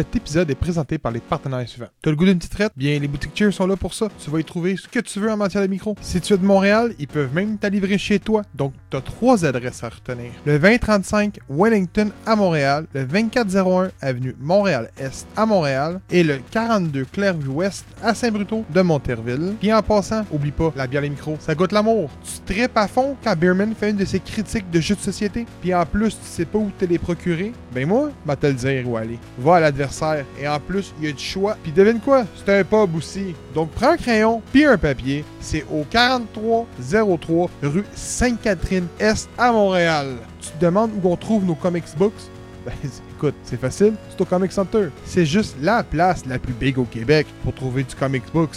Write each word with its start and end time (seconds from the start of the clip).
Cet 0.00 0.16
épisode 0.16 0.50
est 0.50 0.54
présenté 0.54 0.96
par 0.96 1.12
les 1.12 1.20
partenaires 1.20 1.68
suivants. 1.68 1.90
T'as 2.00 2.08
le 2.08 2.16
goût 2.16 2.24
d'une 2.24 2.38
petite 2.38 2.52
traite? 2.52 2.72
Bien, 2.74 2.98
les 2.98 3.06
boutiques 3.06 3.32
Cheers 3.34 3.52
sont 3.52 3.66
là 3.66 3.76
pour 3.76 3.92
ça. 3.92 4.08
Tu 4.18 4.30
vas 4.30 4.40
y 4.40 4.44
trouver 4.44 4.78
ce 4.78 4.88
que 4.88 4.98
tu 4.98 5.20
veux 5.20 5.30
en 5.30 5.36
matière 5.36 5.62
de 5.62 5.66
micro. 5.66 5.94
Si 6.00 6.22
tu 6.22 6.32
es 6.32 6.38
de 6.38 6.42
Montréal, 6.42 6.94
ils 6.98 7.06
peuvent 7.06 7.34
même 7.34 7.58
t'alivrer 7.58 7.98
chez 7.98 8.18
toi. 8.18 8.40
Donc, 8.54 8.72
t'as 8.90 9.00
trois 9.00 9.44
adresses 9.44 9.84
à 9.84 9.88
retenir. 9.88 10.32
Le 10.44 10.58
2035 10.58 11.38
Wellington 11.48 12.10
à 12.26 12.36
Montréal, 12.36 12.86
le 12.92 13.04
2401 13.04 13.90
Avenue 14.00 14.34
Montréal-Est 14.40 15.26
à 15.36 15.46
Montréal 15.46 16.00
et 16.10 16.22
le 16.22 16.38
42 16.50 17.04
Clairvue-Ouest 17.04 17.84
à 18.02 18.14
Saint-Bruto 18.14 18.64
de 18.68 18.80
Monterville. 18.82 19.54
Puis 19.60 19.72
en 19.72 19.82
passant, 19.82 20.24
oublie 20.32 20.50
pas, 20.50 20.72
la 20.76 20.86
bière 20.86 21.02
les 21.02 21.10
micros, 21.10 21.36
ça 21.40 21.54
goûte 21.54 21.72
l'amour. 21.72 22.10
Tu 22.24 22.54
tripes 22.54 22.76
à 22.76 22.88
fond 22.88 23.16
quand 23.22 23.36
Beerman 23.36 23.74
fait 23.74 23.90
une 23.90 23.96
de 23.96 24.04
ses 24.04 24.20
critiques 24.20 24.70
de 24.70 24.80
jeux 24.80 24.96
de 24.96 25.00
société. 25.00 25.46
Puis 25.60 25.74
en 25.74 25.86
plus, 25.86 26.10
tu 26.10 26.26
sais 26.26 26.44
pas 26.44 26.58
où 26.58 26.70
te 26.78 26.84
les 26.84 26.98
procurer. 26.98 27.52
Ben 27.72 27.86
moi, 27.86 28.10
va 28.26 28.36
te 28.36 28.46
le 28.46 28.54
dire 28.54 28.88
où 28.88 28.96
aller. 28.96 29.18
Va 29.38 29.56
à 29.56 29.60
l'adversaire. 29.60 30.24
Et 30.40 30.48
en 30.48 30.58
plus, 30.58 30.92
il 30.98 31.06
y 31.06 31.10
a 31.10 31.12
du 31.12 31.22
choix. 31.22 31.56
Puis 31.62 31.72
devine 31.72 32.00
quoi? 32.00 32.24
C'est 32.36 32.60
un 32.60 32.64
pub 32.64 32.94
aussi. 32.96 33.34
Donc 33.54 33.70
prends 33.70 33.92
un 33.92 33.96
crayon 33.96 34.42
puis 34.52 34.64
un 34.64 34.78
papier. 34.78 35.24
C'est 35.40 35.64
au 35.70 35.84
4303 35.88 37.50
rue 37.62 37.84
Sainte-Catherine-Est 38.80 39.28
à 39.38 39.52
Montréal. 39.52 40.16
Tu 40.40 40.50
te 40.50 40.64
demandes 40.64 40.90
où 41.02 41.08
on 41.08 41.16
trouve 41.16 41.44
nos 41.44 41.54
comics 41.54 41.84
books? 41.96 42.12
Ben, 42.64 42.72
écoute, 43.16 43.34
c'est 43.42 43.60
facile, 43.60 43.94
c'est 44.08 44.20
au 44.20 44.24
Comic 44.24 44.52
Center. 44.52 44.88
C'est 45.04 45.26
juste 45.26 45.56
la 45.60 45.82
place 45.82 46.24
la 46.26 46.38
plus 46.38 46.52
big 46.52 46.78
au 46.78 46.84
Québec 46.84 47.26
pour 47.42 47.54
trouver 47.54 47.84
du 47.84 47.94
comics 47.94 48.24
books, 48.32 48.56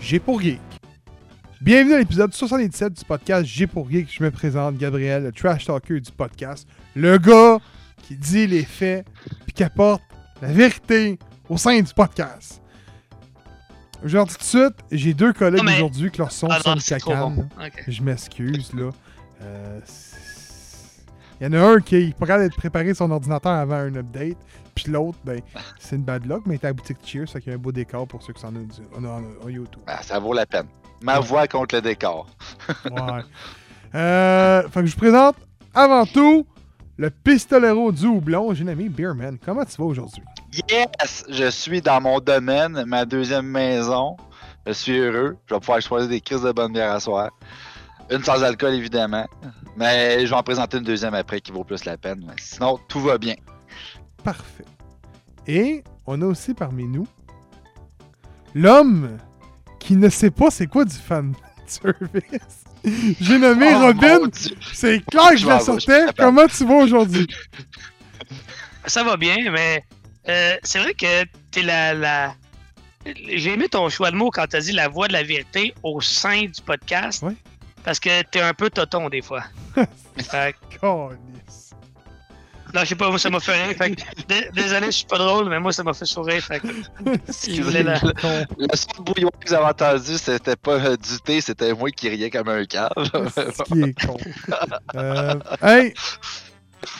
G 0.00 0.18
pour 0.18 0.40
Geek. 0.40 0.60
Bienvenue 1.60 1.94
à 1.94 1.98
l'épisode 1.98 2.32
77 2.32 2.92
du 2.92 3.04
podcast 3.04 3.44
G 3.46 3.66
pour 3.66 3.90
Geek. 3.90 4.08
Je 4.12 4.22
me 4.22 4.30
présente 4.30 4.76
Gabriel, 4.76 5.24
le 5.24 5.32
trash 5.32 5.64
talker 5.66 6.00
du 6.00 6.10
podcast. 6.12 6.68
Le 6.94 7.16
gars 7.18 7.58
qui 8.02 8.16
dit 8.16 8.46
les 8.46 8.64
faits 8.64 9.06
puis 9.44 9.52
qui 9.54 9.64
apporte 9.64 10.02
la 10.42 10.48
vérité 10.48 11.18
au 11.48 11.56
sein 11.56 11.80
du 11.80 11.92
podcast. 11.94 12.60
Aujourd'hui, 14.04 14.34
tout 14.36 14.40
de 14.40 14.44
suite, 14.64 14.74
j'ai 14.92 15.14
deux 15.14 15.32
collègues 15.32 15.62
mais- 15.64 15.76
aujourd'hui 15.76 16.10
qui 16.10 16.18
leur 16.18 16.30
son 16.30 16.48
Ah 16.50 16.58
bon. 17.30 17.48
Ok. 17.58 17.84
Je 17.88 18.02
m'excuse, 18.02 18.72
là. 18.74 18.90
Euh, 19.42 19.80
Il 21.40 21.44
y 21.44 21.46
en 21.48 21.52
a 21.54 21.58
un 21.74 21.80
qui 21.80 21.96
est 21.96 22.16
pas 22.16 22.26
capable 22.26 22.44
d'être 22.44 22.56
préparé 22.56 22.94
son 22.94 23.10
ordinateur 23.10 23.52
avant 23.52 23.74
un 23.76 23.94
update, 23.96 24.36
puis 24.74 24.90
l'autre, 24.90 25.18
ben, 25.24 25.40
c'est 25.78 25.96
une 25.96 26.02
bad 26.02 26.26
luck, 26.26 26.42
mais 26.46 26.56
à 26.62 26.68
la 26.68 26.72
boutique 26.72 26.98
Cheers, 27.04 27.28
ça 27.28 27.40
qu'il 27.40 27.50
y 27.50 27.52
a 27.52 27.56
un 27.56 27.60
beau 27.60 27.72
décor 27.72 28.06
pour 28.06 28.22
ceux 28.22 28.32
qui 28.32 28.40
s'en 28.40 28.48
ont 28.48 28.62
dit- 28.62 28.82
on 28.96 29.04
en 29.04 29.48
YouTube. 29.48 29.82
Ah, 29.86 30.02
ça 30.02 30.18
vaut 30.18 30.32
la 30.32 30.46
peine. 30.46 30.66
Ma 31.02 31.18
Ouais. 31.20 31.26
voix 31.26 31.46
contre 31.48 31.74
le 31.74 31.82
décor. 31.82 32.26
Ouais. 32.90 33.22
euh, 33.94 34.62
fait 34.68 34.80
que 34.80 34.86
je 34.86 34.92
vous 34.92 34.98
présente, 35.00 35.36
avant 35.74 36.06
tout, 36.06 36.46
le 36.96 37.10
pistolero 37.10 37.90
du 37.92 38.06
houblon, 38.06 38.54
j'ai 38.54 38.64
nommé 38.64 38.88
Beerman. 38.88 39.38
Comment 39.44 39.64
tu 39.64 39.76
vas 39.78 39.84
aujourd'hui? 39.84 40.22
Yes! 40.70 41.24
Je 41.28 41.50
suis 41.50 41.80
dans 41.82 42.00
mon 42.00 42.20
domaine, 42.20 42.84
ma 42.86 43.04
deuxième 43.04 43.46
maison. 43.46 44.16
Je 44.66 44.72
suis 44.72 44.96
heureux. 44.98 45.36
Je 45.46 45.54
vais 45.54 45.60
pouvoir 45.60 45.80
choisir 45.80 46.08
des 46.08 46.20
crises 46.20 46.42
de 46.42 46.52
bonne 46.52 46.72
bière 46.72 46.92
à 46.92 47.00
soir. 47.00 47.30
Une 48.10 48.22
sans 48.22 48.42
alcool, 48.44 48.74
évidemment. 48.74 49.26
Mais 49.76 50.20
je 50.24 50.30
vais 50.30 50.36
en 50.36 50.42
présenter 50.42 50.76
une 50.78 50.84
deuxième 50.84 51.14
après 51.14 51.40
qui 51.40 51.50
vaut 51.50 51.64
plus 51.64 51.84
la 51.84 51.96
peine. 51.96 52.22
Mais 52.26 52.34
sinon, 52.38 52.78
tout 52.88 53.00
va 53.00 53.18
bien. 53.18 53.34
Parfait. 54.24 54.64
Et 55.46 55.84
on 56.06 56.20
a 56.22 56.26
aussi 56.26 56.54
parmi 56.54 56.86
nous 56.86 57.06
l'homme 58.54 59.18
qui 59.78 59.96
ne 59.96 60.08
sait 60.08 60.30
pas 60.30 60.50
c'est 60.50 60.66
quoi 60.66 60.84
du 60.84 60.94
fan 60.94 61.34
service. 61.66 62.64
J'ai 63.20 63.38
nommé 63.38 63.70
Oh, 63.74 63.86
Robin. 63.86 64.30
C'est 64.72 65.04
clair 65.06 65.30
que 65.30 65.36
je 65.36 65.46
la 65.46 65.60
sortais. 65.60 66.06
Comment 66.18 66.46
tu 66.46 66.64
vas 66.66 66.74
aujourd'hui? 66.74 67.26
Ça 68.86 69.02
va 69.02 69.16
bien, 69.16 69.50
mais 69.50 69.82
euh, 70.28 70.56
c'est 70.62 70.78
vrai 70.78 70.92
que 70.94 71.24
t'es 71.50 71.62
la. 71.62 71.94
la... 71.94 72.34
J'ai 73.06 73.54
aimé 73.54 73.68
ton 73.68 73.88
choix 73.88 74.10
de 74.10 74.16
mots 74.16 74.30
quand 74.30 74.46
t'as 74.46 74.60
dit 74.60 74.72
la 74.72 74.88
voix 74.88 75.08
de 75.08 75.14
la 75.14 75.22
vérité 75.22 75.74
au 75.82 76.00
sein 76.00 76.42
du 76.42 76.60
podcast. 76.64 77.22
Ouais. 77.22 77.34
Parce 77.84 78.00
que 78.00 78.22
t'es 78.22 78.40
un 78.40 78.54
peu 78.54 78.70
toton 78.70 79.08
des 79.08 79.22
fois. 79.22 79.44
Fait. 80.18 80.54
Non, 82.74 82.80
je 82.80 82.86
sais 82.86 82.94
pas, 82.96 83.08
moi 83.08 83.18
ça 83.18 83.30
m'a 83.30 83.40
fait 83.40 83.66
rire. 83.66 83.76
Fait 83.76 83.90
que, 83.94 84.02
dé- 84.28 84.48
désolé, 84.52 84.86
je 84.86 84.90
suis 84.90 85.06
pas 85.06 85.18
drôle, 85.18 85.48
mais 85.48 85.60
moi 85.60 85.72
ça 85.72 85.82
mà 85.84 85.94
fait 85.94 86.04
sourire. 86.06 86.42
Fait 86.42 86.60
que, 86.60 86.66
si 87.30 87.60
vous 87.60 87.68
voulez 87.68 87.82
la-. 87.82 88.00
Le 88.00 88.76
son 88.76 89.02
de 89.02 89.12
bouillon 89.12 89.30
que 89.40 89.48
vous 89.48 89.54
avez 89.54 89.64
entendu, 89.66 90.18
c'était 90.18 90.56
pas 90.56 90.72
euh, 90.84 90.96
du 90.96 91.18
thé, 91.24 91.40
c'était 91.40 91.72
moi 91.72 91.90
qui 91.90 92.08
riais 92.08 92.30
comme 92.30 92.48
un 92.48 92.64
cave. 92.64 92.90
Ce 92.96 93.62
qui 93.64 93.80
est 93.82 94.06
con. 94.06 94.16
Euh, 94.96 95.34
hey, 95.62 95.94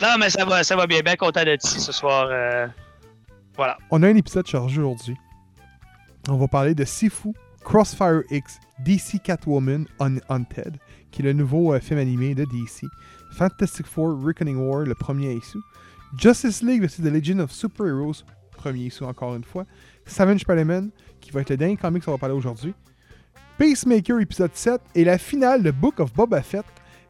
Non, 0.01 0.17
mais 0.19 0.31
ça 0.31 0.45
va, 0.45 0.63
ça 0.65 0.77
va 0.77 0.87
bien, 0.87 1.01
bien 1.01 1.17
content 1.17 1.45
d'être 1.45 1.65
ici 1.67 1.81
ce 1.81 1.93
soir. 1.93 2.29
euh, 2.31 2.67
Voilà. 3.57 3.77
on 3.91 4.03
a 4.03 4.09
un 4.09 4.17
épisode 4.17 4.47
chargé 4.47 4.81
aujourd'hui. 4.81 5.17
On 6.29 6.37
va 6.37 6.49
parler 6.49 6.75
de 6.75 6.85
Sifu, 6.85 7.33
Crossfire 7.65 8.23
X, 8.31 8.59
DC 8.79 9.21
Catwoman 9.23 9.87
Undead, 10.01 10.79
qui 11.11 11.21
est 11.21 11.25
le 11.25 11.33
nouveau 11.35 11.75
euh, 11.75 11.81
film 11.81 11.99
animé 11.99 12.35
de 12.35 12.45
DC. 12.45 12.87
Fantastic 13.37 13.87
Four 13.87 14.17
Reckoning 14.25 14.57
War, 14.59 14.81
le 14.85 14.95
premier 14.95 15.33
issue. 15.35 15.59
Justice 16.17 16.63
League 16.63 16.83
vs. 16.83 17.03
The 17.03 17.07
Legend 17.13 17.41
of 17.41 17.51
Super 17.53 17.87
Heroes, 17.87 18.25
premier 18.57 18.87
issue 18.87 19.05
encore 19.05 19.35
une 19.35 19.45
fois. 19.45 19.65
Savage 20.07 20.41
Spider-Man, 20.41 20.91
qui 21.21 21.31
va 21.31 21.41
être 21.41 21.51
le 21.51 21.57
dernier 21.57 21.77
comic 21.77 22.05
qu'on 22.05 22.13
va 22.13 22.19
parler 22.19 22.35
aujourd'hui. 22.35 22.75
Peacemaker 23.59 24.21
épisode 24.21 24.51
7 24.55 24.81
et 24.95 25.05
la 25.05 25.19
finale 25.19 25.63
de 25.63 25.71
Book 25.71 26.01
of 26.01 26.13
Boba 26.13 26.43
Fett, 26.43 26.65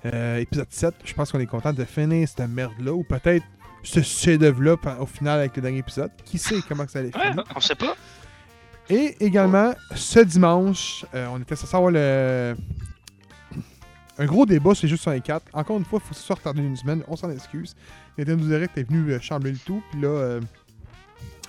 euh, 0.06 0.38
épisode 0.38 0.66
7. 0.70 0.94
Je 1.04 1.14
pense 1.14 1.32
qu'on 1.32 1.40
est 1.40 1.46
content 1.46 1.72
de 1.72 1.84
finir 1.84 2.28
cette 2.28 2.48
merde-là, 2.48 2.92
ou 2.92 3.02
peut-être 3.02 3.44
ce 3.82 4.00
chef-d'œuvre-là 4.00 4.76
au 5.00 5.06
final 5.06 5.40
avec 5.40 5.56
le 5.56 5.62
dernier 5.62 5.78
épisode. 5.78 6.10
Qui 6.24 6.38
sait 6.38 6.56
comment 6.68 6.84
que 6.84 6.90
ça 6.90 7.00
allait 7.00 7.14
Ouais, 7.16 7.30
finir? 7.30 7.44
on 7.54 7.60
sait 7.60 7.74
pas. 7.74 7.94
Et 8.90 9.16
également, 9.24 9.72
ce 9.94 10.20
dimanche, 10.20 11.06
euh, 11.14 11.26
on 11.30 11.40
était 11.40 11.56
censé 11.56 11.74
avoir 11.74 11.90
le... 11.90 12.54
un 14.18 14.26
gros 14.26 14.46
débat 14.46 14.72
les 14.82 14.88
jeux 14.88 14.96
sur 14.96 15.10
les 15.10 15.20
4. 15.20 15.46
Encore 15.52 15.76
une 15.78 15.84
fois, 15.84 16.00
il 16.02 16.06
faut 16.06 16.14
ce 16.14 16.22
soit 16.22 16.36
retardé 16.36 16.60
d'une 16.60 16.76
semaine. 16.76 17.02
On 17.08 17.16
s'en 17.16 17.30
excuse. 17.30 17.74
Nintendo 18.16 18.46
Direct 18.46 18.76
est 18.78 18.84
venu 18.88 19.10
euh, 19.12 19.20
chambrer 19.20 19.50
le 19.52 19.58
tout. 19.58 19.82
Puis 19.90 20.00
là, 20.00 20.08
euh, 20.08 20.40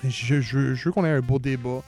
je, 0.04 0.40
je- 0.40 0.74
je 0.74 0.84
veux 0.84 0.92
qu'on 0.92 1.04
ait 1.04 1.10
un 1.10 1.20
beau 1.20 1.38
débat 1.38 1.82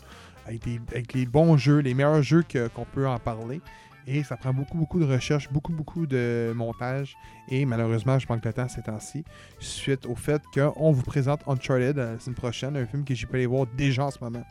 avec, 0.46 1.12
les 1.14 1.26
bons 1.26 1.56
jeux, 1.56 1.78
les 1.78 1.94
meilleurs 1.94 2.22
jeux 2.22 2.42
qu'on 2.74 2.84
peut 2.84 3.06
en 3.06 3.18
parler. 3.18 3.60
Et 4.06 4.22
ça 4.24 4.38
prend 4.38 4.54
beaucoup, 4.54 4.78
beaucoup 4.78 4.98
de 4.98 5.04
recherche, 5.04 5.50
beaucoup, 5.50 5.72
beaucoup 5.72 6.06
de 6.06 6.52
montage. 6.56 7.14
Et 7.50 7.66
malheureusement, 7.66 8.18
je 8.18 8.26
manque 8.28 8.42
de 8.42 8.50
temps 8.50 8.66
ces 8.68 8.80
temps-ci. 8.82 9.22
Suite 9.58 10.06
au 10.06 10.14
fait 10.14 10.40
qu'on 10.54 10.92
vous 10.92 11.02
présente 11.02 11.40
Uncharted 11.46 11.98
euh, 11.98 12.14
la 12.14 12.18
semaine 12.20 12.36
prochaine, 12.36 12.76
un 12.76 12.86
film 12.86 13.04
que 13.04 13.14
j'ai 13.14 13.26
pu 13.26 13.34
aller 13.36 13.46
voir 13.46 13.66
déjà 13.76 14.06
en 14.06 14.10
ce 14.10 14.18
moment. 14.22 14.44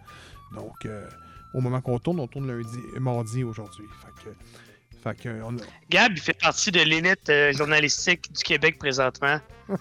Donc, 0.53 0.85
euh, 0.85 1.07
au 1.55 1.61
moment 1.61 1.81
qu'on 1.81 1.97
tourne, 1.97 2.19
on 2.19 2.27
tourne 2.27 2.47
lundi, 2.47 2.77
mardi 2.99 3.43
aujourd'hui. 3.43 3.85
Fait 4.01 4.23
que, 4.23 4.35
fait 5.03 5.21
que 5.21 5.41
on 5.43 5.55
a- 5.57 5.61
Gab, 5.89 6.11
il 6.13 6.21
fait 6.21 6.37
partie 6.39 6.71
de 6.71 6.81
l'élite 6.81 7.29
euh, 7.29 7.53
journalistique 7.53 8.31
du 8.31 8.43
Québec 8.43 8.77
présentement. 8.79 9.39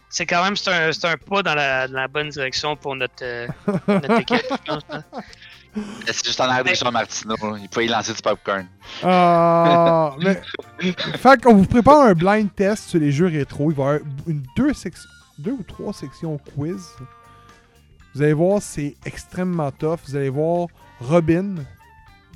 C'est 0.08 0.26
quand 0.26 0.42
même 0.44 0.56
c'est 0.56 0.72
un, 0.72 0.92
c'est 0.92 1.06
un 1.06 1.16
pas 1.16 1.42
dans 1.42 1.54
la, 1.54 1.86
dans 1.88 1.94
la 1.94 2.08
bonne 2.08 2.28
direction 2.30 2.74
pour 2.76 2.96
notre, 2.96 3.22
euh, 3.22 3.46
notre 3.88 4.20
équipe. 4.20 4.46
hein. 4.68 4.80
C'est 6.06 6.24
juste 6.24 6.40
en 6.40 6.44
arrière 6.44 6.64
de 6.64 6.74
Jean 6.74 6.90
Martineau. 6.90 7.36
Il 7.58 7.68
faut 7.70 7.80
y 7.82 7.86
lancer 7.88 8.14
du 8.14 8.22
popcorn. 8.22 8.66
Ah, 9.02 10.16
mais, 10.18 10.40
fait 11.18 11.42
qu'on 11.42 11.54
vous 11.54 11.66
prépare 11.66 12.00
un 12.00 12.14
blind 12.14 12.48
test 12.54 12.88
sur 12.88 12.98
les 12.98 13.12
jeux 13.12 13.26
rétro. 13.26 13.70
Il 13.70 13.76
va 13.76 13.82
y 13.82 13.86
avoir 13.96 14.00
une, 14.26 14.42
deux, 14.56 14.72
deux 15.38 15.52
ou 15.52 15.62
trois 15.62 15.92
sections 15.92 16.38
quiz. 16.38 16.82
Vous 18.14 18.22
allez 18.22 18.32
voir, 18.32 18.62
c'est 18.62 18.96
extrêmement 19.04 19.70
tough. 19.70 19.98
Vous 20.08 20.16
allez 20.16 20.30
voir 20.30 20.68
Robin, 20.98 21.56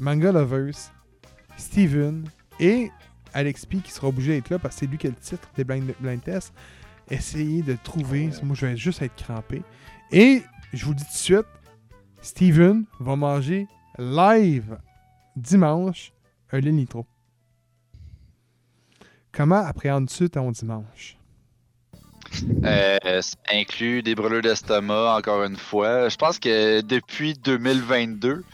Manga 0.01 0.33
Lovers, 0.33 0.93
Steven 1.57 2.29
et 2.61 2.91
Alex 3.33 3.67
P 3.67 3.79
qui 3.79 3.91
sera 3.91 4.09
obligé 4.09 4.35
d'être 4.35 4.51
là 4.51 4.59
parce 4.59 4.75
que 4.75 4.81
c'est 4.81 4.87
lui 4.87 4.99
qui 4.99 5.07
a 5.07 5.11
le 5.11 5.17
titre 5.17 5.49
des 5.57 5.65
blind, 5.65 5.93
blind 6.01 6.23
tests. 6.23 6.53
Essayez 7.11 7.63
de 7.63 7.77
trouver. 7.83 8.31
Moi, 8.43 8.55
je 8.55 8.67
vais 8.67 8.77
juste 8.77 9.03
être 9.03 9.17
crampé. 9.17 9.63
Et 10.13 10.43
je 10.73 10.85
vous 10.85 10.95
dis 10.95 11.05
tout 11.05 11.11
de 11.11 11.17
suite, 11.17 11.47
Steven 12.23 12.85
va 13.01 13.17
manger 13.17 13.67
live 13.99 14.79
dimanche 15.37 16.13
un 16.53 16.61
lait 16.61 16.73
nitro. 16.73 17.07
Comment 19.33 19.65
appréhendes-tu 19.65 20.29
ton 20.31 20.51
dimanche? 20.51 21.17
Euh, 22.65 23.23
ça 23.23 23.37
inclut 23.53 24.03
des 24.03 24.15
brûlures 24.15 24.43
d'estomac, 24.43 25.17
encore 25.17 25.43
une 25.45 25.57
fois. 25.57 26.09
Je 26.09 26.17
pense 26.17 26.39
que 26.39 26.81
depuis 26.81 27.35
2022, 27.35 28.45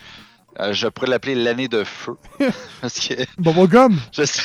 euh, 0.60 0.72
je 0.72 0.88
pourrais 0.88 1.08
l'appeler 1.08 1.34
l'année 1.34 1.68
de 1.68 1.84
feu. 1.84 2.16
Parce 2.80 2.98
que 2.98 3.14
Bubblegum! 3.38 3.98
je 4.12 4.24
sais. 4.24 4.42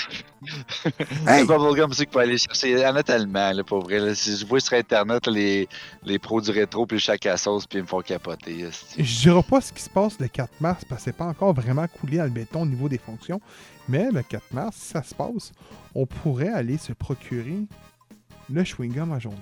Hey! 1.28 1.42
Le 1.42 1.48
Bubblegum, 1.48 1.94
c'est 1.94 2.06
qu'il 2.06 2.14
faut 2.14 2.20
aller 2.20 2.38
chercher. 2.38 2.76
Tellement, 3.06 3.52
là, 3.52 3.64
pour 3.64 3.84
vrai. 3.84 4.00
là. 4.00 4.14
Si 4.16 4.36
je 4.38 4.46
vois 4.46 4.60
sur 4.60 4.74
Internet 4.78 5.26
là, 5.28 5.34
les, 5.34 5.70
les 6.04 6.20
pros 6.20 6.42
du 6.42 6.52
rétro 6.52 6.86
puis 6.86 6.98
le 6.98 7.02
chac 7.02 7.26
à 7.26 7.38
sauce, 7.38 7.66
puis 7.66 7.80
ils 7.80 7.84
me 7.84 7.88
font 7.88 8.02
capoter. 8.02 8.68
Je 8.98 9.20
dirais 9.22 9.44
pas 9.44 9.62
ce 9.62 9.72
qui 9.72 9.82
se 9.82 9.90
passe 9.90 10.20
le 10.20 10.28
4 10.28 10.50
mars 10.60 10.84
parce 10.86 11.02
que 11.02 11.06
c'est 11.06 11.18
pas 11.18 11.26
encore 11.26 11.54
vraiment 11.54 11.88
coulé 11.88 12.20
à 12.20 12.26
le 12.26 12.32
béton 12.32 12.64
au 12.64 12.66
niveau 12.66 12.90
des 12.90 12.98
fonctions. 12.98 13.40
Mais 13.88 14.10
le 14.12 14.22
4 14.24 14.44
mars, 14.52 14.76
si 14.78 14.88
ça 14.90 15.04
se 15.04 15.16
passe, 15.16 15.52
on 15.96 16.06
pourrait 16.06 16.50
aller 16.50 16.78
se 16.78 16.94
procurer 16.94 17.66
le 18.52 18.64
chewing-gum 18.64 19.14
à 19.14 19.20
journée. 19.20 19.38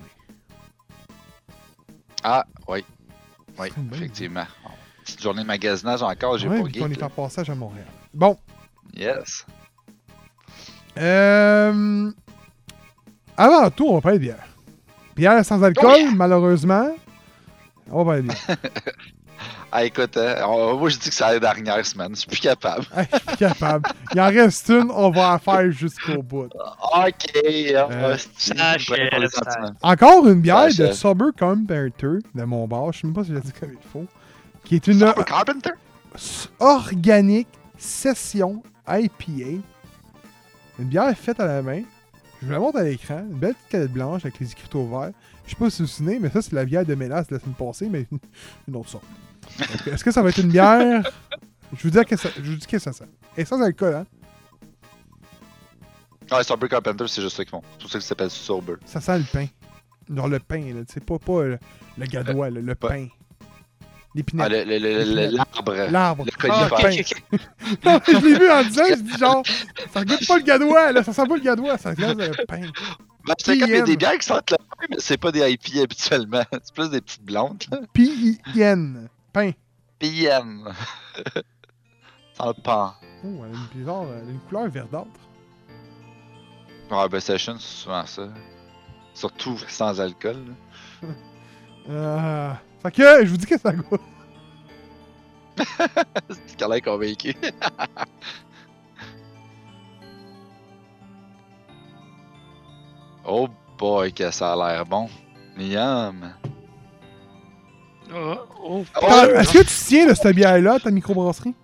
Ah, 2.22 2.44
oui. 2.68 2.84
Oui, 3.58 3.68
effectivement. 3.92 4.46
Petite 5.10 5.22
journée 5.22 5.42
de 5.42 5.46
magasinage 5.46 6.02
encore, 6.02 6.38
j'ai 6.38 6.48
Ouais, 6.48 6.60
pas 6.62 6.68
geek. 6.68 6.98
est 6.98 7.02
en 7.02 7.10
passage 7.10 7.50
à 7.50 7.54
Montréal. 7.54 7.86
Bon. 8.14 8.36
Yes. 8.96 9.44
Euh... 10.98 12.10
Avant 13.36 13.70
tout, 13.70 13.86
on 13.88 13.94
va 13.94 14.00
parler 14.00 14.18
de 14.18 14.24
bière. 14.24 14.46
Bière 15.16 15.44
sans 15.44 15.62
alcool, 15.62 15.90
Oh 15.94 15.98
yeah! 15.98 16.10
malheureusement. 16.14 16.90
On 17.90 17.98
va 17.98 18.04
parler 18.04 18.22
de 18.22 18.26
bière. 18.28 18.56
Ah, 19.72 19.84
écoute, 19.84 20.16
hein, 20.16 20.34
on- 20.48 20.76
moi, 20.78 20.88
je 20.88 20.98
dis 20.98 21.08
que 21.10 21.14
c'est 21.14 21.22
la 21.22 21.38
dernière 21.38 21.86
semaine. 21.86 22.08
Je 22.10 22.16
suis 22.22 22.26
plus 22.28 22.40
capable. 22.40 22.84
Hey, 22.96 23.06
je 23.12 23.16
suis 23.18 23.26
plus 23.26 23.36
capable. 23.36 23.88
Il 24.12 24.20
en 24.20 24.26
reste 24.26 24.68
une, 24.68 24.90
on 24.90 25.10
va 25.10 25.34
en 25.34 25.38
faire 25.38 25.70
jusqu'au 25.70 26.20
bout. 26.24 26.46
Ok. 26.46 26.52
ah, 26.92 27.06
Euh, 27.88 28.16
je 28.18 28.52
prends 28.52 29.08
pas 29.10 29.18
les 29.20 29.28
ça- 29.28 29.38
sentiments. 29.44 29.74
Encore 29.80 30.26
une 30.26 30.40
bière 30.40 30.66
de. 30.76 30.90
Sober 30.90 31.26
Comparator 31.38 32.18
de 32.34 32.42
mon 32.42 32.66
bar. 32.66 32.92
Je 32.92 32.98
sais 33.02 33.06
même 33.06 33.14
pas 33.14 33.22
si 33.22 33.30
je 33.30 33.34
l'ai 33.36 33.40
dit 33.42 33.52
comme 33.52 33.70
il 33.70 33.88
faut. 33.92 34.06
Qui 34.64 34.76
est 34.76 34.86
une 34.86 35.00
Carpenter? 35.26 35.70
organique 36.58 37.48
session 37.78 38.62
IPA. 38.88 39.60
Une 40.78 40.84
bière 40.88 41.16
faite 41.16 41.40
à 41.40 41.46
la 41.46 41.62
main. 41.62 41.82
Je 42.40 42.46
vous 42.46 42.52
la 42.52 42.58
montre 42.58 42.78
à 42.78 42.82
l'écran. 42.84 43.18
Une 43.30 43.38
belle 43.38 43.54
petite 43.54 43.68
canette 43.68 43.92
blanche 43.92 44.24
avec 44.24 44.38
les 44.40 44.50
écriteaux 44.52 44.86
verts. 44.86 45.12
Je 45.44 45.50
sais 45.50 45.56
pas 45.56 45.70
si 45.70 45.82
vous 45.82 45.88
vous 45.88 45.92
souvenez, 45.94 46.18
mais 46.18 46.30
ça, 46.30 46.42
c'est 46.42 46.52
la 46.52 46.64
bière 46.64 46.84
de 46.86 46.94
mélasse 46.94 47.26
de 47.28 47.34
la 47.34 47.40
semaine 47.40 47.54
passée, 47.54 47.88
mais 47.88 48.06
une 48.68 48.76
autre 48.76 48.88
sorte. 48.88 49.04
Est-ce 49.86 50.04
que 50.04 50.10
ça 50.10 50.22
va 50.22 50.30
être 50.30 50.38
une 50.38 50.48
bière? 50.50 51.02
Je 51.76 51.82
vous 51.88 51.90
dis 51.90 52.04
que 52.04 52.16
ça, 52.16 52.28
je 52.36 52.50
vous 52.50 52.56
dis 52.56 52.66
que 52.66 52.78
ça 52.80 52.92
sent. 52.92 53.04
Et 53.36 53.44
sans 53.44 53.60
alcool, 53.62 53.94
hein? 53.94 54.06
Ouais, 56.32 56.42
Super 56.42 56.68
Carpenter, 56.68 57.04
c'est 57.06 57.22
juste 57.22 57.36
ça 57.36 57.44
qu'ils 57.44 57.50
font. 57.52 57.62
C'est 57.74 57.80
pour 57.82 57.90
ça 57.92 57.98
que 57.98 58.02
ça 58.02 58.08
s'appelle 58.08 58.30
Sober. 58.30 58.74
Ça 58.84 59.00
sent 59.00 59.18
le 59.18 59.24
pain. 59.24 59.46
Genre 60.12 60.26
le 60.28 60.40
pain, 60.40 60.58
là. 60.74 60.80
Sais, 60.88 60.98
pas, 60.98 61.20
pas 61.20 61.44
le, 61.44 61.58
le 61.96 62.06
gadois, 62.06 62.50
là, 62.50 62.60
le 62.60 62.74
pain. 62.74 63.06
Ah, 64.12 64.16
L'épinette. 64.16 64.66
le- 64.66 65.36
l'arbre. 65.36 65.74
L'arbre. 65.90 66.24
le 66.24 66.30
Ah, 66.50 66.68
conifère. 66.68 66.72
ok, 66.72 66.82
pain. 66.82 66.90
ok, 66.90 67.14
ok. 67.32 67.40
Non, 67.84 68.00
je 68.06 68.12
l'ai 68.26 68.38
vu 68.38 68.50
en 68.50 68.62
disant, 68.64 68.82
je 68.88 68.94
dis 69.02 69.18
genre, 69.18 69.42
ça 69.92 70.04
goûte 70.04 70.26
pas 70.26 70.36
le 70.38 70.42
gadois, 70.42 70.92
là, 70.92 71.02
ça 71.04 71.12
sent 71.12 71.26
pas 71.28 71.36
le 71.36 71.40
gadois, 71.42 71.78
ça 71.78 71.94
goûte 71.94 72.16
le 72.16 72.44
pain. 72.46 72.60
Ben, 73.26 73.34
c'est 73.38 73.58
comme 73.58 73.68
il 73.68 73.74
y 73.76 73.78
a 73.78 73.82
des 73.82 73.96
bières 73.96 74.18
qui 74.18 74.26
sentent 74.26 74.50
le 74.50 74.56
pain, 74.56 74.86
mais 74.90 74.96
c'est 74.98 75.16
pas 75.18 75.30
des 75.30 75.48
IPA 75.52 75.82
habituellement. 75.82 76.42
C'est 76.64 76.74
plus 76.74 76.90
des 76.90 77.00
petites 77.00 77.22
blondes. 77.22 77.62
là. 77.70 77.78
P-I-N. 77.92 79.08
Pain. 79.32 79.52
PM. 79.98 80.72
Sans 82.36 82.48
le 82.48 82.54
pain. 82.62 82.94
Oh, 83.22 83.28
elle 83.44 83.44
a 83.44 83.46
une, 83.58 83.66
bizarre, 83.78 84.04
elle 84.10 84.28
a 84.28 84.30
une 84.32 84.40
couleur 84.48 84.68
verdâtre. 84.70 85.06
Ouais, 86.90 87.08
ben 87.08 87.20
Session, 87.20 87.56
c'est 87.60 87.82
souvent 87.82 88.06
ça. 88.06 88.28
Surtout 89.14 89.58
sans 89.68 90.00
alcool. 90.00 90.36
là. 91.02 91.08
Euh, 91.90 92.52
fait 92.82 92.90
que, 92.92 93.24
je 93.24 93.30
vous 93.30 93.36
dis 93.36 93.46
que 93.46 93.58
ça 93.58 93.72
goûte. 93.72 94.00
C'est 96.30 96.56
qu'elle 96.56 96.72
est 96.72 96.80
convaincu. 96.80 97.34
oh 103.26 103.48
boy, 103.78 104.12
que 104.12 104.30
ça 104.30 104.52
a 104.52 104.56
l'air 104.56 104.86
bon. 104.86 105.08
Yum. 105.58 106.32
Oh, 108.12 108.34
oh. 108.62 108.84
Attends, 108.94 109.24
Est-ce 109.38 109.52
que 109.52 109.58
tu 109.58 109.74
tiens 109.86 110.06
de 110.06 110.14
cette 110.14 110.34
bière-là, 110.34 110.80
ta 110.80 110.90
microbrasserie? 110.90 111.54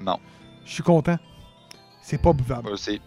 Non, 0.00 0.18
Je 0.64 0.72
suis 0.72 0.82
content. 0.82 1.16
C'est 2.02 2.20
pas 2.20 2.32
buvable. 2.32 2.62
moi 2.64 2.72
aussi. 2.72 3.00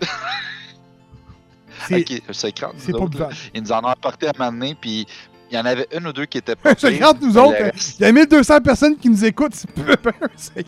C'est 1.88 2.06
c'est 2.32 2.50
écran. 2.50 2.72
c'est 2.78 2.92
pas 2.92 3.06
buvable. 3.06 3.34
Ils 3.54 3.62
nous 3.62 3.72
en 3.72 3.84
ont 3.84 3.88
apporté 3.88 4.28
à 4.28 4.32
un 4.32 4.38
moment 4.38 4.52
donné, 4.52 4.76
puis 4.76 5.08
il 5.52 5.56
y 5.56 5.60
en 5.60 5.66
avait 5.66 5.88
une 5.98 6.08
ou 6.08 6.14
deux 6.14 6.26
qui 6.26 6.38
étaient 6.38 6.56
pas. 6.58 6.74
C'est 6.78 6.90
pires, 6.92 7.00
grave, 7.00 7.18
nous 7.22 7.38
autres. 7.38 7.58
Il 8.00 8.02
y 8.04 8.06
a 8.06 8.12
1200 8.12 8.62
personnes 8.62 8.98
qui 8.98 9.10
nous 9.10 9.24
écoutent, 9.26 9.56
c'est 9.56 9.72
peu 9.72 9.96
peu 9.98 10.10
un 10.22 10.38
secret. 10.38 10.66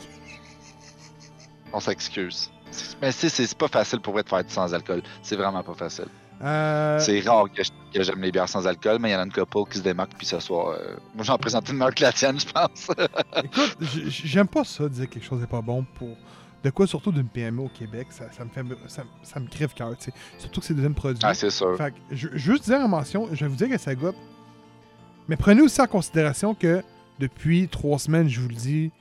On 1.74 1.80
s'excuse. 1.80 2.50
Mais 3.02 3.12
c'est- 3.12 3.58
pas 3.58 3.68
facile 3.68 4.00
pour 4.00 4.14
de 4.16 4.24
faire 4.28 4.44
sans 4.48 4.74
alcool. 4.74 5.02
C'est 5.24 5.36
vraiment 5.36 5.64
pas 5.64 5.74
facile. 5.74 6.08
Euh, 6.44 6.98
C'est 7.00 7.20
rare 7.22 7.46
que 7.56 7.62
je- 7.64 8.02
j'aime 8.02 8.22
les 8.22 8.32
bières 8.32 8.50
sans 8.50 8.66
alcool, 8.66 8.98
mais 9.00 9.10
il 9.10 9.14
y 9.14 9.16
en 9.16 9.20
a 9.20 9.24
une 9.26 9.32
couple 9.32 9.70
qui 9.72 9.78
se 9.78 9.84
démarque, 9.84 10.14
puis 10.18 10.26
ce 10.26 10.40
soir. 10.40 10.70
euh, 10.70 10.96
Moi, 11.14 11.24
j'en 11.24 11.38
présente 11.38 11.70
une 11.70 11.78
meilleure 11.78 11.94
que 11.94 12.02
la 12.04 12.12
tienne, 12.14 12.40
je 12.40 12.46
pense. 12.48 12.88
Écoute, 13.44 13.78
j'aime 14.10 14.48
pas 14.48 14.64
ça, 14.64 14.88
dire 14.90 15.08
que 15.08 15.14
quelque 15.16 15.26
chose 15.26 15.40
n'est 15.42 15.48
pas 15.48 15.62
bon 15.62 15.86
pour. 15.96 16.16
De 16.64 16.70
quoi, 16.70 16.86
surtout 16.88 17.12
d'une 17.12 17.28
PME 17.28 17.62
au 17.64 17.70
Québec, 17.70 18.08
ça, 18.12 18.26
ça 18.32 18.44
me 18.46 18.50
fait. 18.50 18.62
Ça, 18.88 19.04
ça 19.24 19.40
me 19.40 19.48
crève 19.48 19.74
cœur. 19.74 19.94
Surtout 20.38 20.62
que 20.62 20.66
c'est 20.68 20.74
deuxième 20.76 20.94
produit. 20.94 21.20
ah, 21.24 21.34
c'est 21.34 21.50
sûr. 21.50 21.76
Fait 21.78 21.92
que, 21.92 21.98
je, 22.16 22.28
juste 22.36 22.66
dire 22.66 22.80
en 22.80 22.88
mention, 22.88 23.28
je 23.32 23.44
vais 23.46 23.48
vous 23.50 23.56
dire 23.56 23.70
que 23.70 23.78
ça 23.80 23.94
goûte. 23.96 24.16
Mais 25.32 25.38
prenez 25.38 25.62
aussi 25.62 25.80
en 25.80 25.88
considération 25.88 26.54
que 26.54 26.84
depuis 27.18 27.70
trois 27.70 27.98
semaines, 28.00 28.28
je 28.28 28.42
vous 28.42 28.50
le 28.50 28.54
dis, 28.54 28.92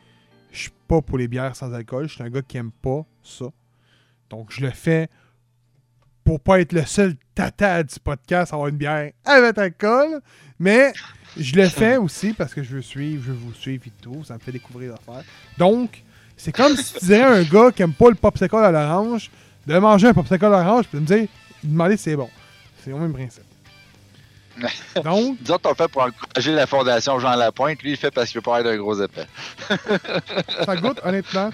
je 0.52 0.60
suis 0.60 0.70
pas 0.86 1.02
pour 1.02 1.18
les 1.18 1.26
bières 1.26 1.56
sans 1.56 1.74
alcool. 1.74 2.08
Je 2.08 2.14
suis 2.14 2.22
un 2.22 2.30
gars 2.30 2.40
qui 2.40 2.56
aime 2.56 2.70
pas 2.70 3.04
ça. 3.20 3.46
Donc, 4.30 4.52
je 4.52 4.60
le 4.60 4.70
fais 4.70 5.08
pour 6.22 6.38
pas 6.38 6.60
être 6.60 6.72
le 6.72 6.86
seul 6.86 7.16
tata 7.34 7.82
du 7.82 7.96
podcast 7.98 8.52
à 8.52 8.54
avoir 8.54 8.68
une 8.68 8.76
bière 8.76 9.10
avec 9.24 9.58
alcool. 9.58 10.20
Mais 10.60 10.92
je 11.36 11.56
le 11.56 11.68
fais 11.68 11.96
aussi 11.96 12.32
parce 12.32 12.54
que 12.54 12.62
je 12.62 12.76
veux 12.76 12.82
suivre, 12.82 13.24
je 13.26 13.32
veux 13.32 13.36
vous 13.36 13.52
suivre 13.52 13.82
et 13.88 13.92
tout. 14.00 14.22
Ça 14.22 14.34
me 14.34 14.38
fait 14.38 14.52
découvrir 14.52 14.92
l'affaire. 14.92 15.24
Donc, 15.58 16.04
c'est 16.36 16.52
comme 16.52 16.76
si 16.76 16.94
tu 16.94 17.06
dirais 17.06 17.22
à 17.22 17.32
un 17.32 17.42
gars 17.42 17.72
qui 17.72 17.82
aime 17.82 17.92
pas 17.92 18.08
le 18.08 18.14
popsicle 18.14 18.54
à 18.54 18.70
l'orange 18.70 19.32
de 19.66 19.76
manger 19.80 20.06
un 20.06 20.14
popsicle 20.14 20.44
à 20.44 20.62
l'orange 20.62 20.86
puis 20.86 20.98
de 20.98 21.02
me 21.02 21.06
dire, 21.08 21.28
demander 21.64 21.96
si 21.96 22.04
c'est 22.04 22.16
bon. 22.16 22.30
C'est 22.84 22.92
au 22.92 22.98
même 22.98 23.12
principe. 23.12 23.42
Donc, 25.04 25.36
Nous 25.40 25.50
autres, 25.52 25.70
on 25.70 25.74
fait 25.74 25.88
pour 25.88 26.02
encourager 26.02 26.52
la 26.52 26.66
fondation 26.66 27.18
Jean 27.18 27.34
Lapointe. 27.36 27.82
Lui, 27.82 27.92
il 27.92 27.96
fait 27.96 28.10
parce 28.10 28.28
qu'il 28.30 28.38
veut 28.38 28.42
pas 28.42 28.60
être 28.60 28.66
un 28.66 28.76
gros 28.76 29.00
épais. 29.00 29.26
ça 30.66 30.76
goûte 30.76 31.00
honnêtement. 31.04 31.50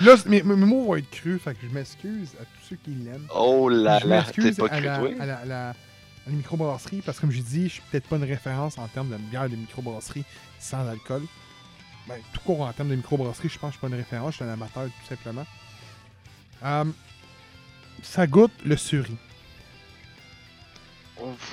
Là, 0.00 0.14
mes, 0.26 0.42
mes 0.42 0.54
mots 0.54 0.84
vont 0.84 0.96
être 0.96 1.10
crus, 1.10 1.40
fait 1.42 1.54
que 1.54 1.66
je 1.68 1.74
m'excuse 1.74 2.30
à 2.40 2.44
tous 2.44 2.68
ceux 2.70 2.76
qui 2.76 2.90
l'aiment. 2.90 3.26
Oh 3.34 3.68
là 3.68 3.98
je 4.02 4.06
là, 4.06 4.22
t'es 4.22 4.40
m'excuse 4.42 4.56
pas 4.56 4.68
cru, 4.68 4.82
toi? 4.82 5.10
à, 5.22 5.26
la, 5.26 5.36
à 5.38 5.44
la- 5.44 5.70
à 5.70 5.74
la 6.26 6.32
microbrasserie 6.32 7.00
parce 7.04 7.16
que, 7.16 7.22
comme 7.22 7.30
j'ai 7.32 7.42
dit, 7.42 7.64
je 7.68 7.74
suis 7.74 7.82
peut-être 7.90 8.06
pas 8.06 8.16
une 8.16 8.24
référence 8.24 8.76
en 8.78 8.86
termes 8.88 9.08
de 9.08 9.16
bière 9.16 9.48
de 9.48 9.56
microbrasserie 9.56 10.24
sans 10.58 10.86
alcool. 10.86 11.22
Ben, 12.06 12.16
tout 12.32 12.40
court 12.40 12.60
en 12.60 12.72
termes 12.72 12.90
de 12.90 12.94
microbrasserie, 12.96 13.48
je 13.48 13.58
pense 13.58 13.70
que 13.70 13.74
je 13.74 13.78
suis 13.78 13.80
pas 13.80 13.86
une 13.88 13.94
référence, 14.00 14.32
je 14.32 14.36
suis 14.36 14.44
un 14.44 14.52
amateur 14.52 14.84
tout 14.84 15.08
simplement. 15.08 15.46
Euh, 16.64 16.84
ça 18.02 18.26
goûte 18.26 18.52
le 18.64 18.76
suri. 18.76 19.16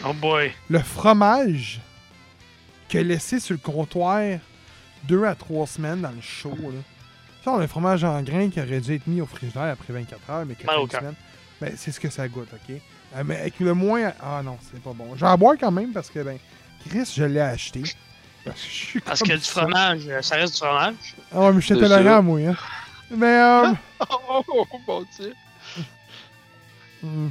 Oh 0.06 0.14
boy. 0.14 0.52
Le 0.70 0.80
fromage 0.80 1.80
qu'il 2.90 3.00
a 3.02 3.04
laissé 3.04 3.40
sur 3.40 3.54
le 3.54 3.60
comptoir 3.60 4.22
deux 5.04 5.24
à 5.26 5.36
trois 5.36 5.68
semaines 5.68 6.02
dans 6.02 6.12
le 6.12 6.22
chaud. 6.22 6.58
Là. 6.62 6.80
A 7.52 7.56
un 7.56 7.68
fromage 7.68 8.04
en 8.04 8.22
grain 8.24 8.50
qui 8.50 8.60
aurait 8.60 8.82
dû 8.82 8.96
être 8.96 9.08
mis 9.08 9.22
au 9.22 9.26
frigidaire 9.26 9.72
après 9.72 9.94
24 9.94 10.30
heures, 10.30 10.46
mais 10.46 10.56
que 10.56 10.64
une 10.64 10.90
semaine. 10.90 11.16
Ben, 11.62 11.74
c'est 11.78 11.92
ce 11.92 12.00
que 12.00 12.10
ça 12.10 12.28
goûte, 12.28 12.50
ok? 12.54 12.76
Euh, 13.16 13.24
mais 13.26 13.38
avec 13.38 13.60
le 13.62 13.74
moins. 13.74 14.12
Ah 14.22 14.42
non, 14.44 14.58
c'est 14.62 14.82
pas 14.82 14.92
bon. 14.94 15.16
Je 15.16 15.22
vais 15.22 15.28
en 15.28 15.38
boire 15.38 15.56
quand 15.58 15.72
même 15.72 15.92
parce 15.94 16.10
que, 16.10 16.20
ben, 16.20 16.38
Chris, 16.90 17.12
je 17.16 17.24
l'ai 17.24 17.40
acheté. 17.40 17.84
Parce 18.44 18.62
que 18.62 18.68
je 18.68 18.74
suis 18.74 19.00
Parce 19.00 19.20
comme 19.20 19.30
que 19.30 19.34
du 19.36 19.44
ça. 19.44 19.62
fromage, 19.62 20.02
euh, 20.08 20.22
ça 20.22 20.36
reste 20.36 20.54
du 20.54 20.60
fromage. 20.60 21.16
Ah 21.32 21.40
ouais, 21.40 21.54
mais 21.54 21.62
je 21.62 21.66
suis 21.66 21.80
tolérant, 21.80 22.22
moi. 22.22 22.40
Hein. 22.42 22.56
Mais, 23.12 23.40
euh, 23.40 23.74
Oh, 24.30 24.66
mon 24.88 25.06
dieu. 25.18 25.34
hmm. 27.02 27.30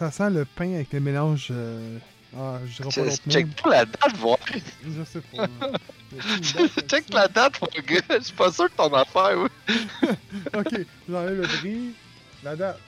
Ça 0.00 0.10
sent 0.10 0.30
le 0.30 0.44
pain 0.44 0.74
avec 0.74 0.92
le 0.92 0.98
mélange. 1.00 1.48
euh, 1.52 1.98
Ah, 2.36 2.58
je 2.66 2.82
dirais 2.82 3.10
pas 3.10 3.30
Check 3.30 3.62
pas 3.62 3.70
la 3.70 3.84
date, 3.84 4.16
voir. 4.16 4.38
Je 4.84 5.04
sais 5.04 5.20
pas. 5.20 5.46
date 5.46 5.80
Check 6.88 7.04
ça? 7.12 7.14
la 7.20 7.28
date, 7.28 7.60
mon 7.60 7.68
gars. 7.86 8.00
Je 8.18 8.24
suis 8.24 8.34
pas 8.34 8.50
sûr 8.50 8.64
de 8.64 8.74
ton 8.74 8.92
affaire, 8.94 9.36
oui. 9.38 10.08
Ok, 10.54 10.74
j'enlève 11.08 11.40
le 11.40 11.46
prix. 11.46 11.94
La 12.42 12.56
date. 12.56 12.78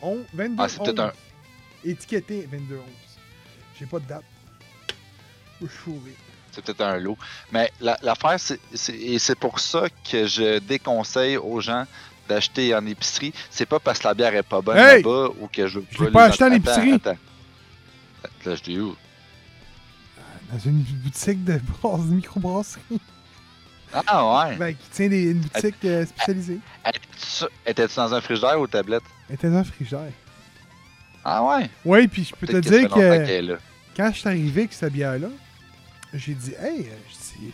On, 0.00 0.18
22 0.34 0.62
Ah, 0.62 0.68
c'est 0.68 0.78
peut-être 0.82 1.00
un. 1.00 1.12
Étiqueté 1.84 2.48
22 2.50 2.76
11. 2.76 2.82
J'ai 3.78 3.86
pas 3.86 3.98
de 3.98 4.06
date. 4.06 4.24
Je 5.60 5.66
suis 5.66 5.76
fourré. 5.76 6.14
C'est 6.52 6.64
peut-être 6.64 6.80
un 6.82 6.98
lot. 6.98 7.16
Mais 7.50 7.72
la- 7.80 7.98
l'affaire, 8.02 8.38
c'est, 8.38 8.60
c'est- 8.74 8.94
et 8.96 9.18
c'est 9.18 9.36
pour 9.38 9.58
ça 9.58 9.88
que 10.10 10.26
je 10.26 10.58
déconseille 10.58 11.36
aux 11.36 11.60
gens 11.60 11.86
d'acheter 12.28 12.74
en 12.74 12.84
épicerie, 12.86 13.32
c'est 13.50 13.66
pas 13.66 13.78
parce 13.80 13.98
que 13.98 14.08
la 14.08 14.14
bière 14.14 14.34
est 14.34 14.42
pas 14.42 14.60
bonne 14.60 14.76
Hey! 14.76 15.02
là-bas 15.02 15.28
ou 15.40 15.48
que 15.48 15.66
je 15.66 15.78
veux 15.80 16.06
les 16.06 16.10
pas 16.10 16.24
acheté 16.26 16.44
en 16.44 16.52
épicerie. 16.52 16.92
Attends. 16.94 17.16
Là, 18.44 18.54
je 18.54 18.62
dis 18.62 18.78
où? 18.78 18.96
Dans 20.52 20.58
une 20.58 20.80
boutique 20.82 21.44
de, 21.44 21.58
brasse- 21.58 22.06
de 22.06 22.14
microbrasserie. 22.14 22.82
Ah 24.06 24.46
ouais. 24.48 24.56
Ben, 24.56 24.74
qui 24.74 24.88
tient 24.90 25.08
des, 25.08 25.30
une 25.32 25.40
boutique 25.40 25.84
euh, 25.84 26.06
spécialisée. 26.06 26.58
Étais-tu 27.66 27.96
dans 27.96 28.14
un 28.14 28.20
frigidaire 28.20 28.58
ou 28.60 28.66
tablette? 28.66 29.02
Était 29.30 29.48
dans 29.50 29.56
un 29.58 29.64
frigidaire. 29.64 30.12
Ah 31.24 31.42
ouais. 31.44 31.70
Ouais, 31.84 32.08
puis 32.08 32.24
je 32.24 32.34
peux 32.34 32.46
te 32.46 32.56
dire 32.56 32.88
que 32.88 33.58
quand 33.96 34.10
je 34.12 34.18
suis 34.18 34.28
arrivé 34.28 34.62
avec 34.62 34.72
cette 34.72 34.92
bière-là, 34.92 35.28
j'ai 36.14 36.34
dit, 36.34 36.52
hey, 36.58 36.80
euh, 36.88 36.94
je 37.10 37.38
dis, 37.40 37.52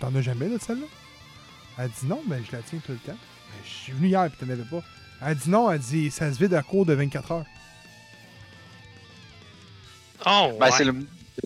t'en 0.00 0.14
as 0.14 0.20
jamais 0.22 0.48
de 0.48 0.58
celle-là? 0.58 0.86
Elle 1.78 1.90
dit 1.90 2.06
non, 2.06 2.22
mais 2.28 2.40
je 2.48 2.52
la 2.56 2.62
tiens 2.62 2.78
tout 2.84 2.92
le 2.92 2.98
temps. 2.98 3.12
Ben, 3.12 3.60
je 3.64 3.70
suis 3.70 3.92
venu 3.92 4.08
hier, 4.08 4.28
puis 4.30 4.46
t'en 4.46 4.52
avais 4.52 4.62
pas. 4.62 4.82
Elle 5.26 5.36
dit 5.36 5.50
non, 5.50 5.70
elle 5.70 5.78
dit, 5.80 6.10
ça 6.10 6.32
se 6.32 6.38
vide 6.38 6.54
à 6.54 6.62
court 6.62 6.86
de 6.86 6.92
24 6.94 7.32
heures. 7.32 7.44
Oh, 10.26 10.52
Ben, 10.58 10.66
ouais. 10.66 10.70
c'est 10.72 10.84
le. 10.84 10.94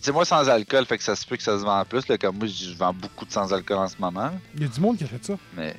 C'est 0.02 0.12
moi 0.12 0.25
sans 0.25 0.47
alcool, 0.49 0.85
fait 0.85 0.99
que 0.99 1.02
ça 1.04 1.16
se 1.16 1.26
peut 1.26 1.37
que 1.37 1.42
ça 1.42 1.58
se 1.58 1.64
vend 1.64 1.82
plus. 1.85 2.06
Là, 2.08 2.18
comme 2.18 2.37
moi, 2.37 2.47
je 2.47 2.73
vends 2.75 2.92
beaucoup 2.92 3.25
de 3.25 3.32
sans 3.32 3.52
alcool 3.52 3.78
en 3.78 3.88
ce 3.88 3.97
moment. 3.99 4.30
Il 4.54 4.62
y 4.62 4.64
a 4.64 4.68
du 4.68 4.80
monde 4.80 4.99
qui 4.99 5.04
achète 5.04 5.25
ça. 5.25 5.35
Mais 5.56 5.75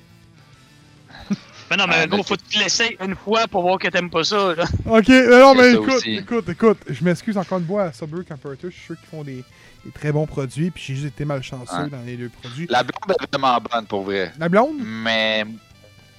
Mais 1.69 1.77
non, 1.77 1.85
mais 1.87 1.95
Ah, 2.01 2.07
gros, 2.07 2.23
faut 2.23 2.35
tu 2.35 2.57
l'essayes 2.59 2.97
une 2.99 3.15
fois 3.15 3.47
pour 3.47 3.61
voir 3.61 3.77
que 3.77 3.87
t'aimes 3.87 4.09
pas 4.09 4.23
ça, 4.23 4.55
là. 4.55 4.65
Ok, 4.85 5.09
euh, 5.09 5.39
non, 5.39 5.53
Il 5.53 5.57
y 5.57 5.61
a 5.61 5.63
mais 5.63 5.73
écoute, 5.73 5.93
aussi. 5.93 6.15
écoute, 6.15 6.49
écoute, 6.49 6.77
je 6.89 7.03
m'excuse 7.03 7.37
encore 7.37 7.59
une 7.59 7.67
fois 7.67 7.83
à 7.83 7.93
Sober 7.93 8.23
Comparator. 8.27 8.69
Je 8.71 8.75
suis 8.75 8.85
sûr 8.85 8.95
qu'ils 8.99 9.09
font 9.09 9.23
des, 9.23 9.43
des 9.85 9.91
très 9.93 10.11
bons 10.11 10.25
produits, 10.25 10.71
puis 10.71 10.83
j'ai 10.87 10.95
juste 10.95 11.07
été 11.07 11.25
malchanceux 11.25 11.75
Ouais. 11.83 11.89
dans 11.89 12.01
les 12.05 12.17
deux 12.17 12.29
produits. 12.29 12.65
la 12.69 12.83
blonde 12.83 13.15
est 13.21 13.37
vraiment 13.37 13.59
bonne 13.71 13.85
pour 13.85 14.03
vrai. 14.03 14.31
La 14.39 14.49
blonde, 14.49 14.77
Mais. 14.83 15.45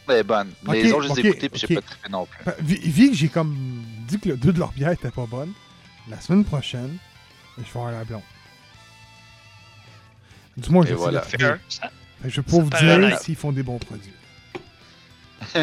Elle 0.09 0.17
est 0.17 0.23
bonne. 0.25 0.49
Les 0.73 0.93
autres, 0.93 1.15
je 1.15 1.21
les 1.21 1.27
ai 1.27 1.31
écoutés 1.31 1.49
puis 1.49 1.61
j'ai 1.69 1.75
pas 1.77 1.83
trippé 1.83 2.09
non 2.11 2.27
plus. 2.27 2.53
Vu, 2.65 3.11
que 3.11 3.17
j'ai 3.17 3.29
comme 3.29 3.57
dit 4.09 4.19
que 4.19 4.31
le 4.31 4.37
deux 4.37 4.53
de 4.53 4.59
leur 4.59 4.73
bière 4.73 4.91
était 4.91 5.11
pas 5.11 5.27
bonne, 5.27 5.53
la 6.09 6.21
semaine 6.21 6.45
prochaine, 6.45 6.97
je 7.59 7.63
vais 7.63 7.69
avoir 7.79 7.93
la 7.93 8.03
blonde. 8.03 8.23
Du 10.57 10.69
moins, 10.71 10.83
je 10.85 10.89
Et 10.89 10.91
vais 10.93 10.97
voilà. 10.97 11.21
essayer 11.23 11.39
de 11.39 11.43
la 11.45 11.49
Fair. 11.51 11.61
Ça- 11.69 11.81
trouver. 11.81 11.95
Fait 12.23 12.29
que 12.29 12.35
Je 12.35 12.37
vais 12.41 12.43
pouvoir 12.43 12.65
vous 12.65 12.71
dire 13.09 13.19
s'ils 13.21 13.37
font 13.37 13.53
des 13.53 13.63
bons 13.63 13.79
produits. 13.79 14.13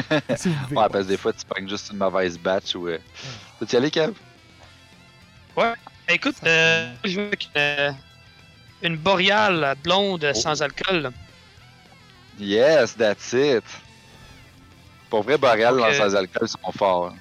Vous. 0.69 0.75
Ouais, 0.75 0.89
parce 0.89 1.03
que 1.05 1.09
des 1.09 1.17
fois, 1.17 1.33
tu 1.33 1.45
pognes 1.45 1.69
juste 1.69 1.91
une 1.91 1.97
mauvaise 1.97 2.37
batch 2.37 2.75
ou. 2.75 2.87
Euh... 2.87 2.97
Peux-tu 3.59 3.75
y 3.75 3.77
aller, 3.77 3.91
Kev? 3.91 4.13
Écoute, 6.09 6.35
euh, 6.45 6.93
je 7.03 7.19
veux 7.19 7.27
avec 7.27 7.49
euh, 7.57 7.91
une 8.81 8.97
boréale 8.97 9.75
blonde 9.83 10.31
sans 10.33 10.61
alcool. 10.61 11.01
là. 11.01 11.11
Yes, 12.39 12.95
that's 12.95 13.33
it. 13.33 13.63
Pour 15.09 15.23
vrai, 15.23 15.37
Boréal, 15.37 15.79
Ok. 15.79 15.87
dans 15.87 15.93
sans 15.93 16.15
alcool, 16.15 16.47
sont 16.47 16.71
forts. 16.77 17.13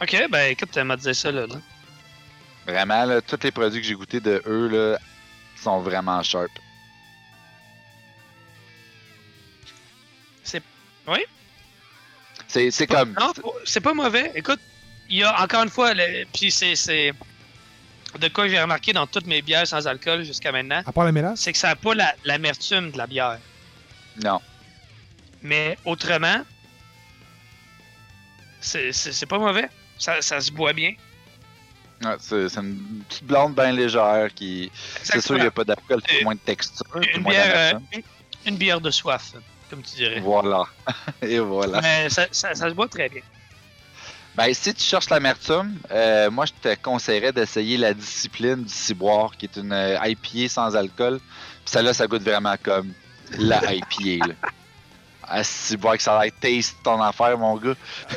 Ok, 0.00 0.16
ben 0.30 0.50
écoute, 0.52 0.76
elle 0.76 0.84
m'a 0.84 0.96
dit 0.96 1.14
ça, 1.14 1.32
là. 1.32 1.46
là. 1.46 1.56
Vraiment, 2.66 3.04
là, 3.04 3.20
tous 3.22 3.38
les 3.42 3.50
produits 3.50 3.80
que 3.80 3.86
j'ai 3.86 3.94
goûtés 3.94 4.20
de 4.20 4.42
eux, 4.46 4.68
là, 4.68 4.98
sont 5.56 5.80
vraiment 5.80 6.22
sharp. 6.22 6.50
C'est- 10.44 10.62
oui? 11.06 11.24
C'est 12.48 12.70
c'est 12.70 12.86
comme. 12.86 13.12
Non, 13.20 13.32
c'est 13.64 13.80
pas 13.80 13.94
mauvais. 13.94 14.32
Écoute, 14.34 14.60
il 15.08 15.18
y 15.18 15.22
a 15.22 15.40
encore 15.42 15.62
une 15.62 15.68
fois, 15.70 15.94
le- 15.94 16.24
puis 16.32 16.50
c'est- 16.50 16.76
c'est 16.76 17.12
de 18.18 18.28
quoi 18.28 18.48
j'ai 18.48 18.60
remarqué 18.60 18.92
dans 18.94 19.06
toutes 19.06 19.26
mes 19.26 19.42
bières 19.42 19.66
sans 19.66 19.86
alcool 19.86 20.24
jusqu'à 20.24 20.50
maintenant, 20.50 20.82
À 20.86 20.92
part 20.92 21.04
la 21.04 21.12
mélange, 21.12 21.36
c'est 21.38 21.52
que 21.52 21.58
ça 21.58 21.68
n'a 21.68 21.76
pas 21.76 21.94
la- 21.94 22.14
l'amertume 22.24 22.90
de 22.90 22.98
la 22.98 23.06
bière. 23.06 23.38
Non. 24.24 24.40
Mais 25.42 25.76
autrement, 25.84 26.42
c'est 28.60 28.92
c'est- 28.92 29.12
c'est 29.12 29.26
pas 29.26 29.38
mauvais. 29.38 29.68
Ça, 29.98 30.22
ça 30.22 30.40
se 30.40 30.50
boit 30.50 30.72
bien. 30.72 30.94
Ouais, 32.02 32.16
c'est 32.20 32.48
c'est 32.48 32.60
une 32.60 33.02
petite 33.08 33.24
blonde 33.24 33.54
bien 33.54 33.72
légère 33.72 34.28
qui. 34.34 34.70
C'est 35.02 35.20
sûr, 35.20 35.36
il 35.36 35.42
n'y 35.42 35.46
a 35.48 35.50
pas 35.50 35.64
d'alcool, 35.64 36.00
il 36.10 36.16
Euh, 36.18 36.24
moins 36.24 36.34
de 36.34 36.40
texture. 36.40 36.86
Une 37.14 37.22
moins 37.22 37.32
bière, 37.32 37.74
euh, 37.94 37.98
une 38.46 38.56
bière 38.56 38.80
de 38.80 38.90
soif, 38.90 39.32
comme 39.68 39.82
tu 39.82 39.96
dirais. 39.96 40.20
Voilà. 40.20 40.64
Et 41.22 41.38
voilà. 41.38 41.80
Mais 41.80 42.08
ça, 42.10 42.26
ça- 42.30 42.54
ça 42.54 42.68
se 42.68 42.74
boit 42.74 42.88
très 42.88 43.08
bien. 43.08 43.22
Ben, 44.36 44.54
si 44.54 44.72
tu 44.72 44.82
cherches 44.84 45.10
l'amertume, 45.10 45.76
euh, 45.90 46.30
moi, 46.30 46.44
je 46.46 46.52
te 46.52 46.74
conseillerais 46.80 47.32
d'essayer 47.32 47.76
la 47.76 47.92
discipline 47.92 48.62
du 48.62 48.72
ciboire, 48.72 49.36
qui 49.36 49.46
est 49.46 49.56
une 49.56 49.72
euh, 49.72 49.98
IPA 50.04 50.48
sans 50.48 50.76
alcool. 50.76 51.18
Puis 51.18 51.72
celle-là, 51.72 51.92
ça 51.92 52.06
goûte 52.06 52.22
vraiment 52.22 52.54
comme 52.62 52.92
la 53.36 53.60
IPA. 53.74 54.26
Là. 54.28 54.34
Ah, 55.24 55.42
ciboire, 55.42 55.96
que 55.96 56.02
ça 56.02 56.18
a 56.20 56.30
taste 56.30 56.76
ton 56.84 57.02
affaire, 57.02 57.36
mon 57.36 57.56
gars. 57.56 57.74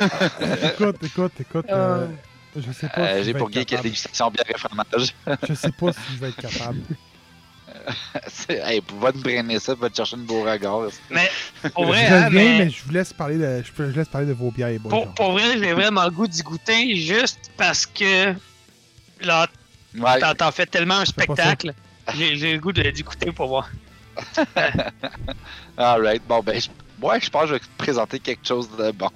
écoute, 0.62 1.02
écoute, 1.02 1.32
écoute. 1.40 1.66
euh, 1.70 2.06
je 2.56 2.70
sais 2.72 2.88
pas. 2.88 3.00
Euh, 3.00 3.18
si 3.18 3.24
J'ai 3.24 3.34
pour 3.34 3.48
être 3.48 3.54
gay 3.54 3.64
que 3.64 3.70
capable. 3.70 3.88
dégustation 3.88 4.30
bière 4.30 4.44
et 4.48 4.58
fromage. 4.58 5.14
Je 5.48 5.54
sais 5.54 5.72
pas 5.72 5.92
si 5.92 6.00
je 6.14 6.20
vais 6.20 6.28
être 6.28 6.36
capable. 6.36 6.78
C'est- 8.28 8.60
hey, 8.64 8.82
va 9.00 9.12
te 9.12 9.18
brainer 9.18 9.58
ça, 9.58 9.74
va 9.74 9.88
te 9.90 9.96
chercher 9.96 10.16
une 10.16 10.24
beau 10.24 10.42
regard. 10.42 10.88
Mais 11.10 11.30
pour 11.74 11.86
vrai, 11.86 12.06
je 12.06 12.12
hein, 12.14 12.28
mais 12.30 12.58
mais 12.58 12.70
je 12.70 12.82
vous 12.84 12.90
laisse 12.92 13.12
parler 13.12 13.38
de, 13.38 13.62
je, 13.62 13.82
laisse 13.82 14.08
parler 14.08 14.26
de 14.26 14.32
vos 14.32 14.50
bières 14.50 14.68
et 14.68 14.78
boys. 14.78 14.90
pour, 14.90 15.14
pour 15.14 15.32
vrai, 15.32 15.58
j'ai 15.58 15.72
vraiment 15.72 16.04
le 16.04 16.10
goût 16.10 16.26
d'y 16.26 16.42
goûter 16.42 16.96
juste 16.96 17.50
parce 17.56 17.86
que 17.86 18.34
là, 19.20 19.46
Ouais, 19.94 20.18
t'en- 20.34 20.50
fais 20.52 20.64
tellement 20.66 20.98
un 20.98 21.04
spectacle. 21.04 21.74
J'ai 22.14 22.54
le 22.54 22.58
goût 22.58 22.72
de- 22.72 22.90
d'y 22.90 23.02
goûter 23.02 23.30
pour 23.30 23.48
voir. 23.48 23.68
alright. 25.76 26.22
Bon, 26.26 26.40
ben, 26.40 26.60
je, 26.60 26.68
ouais, 27.06 27.20
je 27.20 27.30
pense 27.30 27.42
que 27.42 27.48
je 27.48 27.52
vais 27.54 27.58
te 27.60 27.64
présenter 27.78 28.18
quelque 28.20 28.46
chose 28.46 28.68
de 28.76 28.90
bon. 28.92 29.10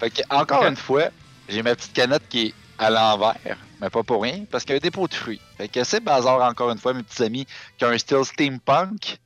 Fait 0.00 0.10
que, 0.10 0.22
encore 0.30 0.64
une 0.66 0.76
fois, 0.76 1.04
j'ai 1.48 1.62
ma 1.62 1.74
petite 1.74 1.92
canette 1.92 2.22
qui 2.28 2.46
est 2.48 2.54
à 2.78 2.90
l'envers, 2.90 3.58
mais 3.80 3.90
pas 3.90 4.02
pour 4.02 4.22
rien, 4.22 4.44
parce 4.50 4.64
qu'il 4.64 4.72
y 4.72 4.74
a 4.74 4.76
un 4.76 4.80
dépôt 4.80 5.06
de 5.08 5.14
fruits. 5.14 5.40
Fait 5.56 5.68
que 5.68 5.84
c'est 5.84 6.00
bazar, 6.00 6.40
encore 6.42 6.70
une 6.70 6.78
fois, 6.78 6.94
mes 6.94 7.02
petits 7.02 7.22
amis, 7.22 7.46
qui 7.76 7.84
a 7.84 7.88
un 7.88 7.98
style 7.98 8.24
steampunk, 8.24 9.18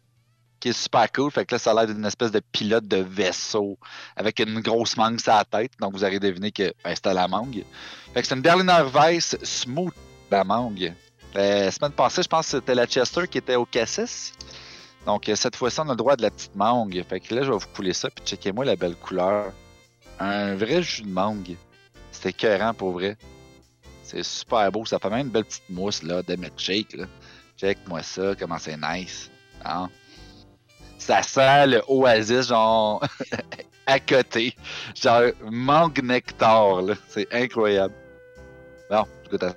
qui 0.61 0.69
est 0.69 0.73
super 0.73 1.11
cool. 1.13 1.31
Fait 1.31 1.45
que 1.45 1.55
là, 1.55 1.59
ça 1.59 1.73
a 1.73 1.75
l'air 1.75 1.93
d'une 1.93 2.05
espèce 2.05 2.31
de 2.31 2.41
pilote 2.53 2.87
de 2.87 2.99
vaisseau, 2.99 3.79
avec 4.17 4.39
une 4.39 4.61
grosse 4.61 4.97
mangue 4.97 5.19
sur 5.21 5.33
la 5.33 5.45
tête. 5.45 5.73
Donc, 5.81 5.93
vous 5.93 6.05
aurez 6.05 6.21
deviné 6.21 6.53
que 6.53 6.73
ben, 6.85 6.95
c'était 6.95 7.15
la 7.15 7.27
mangue. 7.27 7.65
Fait 8.15 8.23
que 8.23 8.29
c'est 8.29 8.35
une 8.35 8.43
Berliner 8.43 8.85
Weiss 8.93 9.37
smooth, 9.43 9.95
la 10.31 10.45
mangue. 10.45 10.93
La 11.35 11.71
semaine 11.71 11.93
passée, 11.93 12.23
je 12.23 12.29
pense 12.29 12.47
que 12.47 12.59
c'était 12.59 12.75
la 12.75 12.87
Chester 12.87 13.27
qui 13.27 13.39
était 13.39 13.57
au 13.57 13.65
cassis. 13.65 14.35
Donc, 15.07 15.29
cette 15.35 15.57
fois-ci, 15.57 15.81
on 15.81 15.89
a 15.89 15.93
le 15.93 15.97
droit 15.97 16.15
de 16.15 16.23
la 16.23 16.31
petite 16.31 16.55
mangue. 16.55 17.03
Fait 17.09 17.19
que 17.19 17.35
là, 17.35 17.43
je 17.43 17.51
vais 17.51 17.59
vous 17.59 17.67
couler 17.75 17.93
ça, 17.93 18.09
puis 18.11 18.25
checkez-moi 18.25 18.65
la 18.65 18.77
belle 18.77 18.95
couleur. 18.95 19.53
Un 20.21 20.55
vrai 20.55 20.83
jus 20.83 21.03
de 21.03 21.09
mangue. 21.09 21.57
C'était 22.13 22.29
écœurant 22.31 22.75
pour 22.75 22.93
vrai. 22.93 23.17
C'est 24.13 24.23
super 24.23 24.71
beau. 24.71 24.85
Ça 24.85 24.99
fait 24.99 25.09
même 25.09 25.27
une 25.27 25.33
belle 25.33 25.47
petite 25.47 25.71
mousse 25.71 26.03
là, 26.03 26.23
de 26.23 26.37
milkshake. 26.37 26.95
Là. 26.95 27.07
Check-moi 27.57 28.03
ça, 28.03 28.35
comment 28.39 28.59
c'est 28.59 28.77
nice. 28.77 29.31
Hein? 29.65 29.89
Ça 30.99 31.23
sent 31.23 31.67
le 31.69 31.83
oasis, 31.89 32.49
genre, 32.49 33.03
à 33.87 33.99
côté. 33.99 34.55
Genre, 34.95 35.33
mangue 35.51 36.03
nectar, 36.03 36.83
là. 36.83 36.95
C'est 37.09 37.33
incroyable. 37.33 37.95
Bon, 38.91 39.05
je 39.25 39.31
goûte 39.31 39.43
à 39.45 39.55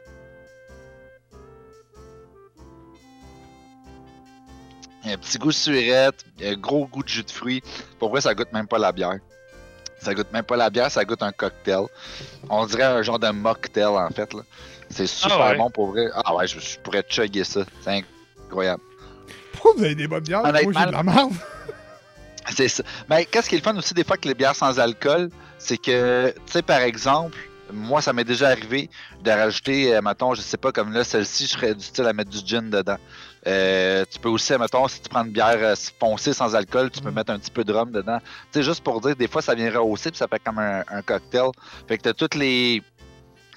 un 5.08 5.18
petit 5.18 5.38
goût 5.38 5.50
de 5.50 5.54
surette, 5.54 6.26
un 6.42 6.56
gros 6.56 6.88
goût 6.88 7.04
de 7.04 7.08
jus 7.10 7.24
de 7.24 7.30
fruits. 7.30 7.62
Pour 8.00 8.10
vrai, 8.10 8.22
ça 8.22 8.34
goûte 8.34 8.52
même 8.54 8.68
pas 8.68 8.80
la 8.80 8.92
bière. 8.92 9.20
Ça 10.00 10.14
goûte 10.14 10.32
même 10.32 10.44
pas 10.44 10.56
la 10.56 10.70
bière, 10.70 10.92
ça 10.92 11.04
goûte 11.06 11.24
un 11.24 11.32
cocktail. 11.32 11.86
On 12.50 12.66
dirait 12.66 12.84
un 12.84 13.02
genre 13.02 13.20
de 13.20 13.30
mocktail 13.30 13.86
en 13.86 14.10
fait. 14.10 14.34
là. 14.34 14.42
C'est 14.90 15.08
super 15.08 15.40
ouais. 15.40 15.58
bon 15.58 15.70
pour 15.70 15.88
vrai. 15.92 16.10
Ah 16.14 16.36
ouais, 16.36 16.48
je, 16.48 16.60
je 16.60 16.80
pourrais 16.80 17.04
chugger 17.08 17.44
ça. 17.44 17.62
C'est 17.82 18.04
incroyable. 18.48 18.82
Pourquoi 19.54 19.74
vous 19.78 19.84
avez 19.84 19.96
des 19.96 20.08
bonnes 20.08 20.24
bières? 20.24 20.42
Moi, 20.42 20.52
j'ai 20.56 20.66
de 20.86 20.92
la 20.92 21.04
merde. 21.04 21.34
C'est 22.56 22.68
ça. 22.68 22.84
Mais 23.10 23.26
qu'est-ce 23.26 23.50
qui 23.50 23.56
est 23.56 23.58
le 23.58 23.64
fun 23.64 23.76
aussi 23.76 23.94
des 23.94 24.04
fois 24.04 24.14
avec 24.14 24.26
les 24.26 24.36
bières 24.36 24.56
sans 24.56 24.80
alcool, 24.80 25.30
c'est 25.58 25.78
que, 25.78 26.32
tu 26.46 26.52
sais, 26.52 26.62
par 26.62 26.82
exemple, 26.82 27.38
moi, 27.74 28.02
ça 28.02 28.14
m'est 28.14 28.24
déjà 28.24 28.50
arrivé 28.50 28.90
de 29.24 29.32
rajouter, 29.32 29.96
euh, 29.96 30.02
mettons, 30.02 30.36
je 30.36 30.42
sais 30.42 30.58
pas, 30.58 30.72
comme 30.72 30.94
là, 30.94 31.04
celle-ci, 31.04 31.48
je 31.48 31.54
serais 31.54 31.74
du 31.74 31.84
style 31.84 32.06
à 32.06 32.14
mettre 32.14 32.30
du 32.30 32.46
gin 32.46 32.70
dedans. 32.70 32.98
Euh, 33.48 34.06
tu 34.10 34.20
peux 34.20 34.30
aussi, 34.30 34.54
mettons, 34.58 34.88
si 34.88 35.02
tu 35.02 35.10
prends 35.10 35.24
une 35.24 35.32
bière 35.32 35.58
euh, 35.60 35.76
foncée 36.00 36.34
sans 36.34 36.56
alcool, 36.56 36.90
tu 36.90 37.00
peux 37.02 37.12
Mm. 37.12 37.16
mettre 37.16 37.32
un 37.32 37.40
petit 37.40 37.52
peu 37.52 37.64
de 37.64 37.72
rhum 37.74 37.92
dedans. 37.92 38.20
Tu 38.52 38.60
sais, 38.60 38.64
juste 38.64 38.84
pour 38.84 39.00
dire, 39.02 39.16
des 39.16 39.28
fois, 39.28 39.42
ça 39.42 39.54
vient 39.54 39.70
rehausser, 39.72 40.10
puis 40.12 40.18
ça 40.18 40.28
fait 40.28 40.42
comme 40.44 40.58
un, 40.60 40.84
un 40.90 41.02
cocktail. 41.04 41.50
Fait 41.88 41.98
que 41.98 42.04
t'as 42.04 42.14
toutes 42.14 42.36
les 42.36 42.82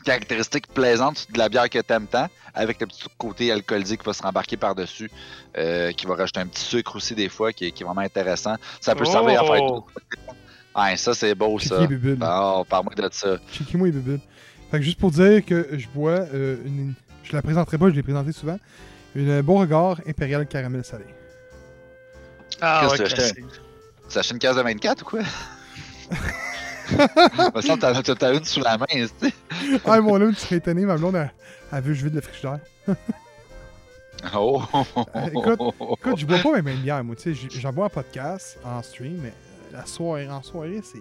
caractéristiques 0.04 0.66
plaisantes 0.68 1.26
de 1.32 1.38
la 1.38 1.48
bière 1.48 1.68
que 1.68 1.78
t'aimes 1.80 2.06
tant, 2.06 2.28
avec 2.54 2.80
le 2.80 2.86
petit 2.86 3.04
côté 3.18 3.50
alcoolisé 3.52 3.96
qui 3.96 4.04
va 4.04 4.12
se 4.12 4.22
rembarquer 4.22 4.56
par-dessus, 4.56 5.10
euh, 5.56 5.92
qui 5.92 6.06
va 6.06 6.14
rajouter 6.14 6.40
un 6.40 6.46
petit 6.46 6.62
sucre 6.64 6.96
aussi 6.96 7.14
des 7.14 7.28
fois, 7.28 7.52
qui, 7.52 7.66
est- 7.66 7.70
qui 7.72 7.82
est 7.82 7.86
vraiment 7.86 8.00
intéressant. 8.02 8.54
Ça 8.80 8.94
peut 8.94 9.04
servir 9.04 9.42
à 9.42 9.44
faire 9.46 9.62
Oh! 9.62 9.86
Ouais, 10.76 10.96
ça 10.96 11.12
c'est 11.12 11.34
beau 11.34 11.58
ça. 11.58 11.86
Bubule. 11.86 12.18
Oh, 12.22 12.64
parle-moi 12.68 12.94
de 12.94 13.08
ça. 13.10 13.36
Checkez-moi 13.52 13.88
les 13.88 13.92
bubule. 13.94 14.20
Fait 14.70 14.78
que 14.78 14.84
juste 14.84 15.00
pour 15.00 15.10
dire 15.10 15.44
que 15.44 15.70
je 15.76 15.88
bois 15.88 16.20
euh, 16.32 16.58
une. 16.64 16.94
Je 17.24 17.32
la 17.34 17.42
présenterai 17.42 17.78
pas, 17.78 17.88
je 17.88 17.94
l'ai 17.94 18.02
présentée 18.02 18.30
souvent. 18.30 18.58
Une 19.18 19.42
bon 19.42 19.58
regard 19.58 20.00
impérial 20.06 20.46
caramel 20.46 20.84
salé. 20.84 21.04
Ah 22.60 22.88
ouais. 22.88 22.96
Tu 22.98 23.02
achètes 23.02 24.30
une 24.30 24.38
case 24.38 24.54
de 24.56 24.62
24 24.62 25.02
ou 25.02 25.04
quoi? 25.04 25.20
me 27.52 27.60
semble 27.60 27.80
que 28.02 28.12
t'as- 28.12 28.32
une 28.32 28.44
sous 28.44 28.60
la 28.60 28.78
main, 28.78 28.86
tu 28.88 29.08
sais. 29.20 29.34
Ah, 29.84 30.00
mon 30.00 30.20
homme, 30.20 30.34
tu 30.34 30.40
serais 30.40 30.56
étonné, 30.58 30.84
ma 30.84 30.96
blonde, 30.96 31.16
veut 31.72 31.80
que 31.82 31.94
je 31.94 32.04
vide 32.04 32.14
le 32.14 32.20
frigidaire. 32.20 32.60
Oh! 34.34 34.60
Euh, 34.74 35.26
écoute, 35.26 35.60
Écoute, 36.00 36.18
je 36.18 36.26
bois 36.26 36.38
pas 36.38 36.52
mes 36.56 36.62
mêmes 36.62 36.80
bières, 36.80 37.04
moi, 37.04 37.14
tu 37.14 37.34
sais, 37.36 37.48
j'en 37.60 37.72
bois 37.72 37.86
en 37.86 37.88
podcast, 37.88 38.58
en 38.64 38.82
stream, 38.82 39.16
mais 39.22 39.28
euh, 39.28 39.76
la 39.76 39.86
soirée, 39.86 40.28
en 40.28 40.42
soirée, 40.42 40.80
c'est, 40.82 40.98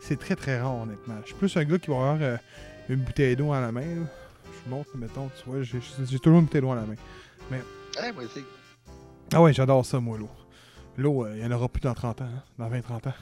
c'est 0.00 0.18
très 0.18 0.34
très 0.34 0.60
rare, 0.60 0.74
honnêtement. 0.82 1.14
Je 1.22 1.26
suis 1.26 1.36
plus 1.36 1.56
un 1.56 1.62
gars 1.64 1.78
qui 1.78 1.90
va 1.90 1.96
avoir 1.96 2.18
euh, 2.20 2.36
une 2.88 2.96
bouteille 3.02 3.36
d'eau 3.36 3.52
à 3.52 3.60
la 3.60 3.70
main, 3.70 3.82
là. 3.82 4.06
Je 4.64 4.68
monte, 4.70 4.88
mettons, 4.96 5.30
tu 5.38 5.48
vois, 5.48 5.62
j'ai, 5.62 5.78
j'ai 6.08 6.18
toujours 6.18 6.40
une 6.40 6.46
bouteille 6.46 6.60
d'eau 6.62 6.72
à 6.72 6.76
la 6.76 6.82
main. 6.82 6.96
Ouais, 7.50 8.12
moi 8.12 8.24
aussi. 8.24 8.44
Ah 9.32 9.42
ouais, 9.42 9.52
j'adore 9.52 9.84
ça, 9.84 10.00
moi, 10.00 10.16
l'eau. 10.18 10.28
L'eau, 10.96 11.24
euh, 11.24 11.34
il 11.36 11.42
y 11.42 11.46
en 11.46 11.52
aura 11.52 11.68
plus 11.68 11.80
dans 11.80 11.94
30 11.94 12.20
ans, 12.20 12.24
hein, 12.24 12.42
dans 12.58 12.68
20-30 12.68 13.08
ans. 13.08 13.14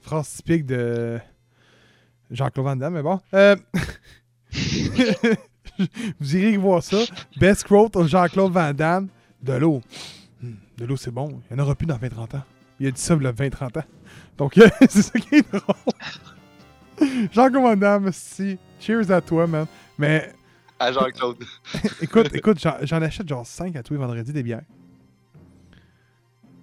Phrase 0.00 0.28
typique 0.34 0.66
de 0.66 1.18
Jean-Claude 2.30 2.66
Van 2.66 2.76
Damme, 2.76 2.94
mais 2.94 3.02
bon. 3.02 3.20
Euh... 3.34 3.56
Vous 6.20 6.36
irez 6.36 6.56
voir 6.56 6.82
ça. 6.82 6.98
Best 7.38 7.64
quote 7.64 7.96
de 7.98 8.06
Jean-Claude 8.06 8.52
Van 8.52 8.72
Damme, 8.72 9.08
de 9.42 9.52
l'eau. 9.54 9.82
Hmm, 10.40 10.54
de 10.78 10.84
l'eau, 10.84 10.96
c'est 10.96 11.10
bon. 11.10 11.40
Il 11.50 11.56
n'y 11.56 11.60
en 11.60 11.64
aura 11.64 11.74
plus 11.74 11.86
dans 11.86 11.98
20-30 11.98 12.36
ans. 12.36 12.44
Il 12.80 12.86
a 12.86 12.90
dit 12.90 13.00
ça 13.00 13.14
il 13.14 13.22
y 13.22 13.26
a 13.26 13.32
20-30 13.32 13.78
ans. 13.78 13.84
Donc, 14.38 14.58
euh, 14.58 14.68
c'est 14.88 15.02
ça 15.02 15.18
qui 15.18 15.36
est 15.36 15.52
drôle. 15.52 15.76
Jean-Claude 17.32 17.62
Van 17.62 17.76
Damme, 17.76 18.10
si. 18.12 18.58
Cheers 18.80 19.10
à 19.10 19.20
toi, 19.20 19.46
man. 19.46 19.66
Mais 19.98 20.32
À 20.80 20.92
Jean-Claude. 20.92 21.38
écoute, 22.02 22.28
écoute, 22.34 22.58
j'en, 22.60 23.02
achète 23.02 23.28
genre 23.28 23.46
5 23.46 23.76
à 23.76 23.82
tous 23.82 23.94
les 23.94 23.98
vendredis 23.98 24.32
des 24.32 24.42
bières. 24.42 24.64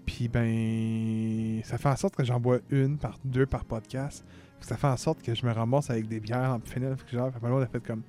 Puis 0.06 0.28
ben, 0.28 1.62
ça 1.64 1.78
fait 1.78 1.90
en 1.90 1.96
sorte 1.96 2.16
que 2.16 2.24
j'en 2.24 2.40
bois 2.40 2.60
une 2.70 2.98
par 2.98 3.18
deux 3.24 3.46
par 3.46 3.66
podcast. 3.66 4.24
Ça 4.60 4.78
fait 4.78 4.88
en 4.88 4.98
sorte 4.98 5.22
que 5.22 5.34
je 5.34 5.46
me 5.46 5.52
ramasse 5.52 5.90
avec 5.90 6.08
des 6.08 6.20
bières 6.20 6.52
en 6.52 6.60
finale. 6.60 6.96
Fait 6.96 7.18
que 7.18 7.48
ma 7.48 7.62
a 7.62 7.66
fait 7.66 7.84
comme, 7.84 8.04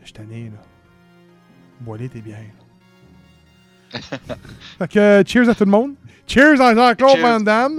je 0.00 0.06
suis 0.06 0.14
tanné 0.14 0.44
là. 0.44 0.62
Bois-les 1.80 2.08
tes 2.08 2.20
bières. 2.20 2.40
fait 3.90 4.88
que 4.88 4.98
euh, 4.98 5.22
cheers 5.24 5.48
à 5.48 5.54
tout 5.54 5.64
le 5.64 5.70
monde. 5.70 5.94
Cheers 6.26 6.60
à 6.60 6.74
Jean-Claude 6.74 7.10
Cheers. 7.10 7.22
Van 7.22 7.40
Damme. 7.40 7.76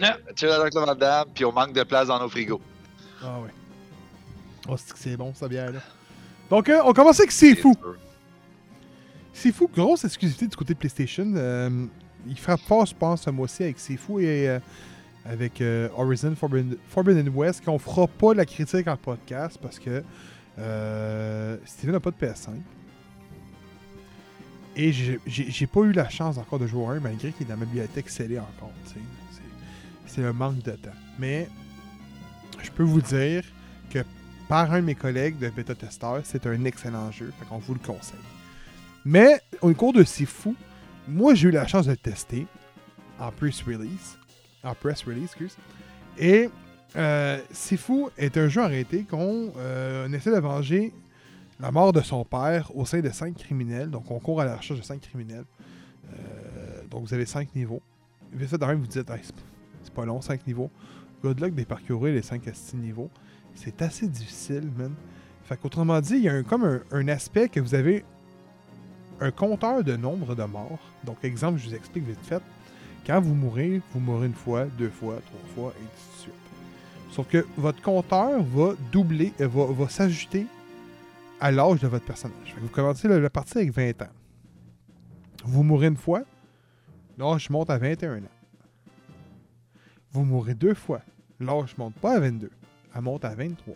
Non, 0.00 0.08
Tu 0.34 0.48
à 0.48 0.56
Jean-Claude 0.56 0.86
Van 0.86 0.94
Damme, 0.94 1.28
puis 1.34 1.44
on 1.44 1.52
manque 1.52 1.74
de 1.74 1.82
place 1.82 2.08
dans 2.08 2.18
nos 2.18 2.28
frigos. 2.28 2.60
Ah 3.22 3.40
ouais. 3.40 3.50
Oh, 4.68 4.74
c'est 4.76 4.92
que 4.92 4.98
c'est 4.98 5.16
bon 5.16 5.32
cette 5.34 5.48
bière 5.50 5.72
là. 5.72 5.80
Donc 6.50 6.68
euh, 6.68 6.80
on 6.84 6.92
commence 6.92 7.18
avec 7.20 7.32
C'est 7.32 7.54
fou. 7.54 7.74
C'est 9.32 9.52
fou, 9.52 9.68
grosse 9.72 10.04
exclusivité 10.04 10.46
du 10.46 10.56
côté 10.56 10.74
de 10.74 10.78
PlayStation. 10.78 11.30
Euh, 11.36 11.86
il 12.26 12.38
frappe 12.38 12.60
fort, 12.60 12.86
je 12.86 12.94
pense, 12.94 13.22
ce 13.22 13.30
mois-ci 13.30 13.62
avec 13.64 13.78
C'est 13.78 13.96
fou 13.96 14.18
et 14.20 14.48
euh, 14.48 14.58
avec 15.24 15.60
euh, 15.60 15.88
Horizon 15.96 16.34
Forbidden, 16.34 16.76
Forbidden 16.88 17.28
West, 17.30 17.64
qu'on 17.64 17.78
fera 17.78 18.06
pas 18.06 18.34
la 18.34 18.44
critique 18.44 18.88
en 18.88 18.96
podcast 18.96 19.58
parce 19.60 19.78
que 19.78 20.02
euh, 20.58 21.56
Steven 21.64 21.92
n'a 21.92 22.00
pas 22.00 22.10
de 22.10 22.16
PS5. 22.16 22.48
Et 24.76 24.92
j'ai- 24.92 25.66
pas 25.66 25.80
eu 25.80 25.92
la 25.92 26.08
chance 26.08 26.38
encore 26.38 26.58
de 26.60 26.66
jouer 26.66 26.86
à 26.86 26.90
un, 26.90 27.00
malgré 27.00 27.32
qu'il 27.32 27.46
est 27.46 27.50
dans 27.50 27.56
ma 27.56 27.64
bibliothèque 27.64 28.08
scellée 28.08 28.38
encore. 28.38 28.70
C'est 30.06 30.22
le 30.22 30.32
manque 30.32 30.62
de 30.62 30.70
temps. 30.72 30.90
Mais 31.18 31.48
je 32.62 32.70
peux 32.70 32.82
vous 32.84 33.00
dire 33.02 33.44
que 33.90 33.98
par 34.48 34.72
un 34.72 34.80
de 34.80 34.86
mes 34.86 34.94
collègues 34.94 35.38
de 35.38 35.48
bêta-testeurs, 35.50 36.20
c'est 36.24 36.46
un 36.46 36.64
excellent 36.64 37.10
jeu. 37.10 37.32
Fait 37.38 37.44
qu'on 37.46 37.58
vous 37.58 37.74
le 37.74 37.80
conseille. 37.80 38.18
Mais 39.04 39.40
au 39.60 39.72
cours 39.74 39.92
de 39.92 40.02
fou, 40.04 40.54
moi 41.06 41.34
j'ai 41.34 41.48
eu 41.48 41.50
la 41.52 41.66
chance 41.66 41.86
de 41.86 41.92
le 41.92 41.96
tester 41.96 42.46
en 43.18 43.30
press 43.30 43.62
release. 43.62 44.18
En 44.64 44.74
press 44.74 45.04
release, 45.04 45.24
excuse. 45.24 45.56
Et 46.18 46.50
euh, 46.96 47.38
est 48.16 48.36
un 48.36 48.48
jeu 48.48 48.62
arrêté 48.62 49.04
qu'on 49.04 49.52
euh, 49.56 50.10
essaie 50.10 50.34
de 50.34 50.40
venger 50.40 50.92
la 51.60 51.70
mort 51.70 51.92
de 51.92 52.00
son 52.00 52.24
père 52.24 52.74
au 52.74 52.86
sein 52.86 53.00
de 53.00 53.10
cinq 53.10 53.36
criminels. 53.36 53.90
Donc 53.90 54.10
on 54.10 54.18
court 54.18 54.40
à 54.40 54.44
la 54.44 54.56
recherche 54.56 54.80
de 54.80 54.84
cinq 54.84 55.00
criminels. 55.00 55.44
Euh, 56.10 56.82
donc 56.90 57.04
vous 57.04 57.14
avez 57.14 57.26
cinq 57.26 57.54
niveaux. 57.54 57.82
Vite 58.32 58.50
fait, 58.50 58.58
de 58.58 58.64
même, 58.64 58.80
vous 58.80 58.86
dites, 58.86 59.10
c'est 59.82 59.94
pas- 59.94 60.04
long, 60.04 60.20
cinq 60.20 60.46
niveaux. 60.46 60.70
Good 61.22 61.40
luck 61.40 61.54
de 61.54 61.64
parcourir 61.64 62.14
les 62.14 62.22
5 62.22 62.46
à 62.46 62.54
6 62.54 62.76
niveaux. 62.76 63.10
C'est 63.54 63.82
assez 63.82 64.06
difficile, 64.06 64.70
man. 64.76 64.94
Fait 65.44 65.56
qu'autrement 65.56 66.00
dit, 66.00 66.16
il 66.16 66.22
y 66.22 66.28
a 66.28 66.42
comme 66.42 66.80
un, 66.90 67.08
aspect 67.08 67.48
que 67.48 67.58
vous 67.58 67.74
avez 67.74 68.04
un 69.20 69.30
compteur 69.30 69.82
de 69.82 69.96
nombre 69.96 70.34
de 70.34 70.44
morts. 70.44 70.78
Donc, 71.04 71.16
exemple, 71.22 71.58
je 71.58 71.70
vous 71.70 71.74
explique 71.74 72.04
vite 72.04 72.20
fait. 72.22 72.42
Quand 73.06 73.20
vous 73.20 73.34
mourrez, 73.34 73.80
vous 73.92 74.00
mourrez 74.00 74.26
une 74.26 74.34
fois, 74.34 74.66
deux 74.66 74.90
fois, 74.90 75.16
trois 75.26 75.54
fois, 75.54 75.72
et 75.80 75.82
ainsi 75.82 76.16
de 76.16 76.22
suite. 76.22 76.48
Sauf 77.10 77.26
que 77.28 77.46
votre 77.56 77.80
compteur 77.80 78.42
va 78.42 78.74
doubler, 78.92 79.32
euh, 79.40 79.48
va, 79.48 79.88
s'ajouter 79.88 80.46
à 81.40 81.50
l'âge 81.50 81.80
de 81.80 81.88
votre 81.88 82.04
personnage. 82.04 82.54
Vous 82.60 82.68
commencez 82.68 83.08
la, 83.08 83.18
la 83.18 83.30
partie 83.30 83.56
avec 83.56 83.72
20 83.72 84.02
ans. 84.02 84.12
Vous 85.44 85.62
mourrez 85.62 85.86
une 85.86 85.96
fois, 85.96 86.24
l'âge 87.16 87.48
monte 87.48 87.70
à 87.70 87.78
21 87.78 88.18
ans. 88.18 88.22
Vous 90.12 90.24
mourrez 90.24 90.54
deux 90.54 90.74
fois, 90.74 91.00
l'âge 91.40 91.76
monte 91.78 91.94
pas 91.94 92.16
à 92.16 92.20
22, 92.20 92.50
monte 93.00 93.24
à 93.24 93.34
23. 93.34 93.74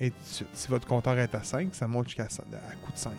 Et. 0.00 0.12
Si 0.22 0.44
votre 0.68 0.86
compteur 0.86 1.18
est 1.18 1.34
à 1.34 1.42
5, 1.42 1.74
ça 1.74 1.86
monte 1.86 2.06
jusqu'à 2.08 2.24
à 2.24 2.74
coup 2.76 2.92
de 2.92 2.98
5. 2.98 3.12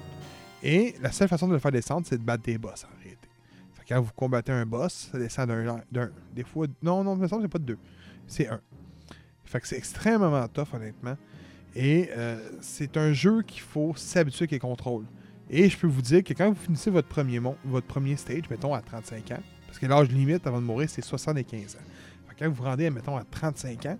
Et 0.64 0.96
la 1.02 1.12
seule 1.12 1.28
façon 1.28 1.48
de 1.48 1.54
le 1.54 1.60
faire 1.60 1.72
descendre, 1.72 2.06
c'est 2.08 2.18
de 2.18 2.24
battre 2.24 2.44
des 2.44 2.58
boss 2.58 2.86
en 2.86 3.02
réalité. 3.02 3.28
Fait 3.74 3.84
que 3.84 3.94
quand 3.94 4.02
vous 4.02 4.12
combattez 4.16 4.52
un 4.52 4.66
boss, 4.66 5.10
ça 5.12 5.18
descend 5.20 5.50
d'un. 5.92 6.12
Des 6.34 6.44
fois. 6.44 6.68
Non, 6.82 7.04
non, 7.04 7.16
me 7.16 7.28
semble 7.28 7.44
c'est 7.44 7.48
pas 7.50 7.60
de 7.60 7.66
deux. 7.66 7.78
C'est 8.28 8.48
un. 8.48 8.60
Fait 9.46 9.60
que 9.60 9.68
c'est 9.68 9.78
extrêmement 9.78 10.48
tough, 10.48 10.74
honnêtement. 10.74 11.18
Et 11.76 12.10
euh, 12.16 12.50
c'est 12.62 12.98
un 12.98 13.14
jeu 13.14 13.42
qu'il 13.44 13.62
faut 13.62 13.94
s'habituer 13.96 14.44
avec 14.44 14.52
les 14.52 14.60
contrôles. 14.60 15.06
Et 15.50 15.70
je 15.70 15.78
peux 15.78 15.88
vous 15.88 16.02
dire 16.02 16.24
que 16.24 16.34
quand 16.34 16.50
vous 16.50 16.56
finissez 16.56 16.90
votre 16.90 17.08
premier, 17.08 17.40
mon- 17.40 17.58
votre 17.66 17.88
premier 17.88 18.16
stage, 18.16 18.50
mettons 18.50 18.74
à 18.74 18.82
35 18.82 19.32
ans, 19.32 19.40
parce 19.68 19.78
que 19.80 19.86
l'âge 19.86 20.10
limite 20.10 20.46
avant 20.48 20.60
de 20.62 20.66
mourir, 20.66 20.90
c'est 20.90 21.02
75 21.02 21.76
ans. 21.76 21.80
Fait 22.28 22.36
que 22.36 22.40
quand 22.40 22.50
vous 22.50 22.56
vous 22.56 22.64
rendez, 22.64 22.90
mettons, 22.90 23.18
à 23.18 23.24
35 23.24 23.86
ans, 23.88 23.98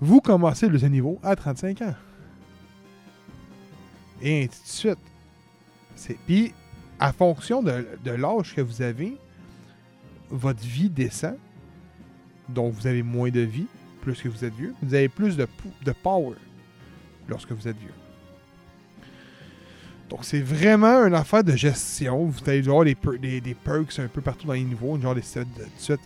vous 0.00 0.20
commencez 0.20 0.68
le 0.68 0.78
niveau 0.88 1.18
à 1.22 1.34
35 1.36 1.82
ans. 1.82 1.94
Et 4.22 4.44
ainsi 4.44 4.48
de 4.62 4.68
suite. 4.68 4.98
C'est- 5.94 6.18
Puis, 6.26 6.52
à 7.00 7.12
fonction 7.12 7.62
de, 7.62 7.86
de 8.04 8.10
l'âge 8.10 8.54
que 8.54 8.60
vous 8.60 8.82
avez, 8.82 9.16
votre 10.30 10.62
vie 10.62 10.90
descend. 10.90 11.36
Donc, 12.48 12.72
vous 12.74 12.86
avez 12.86 13.02
moins 13.02 13.30
de 13.30 13.40
vie, 13.40 13.66
plus 14.00 14.20
que 14.20 14.28
vous 14.28 14.44
êtes 14.44 14.54
vieux. 14.54 14.74
Vous 14.82 14.94
avez 14.94 15.08
plus 15.08 15.36
de, 15.36 15.46
de 15.84 15.92
power 15.92 16.34
lorsque 17.28 17.52
vous 17.52 17.68
êtes 17.68 17.76
vieux. 17.78 17.92
Donc, 20.08 20.24
c'est 20.24 20.40
vraiment 20.40 21.04
une 21.06 21.14
affaire 21.14 21.44
de 21.44 21.54
gestion. 21.54 22.24
Vous 22.24 22.40
allez 22.48 22.60
avoir 22.66 22.84
des, 22.84 22.94
per- 22.94 23.18
des, 23.18 23.40
des 23.42 23.54
perks 23.54 23.98
un 23.98 24.08
peu 24.08 24.22
partout 24.22 24.46
dans 24.46 24.54
les 24.54 24.62
niveaux, 24.64 24.98
genre 24.98 25.14
des 25.14 25.20
sets 25.22 25.44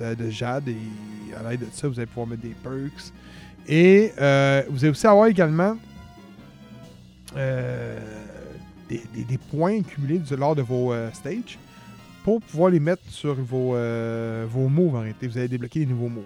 euh, 0.01 0.15
de 0.17 0.29
jade, 0.29 0.69
et 0.69 0.77
à 1.39 1.49
l'aide 1.51 1.61
de 1.61 1.67
ça, 1.73 1.87
vous 1.89 1.99
allez 1.99 2.07
pouvoir 2.07 2.27
mettre 2.27 2.43
des 2.43 2.55
perks. 2.63 3.13
Et 3.69 4.13
euh, 4.21 4.63
vous 4.69 4.79
allez 4.85 4.91
aussi 4.91 5.07
avoir 5.07 5.27
également 5.29 5.77
euh, 7.37 7.99
des, 8.89 9.39
points 9.51 9.83
cumulés 9.83 10.19
du- 10.19 10.37
lors 10.37 10.55
de 10.55 10.63
vos 10.63 10.93
euh, 10.93 11.11
stages 11.13 11.59
pour 12.25 12.41
pouvoir 12.41 12.71
les 12.71 12.81
mettre 12.81 13.03
sur 13.09 13.35
vos, 13.35 13.75
euh, 13.75 14.47
vos 14.49 14.69
moves 14.69 14.97
en 14.97 15.01
réalité. 15.01 15.27
Vous 15.29 15.39
allez 15.39 15.49
débloquer 15.49 15.81
des 15.81 15.87
nouveaux 15.87 16.09
moves. 16.09 16.25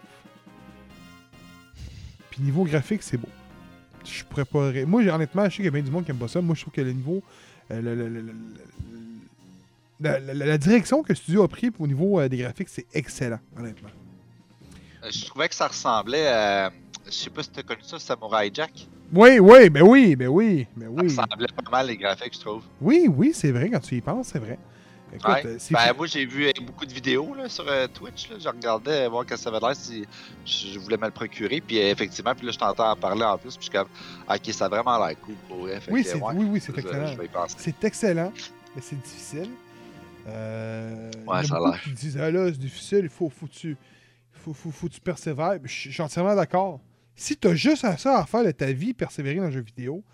Puis 2.30 2.42
niveau 2.42 2.64
graphique, 2.64 3.02
c'est 3.02 3.16
beau. 3.16 3.28
Je 4.04 4.24
pourrais 4.24 4.44
pas. 4.44 4.72
Moi, 4.86 5.02
honnêtement, 5.08 5.44
je 5.44 5.50
sais 5.50 5.56
qu'il 5.56 5.64
y 5.66 5.68
a 5.68 5.70
bien 5.72 5.82
du 5.82 5.90
monde 5.90 6.04
qui 6.04 6.10
aime 6.10 6.18
pas 6.18 6.28
ça. 6.28 6.40
Moi, 6.40 6.54
je 6.54 6.60
trouve 6.62 6.72
que 6.74 6.80
le 6.80 6.92
niveau. 6.92 7.22
euh, 7.70 7.80
la, 9.98 10.20
la- 10.20 10.58
direction 10.58 11.02
que 11.02 11.08
le 11.10 11.14
studio 11.14 11.42
a 11.42 11.48
pris 11.48 11.70
au 11.78 11.86
niveau 11.86 12.26
des 12.28 12.36
graphiques, 12.38 12.68
c'est 12.68 12.86
excellent, 12.92 13.40
honnêtement. 13.58 13.88
Je 15.10 15.24
trouvais 15.24 15.48
que 15.48 15.54
ça 15.54 15.68
ressemblait 15.68 16.28
à. 16.28 16.70
Je 17.06 17.12
sais 17.12 17.30
pas 17.30 17.42
si 17.42 17.50
t'as 17.50 17.62
connu 17.62 17.80
ça, 17.82 17.98
Samurai 17.98 18.50
Jack. 18.52 18.72
Oui, 19.12 19.38
oui, 19.38 19.70
ben 19.70 19.82
oui, 19.82 20.16
ben 20.16 20.26
oui, 20.28 20.66
ben 20.76 20.88
oui. 20.88 21.10
Ça 21.10 21.22
ressemblait 21.22 21.46
pas 21.64 21.70
mal 21.70 21.86
les 21.86 21.96
graphiques, 21.96 22.34
je 22.34 22.40
trouve. 22.40 22.62
Oui, 22.80 23.06
oui, 23.08 23.30
c'est 23.32 23.52
vrai, 23.52 23.70
quand 23.70 23.78
tu 23.80 23.94
y 23.96 24.00
penses, 24.00 24.28
c'est 24.28 24.40
vrai. 24.40 24.58
Écoute, 25.14 25.24
Ouais. 25.28 25.46
euh, 25.46 25.58
Ben, 25.70 25.92
moi, 25.96 26.06
j'ai 26.08 26.26
vu 26.26 26.46
euh, 26.48 26.50
beaucoup 26.66 26.84
de 26.84 26.92
vidéos 26.92 27.32
là, 27.36 27.48
sur 27.48 27.64
euh, 27.68 27.86
Twitch. 27.86 28.28
Là. 28.28 28.36
Je 28.40 28.48
regardais 28.48 29.06
voir 29.08 29.24
que 29.24 29.36
ça 29.36 29.50
avait 29.50 29.60
l'air 29.60 29.76
si 29.76 30.04
je 30.44 30.78
voulais 30.80 30.96
me 30.96 31.04
le 31.04 31.12
procurer. 31.12 31.60
Puis 31.60 31.78
euh, 31.80 31.92
effectivement, 31.92 32.34
puis 32.34 32.44
là, 32.46 32.52
je 32.52 32.58
t'entends 32.58 32.90
en 32.90 32.96
parler 32.96 33.22
en 33.22 33.38
plus. 33.38 33.56
Puis 33.56 33.66
je 33.66 33.70
suis 33.70 33.70
comme, 33.70 33.88
ok, 34.28 34.52
ça 34.52 34.64
a 34.66 34.68
vraiment 34.68 34.98
l'air 35.06 35.18
cool 35.20 35.36
pour 35.48 35.58
vrai. 35.58 35.78
Oui, 35.88 36.02
que, 36.02 36.08
c'est, 36.08 36.16
ouais, 36.20 36.34
oui, 36.34 36.46
oui, 36.50 36.60
c'est 36.60 36.76
excellent. 36.76 37.14
C'est 37.56 37.84
excellent, 37.84 38.32
mais 38.74 38.82
c'est 38.82 39.00
difficile. 39.00 39.50
Euh, 40.26 41.10
il 41.14 41.20
y 41.20 41.28
en 41.28 41.32
Ouais, 41.32 41.38
a 41.38 41.42
ça 41.44 41.56
a 41.56 41.60
l'air. 41.60 41.82
qui 41.84 41.92
disent 41.92 42.18
Ah 42.20 42.30
là, 42.32 42.46
c'est 42.46 42.58
difficile, 42.58 43.00
il 43.04 43.08
faut, 43.08 43.30
faut, 43.30 43.46
que 43.46 43.52
tu, 43.52 43.76
faut, 44.32 44.52
faut, 44.52 44.72
faut 44.72 44.88
tu 44.88 45.00
persévères. 45.00 45.60
Je 45.62 45.90
suis 45.90 46.02
entièrement 46.02 46.34
d'accord. 46.34 46.80
Si 47.16 47.36
tu 47.36 47.48
as 47.48 47.54
juste 47.54 47.84
à 47.84 47.96
ça 47.96 48.18
à 48.20 48.26
faire 48.26 48.44
de 48.44 48.50
ta 48.50 48.70
vie, 48.72 48.92
persévérer 48.94 49.36
dans 49.36 49.44
un 49.44 49.50
jeu 49.50 49.62
vidéo, 49.62 50.04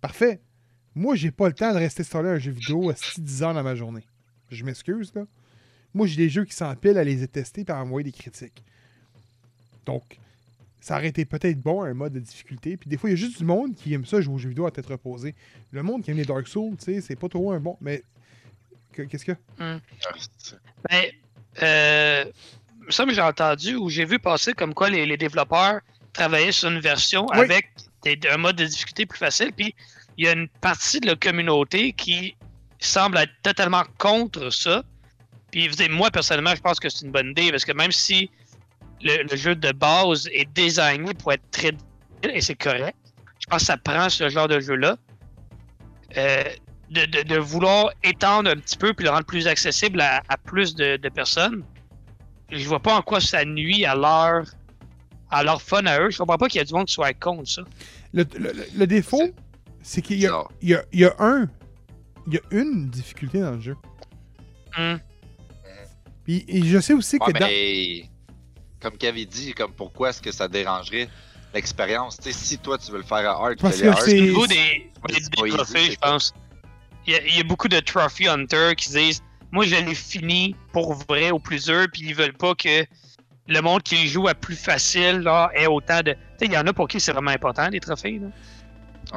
parfait. 0.00 0.40
Moi, 0.94 1.14
j'ai 1.14 1.30
pas 1.30 1.48
le 1.48 1.54
temps 1.54 1.72
de 1.72 1.78
rester 1.78 2.00
installé 2.02 2.28
un 2.30 2.38
jeu 2.38 2.52
vidéo 2.52 2.90
à 2.90 2.94
6-10 2.94 3.42
heures 3.42 3.54
dans 3.54 3.62
ma 3.62 3.74
journée. 3.74 4.04
Je 4.50 4.64
m'excuse, 4.64 5.12
là. 5.14 5.24
Moi, 5.94 6.06
j'ai 6.06 6.16
des 6.16 6.28
jeux 6.28 6.44
qui 6.44 6.54
s'empilent 6.54 6.98
à 6.98 7.04
les 7.04 7.26
tester 7.28 7.64
et 7.66 7.70
à 7.70 7.80
envoyer 7.82 8.04
des 8.04 8.12
critiques. 8.12 8.62
Donc, 9.84 10.18
ça 10.80 10.96
aurait 10.96 11.08
été 11.08 11.24
peut-être 11.24 11.60
bon 11.60 11.82
un 11.82 11.94
mode 11.94 12.14
de 12.14 12.20
difficulté. 12.20 12.76
Puis 12.76 12.88
des 12.90 12.96
fois, 12.96 13.10
il 13.10 13.12
y 13.12 13.14
a 13.14 13.16
juste 13.16 13.38
du 13.38 13.44
monde 13.44 13.74
qui 13.74 13.92
aime 13.94 14.04
ça 14.06 14.20
jouer 14.20 14.34
aux 14.34 14.38
jeux 14.38 14.48
vidéo 14.48 14.66
à 14.66 14.70
tête 14.70 14.86
reposée. 14.86 15.34
Le 15.70 15.82
monde 15.82 16.02
qui 16.02 16.10
aime 16.10 16.16
les 16.16 16.24
Dark 16.24 16.46
Souls, 16.48 16.76
tu 16.78 16.84
sais, 16.84 17.00
c'est 17.00 17.16
pas 17.16 17.28
trop 17.28 17.52
un 17.52 17.60
bon. 17.60 17.76
Mais 17.80 18.02
que- 18.92 19.02
qu'est-ce 19.02 19.24
que. 19.24 19.32
Ben, 20.90 21.04
euh, 21.62 22.24
ça, 22.88 23.06
mais 23.06 23.14
j'ai 23.14 23.20
entendu 23.22 23.76
ou 23.76 23.88
j'ai 23.90 24.04
vu 24.04 24.18
passer 24.18 24.52
comme 24.54 24.74
quoi 24.74 24.90
les, 24.90 25.06
les 25.06 25.16
développeurs 25.16 25.80
travaillaient 26.12 26.52
sur 26.52 26.68
une 26.70 26.80
version 26.80 27.26
Oui. 27.32 27.38
avec 27.40 27.70
des- 28.04 28.18
un 28.30 28.36
mode 28.36 28.56
de 28.56 28.64
difficulté 28.64 29.06
plus 29.06 29.18
facile. 29.18 29.52
Puis 29.56 29.74
il 30.18 30.26
y 30.26 30.28
a 30.28 30.32
une 30.32 30.48
partie 30.48 31.00
de 31.00 31.06
la 31.06 31.16
communauté 31.16 31.92
qui 31.92 32.36
semble 32.78 33.18
être 33.18 33.32
totalement 33.42 33.82
contre 33.98 34.50
ça. 34.50 34.82
Puis 35.50 35.68
vous 35.68 35.74
savez, 35.74 35.88
moi, 35.88 36.10
personnellement, 36.10 36.54
je 36.54 36.60
pense 36.60 36.80
que 36.80 36.88
c'est 36.88 37.04
une 37.04 37.12
bonne 37.12 37.30
idée 37.30 37.50
parce 37.50 37.64
que 37.64 37.72
même 37.72 37.92
si 37.92 38.30
le, 39.02 39.22
le 39.22 39.36
jeu 39.36 39.54
de 39.54 39.72
base 39.72 40.28
est 40.32 40.48
designé 40.54 41.12
pour 41.14 41.32
être 41.32 41.48
très 41.50 41.72
difficile, 41.72 42.36
et 42.36 42.40
c'est 42.40 42.54
correct, 42.54 42.96
je 43.40 43.46
pense 43.46 43.60
que 43.60 43.66
ça 43.66 43.76
prend 43.76 44.08
ce 44.08 44.28
genre 44.28 44.48
de 44.48 44.60
jeu-là. 44.60 44.96
Euh, 46.16 46.44
de, 46.90 47.06
de- 47.06 47.22
de 47.22 47.36
vouloir 47.38 47.90
étendre 48.02 48.50
un 48.50 48.56
petit 48.56 48.76
peu 48.76 48.92
puis 48.92 49.04
le 49.04 49.10
rendre 49.10 49.24
plus 49.24 49.48
accessible 49.48 49.98
à, 50.02 50.22
à 50.28 50.36
plus 50.36 50.74
de, 50.74 50.96
de 50.98 51.08
personnes, 51.08 51.64
je 52.50 52.68
vois 52.68 52.80
pas 52.80 52.94
en 52.96 53.00
quoi 53.02 53.18
ça 53.18 53.44
nuit 53.46 53.86
à 53.86 53.94
leur 53.94 54.44
à 55.32 55.42
leur 55.42 55.60
fun 55.62 55.84
à 55.86 55.98
eux. 56.00 56.10
Je 56.10 56.18
comprends 56.18 56.38
pas 56.38 56.48
qu'il 56.48 56.58
y 56.58 56.62
a 56.62 56.64
du 56.64 56.72
monde 56.74 56.86
qui 56.86 56.94
soit 56.94 57.12
contre 57.14 57.48
ça. 57.48 57.62
Le, 58.12 58.24
le- 58.38 58.52
le- 58.52 58.66
le 58.76 58.86
défaut, 58.86 59.30
c'est 59.82 60.02
qu'il 60.02 60.18
y 60.20 60.26
a, 60.26 60.28
bizarre. 60.28 60.50
il 60.62 60.68
y, 60.70 60.74
a, 60.74 60.84
il 60.92 61.00
y 61.00 61.04
a 61.04 61.14
un. 61.18 61.48
Il 62.28 62.34
y 62.34 62.36
a 62.36 62.40
une 62.52 62.88
difficulté 62.90 63.40
dans 63.40 63.52
le 63.52 63.60
jeu. 63.60 63.76
Hum. 64.78 65.00
Puis 66.24 66.44
et 66.46 66.62
je 66.64 66.78
sais 66.78 66.92
aussi 66.92 67.18
que 67.18 67.32
dans. 67.32 67.48
comme 68.80 68.96
Kevin 68.98 69.26
dit, 69.26 69.52
comme 69.54 69.72
pourquoi 69.72 70.10
est-ce 70.10 70.22
que 70.22 70.30
ça 70.30 70.46
dérangerait 70.48 71.08
l'expérience? 71.54 72.16
Tu 72.18 72.24
sais, 72.24 72.32
si 72.32 72.58
toi 72.58 72.78
tu 72.78 72.92
veux 72.92 72.98
le 72.98 73.04
faire 73.04 73.28
à 73.28 73.32
hard, 73.44 73.58
Parce 73.60 73.80
que 73.80 73.88
hard. 73.88 74.00
c'est- 74.02 74.18
Au 74.20 74.22
niveau 74.22 74.46
des, 74.46 74.90
des- 75.08 75.50
trophées, 75.50 75.90
je 75.92 75.96
pense. 75.98 76.32
Il 77.06 77.12
y, 77.12 77.16
a, 77.16 77.26
il 77.26 77.36
y 77.36 77.40
a 77.40 77.42
beaucoup 77.42 77.66
de 77.66 77.80
trophy 77.80 78.28
hunters 78.28 78.76
qui 78.76 78.90
disent 78.90 79.20
Moi, 79.50 79.64
je 79.66 79.74
l'ai 79.74 79.94
fini 79.96 80.54
pour 80.72 80.94
vrai 80.94 81.32
au 81.32 81.40
plus 81.40 81.64
dur, 81.64 81.86
puis 81.92 82.02
ils 82.06 82.14
veulent 82.14 82.32
pas 82.36 82.54
que 82.54 82.86
le 83.48 83.60
monde 83.60 83.82
qui 83.82 84.06
joue 84.08 84.28
à 84.28 84.34
plus 84.34 84.56
facile 84.56 85.18
là, 85.20 85.50
ait 85.54 85.66
autant 85.66 86.00
de. 86.02 86.12
Tu 86.12 86.18
sais, 86.38 86.46
il 86.46 86.52
y 86.52 86.58
en 86.58 86.66
a 86.66 86.72
pour 86.72 86.88
qui 86.88 87.00
c'est 87.00 87.12
vraiment 87.12 87.30
important, 87.32 87.68
les 87.68 87.80
trophées. 87.80 88.18
Là. 88.20 88.28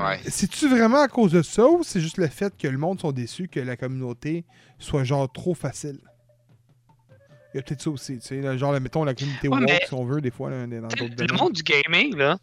Ouais. 0.09 0.19
C'est-tu 0.27 0.67
vraiment 0.67 1.01
à 1.03 1.07
cause 1.07 1.31
de 1.31 1.41
ça 1.41 1.65
ou 1.67 1.83
c'est 1.83 2.01
juste 2.01 2.17
le 2.17 2.27
fait 2.27 2.53
que 2.57 2.67
le 2.67 2.77
monde 2.77 2.99
sont 2.99 3.11
déçus 3.11 3.47
que 3.47 3.59
la 3.59 3.77
communauté 3.77 4.43
soit 4.79 5.03
genre 5.03 5.31
trop 5.31 5.53
facile? 5.53 5.99
Il 7.53 7.57
y 7.57 7.59
a 7.59 7.61
peut-être 7.63 7.81
ça 7.83 7.89
aussi, 7.89 8.19
tu 8.19 8.27
sais, 8.27 8.41
là, 8.41 8.57
genre, 8.57 8.77
mettons, 8.81 9.05
la 9.05 9.13
communauté 9.13 9.47
Ouais, 9.47 9.59
woke, 9.59 9.69
mais- 9.69 9.79
si 9.87 9.93
on 9.93 10.03
veut, 10.03 10.19
des 10.19 10.31
fois, 10.31 10.49
là, 10.49 10.65
dans 10.67 10.81
d'autres 10.87 11.03
Le 11.05 11.09
domaines. 11.27 11.37
monde 11.41 11.53
du 11.53 11.63
gaming, 11.63 12.13
là, 12.17 12.37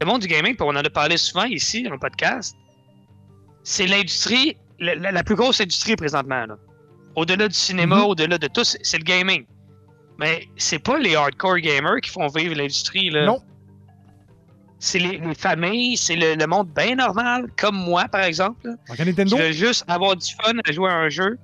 le 0.00 0.06
monde 0.06 0.20
du 0.20 0.28
gaming, 0.28 0.54
puis 0.54 0.62
on 0.64 0.68
en 0.68 0.76
a 0.76 0.90
parlé 0.90 1.16
souvent 1.16 1.44
ici 1.44 1.82
dans 1.82 1.90
le 1.90 1.98
podcast, 1.98 2.54
c'est 3.64 3.86
l'industrie, 3.88 4.56
la, 4.78 4.94
la- 4.94 5.10
la 5.10 5.24
plus 5.24 5.34
grosse 5.34 5.60
industrie 5.60 5.96
présentement. 5.96 6.46
là. 6.46 6.56
Au-delà 7.16 7.48
du 7.48 7.54
cinéma, 7.54 7.96
Mhm. 7.96 8.04
au-delà 8.04 8.38
de 8.38 8.46
tout, 8.46 8.62
c'est 8.64 8.98
le 8.98 9.04
gaming. 9.04 9.44
Mais 10.18 10.46
c'est 10.56 10.78
pas 10.78 10.98
les 10.98 11.16
hardcore 11.16 11.58
gamers 11.58 12.00
qui 12.02 12.10
font 12.10 12.26
vivre 12.28 12.54
l'industrie. 12.54 13.10
là. 13.10 13.26
Non, 13.26 13.40
C'est 14.78 14.98
les, 14.98 15.18
les 15.18 15.34
familles, 15.34 15.96
c'est 15.96 16.14
le, 16.16 16.34
le 16.34 16.46
monde 16.46 16.68
bien 16.74 16.94
normal, 16.94 17.50
comme 17.56 17.76
moi, 17.76 18.04
par 18.08 18.22
exemple, 18.22 18.60
là, 18.68 18.96
qui 18.96 19.04
Nintendo, 19.04 19.36
veut 19.36 19.52
juste 19.52 19.84
avoir 19.88 20.14
du 20.16 20.26
fun 20.40 20.52
à 20.66 20.72
jouer 20.72 20.90
à 20.90 20.94
un 20.96 21.08
jeu. 21.08 21.36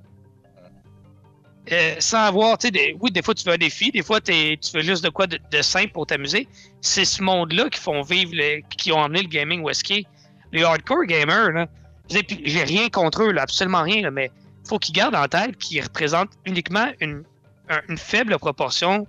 euh, 1.73 1.95
sans 2.01 2.25
avoir, 2.25 2.59
tu 2.59 2.67
sais, 2.67 2.71
des- 2.73 2.97
oui, 3.01 3.11
des 3.13 3.23
fois 3.23 3.35
tu 3.35 3.45
veux 3.45 3.53
un 3.55 3.59
défi, 3.59 3.91
des 3.93 4.03
fois 4.03 4.21
tu 4.21 4.33
veux 4.75 4.81
juste 4.83 5.05
de 5.05 5.09
quoi 5.11 5.27
de, 5.27 5.39
de 5.53 5.63
simple 5.63 5.93
pour 5.93 6.07
t'amuser. 6.07 6.49
C'est 6.81 7.05
ce 7.05 7.23
monde-là 7.23 7.69
qui 7.71 7.79
font 7.79 8.03
vivre, 8.03 8.33
le, 8.35 8.61
qui 8.77 8.91
ont 8.93 9.03
amené 9.03 9.23
le 9.23 9.29
gaming 9.29 9.63
où 9.63 9.71
est. 9.71 10.05
Les 10.53 10.65
hardcore 10.65 11.05
gamers, 11.05 11.51
là, 11.53 11.67
j'ai 12.09 12.65
rien 12.65 12.89
contre 12.89 13.23
eux, 13.23 13.31
là, 13.33 13.43
absolument 13.43 13.83
rien, 13.83 14.03
là, 14.03 14.11
mais 14.11 14.33
faut 14.69 14.79
qu'ils 14.79 14.95
gardent 14.95 15.15
en 15.15 15.29
tête 15.29 15.57
qu'ils 15.59 15.81
représentent 15.83 16.33
uniquement 16.45 16.87
une, 17.01 17.23
un- 17.71 17.81
une 17.89 17.97
faible 17.99 18.39
proportion 18.39 19.07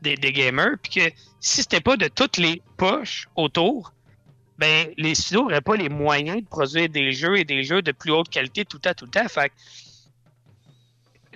des, 0.00 0.16
des 0.16 0.32
gamers, 0.32 0.76
puis 0.82 0.92
que 0.92 1.14
si 1.40 1.62
c'était 1.62 1.80
pas 1.80 1.96
de 1.96 2.08
toutes 2.08 2.36
les 2.38 2.60
poches 2.76 3.28
autour, 3.36 3.92
ben 4.58 4.88
les 4.96 5.14
studios 5.14 5.42
n'auraient 5.42 5.60
pas 5.60 5.76
les 5.76 5.88
moyens 5.88 6.40
de 6.42 6.46
produire 6.46 6.88
des 6.88 7.12
jeux 7.12 7.38
et 7.38 7.44
des 7.44 7.62
jeux 7.64 7.82
de 7.82 7.92
plus 7.92 8.10
haute 8.10 8.28
qualité 8.28 8.64
tout 8.64 8.78
le 8.78 8.80
temps, 8.82 8.94
tout 8.96 9.04
le 9.04 9.10
temps. 9.10 9.28
Fait 9.28 9.48
que, 9.50 9.54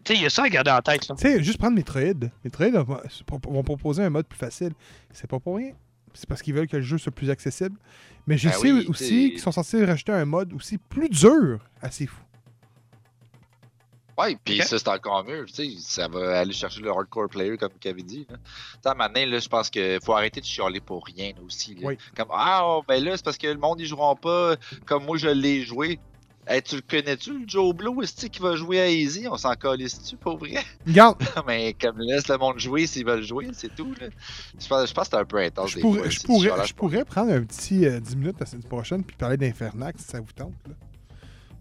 tu 0.04 0.12
sais, 0.12 0.18
il 0.18 0.22
y 0.22 0.26
a 0.26 0.30
ça 0.30 0.44
à 0.44 0.48
garder 0.48 0.70
en 0.70 0.80
tête, 0.80 1.00
tu 1.00 1.14
sais, 1.18 1.42
juste 1.42 1.58
prendre 1.58 1.74
Metroid. 1.76 2.30
Metroid 2.44 2.70
va- 2.70 3.02
vont 3.48 3.62
proposer 3.62 4.02
un 4.04 4.10
mode 4.10 4.26
plus 4.26 4.38
facile. 4.38 4.72
C'est 5.12 5.28
pas 5.28 5.40
pour 5.40 5.56
rien. 5.56 5.72
C'est 6.14 6.28
parce 6.28 6.40
qu'ils 6.42 6.54
veulent 6.54 6.68
que 6.68 6.76
le 6.76 6.82
jeu 6.82 6.96
soit 6.98 7.12
plus 7.12 7.28
accessible. 7.30 7.76
Mais 8.26 8.38
je 8.38 8.48
Ben 8.48 8.54
sais 8.54 8.72
oui, 8.72 8.86
aussi 8.88 9.30
qu'ils 9.32 9.40
sont 9.40 9.52
censés 9.52 9.84
rajouter 9.84 10.12
un 10.12 10.24
mode 10.24 10.52
aussi 10.54 10.78
plus 10.78 11.08
dur. 11.08 11.60
Assez 11.82 12.06
fou. 12.06 12.20
Ouais, 14.18 14.36
puis 14.42 14.62
ça, 14.62 14.78
c'est 14.78 14.88
encore 14.88 15.24
mieux. 15.24 15.44
Tu 15.46 15.54
sais, 15.54 15.76
ça 15.80 16.08
va 16.08 16.40
aller 16.40 16.52
chercher 16.52 16.80
le 16.80 16.90
hardcore 16.90 17.28
player, 17.28 17.56
comme 17.58 17.72
Kevin 17.78 18.06
dit. 18.06 18.26
Là. 18.30 18.94
Donné, 18.94 19.26
là, 19.26 19.38
je 19.38 19.48
pense 19.48 19.68
qu'il 19.68 19.98
faut 20.02 20.14
arrêter 20.14 20.40
de 20.40 20.46
chialer 20.46 20.80
pour 20.80 21.04
rien 21.04 21.32
là, 21.36 21.42
aussi. 21.44 21.74
là. 21.74 21.88
Oui. 21.88 21.98
Comme, 22.16 22.28
ah, 22.30 22.62
oh, 22.64 22.84
ben 22.86 23.02
là, 23.04 23.16
c'est 23.16 23.24
parce 23.24 23.36
que 23.36 23.46
le 23.46 23.58
monde, 23.58 23.80
ils 23.80 23.86
joueront 23.86 24.16
pas 24.16 24.56
comme 24.86 25.04
moi, 25.04 25.18
je 25.18 25.28
l'ai 25.28 25.62
joué. 25.62 25.98
Hey, 26.48 26.62
tu 26.62 26.76
le 26.76 26.82
connais-tu, 26.82 27.40
le 27.40 27.48
Joe 27.48 27.74
Blow, 27.74 28.02
est 28.02 28.28
qui 28.28 28.40
va 28.40 28.54
jouer 28.54 28.80
à 28.80 28.88
Easy? 28.88 29.26
On 29.28 29.36
s'en 29.36 29.54
calisse-tu, 29.54 30.16
pour 30.16 30.38
vrai? 30.38 30.62
Regarde, 30.86 31.20
Mais 31.46 31.74
comme 31.74 31.98
laisse 31.98 32.28
le 32.28 32.38
monde 32.38 32.58
jouer 32.60 32.86
s'ils 32.86 33.04
veulent 33.04 33.24
jouer, 33.24 33.48
c'est 33.52 33.74
tout. 33.74 33.92
Là. 34.00 34.06
Je 34.58 34.68
pense, 34.68 34.88
je 34.88 34.94
pense 34.94 35.08
que 35.08 35.10
c'est 35.10 35.20
un 35.20 35.24
peu 35.24 35.38
intense. 35.38 35.72
je 35.72 35.80
pourrais, 35.80 36.02
fois, 36.02 36.08
je 36.08 36.20
pourrais, 36.20 36.66
je 36.66 36.74
pourrais 36.74 37.04
prendre 37.04 37.32
un 37.32 37.42
petit 37.42 37.84
euh, 37.84 37.98
10 37.98 38.16
minutes 38.16 38.36
la 38.38 38.46
semaine 38.46 38.62
prochaine 38.62 39.02
puis 39.02 39.16
parler 39.16 39.36
d'Infernax 39.36 40.04
si 40.04 40.08
ça 40.08 40.20
vous 40.20 40.32
tente. 40.32 40.54
Là. 40.68 40.74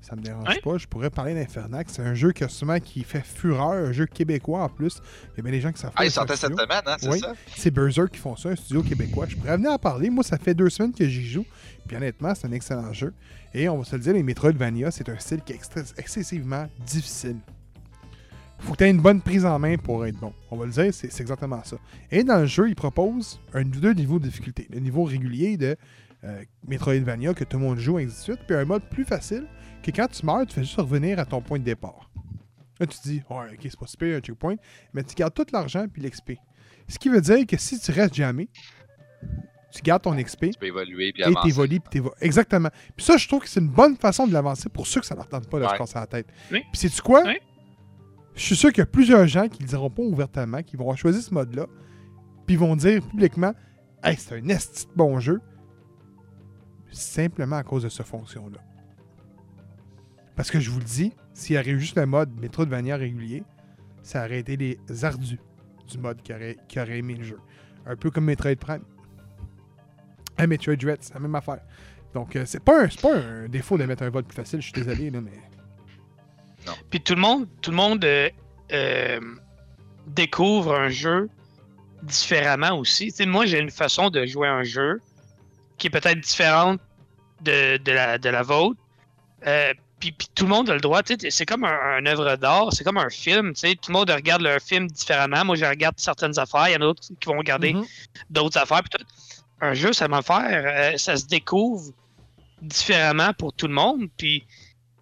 Ça 0.07 0.15
me 0.15 0.21
dérange 0.21 0.47
Ouais. 0.47 0.61
pas. 0.63 0.77
Je 0.77 0.85
pourrais 0.85 1.09
parler 1.09 1.33
d'Infernax. 1.33 1.93
C'est 1.93 2.03
un 2.03 2.13
jeu 2.13 2.31
que, 2.31 2.47
souvent, 2.47 2.79
qui 2.79 3.03
fait 3.03 3.25
fureur, 3.25 3.71
un 3.71 3.91
jeu 3.91 4.05
québécois 4.05 4.61
en 4.61 4.69
plus. 4.69 5.01
Il 5.33 5.37
y 5.37 5.39
a 5.39 5.43
bien 5.43 5.51
des 5.51 5.61
gens 5.61 5.71
qui 5.71 5.79
savent. 5.81 5.93
Ah, 5.95 6.05
il 6.05 6.11
sortait 6.11 6.35
cette 6.35 6.51
semaine, 6.51 6.81
hein, 6.85 6.95
c'est 6.99 7.09
Oui. 7.09 7.19
ça? 7.19 7.33
C'est 7.55 7.71
Berserk 7.71 8.11
qui 8.11 8.19
font 8.19 8.35
ça, 8.35 8.49
un 8.49 8.55
studio 8.55 8.83
québécois. 8.83 9.25
Je 9.27 9.35
pourrais 9.35 9.57
venir 9.57 9.71
en 9.71 9.79
parler. 9.79 10.11
Moi, 10.11 10.23
ça 10.23 10.37
fait 10.37 10.53
deux 10.53 10.69
semaines 10.69 10.93
que 10.93 11.07
j'y 11.07 11.25
joue. 11.27 11.45
Puis 11.87 11.97
honnêtement, 11.97 12.35
c'est 12.35 12.45
un 12.45 12.51
excellent 12.51 12.93
jeu. 12.93 13.13
Et 13.53 13.67
on 13.67 13.79
va 13.79 13.83
se 13.83 13.95
le 13.95 14.01
dire, 14.03 14.13
les 14.13 14.21
Metroidvania, 14.21 14.91
c'est 14.91 15.09
un 15.09 15.17
style 15.17 15.41
qui 15.41 15.53
est 15.53 15.59
excessivement 15.97 16.67
difficile. 16.85 17.37
Faut 18.59 18.73
que 18.73 18.77
tu 18.77 18.83
aies 18.83 18.89
une 18.91 19.01
bonne 19.01 19.21
prise 19.21 19.43
en 19.45 19.57
main 19.59 19.75
pour 19.77 20.05
être 20.05 20.17
bon. 20.19 20.33
On 20.51 20.55
va 20.57 20.65
le 20.65 20.71
dire, 20.71 20.93
c'est 20.93 21.19
exactement 21.19 21.63
ça. 21.63 21.77
Et 22.11 22.23
dans 22.23 22.37
le 22.37 22.45
jeu, 22.45 22.69
il 22.69 22.75
propose 22.75 23.39
un 23.53 23.61
ou 23.63 23.69
deux 23.69 23.93
niveaux 23.93 24.19
de 24.19 24.25
difficulté. 24.25 24.67
Le 24.71 24.79
niveau 24.79 25.03
régulier 25.03 25.57
de 25.57 25.75
euh, 26.23 26.41
Metroidvania 26.67 27.33
que 27.33 27.43
tout 27.43 27.57
le 27.57 27.63
monde 27.63 27.79
joue, 27.79 27.99
et 27.99 28.03
ainsi 28.05 28.15
de 28.17 28.21
suite. 28.21 28.39
Puis 28.47 28.55
un 28.55 28.65
mode 28.65 28.83
plus 28.89 29.03
facile 29.03 29.45
que 29.85 29.91
quand 29.91 30.07
tu 30.07 30.25
meurs, 30.25 30.45
tu 30.45 30.53
fais 30.55 30.63
juste 30.63 30.77
revenir 30.77 31.19
à 31.19 31.25
ton 31.25 31.41
point 31.41 31.59
de 31.59 31.63
départ. 31.63 32.09
Là, 32.79 32.87
tu 32.87 32.97
te 32.97 33.03
dis, 33.03 33.21
ouais, 33.29 33.45
ok, 33.53 33.59
c'est 33.61 33.79
pas 33.79 33.87
super, 33.87 34.17
un 34.17 34.19
checkpoint, 34.19 34.55
mais 34.93 35.03
tu 35.03 35.15
gardes 35.15 35.33
tout 35.33 35.45
l'argent 35.53 35.85
puis 35.91 36.01
l'XP. 36.01 36.33
Ce 36.87 36.99
qui 36.99 37.09
veut 37.09 37.21
dire 37.21 37.45
que 37.47 37.57
si 37.57 37.79
tu 37.79 37.91
restes 37.91 38.13
jamais, 38.15 38.47
tu 39.71 39.81
gardes 39.81 40.03
ton 40.03 40.15
XP 40.15 40.51
Tu 40.51 40.59
peux 40.59 40.65
évoluer 40.67 41.11
puis 41.13 41.21
et 41.23 41.25
avancer. 41.25 41.49
t'évolues 41.49 41.79
puis 41.79 41.89
t'évo- 41.99 42.13
Exactement. 42.21 42.69
Puis 42.95 43.05
ça, 43.05 43.17
je 43.17 43.27
trouve 43.27 43.41
que 43.41 43.49
c'est 43.49 43.59
une 43.59 43.69
bonne 43.69 43.95
façon 43.97 44.27
de 44.27 44.33
l'avancer 44.33 44.69
pour 44.69 44.87
ceux 44.87 44.99
que 45.01 45.05
ça 45.05 45.15
leur 45.15 45.27
tente 45.27 45.49
pas 45.49 45.59
de 45.59 45.65
se 45.65 45.69
Ouais. 45.71 45.77
casser 45.77 45.95
la 45.99 46.07
tête. 46.07 46.27
Oui. 46.51 46.61
Puis 46.71 46.79
sais-tu 46.81 47.01
quoi? 47.01 47.23
Oui. 47.25 47.37
Je 48.35 48.41
suis 48.41 48.55
sûr 48.55 48.69
qu'il 48.69 48.79
y 48.79 48.81
a 48.81 48.85
plusieurs 48.85 49.25
gens 49.27 49.47
qui 49.47 49.63
le 49.63 49.67
diront 49.69 49.89
pas 49.89 50.01
ouvertement, 50.03 50.61
qui 50.61 50.75
vont 50.75 50.93
choisir 50.95 51.21
ce 51.21 51.33
mode-là, 51.33 51.67
puis 52.45 52.55
vont 52.57 52.75
dire 52.75 53.01
publiquement 53.07 53.53
Hey, 54.03 54.17
c'est 54.17 54.35
un 54.35 54.47
esti 54.49 54.85
de 54.85 54.91
bon 54.95 55.19
jeu. 55.19 55.39
Simplement 56.91 57.55
à 57.57 57.63
cause 57.63 57.83
de 57.83 57.89
cette 57.89 58.05
fonction-là. 58.05 58.59
Parce 60.35 60.51
que 60.51 60.59
je 60.59 60.69
vous 60.69 60.79
le 60.79 60.85
dis, 60.85 61.13
s'il 61.33 61.55
y 61.55 61.57
avait 61.57 61.77
juste 61.79 61.95
le 61.97 62.05
mode 62.05 62.29
Metroidvania 62.39 62.97
régulier, 62.97 63.43
ça 64.03 64.25
aurait 64.25 64.39
été 64.39 64.57
les 64.57 64.77
ardus 65.03 65.39
du 65.89 65.97
mode 65.97 66.21
qui 66.21 66.33
aurait, 66.33 66.57
aimé 66.97 67.15
le 67.15 67.23
jeu. 67.23 67.39
Un 67.85 67.95
peu 67.95 68.11
comme 68.11 68.25
Metroid 68.25 68.55
Prime. 68.55 68.83
Un 70.37 70.47
Metroid 70.47 70.75
Dread, 70.75 70.97
c'est 71.01 71.13
la 71.13 71.19
même 71.19 71.35
affaire. 71.35 71.59
Donc, 72.13 72.35
euh, 72.35 72.43
c'est 72.45 72.63
pas, 72.63 72.83
un- 72.83 72.87
pas 72.87 73.15
un 73.17 73.47
défaut 73.47 73.77
de 73.77 73.85
mettre 73.85 74.03
un 74.03 74.09
vote 74.09 74.25
plus 74.27 74.35
facile, 74.35 74.61
je 74.61 74.65
suis 74.65 74.73
désolé, 74.73 75.09
là, 75.11 75.21
mais. 75.21 75.31
Puis 76.89 76.99
tout 77.01 77.15
le 77.15 77.21
monde, 77.21 77.47
tout 77.61 77.71
le 77.71 77.77
monde 77.77 78.03
euh, 78.03 78.29
euh, 78.73 79.19
découvre 80.07 80.73
un 80.75 80.89
jeu 80.89 81.29
différemment 82.03 82.77
aussi. 82.77 83.07
Tu 83.07 83.17
sais, 83.17 83.25
moi, 83.25 83.45
j'ai 83.45 83.59
une 83.59 83.69
façon 83.69 84.09
de 84.09 84.25
jouer 84.25 84.47
un 84.47 84.63
jeu 84.63 84.99
qui 85.77 85.87
est 85.87 85.89
peut-être 85.89 86.19
différente 86.19 86.79
de, 87.43 87.77
la, 87.91 88.17
de 88.17 88.29
la 88.29 88.41
vôtre. 88.41 88.79
Puis, 89.99 90.11
puis 90.11 90.27
tout 90.35 90.43
le 90.45 90.49
monde 90.49 90.69
a 90.69 90.73
le 90.73 90.81
droit. 90.81 91.01
C'est 91.29 91.45
comme 91.45 91.63
un, 91.63 91.79
un 91.97 92.05
œuvre 92.05 92.35
d'art, 92.35 92.73
c'est 92.73 92.83
comme 92.83 92.97
un 92.97 93.09
film. 93.09 93.53
tu 93.53 93.61
sais, 93.61 93.75
Tout 93.75 93.91
le 93.91 93.97
monde 93.97 94.09
regarde 94.11 94.41
leur 94.41 94.59
film 94.59 94.87
différemment. 94.87 95.45
Moi, 95.45 95.55
je 95.55 95.65
regarde 95.65 95.95
certaines 95.97 96.37
affaires. 96.37 96.67
Il 96.69 96.73
y 96.73 96.75
en 96.75 96.81
a 96.81 96.85
d'autres 96.85 97.03
qui 97.19 97.27
vont 97.27 97.37
regarder 97.37 97.73
Mhm. 97.73 97.85
d'autres 98.29 98.57
affaires. 98.59 98.81
puis 98.83 98.89
tout. 98.99 99.05
Un 99.61 99.73
jeu, 99.73 99.93
ça 99.93 100.07
va 100.07 100.21
faire. 100.21 100.93
euh, 100.93 100.97
ça 100.97 101.15
se 101.15 101.25
découvre 101.25 101.91
différemment 102.61 103.33
pour 103.33 103.53
tout 103.53 103.67
le 103.67 103.73
monde. 103.73 104.07
Puis, 104.17 104.45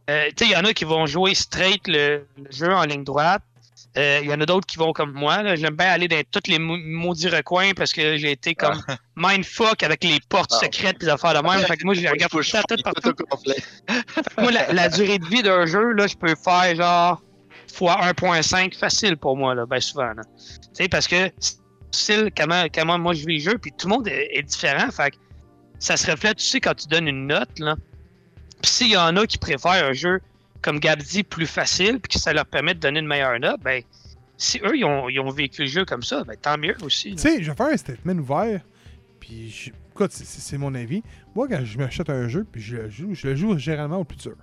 euh, 0.10 0.28
tu 0.36 0.46
sais, 0.46 0.52
il 0.52 0.54
y 0.54 0.56
en 0.58 0.66
a 0.66 0.74
qui 0.74 0.86
vont 0.86 1.06
jouer 1.06 1.34
straight 1.34 1.88
le, 1.88 2.26
le 2.38 2.52
jeu 2.52 2.72
en 2.74 2.84
ligne 2.84 3.04
droite. 3.04 3.42
Euh, 3.98 4.20
Il 4.24 4.30
y 4.30 4.34
en 4.34 4.42
a 4.42 4.46
d'autres 4.46 4.66
qui 4.66 4.78
vont 4.78 4.92
comme 4.92 5.12
moi. 5.14 5.56
J'aime 5.56 5.76
bien 5.76 5.88
aller 5.88 6.08
dans 6.08 6.22
tous 6.32 6.50
les 6.50 6.58
mau- 6.60 6.78
maudits 6.78 7.30
recoins 7.30 7.74
parce 7.76 7.94
que 7.94 8.18
j'ai 8.18 8.32
été 8.32 8.56
comme 8.56 8.82
mindfuck 9.16 9.84
avec 9.84 10.04
les 10.04 10.20
portes 10.30 10.52
Ah. 10.54 10.60
secrètes 10.66 10.96
et 10.96 11.06
des 11.06 11.10
affaires 11.10 11.40
de 11.40 11.48
même. 11.48 11.60
Fait 11.66 11.78
que 11.78 11.86
moi, 11.86 11.94
je 11.94 12.02
les 12.02 12.10
regarde 12.10 12.32
tout 12.32 12.40
le 12.40 12.44
temps, 12.46 12.62
tout 12.68 12.82
partout. 12.84 13.14
Moi, 14.40 14.52
la, 14.52 14.74
la 14.74 14.90
durée 14.90 15.20
de 15.20 15.26
vie 15.26 15.44
d'un 15.44 15.66
jeu, 15.68 15.92
là, 15.94 16.08
je 16.08 16.16
peux 16.16 16.34
faire 16.36 16.76
genre 16.76 17.22
fois 17.72 18.00
1.5 18.04 18.78
facile 18.78 19.18
pour 19.18 19.36
moi, 19.38 19.56
là, 19.56 19.66
ben 19.66 19.80
souvent. 19.80 20.14
là. 20.14 20.22
Tu 20.38 20.84
sais, 20.84 20.88
parce 20.90 21.08
que 21.08 21.30
style, 21.92 22.30
comment, 22.36 22.66
comment 22.74 22.98
moi 23.00 23.14
je 23.14 23.26
vis 23.26 23.38
le 23.44 23.52
jeu, 23.52 23.58
puis 23.58 23.72
tout 23.78 23.88
le 23.88 23.94
monde 23.96 24.08
est, 24.08 24.30
est 24.38 24.44
différent. 24.44 24.90
Fait 24.92 25.12
que 25.12 25.16
ça 25.80 25.98
se 25.98 26.10
reflète, 26.10 26.38
tu 26.38 26.46
sais, 26.46 26.60
quand 26.60 26.76
tu 26.76 26.88
donnes 26.88 27.08
une 27.08 27.28
note, 27.28 27.60
là. 27.60 27.76
Puis 28.62 28.72
s'il 28.72 28.92
y 28.92 28.98
en 28.98 29.16
a 29.18 29.26
qui 29.28 29.38
préfèrent 29.38 29.86
un 29.86 29.94
jeu, 29.94 30.20
comme 30.64 30.80
Gab 30.80 31.00
dit, 31.00 31.24
plus 31.24 31.46
facile, 31.46 32.00
puis 32.00 32.14
que 32.14 32.20
ça 32.20 32.34
leur 32.34 32.46
permet 32.46 32.74
de 32.74 32.80
donner 32.80 33.00
une 33.00 33.08
meilleure 33.08 33.40
note, 33.40 33.62
ben, 33.62 33.84
si 34.38 34.60
eux, 34.64 34.76
ils 34.76 34.86
ont, 34.86 35.30
vécu 35.30 35.62
le 35.62 35.68
jeu 35.68 35.86
comme 35.86 36.02
ça, 36.02 36.24
ben, 36.24 36.36
tant 36.42 36.58
mieux 36.58 36.76
aussi. 36.84 37.12
Tu 37.12 37.18
sais, 37.18 37.44
je 37.44 37.52
vais 37.52 37.56
faire 37.56 37.68
un 37.68 37.78
statement 37.78 38.14
ouvert. 38.14 38.62
Puis, 39.20 39.72
écoute, 39.92 40.12
c'est 40.12 40.58
mon 40.58 40.74
avis. 40.74 41.04
Moi, 41.36 41.48
quand 41.48 41.64
je 41.64 41.78
m'achète 41.78 42.10
un 42.10 42.28
jeu, 42.28 42.46
puis 42.50 42.62
je 42.62 42.78
le 42.78 42.90
joue, 42.90 43.14
je 43.14 43.28
le 43.28 43.36
joue 43.36 43.58
généralement 43.58 44.00
au 44.00 44.04
plus 44.06 44.18
dur. 44.18 44.36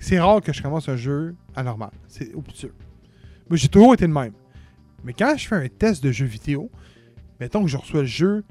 C'est 0.00 0.18
rare 0.18 0.40
que 0.40 0.52
je 0.52 0.62
commence 0.62 0.88
un 0.88 0.96
jeu 0.96 1.34
à 1.54 1.62
normal. 1.62 1.90
C'est 2.08 2.32
au 2.34 2.40
plus 2.40 2.54
dur. 2.54 2.70
Moi, 3.48 3.56
j'ai 3.56 3.68
toujours 3.68 3.94
été 3.94 4.06
le 4.06 4.12
même. 4.12 4.32
Mais 5.04 5.12
quand 5.12 5.36
je 5.36 5.46
fais 5.46 5.56
un 5.56 5.68
test 5.68 6.02
de 6.02 6.12
jeu 6.12 6.26
vidéo, 6.26 6.70
mettons 7.40 7.62
que 7.62 7.68
je 7.68 7.76
reçois 7.76 8.00
le 8.00 8.06
jeu 8.06 8.44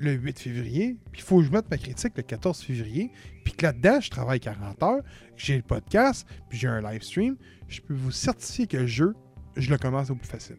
le 0.00 0.12
8 0.12 0.38
février, 0.38 0.96
puis 1.12 1.20
il 1.20 1.24
faut 1.24 1.38
que 1.38 1.44
je 1.44 1.50
mette 1.52 1.70
ma 1.70 1.76
critique 1.78 2.12
le 2.16 2.22
14 2.22 2.60
février, 2.62 3.12
puis 3.44 3.52
que 3.52 3.66
là-dedans, 3.66 4.00
je 4.00 4.10
travaille 4.10 4.40
40 4.40 4.82
heures, 4.82 5.02
j'ai 5.36 5.56
le 5.56 5.62
podcast, 5.62 6.26
puis 6.48 6.58
j'ai 6.58 6.68
un 6.68 6.80
live 6.80 7.02
stream, 7.02 7.36
je 7.68 7.80
peux 7.82 7.94
vous 7.94 8.10
certifier 8.10 8.66
que 8.66 8.78
le 8.78 8.86
jeu, 8.86 9.14
je 9.56 9.70
le 9.70 9.78
commence 9.78 10.10
au 10.10 10.14
plus 10.16 10.26
facile. 10.28 10.56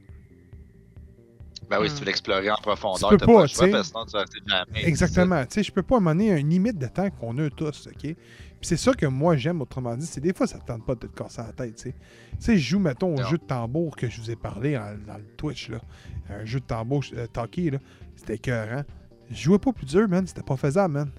Ben 1.70 1.80
oui, 1.80 1.86
Hmm. 1.88 1.90
si 1.90 1.94
tu 1.96 2.00
veux 2.02 2.06
l'explorer 2.08 2.52
en 2.52 2.56
profondeur, 2.58 3.10
Tu 3.12 3.16
peux 3.16 3.18
t'as 3.18 3.26
pas, 3.26 3.34
pas 3.34 3.42
le 3.44 3.48
choix, 3.48 3.66
tu 3.66 3.66
sais. 3.66 3.72
parce 3.72 3.88
que 3.88 3.94
sinon 3.94 4.06
tu 4.06 4.12
vas 4.12 4.66
jamais. 4.66 4.86
Exactement. 4.86 5.46
Tu 5.46 5.54
sais, 5.54 5.64
je 5.64 5.72
peux 5.72 5.84
pas 5.84 5.98
amener 5.98 6.38
une 6.38 6.50
limite 6.50 6.78
de 6.78 6.88
temps 6.88 7.10
qu'on 7.12 7.38
a 7.38 7.50
tous, 7.50 7.88
OK? 7.88 8.02
Puis 8.02 8.16
c'est 8.62 8.78
ça 8.78 8.94
que 8.94 9.06
moi 9.06 9.38
j'aime, 9.38 9.62
autrement 9.62 9.96
dit, 9.96 10.06
c'est 10.06 10.20
des 10.22 10.34
fois 10.34 10.48
ça 10.48 10.60
te 10.60 10.66
tente 10.66 10.86
pas 10.86 10.96
de 10.96 11.08
te 11.08 11.18
casser 11.18 11.42
la 11.42 11.54
tête, 11.54 11.76
tu 11.78 11.84
sais. 11.84 11.92
Tu 11.94 12.38
sais, 12.40 12.58
je 12.58 12.70
joue, 12.72 12.80
mettons, 12.80 13.16
au 13.16 13.24
jeu 13.26 13.38
de 13.38 13.44
tambour 13.44 13.96
que 13.96 14.10
je 14.10 14.20
vous 14.22 14.30
ai 14.30 14.36
parlé 14.36 14.78
en- 14.78 14.98
dans 15.08 15.18
le 15.18 15.24
Twitch, 15.38 15.70
là. 15.70 15.80
Un 16.30 16.44
jeu 16.46 16.60
de 16.60 16.66
tambour 16.66 17.04
euh, 17.14 17.26
talkie, 17.28 17.70
là. 17.72 17.80
C'était 18.18 18.36
écœurant. 18.36 18.84
Jouais 19.36 19.60
pas 19.60 19.72
plus 19.74 19.86
dur, 19.86 20.08
man. 20.08 20.26
C'était 20.28 20.44
pas 20.44 20.58
faisable, 20.58 20.94
man. 20.94 21.12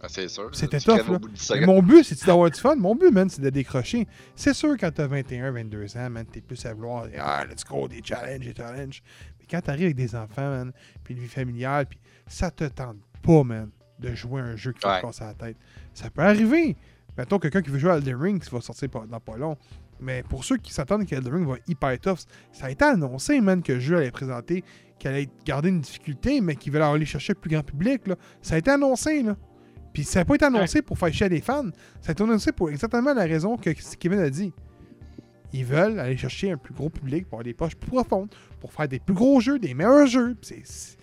Ah, 0.00 0.08
c'est 0.08 0.28
sûr. 0.28 0.50
C'était 0.52 0.78
tough, 0.78 1.08
là. 1.08 1.18
bout 1.18 1.28
de 1.28 1.34
10 1.34 1.50
Mais 1.50 1.56
secondes. 1.60 1.66
mon 1.74 1.82
but, 1.82 2.04
c'est 2.04 2.26
d'avoir 2.26 2.50
du 2.50 2.60
fun? 2.60 2.76
Mon 2.76 2.94
but, 2.94 3.10
man, 3.10 3.28
c'est 3.30 3.40
de 3.40 3.48
décrocher. 3.50 4.06
C'est 4.34 4.52
sûr, 4.52 4.76
quand 4.78 4.90
t'as 4.92 5.06
21, 5.06 5.50
22 5.52 5.96
ans, 5.96 6.10
man, 6.10 6.26
t'es 6.26 6.40
plus 6.42 6.64
à 6.66 6.74
vouloir, 6.74 7.06
ah, 7.18 7.44
let's 7.48 7.64
go, 7.64 7.88
des 7.88 8.02
challenges, 8.04 8.40
des 8.44 8.54
challenges. 8.54 9.02
Mais 9.40 9.46
quand 9.50 9.60
t'arrives 9.62 9.84
avec 9.86 9.96
des 9.96 10.14
enfants, 10.14 10.50
man, 10.50 10.72
puis 11.02 11.14
une 11.14 11.20
vie 11.20 11.28
familiale, 11.28 11.86
puis 11.86 11.98
ça 12.26 12.50
te 12.50 12.64
tente 12.64 12.98
pas, 13.22 13.42
man, 13.42 13.70
de 13.98 14.14
jouer 14.14 14.42
à 14.42 14.44
un 14.44 14.56
jeu 14.56 14.72
qui 14.72 14.86
Ouais. 14.86 15.00
te 15.00 15.06
casser 15.06 15.24
la 15.24 15.34
tête. 15.34 15.56
Ça 15.94 16.10
peut 16.10 16.22
arriver. 16.22 16.76
Mettons, 17.16 17.38
quelqu'un 17.38 17.62
qui 17.62 17.70
veut 17.70 17.78
jouer 17.78 17.92
à 17.92 17.96
Elden 17.96 18.16
Ring, 18.16 18.42
qui 18.42 18.50
va 18.54 18.60
sortir 18.60 18.90
dans 18.90 19.20
pas 19.20 19.36
long. 19.38 19.56
Mais 19.98 20.22
pour 20.22 20.44
ceux 20.44 20.58
qui 20.58 20.74
s'attendent 20.74 21.06
qu'Elden 21.06 21.32
Ring 21.32 21.46
va 21.48 21.54
hyper 21.66 21.98
tough, 21.98 22.18
ça 22.52 22.66
a 22.66 22.70
été 22.70 22.84
annoncé, 22.84 23.40
man, 23.40 23.62
que 23.62 23.72
le 23.72 23.80
jeu 23.80 23.96
allait 23.96 24.10
présenter, 24.10 24.62
qu'il 24.98 25.10
allait 25.10 25.28
garder 25.44 25.68
une 25.68 25.80
difficulté, 25.80 26.40
mais 26.40 26.56
qu'il 26.56 26.72
va 26.72 26.90
aller 26.90 27.06
chercher 27.06 27.32
le 27.34 27.40
plus 27.40 27.50
grand 27.50 27.62
public, 27.62 28.06
là. 28.06 28.16
Ça 28.42 28.54
a 28.54 28.58
été 28.58 28.70
annoncé, 28.70 29.22
là. 29.22 29.36
Puis 29.92 30.04
ça 30.04 30.20
n'a 30.20 30.24
pas 30.26 30.34
été 30.34 30.44
annoncé 30.44 30.82
pour 30.82 30.98
faire 30.98 31.12
chier 31.12 31.28
les 31.28 31.40
fans. 31.40 31.70
Ça 32.02 32.10
a 32.10 32.12
été 32.12 32.22
annoncé 32.22 32.52
pour 32.52 32.70
exactement 32.70 33.14
la 33.14 33.24
raison 33.24 33.56
que 33.56 33.70
Kevin 33.98 34.18
a 34.20 34.28
dit. 34.30 34.52
Ils 35.52 35.64
veulent 35.64 35.98
aller 36.00 36.16
chercher 36.18 36.50
un 36.50 36.56
plus 36.58 36.74
gros 36.74 36.90
public 36.90 37.24
pour 37.26 37.36
avoir 37.38 37.44
des 37.44 37.54
poches 37.54 37.76
plus 37.76 37.88
profondes, 37.90 38.34
pour 38.60 38.72
faire 38.72 38.88
des 38.88 38.98
plus 38.98 39.14
gros 39.14 39.40
jeux, 39.40 39.58
des 39.58 39.72
meilleurs 39.74 40.06
jeux. 40.06 40.34
Puis 40.34 40.60
c'est- 40.64 40.96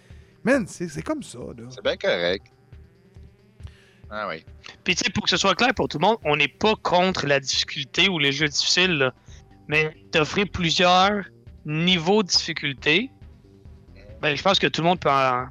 Man, 0.43 0.65
c'est 0.67 0.89
c'est 0.89 1.01
comme 1.01 1.23
ça, 1.23 1.39
là. 1.39 1.63
C'est 1.69 1.81
bien 1.83 1.95
correct. 1.95 2.47
Ah 4.09 4.27
oui. 4.29 4.43
Puis 4.83 4.95
tu 4.95 5.03
sais, 5.05 5.11
pour 5.11 5.23
que 5.23 5.29
ce 5.29 5.37
soit 5.37 5.55
clair 5.55 5.73
pour 5.73 5.87
tout 5.87 5.97
le 5.97 6.05
monde, 6.05 6.17
on 6.23 6.35
n'est 6.35 6.47
pas 6.49 6.75
contre 6.75 7.25
la 7.25 7.39
difficulté 7.39 8.09
ou 8.09 8.19
les 8.19 8.31
jeux 8.31 8.47
difficiles, 8.47 8.91
là. 8.97 9.13
mais 9.67 9.95
d'offrir 10.11 10.45
plusieurs 10.51 11.23
niveaux 11.65 12.21
de 12.21 12.27
difficulté, 12.27 13.09
ben, 14.23 14.35
je 14.35 14.41
pense 14.41 14.57
que 14.57 14.67
tout 14.67 14.81
le 14.81 14.87
monde 14.87 14.99
peut 14.99 15.11
en, 15.11 15.47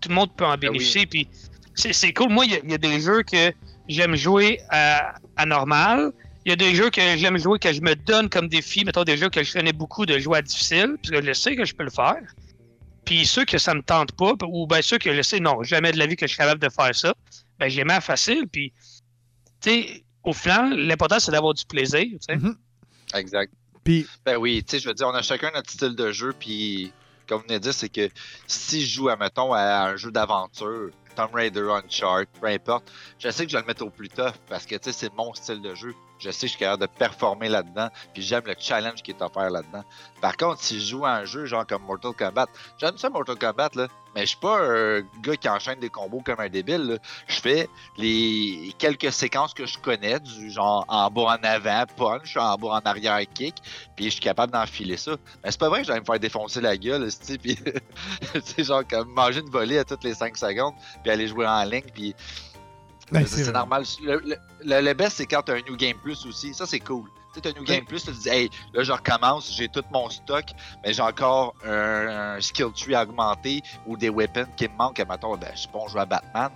tout 0.00 0.08
le 0.08 0.14
monde 0.16 0.34
peut 0.34 0.44
en 0.46 0.56
Ben 0.56 0.68
oui. 0.70 0.78
bénéficier. 0.78 1.06
Puis 1.06 1.28
c'est 1.74 1.92
c'est 1.92 2.12
cool. 2.12 2.30
Moi, 2.30 2.46
il 2.46 2.52
y 2.52 2.54
a- 2.56 2.60
il 2.64 2.70
y, 2.70 2.74
a 2.74 2.78
des 2.78 3.00
jeux 3.00 3.22
que 3.22 3.52
j'aime 3.88 4.16
jouer 4.16 4.60
à, 4.70 5.14
à 5.36 5.46
normal. 5.46 6.12
Il 6.44 6.50
y 6.50 6.52
a 6.52 6.56
des 6.56 6.74
jeux 6.74 6.88
que 6.90 7.00
j'aime 7.16 7.36
jouer 7.38 7.58
que 7.58 7.72
je 7.72 7.82
me 7.82 7.94
donne 7.94 8.28
comme 8.30 8.48
défi. 8.48 8.84
Mettons 8.84 9.04
des 9.04 9.16
jeux 9.18 9.28
que 9.28 9.42
je 9.44 9.52
connais 9.52 9.72
beaucoup 9.74 10.06
de 10.06 10.18
jouer 10.18 10.38
à 10.38 10.42
difficile, 10.42 10.96
parce 11.02 11.10
que 11.10 11.22
je 11.26 11.32
sais 11.34 11.54
que 11.54 11.64
je 11.64 11.74
peux 11.74 11.84
le 11.84 11.90
faire. 11.90 12.16
Puis 13.04 13.26
ceux 13.26 13.44
que 13.44 13.58
ça 13.58 13.74
me 13.74 13.82
tente 13.82 14.12
pas, 14.12 14.32
ou 14.46 14.66
ben 14.66 14.80
ceux 14.82 14.98
que 14.98 15.14
je 15.14 15.22
sais, 15.22 15.40
non, 15.40 15.62
jamais 15.62 15.92
de 15.92 15.98
la 15.98 16.06
vie 16.06 16.16
que 16.16 16.26
je 16.26 16.30
suis 16.32 16.38
capable 16.38 16.60
de 16.60 16.68
faire 16.70 16.94
ça, 16.94 17.14
ben 17.58 17.68
j'ai 17.68 17.84
mis 17.84 17.92
à 17.92 18.00
facile. 18.00 18.46
Puis, 18.50 18.72
tu 19.60 19.70
sais, 19.70 20.04
au 20.24 20.32
final, 20.32 20.74
l'important 20.78 21.18
c'est 21.20 21.32
d'avoir 21.32 21.52
du 21.54 21.64
plaisir. 21.66 22.00
tu 22.04 22.18
sais. 22.20 22.36
Mhm. 22.36 22.56
Exact. 23.14 23.52
Puis, 23.84 24.06
Ben 24.24 24.36
oui, 24.36 24.62
tu 24.64 24.72
sais, 24.72 24.82
je 24.82 24.88
veux 24.88 24.94
dire, 24.94 25.06
on 25.08 25.14
a 25.14 25.22
chacun 25.22 25.50
notre 25.54 25.70
style 25.70 25.94
de 25.94 26.12
jeu, 26.12 26.34
puis 26.38 26.92
comme 27.28 27.38
vous 27.38 27.44
venez 27.46 27.58
de 27.58 27.64
dire, 27.64 27.74
c'est 27.74 27.88
que 27.88 28.08
si 28.46 28.80
je 28.80 28.96
joue, 28.96 29.08
admettons, 29.08 29.52
à 29.52 29.84
un 29.84 29.96
jeu 29.96 30.10
d'aventure, 30.10 30.90
Tomb 31.14 31.34
Raider, 31.34 31.68
Uncharted, 31.70 32.28
peu 32.40 32.46
importe, 32.46 32.90
je 33.18 33.30
sais 33.30 33.44
que 33.44 33.52
je 33.52 33.56
vais 33.56 33.62
le 33.62 33.66
mettre 33.66 33.84
au 33.84 33.90
plus 33.90 34.08
tough 34.08 34.34
parce 34.48 34.66
que, 34.66 34.76
c'est 34.80 35.12
mon 35.14 35.34
style 35.34 35.60
de 35.60 35.74
jeu. 35.74 35.94
Je 36.18 36.30
sais 36.30 36.46
que 36.46 36.46
je 36.46 36.56
suis 36.56 36.58
capable 36.58 36.82
de 36.82 36.86
performer 36.86 37.48
là-dedans, 37.48 37.88
puis 38.12 38.22
j'aime 38.22 38.44
le 38.46 38.54
challenge 38.58 39.02
qui 39.02 39.12
est 39.12 39.22
offert 39.22 39.50
là-dedans. 39.50 39.84
Par 40.20 40.36
contre, 40.36 40.60
si 40.60 40.80
je 40.80 40.86
joue 40.86 41.06
un 41.06 41.24
jeu 41.24 41.46
genre 41.46 41.66
comme 41.66 41.82
Mortal 41.82 42.12
Kombat, 42.12 42.48
j'aime 42.78 42.98
ça 42.98 43.08
Mortal 43.08 43.36
Kombat, 43.36 43.70
mais 44.14 44.22
je 44.22 44.26
suis 44.26 44.38
pas 44.38 44.58
un 44.60 45.00
gars 45.22 45.36
qui 45.36 45.48
enchaîne 45.48 45.78
des 45.78 45.90
combos 45.90 46.22
comme 46.24 46.40
un 46.40 46.48
débile. 46.48 46.98
Je 47.28 47.40
fais 47.40 47.68
les 47.96 48.74
quelques 48.78 49.12
séquences 49.12 49.54
que 49.54 49.66
je 49.66 49.78
connais, 49.78 50.18
du 50.18 50.50
genre 50.50 50.84
en 50.88 51.10
bas 51.10 51.38
en 51.38 51.44
avant, 51.44 51.84
punch, 51.96 52.36
en 52.36 52.56
bas 52.56 52.68
en 52.68 52.80
arrière, 52.80 53.20
kick, 53.32 53.54
puis 53.96 54.06
je 54.06 54.10
suis 54.10 54.20
capable 54.20 54.52
d'enfiler 54.52 54.96
ça. 54.96 55.12
Mais 55.44 55.50
c'est 55.50 55.60
pas 55.60 55.68
vrai 55.68 55.82
que 55.82 55.86
j'allais 55.86 56.00
me 56.00 56.04
faire 56.04 56.18
défoncer 56.18 56.60
la 56.60 56.76
gueule, 56.76 57.08
puis 57.38 57.56
genre 58.58 58.82
comme 58.88 59.12
manger 59.12 59.40
une 59.40 59.50
volée 59.50 59.78
à 59.78 59.84
toutes 59.84 60.04
les 60.04 60.14
5 60.14 60.36
secondes, 60.36 60.74
puis 61.02 61.12
aller 61.12 61.28
jouer 61.28 61.46
en 61.46 61.62
ligne, 61.64 61.84
puis 61.94 62.14
ben, 63.12 63.26
c'est 63.26 63.52
normal. 63.52 63.84
Le, 64.02 64.20
le- 64.64 64.80
le- 64.80 64.94
best, 64.94 65.16
c'est 65.16 65.26
quand 65.26 65.42
t'as 65.42 65.54
un 65.54 65.60
New 65.68 65.76
Game 65.76 65.96
Plus 66.02 66.24
aussi. 66.26 66.52
Ça, 66.54 66.66
c'est 66.66 66.80
cool. 66.80 67.08
Tu 67.34 67.40
t'as 67.40 67.50
un 67.50 67.52
New 67.52 67.64
Game 67.64 67.84
Plus, 67.84 68.02
tu 68.04 68.10
te 68.12 68.16
dis, 68.22 68.28
hey, 68.28 68.50
là, 68.72 68.82
je 68.82 68.92
recommence, 68.92 69.52
j'ai 69.54 69.68
tout 69.68 69.82
mon 69.92 70.08
stock, 70.10 70.44
mais 70.84 70.92
j'ai 70.92 71.02
encore 71.02 71.54
un, 71.64 72.34
un 72.36 72.40
skill 72.40 72.68
tree 72.74 72.96
augmenté 72.96 73.62
ou 73.86 73.96
des 73.96 74.08
weapons 74.10 74.46
qui 74.56 74.68
me 74.68 74.74
manquent. 74.76 75.04
Mettons, 75.08 75.36
ben, 75.36 75.50
je 75.54 75.60
sais 75.62 75.68
pas, 75.68 75.78
on 75.78 75.88
joue 75.88 75.98
à 75.98 76.06
Batman. 76.06 76.50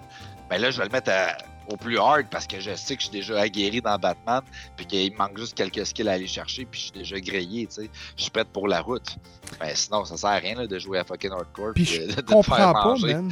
Ben 0.51 0.59
là, 0.61 0.71
je 0.71 0.79
vais 0.79 0.85
le 0.87 0.91
mettre 0.91 1.11
à- 1.11 1.37
au 1.69 1.77
plus 1.77 1.97
hard 1.99 2.27
parce 2.29 2.47
que 2.47 2.59
je 2.59 2.75
sais 2.75 2.97
que 2.97 3.03
je 3.03 3.09
suis 3.09 3.19
déjà 3.21 3.41
aguerri 3.41 3.81
dans 3.81 3.97
Batman, 3.97 4.43
puis 4.77 4.85
qu'il 4.85 5.13
me 5.13 5.17
manque 5.19 5.39
juste 5.39 5.55
quelques 5.55 5.87
skills 5.87 6.09
à 6.09 6.13
aller 6.13 6.27
chercher, 6.27 6.65
puis 6.65 6.81
je 6.81 6.85
suis 6.87 6.93
déjà 6.93 7.21
grillé, 7.21 7.67
tu 7.67 7.75
sais. 7.83 7.91
Je 8.17 8.23
suis 8.23 8.31
prêt 8.33 8.45
pour 8.45 8.67
la 8.67 8.81
route. 8.81 9.17
Mais 9.61 9.75
sinon, 9.77 10.05
ça 10.05 10.17
sert 10.17 10.31
à 10.31 10.35
rien 10.37 10.57
là, 10.57 10.67
de 10.67 10.79
jouer 10.79 10.99
à 10.99 11.05
fucking 11.05 11.31
hardcore. 11.31 11.73
puis 11.75 11.85
je 11.85 12.03
de- 12.03 12.07
de 12.17 12.21
te 12.21 12.43
faire 12.43 12.73
pas, 12.73 12.85
manger. 12.85 13.15
man, 13.15 13.31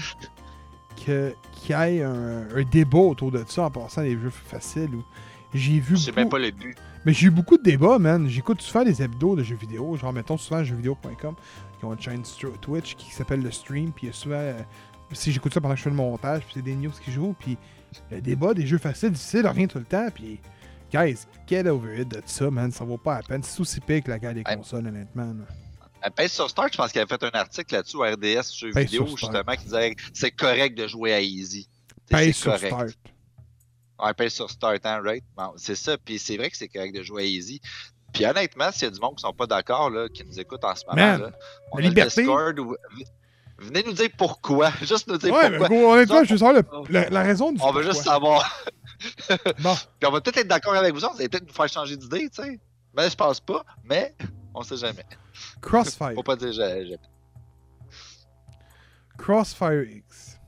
qu'il 1.04 1.34
y 1.68 1.72
ait 1.72 2.02
un, 2.02 2.48
un 2.54 2.62
débat 2.70 2.98
autour 2.98 3.30
de 3.32 3.42
ça 3.46 3.64
en 3.64 3.70
passant 3.70 4.02
des 4.02 4.18
jeux 4.18 4.30
faciles. 4.30 4.94
Ou... 4.94 5.04
J'ai 5.54 5.80
vu 5.80 5.96
C'est 5.96 6.10
beaucoup- 6.10 6.20
même 6.20 6.28
pas 6.28 6.38
le 6.38 6.50
but. 6.50 6.76
Mais 7.04 7.12
j'ai 7.14 7.26
eu 7.28 7.30
beaucoup 7.30 7.56
de 7.56 7.62
débats, 7.62 7.98
man. 7.98 8.28
J'écoute 8.28 8.60
souvent 8.60 8.84
des 8.84 9.02
hebdos 9.02 9.34
de 9.36 9.42
jeux 9.42 9.56
vidéo. 9.56 9.96
Genre, 9.96 10.12
mettons 10.12 10.36
souvent 10.36 10.62
jeuxvideo.com 10.62 11.34
qui 11.78 11.84
ont 11.86 11.94
une 11.94 12.00
chaîne 12.00 12.22
Twitch 12.60 12.94
qui 12.94 13.10
s'appelle 13.12 13.42
le 13.42 13.50
stream. 13.50 13.90
Puis 13.92 14.06
il 14.06 14.06
y 14.08 14.10
a 14.10 14.12
souvent. 14.12 14.34
euh, 14.36 14.60
si 15.12 15.32
j'écoute 15.32 15.52
ça 15.54 15.60
pendant 15.60 15.74
que 15.74 15.78
je 15.78 15.84
fais 15.84 15.90
le 15.90 15.96
montage, 15.96 16.42
puis 16.42 16.52
c'est 16.54 16.62
des 16.62 16.74
news 16.76 16.92
qui 17.02 17.10
jouent. 17.10 17.34
Puis 17.38 17.56
le 18.10 18.20
débat 18.20 18.52
des 18.54 18.66
jeux 18.66 18.78
faciles, 18.78 19.10
difficiles, 19.12 19.46
rien 19.46 19.66
tout 19.66 19.78
le 19.78 19.84
temps. 19.84 20.06
Puis, 20.14 20.38
guys, 20.92 21.26
get 21.48 21.66
over 21.68 22.00
it 22.02 22.08
de 22.08 22.22
ça, 22.26 22.50
man. 22.50 22.70
Ça 22.70 22.84
vaut 22.84 22.98
pas 22.98 23.16
la 23.16 23.22
peine. 23.22 23.42
C'est 23.42 23.60
aussi 23.60 23.80
pire 23.80 24.02
que 24.04 24.10
la 24.10 24.18
guerre 24.18 24.34
des 24.34 24.44
consoles, 24.44 24.86
honnêtement. 24.86 25.24
là. 25.24 25.44
Euh, 26.04 26.10
Pèse 26.10 26.32
sur 26.32 26.48
Start, 26.48 26.72
je 26.72 26.76
pense 26.78 26.92
qu'il 26.92 27.00
avait 27.00 27.08
fait 27.08 27.22
un 27.24 27.30
article 27.38 27.74
là-dessus 27.74 27.96
au 27.96 28.00
RDS 28.02 28.64
vidéo, 28.74 29.06
sur 29.06 29.18
Start. 29.18 29.32
justement, 29.32 29.56
qui 29.56 29.64
disait 29.64 29.94
que 29.94 30.02
c'est 30.14 30.30
correct 30.30 30.76
de 30.76 30.86
jouer 30.86 31.12
à 31.12 31.20
Easy. 31.20 31.68
C'est 32.10 32.32
sur 32.32 32.52
correct. 32.52 32.66
Start. 32.74 32.90
Ouais, 34.02 34.14
pèse 34.14 34.32
sur 34.32 34.50
Start, 34.50 34.80
hein, 34.84 35.00
right? 35.04 35.24
Bon, 35.36 35.52
c'est 35.56 35.74
ça, 35.74 35.98
puis 35.98 36.18
c'est 36.18 36.36
vrai 36.38 36.50
que 36.50 36.56
c'est 36.56 36.68
correct 36.68 36.94
de 36.96 37.02
jouer 37.02 37.22
à 37.22 37.26
Easy. 37.26 37.60
Puis 38.14 38.24
honnêtement, 38.26 38.72
s'il 38.72 38.84
y 38.84 38.86
a 38.86 38.90
du 38.90 38.98
monde 38.98 39.16
qui 39.16 39.22
sont 39.22 39.32
pas 39.32 39.46
d'accord, 39.46 39.90
qui 40.12 40.24
nous 40.24 40.40
écoutent 40.40 40.64
en 40.64 40.74
ce 40.74 40.84
moment, 40.88 40.96
là, 41.18 41.30
on 41.72 41.76
la 41.76 41.80
a 41.80 41.82
le 41.82 41.88
liberté. 41.88 42.22
Discord 42.22 42.58
où- 42.58 42.76
Venez 43.58 43.82
nous 43.82 43.92
dire 43.92 44.08
pourquoi. 44.16 44.72
Juste 44.80 45.06
nous 45.06 45.18
dire 45.18 45.34
Ouais, 45.34 45.50
mais 45.50 45.58
pourquoi. 45.58 45.76
gros, 45.76 45.92
honnêtement, 45.92 46.24
je 46.24 46.30
veux 46.32 46.38
savoir 46.38 46.54
le- 46.54 46.92
la, 46.92 47.10
la 47.10 47.22
raison 47.22 47.52
du 47.52 47.60
On 47.62 47.72
veut 47.72 47.82
juste 47.82 48.02
savoir. 48.04 48.64
Bon, 49.60 49.74
Puis 50.00 50.08
on 50.08 50.10
va 50.10 50.20
peut-être 50.22 50.38
être 50.38 50.48
d'accord 50.48 50.74
avec 50.74 50.94
vous 50.94 51.04
autres, 51.04 51.12
vous 51.14 51.20
allez 51.20 51.28
peut-être 51.28 51.46
nous 51.46 51.52
faire 51.52 51.68
changer 51.68 51.96
d'idée, 51.98 52.30
tu 52.34 52.42
sais. 52.42 52.58
Mais 52.96 53.10
je 53.10 53.14
pense 53.14 53.38
pas, 53.38 53.62
mais 53.84 54.14
on 54.54 54.62
sait 54.62 54.76
jamais. 54.76 55.04
Crossfire. 55.60 56.12
Faut 56.14 56.22
pas 56.22 56.36
dire 56.36 56.52
j'ai- 56.52 56.96
Crossfire 59.16 59.82
X. 59.82 60.38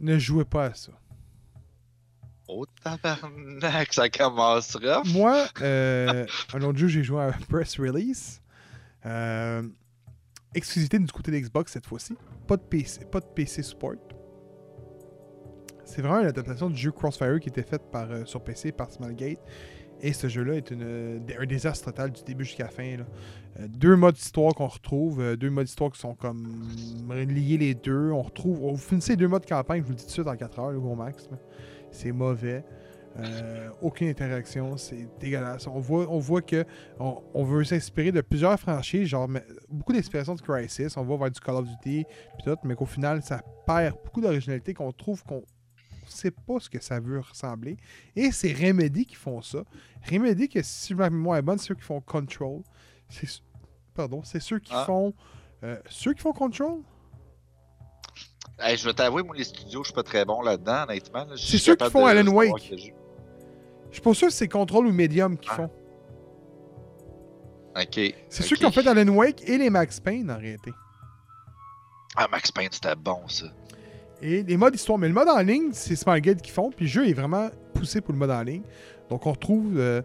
Ne 0.00 0.18
jouez 0.18 0.44
pas 0.44 0.66
à 0.66 0.74
ça. 0.74 0.92
Oh. 2.48 2.64
Tabarnak, 2.82 3.92
ça 3.92 4.08
commence 4.08 4.74
rough. 4.76 5.06
Moi, 5.12 5.46
euh, 5.60 6.24
un 6.54 6.62
autre 6.62 6.78
jeu, 6.78 6.88
j'ai 6.88 7.02
joué 7.02 7.22
à 7.22 7.32
Press 7.48 7.78
Release. 7.78 8.40
Euh, 9.04 9.62
exclusivité 10.54 10.98
du 10.98 11.12
côté 11.12 11.30
de 11.30 11.38
Xbox 11.38 11.72
cette 11.72 11.86
fois-ci. 11.86 12.16
Pas 12.46 12.56
de 12.56 12.62
PC, 12.62 13.04
pas 13.04 13.20
de 13.20 13.26
PC 13.26 13.62
support. 13.62 13.96
C'est 15.84 16.00
vraiment 16.02 16.20
une 16.20 16.26
adaptation 16.28 16.70
du 16.70 16.76
jeu 16.76 16.90
Crossfire 16.92 17.38
qui 17.40 17.48
était 17.50 17.62
fait 17.62 17.82
par, 17.90 18.10
euh, 18.10 18.24
sur 18.24 18.42
PC 18.42 18.72
par 18.72 18.90
Smilegate. 18.90 19.40
Et 20.00 20.12
ce 20.12 20.28
jeu-là 20.28 20.54
est 20.54 20.70
une, 20.70 21.20
un 21.38 21.46
désastre 21.46 21.86
total 21.86 22.12
du 22.12 22.22
début 22.22 22.44
jusqu'à 22.44 22.64
la 22.64 22.70
fin. 22.70 22.84
Euh, 22.84 23.66
deux 23.68 23.96
modes 23.96 24.14
d'histoire 24.14 24.54
qu'on 24.54 24.68
retrouve, 24.68 25.20
euh, 25.20 25.36
deux 25.36 25.50
modes 25.50 25.66
d'histoire 25.66 25.90
qui 25.90 25.98
sont 25.98 26.14
comme 26.14 26.68
liés 27.10 27.58
les 27.58 27.74
deux. 27.74 28.10
On 28.10 28.22
retrouve, 28.22 28.62
on 28.64 28.76
finissez 28.76 29.16
deux 29.16 29.28
modes 29.28 29.46
campagne, 29.46 29.80
je 29.80 29.86
vous 29.86 29.90
le 29.90 29.96
dis 29.96 30.02
tout 30.02 30.08
de 30.08 30.12
suite 30.12 30.28
en 30.28 30.36
4 30.36 30.58
heures, 30.60 30.70
le 30.70 30.80
gros 30.80 30.94
max. 30.94 31.28
C'est 31.90 32.12
mauvais. 32.12 32.64
Euh, 33.18 33.70
aucune 33.82 34.08
interaction, 34.08 34.76
c'est 34.76 35.08
dégueulasse. 35.18 35.66
On 35.66 35.80
voit, 35.80 36.06
on 36.08 36.18
voit 36.18 36.42
que 36.42 36.64
on, 37.00 37.42
veut 37.42 37.64
s'inspirer 37.64 38.12
de 38.12 38.20
plusieurs 38.20 38.60
franchises, 38.60 39.08
genre 39.08 39.28
beaucoup 39.68 39.92
d'inspiration 39.92 40.36
de 40.36 40.40
Crisis, 40.40 40.96
on 40.96 41.02
va 41.02 41.16
vers 41.16 41.30
du 41.30 41.40
Call 41.40 41.56
of 41.56 41.66
Duty, 41.66 42.04
tout, 42.44 42.56
mais 42.62 42.76
qu'au 42.76 42.86
final, 42.86 43.22
ça 43.22 43.40
perd 43.66 43.96
beaucoup 44.04 44.20
d'originalité, 44.20 44.72
qu'on 44.72 44.92
trouve 44.92 45.24
qu'on 45.24 45.42
sait 46.10 46.30
pas 46.30 46.58
ce 46.60 46.68
que 46.70 46.82
ça 46.82 47.00
veut 47.00 47.20
ressembler. 47.20 47.76
Et 48.16 48.30
c'est 48.32 48.52
Remedy 48.52 49.06
qui 49.06 49.14
font 49.14 49.40
ça. 49.42 49.64
Remedy, 50.10 50.48
que 50.48 50.62
si 50.62 50.94
ma 50.94 51.10
mémoire 51.10 51.38
est 51.38 51.42
bonne, 51.42 51.58
c'est 51.58 51.66
ceux 51.68 51.74
qui 51.74 51.82
font 51.82 52.00
Control. 52.00 52.62
C'est, 53.08 53.28
pardon, 53.94 54.22
c'est 54.24 54.40
ceux 54.40 54.58
qui 54.58 54.72
Ah. 54.74 54.84
font. 54.84 55.14
euh, 55.64 55.76
ceux 55.88 56.12
qui 56.14 56.20
font 56.20 56.32
Control? 56.32 56.80
Hey, 58.60 58.76
je 58.76 58.84
vais 58.84 58.92
t'avouer, 58.94 59.22
moi, 59.22 59.36
les 59.36 59.44
studios, 59.44 59.82
je 59.84 59.88
suis 59.88 59.94
pas 59.94 60.02
très 60.02 60.24
bon 60.24 60.42
là-dedans, 60.42 60.84
honnêtement. 60.88 61.24
là. 61.24 61.34
C'est 61.36 61.58
ceux 61.58 61.76
qui 61.76 61.90
font 61.90 62.06
Alan 62.06 62.26
Wake. 62.32 62.72
Je 63.90 63.94
suis 63.94 64.02
pas 64.02 64.14
sûr 64.14 64.28
que 64.28 64.32
c'est 64.34 64.48
Control 64.48 64.86
ou 64.86 64.92
Medium 64.92 65.36
qui 65.38 65.48
Ah. 65.50 65.54
font. 65.54 65.70
Ok. 67.76 68.00
C'est 68.28 68.42
ceux 68.42 68.56
qui 68.56 68.66
ont 68.66 68.72
fait 68.72 68.86
Alan 68.86 69.08
Wake 69.14 69.48
et 69.48 69.56
les 69.58 69.70
Max 69.70 70.00
Payne 70.00 70.30
en 70.30 70.38
réalité. 70.38 70.72
Ah, 72.16 72.26
Max 72.30 72.50
Payne, 72.50 72.68
c'était 72.72 72.96
bon, 72.96 73.26
ça. 73.28 73.46
Et 74.20 74.42
les 74.42 74.56
modes 74.56 74.74
histoire, 74.74 74.98
mais 74.98 75.08
le 75.08 75.14
mode 75.14 75.28
en 75.28 75.40
ligne, 75.40 75.70
c'est 75.72 75.94
Smilegate 75.94 76.42
qui 76.42 76.50
font, 76.50 76.70
puis 76.70 76.86
le 76.86 76.90
jeu 76.90 77.08
est 77.08 77.12
vraiment 77.12 77.50
poussé 77.72 78.00
pour 78.00 78.12
le 78.12 78.18
mode 78.18 78.30
en 78.30 78.42
ligne. 78.42 78.62
Donc 79.10 79.26
on 79.26 79.32
retrouve, 79.32 79.78
euh, 79.78 80.02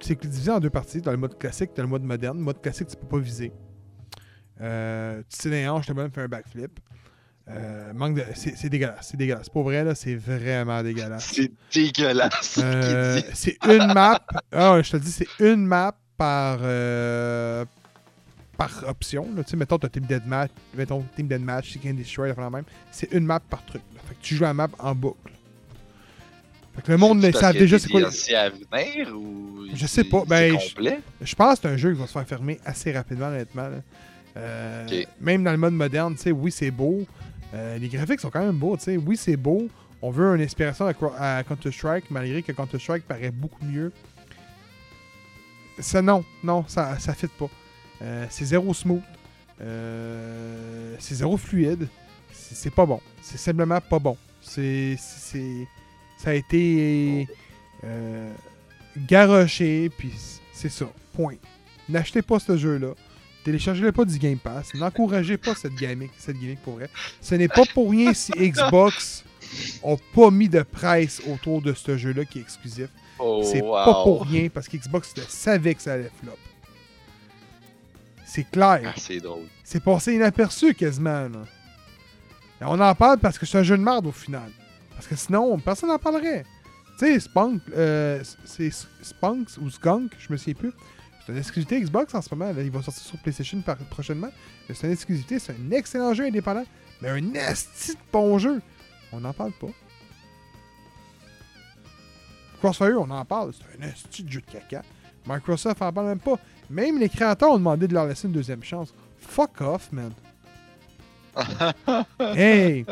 c'est 0.00 0.20
divisé 0.20 0.50
en 0.50 0.60
deux 0.60 0.70
parties. 0.70 1.00
Dans 1.00 1.10
le 1.10 1.16
mode 1.16 1.38
classique, 1.38 1.70
dans 1.74 1.82
le 1.82 1.88
mode 1.88 2.02
moderne. 2.02 2.38
Le 2.38 2.44
mode 2.44 2.60
classique, 2.60 2.88
tu 2.88 2.96
peux 2.96 3.06
pas 3.06 3.18
viser. 3.18 3.52
Euh, 4.60 5.22
tu 5.30 5.36
sais, 5.38 5.48
les 5.48 5.68
hanches, 5.68 5.86
tu 5.86 5.94
même 5.94 6.10
fait 6.10 6.22
un 6.22 6.28
backflip. 6.28 6.78
Euh, 7.50 7.92
manque 7.94 8.16
de, 8.16 8.24
c'est, 8.34 8.68
dégueulasse, 8.68 9.08
c'est 9.10 9.16
dégueulasse. 9.16 9.48
Pour 9.48 9.62
vrai, 9.62 9.82
là, 9.82 9.94
c'est 9.94 10.14
vraiment 10.14 10.82
dégueulasse. 10.82 11.32
C'est 11.32 11.50
dégueulasse. 11.72 12.60
Euh, 12.62 13.20
c'est 13.32 13.56
une 13.64 13.92
map. 13.94 14.20
Ah, 14.52 14.80
je 14.82 14.90
te 14.90 14.96
le 14.96 15.02
dis, 15.02 15.10
c'est 15.10 15.28
une 15.40 15.64
map 15.64 15.96
par 16.18 16.58
euh, 16.60 17.64
par 18.58 18.84
option. 18.88 19.26
Là. 19.34 19.44
Tu 19.44 19.50
sais, 19.50 19.56
mettons, 19.56 19.78
t'as 19.78 19.88
Team 19.88 20.04
Deathmatch, 20.04 20.50
mettons 20.74 21.04
Team 21.16 21.28
Deathmatch, 21.28 21.78
and 21.86 21.94
Destroy, 21.94 22.34
la 22.36 22.50
même. 22.50 22.64
C'est 22.90 23.10
une 23.12 23.24
map 23.24 23.40
par 23.40 23.64
truc. 23.64 23.82
là. 23.94 24.00
Fait 24.06 24.14
que 24.14 24.20
tu 24.20 24.34
joues 24.34 24.42
la 24.42 24.52
map 24.52 24.68
en 24.80 24.94
boucle. 24.94 25.32
Fait 26.74 26.82
que 26.82 26.92
le 26.92 26.98
monde 26.98 27.20
ne 27.20 27.30
savent 27.30 27.56
déjà 27.56 27.78
c'est 27.78 27.88
quoi. 27.88 28.00
DLC 28.00 28.34
à 28.34 28.50
venir 28.50 29.16
ou. 29.16 29.66
Je 29.72 29.86
sais 29.86 30.04
pas, 30.04 30.24
ben, 30.26 30.56
complet? 30.58 31.00
Je 31.20 31.34
pense 31.34 31.54
que 31.54 31.60
c'est 31.62 31.74
un 31.74 31.76
jeu 31.76 31.92
qui 31.92 32.00
va 32.00 32.06
se 32.06 32.12
faire 32.12 32.26
fermer 32.26 32.60
assez 32.64 32.92
rapidement, 32.92 33.28
honnêtement. 33.28 33.70
Euh. 34.36 35.04
Même 35.20 35.44
dans 35.44 35.52
le 35.52 35.56
mode 35.56 35.72
moderne, 35.72 36.14
tu 36.16 36.22
sais, 36.22 36.32
oui, 36.32 36.50
c'est 36.50 36.70
beau. 36.72 37.06
Euh, 37.54 37.78
les 37.78 37.88
graphiques 37.88 38.20
sont 38.20 38.30
quand 38.30 38.44
même 38.44 38.58
beaux, 38.58 38.76
tu 38.76 38.84
sais. 38.84 38.96
Oui, 38.96 39.16
c'est 39.16 39.36
beau. 39.36 39.68
On 40.02 40.10
veut 40.10 40.34
une 40.34 40.42
inspiration 40.42 40.86
à, 40.86 41.38
à 41.38 41.44
Counter-Strike, 41.44 42.10
malgré 42.10 42.42
que 42.42 42.52
Counter-Strike 42.52 43.04
paraît 43.04 43.30
beaucoup 43.30 43.64
mieux. 43.64 43.92
Ça, 45.78 46.02
non, 46.02 46.24
non, 46.42 46.64
ça, 46.66 46.98
ça 46.98 47.14
fit 47.14 47.28
pas. 47.28 47.48
Euh, 48.02 48.26
c'est 48.30 48.44
zéro 48.44 48.72
smooth. 48.74 49.02
Euh, 49.60 50.94
c'est 50.98 51.16
zéro 51.16 51.36
fluide. 51.36 51.88
C'est 52.32 52.72
pas 52.72 52.86
bon. 52.86 53.00
C'est 53.22 53.38
simplement 53.38 53.80
pas 53.80 53.98
bon. 53.98 54.16
C'est. 54.40 54.96
Ça 56.16 56.30
a 56.30 56.34
été. 56.34 57.28
euh, 57.84 58.32
garoché, 59.06 59.90
puis 59.96 60.12
c'est 60.52 60.68
ça. 60.70 60.86
Point. 61.14 61.36
N'achetez 61.88 62.22
pas 62.22 62.38
ce 62.38 62.56
jeu-là. 62.56 62.94
Téléchargez-le 63.44 63.92
pas 63.92 64.04
du 64.04 64.18
Game 64.18 64.38
Pass. 64.38 64.74
N'encouragez 64.74 65.36
pas 65.38 65.54
cette 65.54 65.74
gimmick, 65.74 66.10
cette 66.18 66.36
gimmick 66.38 66.60
pour 66.62 66.74
vrai. 66.74 66.90
Ce 67.20 67.34
n'est 67.34 67.48
pas 67.48 67.64
pour 67.72 67.90
rien 67.90 68.12
si 68.12 68.32
Xbox 68.36 69.24
ont 69.82 69.96
pas 70.14 70.30
mis 70.30 70.48
de 70.48 70.60
price 70.62 71.22
autour 71.26 71.62
de 71.62 71.72
ce 71.72 71.96
jeu-là 71.96 72.24
qui 72.24 72.38
est 72.38 72.42
exclusif. 72.42 72.88
Oh, 73.18 73.42
C'est 73.44 73.62
wow. 73.62 73.84
pas 73.84 74.02
pour 74.02 74.24
rien 74.24 74.48
parce 74.52 74.68
qu'Xbox 74.68 75.14
le 75.16 75.22
savait 75.28 75.74
que 75.74 75.82
ça 75.82 75.94
allait 75.94 76.10
flop. 76.22 76.32
C'est 78.30 78.44
clair. 78.44 78.82
Ah, 78.84 78.92
c'est 78.96 79.18
drôle. 79.20 79.46
C'est 79.64 79.82
passé 79.82 80.14
inaperçu 80.14 80.74
quasiment. 80.74 81.28
Là. 81.28 81.44
Et 82.60 82.64
on 82.64 82.78
en 82.78 82.94
parle 82.94 83.18
parce 83.18 83.38
que 83.38 83.46
c'est 83.46 83.58
un 83.58 83.62
jeu 83.62 83.76
de 83.78 83.82
merde 83.82 84.06
au 84.06 84.12
final. 84.12 84.50
Parce 84.90 85.06
que 85.06 85.16
sinon, 85.16 85.58
personne 85.58 85.88
n'en 85.88 85.98
parlerait. 85.98 86.44
Tu 86.98 87.06
sais, 87.06 87.20
Spunk, 87.20 87.62
euh, 87.76 88.22
c'est 88.44 88.70
Spunks 89.02 89.56
ou 89.60 89.70
Skunk, 89.70 90.12
je 90.18 90.30
me 90.32 90.36
souviens 90.36 90.54
plus. 90.54 90.72
C'est 91.24 91.32
une 91.32 91.38
exclusivité 91.38 91.80
Xbox 91.80 92.14
en 92.14 92.20
ce 92.20 92.34
moment. 92.34 92.52
Là. 92.52 92.62
Il 92.62 92.70
va 92.70 92.82
sortir 92.82 93.02
sur 93.02 93.18
PlayStation 93.18 93.60
par- 93.62 93.76
prochainement. 93.76 94.30
C'est 94.72 94.86
une 94.86 94.92
exclusivité, 94.92 95.38
c'est 95.38 95.52
un 95.52 95.70
excellent 95.70 96.12
jeu 96.14 96.24
indépendant. 96.24 96.64
Mais 97.00 97.08
un 97.10 97.32
esti 97.34 97.92
de 97.92 97.98
bon 98.12 98.38
jeu. 98.38 98.60
On 99.12 99.20
n'en 99.20 99.32
parle 99.32 99.52
pas. 99.52 99.68
Crossfire, 102.58 102.96
on 103.00 103.10
en 103.10 103.24
parle. 103.24 103.52
C'est 103.54 103.80
un 103.82 103.88
esti 103.88 104.24
de 104.24 104.30
jeu 104.32 104.40
de 104.40 104.50
caca. 104.50 104.82
Microsoft 105.26 105.82
en 105.82 105.92
parle 105.92 106.08
même 106.08 106.18
pas. 106.18 106.38
Même 106.70 106.98
les 106.98 107.08
créateurs 107.08 107.50
ont 107.50 107.58
demandé 107.58 107.88
de 107.88 107.94
leur 107.94 108.06
laisser 108.06 108.26
une 108.26 108.32
deuxième 108.32 108.62
chance. 108.62 108.92
Fuck 109.18 109.60
off, 109.60 109.90
man. 109.92 110.12
hey! 112.20 112.84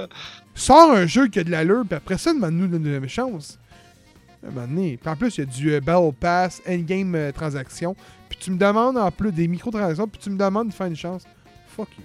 Sors 0.54 0.92
un 0.92 1.06
jeu 1.06 1.28
qui 1.28 1.40
a 1.40 1.44
de 1.44 1.50
l'allure, 1.50 1.84
puis 1.86 1.96
après 1.96 2.18
ça, 2.18 2.32
demande-nous 2.32 2.66
une 2.66 2.82
deuxième 2.82 3.08
chance. 3.08 3.58
À 4.44 4.48
un 4.48 4.50
moment 4.52 4.66
donné. 4.66 4.96
Puis 4.96 5.10
en 5.10 5.16
plus, 5.16 5.36
il 5.36 5.40
y 5.40 5.42
a 5.42 5.46
du 5.46 5.72
euh, 5.72 5.80
Battle 5.80 6.12
Pass, 6.18 6.62
Endgame 6.68 7.14
euh, 7.14 7.32
transaction. 7.32 7.96
Puis 8.28 8.38
tu 8.38 8.50
me 8.50 8.58
demandes 8.58 8.96
en 8.96 9.10
plus 9.10 9.32
des 9.32 9.48
microtransactions, 9.48 10.06
puis 10.08 10.20
tu 10.20 10.30
me 10.30 10.38
demandes 10.38 10.68
de 10.68 10.74
faire 10.74 10.86
une 10.86 10.96
chance. 10.96 11.24
Fuck 11.68 11.88
you. 11.98 12.04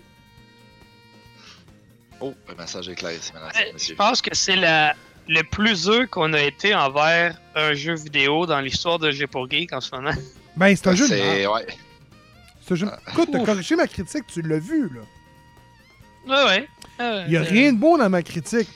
Oh, 2.20 2.34
le 2.48 2.56
message 2.56 2.90
est 2.90 2.96
clair 2.96 3.14
ici, 3.14 3.32
mesdames 3.34 3.50
Euh, 3.56 3.78
Je 3.78 3.94
pense 3.94 4.22
que 4.22 4.36
c'est 4.36 4.56
la 4.56 4.96
le 5.28 5.42
plus 5.44 5.88
eux 5.90 6.08
qu'on 6.08 6.34
a 6.34 6.42
été 6.42 6.74
envers 6.76 7.40
un 7.56 7.74
jeu 7.74 7.96
vidéo 7.96 8.46
dans 8.46 8.60
l'histoire 8.60 9.00
de 9.00 9.12
G 9.12 9.28
pour 9.28 9.50
Geek 9.50 9.72
en 9.74 9.82
ce 9.82 9.94
moment. 9.96 10.14
Ben, 10.56 10.76
c'est 10.76 10.88
un 10.88 10.96
jeu 10.96 11.08
de. 11.08 11.48
Ouais. 11.48 11.68
C'est 12.66 12.74
un 12.74 12.76
jeu- 12.76 12.88
Écoute, 13.12 13.30
t'as 13.32 13.40
Ouf. 13.40 13.46
corrigé 13.46 13.76
ma 13.76 13.88
critique, 13.88 14.24
tu 14.28 14.42
l'as 14.42 14.60
vu, 14.60 14.90
là. 14.94 15.02
Ouais, 16.28 16.50
ouais. 16.50 16.68
Euh, 17.00 17.24
Il 17.28 17.34
y 17.34 17.38
a 17.38 17.42
rien 17.42 17.74
de 17.74 17.78
beau 17.78 17.98
dans 17.98 18.10
ma 18.10 18.22
critique. 18.22 18.70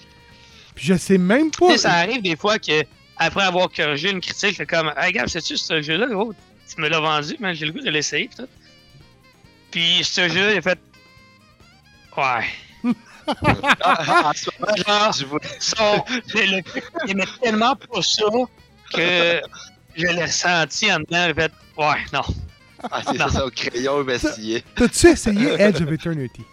Puis 0.73 0.85
je 0.87 0.95
sais 0.95 1.17
même 1.17 1.51
tu 1.51 1.59
pas. 1.59 1.71
sais, 1.71 1.77
ça 1.79 1.93
arrive 1.93 2.21
des 2.21 2.35
fois 2.35 2.57
que 2.59 2.83
après 3.17 3.43
avoir 3.43 3.69
corrigé 3.71 4.11
une 4.11 4.19
critique, 4.21 4.55
c'est 4.57 4.65
comme 4.65 4.91
Hey 4.97 5.13
Gab, 5.13 5.27
sais-tu 5.27 5.55
ce 5.57 5.81
jeu-là, 5.81 6.07
gros? 6.07 6.33
Tu 6.73 6.81
me 6.81 6.89
l'as 6.89 6.99
vendu, 6.99 7.35
mais 7.39 7.53
j'ai 7.55 7.65
le 7.67 7.71
goût 7.71 7.79
de 7.81 7.89
l'essayer 7.91 8.27
pis 8.27 8.35
tout. 8.37 8.47
Puis 9.71 10.01
ce 10.03 10.27
jeu-là, 10.27 10.53
il 10.53 10.57
a 10.57 10.61
fait. 10.61 10.79
Ouais. 12.17 12.45
Ah, 13.81 14.29
en 14.29 14.33
ce 14.33 14.49
moment, 14.59 14.75
Genre, 14.75 15.13
je 15.13 15.25
vois- 15.25 15.39
son, 15.59 16.03
le, 16.33 16.57
le- 16.57 16.63
il 17.05 17.11
aimait 17.11 17.25
tellement 17.41 17.75
pas 17.75 18.01
ça 18.01 18.23
que 18.93 19.41
je 19.95 20.07
l'ai 20.07 20.27
senti 20.27 20.91
en 20.91 20.99
dedans, 20.99 21.33
fait. 21.35 21.51
Ouais, 21.77 22.05
non. 22.13 22.21
Ah, 22.91 23.01
c'est 23.07 23.17
ça, 23.17 23.29
ça, 23.29 23.45
au 23.45 23.49
crayon 23.49 24.03
vestillé. 24.03 24.63
T'as-tu 24.75 25.07
essayé 25.07 25.49
Edge 25.59 25.81
of 25.81 25.91
Eternity? 25.91 26.43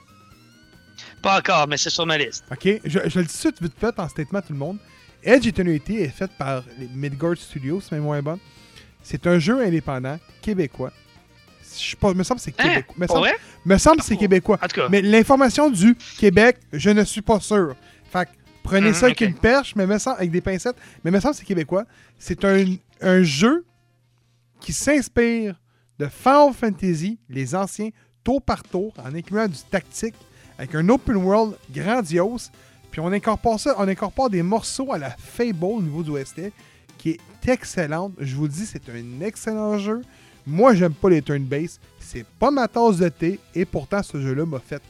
Pas 1.23 1.39
encore, 1.39 1.69
mais 1.69 1.77
c'est 1.77 1.91
sur 1.91 2.07
ma 2.07 2.19
liste. 2.19 2.45
Ok, 2.51 2.67
je, 2.85 2.99
je 3.07 3.19
le 3.21 3.25
dis 3.27 3.33
tout 3.41 3.49
de 3.51 3.55
suite 3.55 3.63
vite 3.63 3.75
fait 3.79 3.99
en 3.99 4.09
statement 4.09 4.39
à 4.39 4.43
tout 4.43 4.53
le 4.53 4.59
monde. 4.59 4.79
Edge 5.23 5.47
Eternity 5.47 5.99
est 5.99 6.09
fait 6.09 6.31
par 6.37 6.63
les 6.79 6.89
Midgard 6.89 7.37
Studios, 7.37 7.81
c'est 7.81 7.93
même 7.93 8.03
moins 8.05 8.23
bon. 8.23 8.39
C'est 9.03 9.27
un 9.27 9.39
jeu 9.39 9.61
indépendant 9.65 10.19
québécois. 10.41 10.93
Je 11.79 11.91
sais 11.91 11.97
pas, 11.97 12.13
me 12.15 12.23
semble 12.23 12.41
que 12.41 12.45
c'est 12.45 12.55
Hein? 12.61 12.69
québécois. 12.69 12.95
Me 12.99 13.07
semble, 13.07 13.21
vrai? 13.21 13.35
me 13.65 13.79
semble 13.79 13.97
que 13.99 14.05
c'est 14.05 14.17
québécois. 14.17 14.59
En 14.63 14.67
tout 14.69 14.77
cas. 14.81 14.89
Mais 14.89 15.03
l'information 15.03 15.71
du 15.71 15.95
Québec, 16.19 16.59
je 16.73 16.91
ne 16.91 17.05
suis 17.05 17.23
pas 17.23 17.41
sûr. 17.41 17.75
Fait 18.11 18.27
que 18.27 18.31
prenez 18.63 18.89
Mhm, 18.89 18.95
ça 18.95 19.07
avec 19.07 19.21
une 19.21 19.35
perche, 19.35 19.75
mais 19.77 19.87
me 19.87 19.99
semble, 19.99 20.17
avec 20.19 20.31
des 20.31 20.41
pincettes. 20.41 20.77
Mais 21.05 21.11
me 21.11 21.21
semble 21.21 21.35
que 21.35 21.41
c'est 21.41 21.47
québécois. 21.47 21.85
C'est 22.19 22.45
un, 22.45 22.65
un 23.01 23.23
jeu 23.23 23.65
qui 24.61 24.73
s'inspire 24.73 25.61
de 25.99 26.07
Final 26.07 26.53
Fantasy, 26.53 27.19
les 27.29 27.55
anciens, 27.55 27.91
tour 28.25 28.41
par 28.43 28.63
tour, 28.63 28.93
en 28.99 29.15
incluant 29.15 29.47
du 29.49 29.59
tactique, 29.71 30.15
avec 30.59 30.75
un 30.75 30.89
open 30.89 31.17
world 31.17 31.55
grandiose. 31.75 32.51
Puis 32.91 33.01
on 33.01 33.11
incorpore 33.13 33.59
ça, 33.59 33.75
on 33.79 33.89
incorpore 33.89 34.31
des 34.31 34.43
morceaux 34.43 34.93
à 34.93 34.99
la 34.99 35.11
Fable 35.11 35.65
au 35.65 35.81
niveau 35.83 36.03
du 36.03 36.11
OST, 36.11 36.53
qui 36.99 37.11
est 37.11 37.49
excellente. 37.49 38.13
Je 38.21 38.37
vous 38.37 38.43
le 38.45 38.49
dis, 38.51 38.67
c'est 38.67 38.83
un 38.91 39.21
excellent 39.25 39.79
jeu. 39.79 40.03
Moi, 40.47 40.75
j'aime 40.75 40.95
pas 40.95 41.11
les 41.11 41.23
turn-based. 41.23 41.79
C'est 42.01 42.27
pas 42.27 42.51
ma 42.51 42.69
tasse 42.69 42.99
de 42.99 43.09
thé. 43.09 43.39
Et 43.55 43.65
pourtant, 43.65 44.03
ce 44.03 44.21
jeu-là 44.21 44.45
m'a 44.45 44.59
fait 44.59 44.83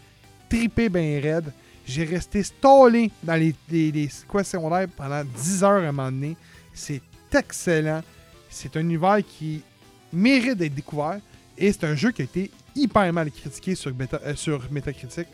triper 0.48 0.88
bien 0.88 1.20
raide. 1.20 1.52
J'ai 1.86 2.04
resté 2.04 2.42
stallé 2.42 3.10
dans 3.22 3.34
les, 3.34 3.54
les, 3.70 4.08
secondaires 4.08 4.88
pendant 4.96 5.24
10 5.24 5.64
heures 5.64 5.82
à 5.84 5.88
un 5.88 5.92
moment 5.92 6.10
donné. 6.10 6.36
C'est 6.72 7.02
excellent. 7.32 8.02
C'est 8.48 8.76
un 8.76 8.80
univers 8.80 9.18
qui 9.26 9.62
mérite 10.12 10.58
d'être 10.58 10.74
découvert. 10.74 11.20
Et 11.58 11.72
c'est 11.72 11.84
un 11.84 11.94
jeu 11.94 12.12
qui 12.12 12.22
a 12.22 12.24
été 12.24 12.50
hyper 12.74 13.12
mal 13.12 13.30
critiqué 13.30 13.74
sur, 13.74 13.90
euh, 13.90 14.58
Metacritic. 14.70 15.28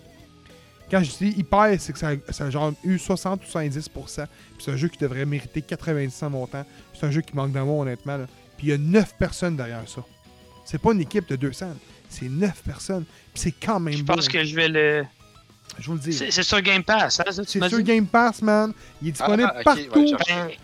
Quand 0.90 1.02
je 1.02 1.10
dis 1.18 1.38
hyper, 1.38 1.76
c'est 1.78 1.92
que 1.92 1.98
ça, 1.98 2.10
a 2.10 2.50
genre 2.50 2.72
eu 2.82 2.98
60 2.98 3.42
ou 3.42 3.58
70%. 3.58 3.90
Puis 3.90 4.26
c'est 4.58 4.70
un 4.70 4.76
jeu 4.76 4.88
qui 4.88 4.98
devrait 4.98 5.26
mériter 5.26 5.60
90 5.60 6.22
en 6.22 6.30
montant. 6.30 6.64
C'est 6.94 7.06
un 7.06 7.10
jeu 7.10 7.20
qui 7.20 7.36
manque 7.36 7.52
d'amour, 7.52 7.80
honnêtement. 7.80 8.18
Puis 8.58 8.66
il 8.66 8.70
y 8.70 8.72
a 8.74 8.78
9 8.78 9.14
personnes 9.18 9.56
derrière 9.56 9.82
ça. 9.88 10.02
C'est 10.66 10.78
pas 10.78 10.92
une 10.92 11.00
équipe 11.00 11.26
de 11.28 11.36
200. 11.36 11.68
C'est 12.10 12.28
9 12.28 12.62
personnes. 12.62 13.04
Puis 13.32 13.42
c'est 13.42 13.52
quand 13.52 13.80
même 13.80 13.94
Je 13.94 14.02
beau. 14.02 14.14
pense 14.14 14.28
que 14.28 14.44
je 14.44 14.54
vais 14.54 14.68
le. 14.68 15.04
Je 15.78 15.86
vous 15.86 15.94
le 15.94 16.00
dis. 16.00 16.12
C'est 16.12 16.42
sur 16.42 16.60
Game 16.60 16.82
Pass, 16.82 17.20
hein, 17.20 17.24
ça, 17.30 17.42
C'est 17.46 17.68
sur? 17.68 17.80
Game 17.82 18.06
Pass, 18.06 18.42
man. 18.42 18.72
Il 19.00 19.08
est 19.08 19.12
disponible 19.12 19.50
Ah, 19.54 19.62
partout. 19.62 19.80
ouais, 19.94 20.56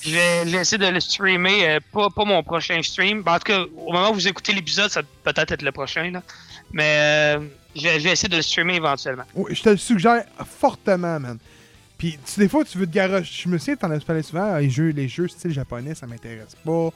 je 0.00 0.10
vais 0.12 0.44
laisser 0.44 0.78
de 0.78 0.86
le 0.86 1.00
streamer, 1.00 1.68
euh, 1.68 1.80
pas, 1.92 2.08
pas 2.08 2.24
mon 2.24 2.42
prochain 2.42 2.80
stream. 2.82 3.22
Ben, 3.22 3.34
en 3.34 3.38
tout 3.38 3.52
cas, 3.52 3.64
au 3.76 3.92
moment 3.92 4.10
où 4.10 4.14
vous 4.14 4.28
écoutez 4.28 4.52
l'épisode, 4.52 4.90
ça 4.90 5.02
va 5.02 5.32
peut-être 5.32 5.52
être 5.52 5.62
le 5.62 5.72
prochain. 5.72 6.10
Là. 6.10 6.22
Mais 6.72 7.36
euh, 7.36 7.40
je, 7.74 7.82
vais, 7.82 7.98
je 7.98 8.04
vais 8.04 8.12
essayer 8.12 8.28
de 8.28 8.36
le 8.36 8.42
streamer 8.42 8.76
éventuellement. 8.76 9.24
Oui, 9.34 9.54
je 9.54 9.62
te 9.62 9.68
le 9.70 9.76
suggère 9.76 10.24
fortement, 10.58 11.18
man. 11.18 11.38
Puis 11.98 12.16
tu- 12.24 12.38
des 12.38 12.48
fois, 12.48 12.64
tu 12.64 12.78
veux 12.78 12.86
te 12.86 12.92
garocher. 12.94 13.42
Je 13.44 13.48
me 13.48 13.58
souviens, 13.58 13.74
t'en 13.76 13.90
as 13.90 13.98
parlé 13.98 14.22
souvent, 14.22 14.56
les 14.56 14.70
jeux, 14.70 14.90
les 14.90 15.08
jeux 15.08 15.26
style 15.26 15.50
japonais, 15.52 15.96
ça 15.96 16.06
m'intéresse 16.06 16.54
pas. 16.64 16.90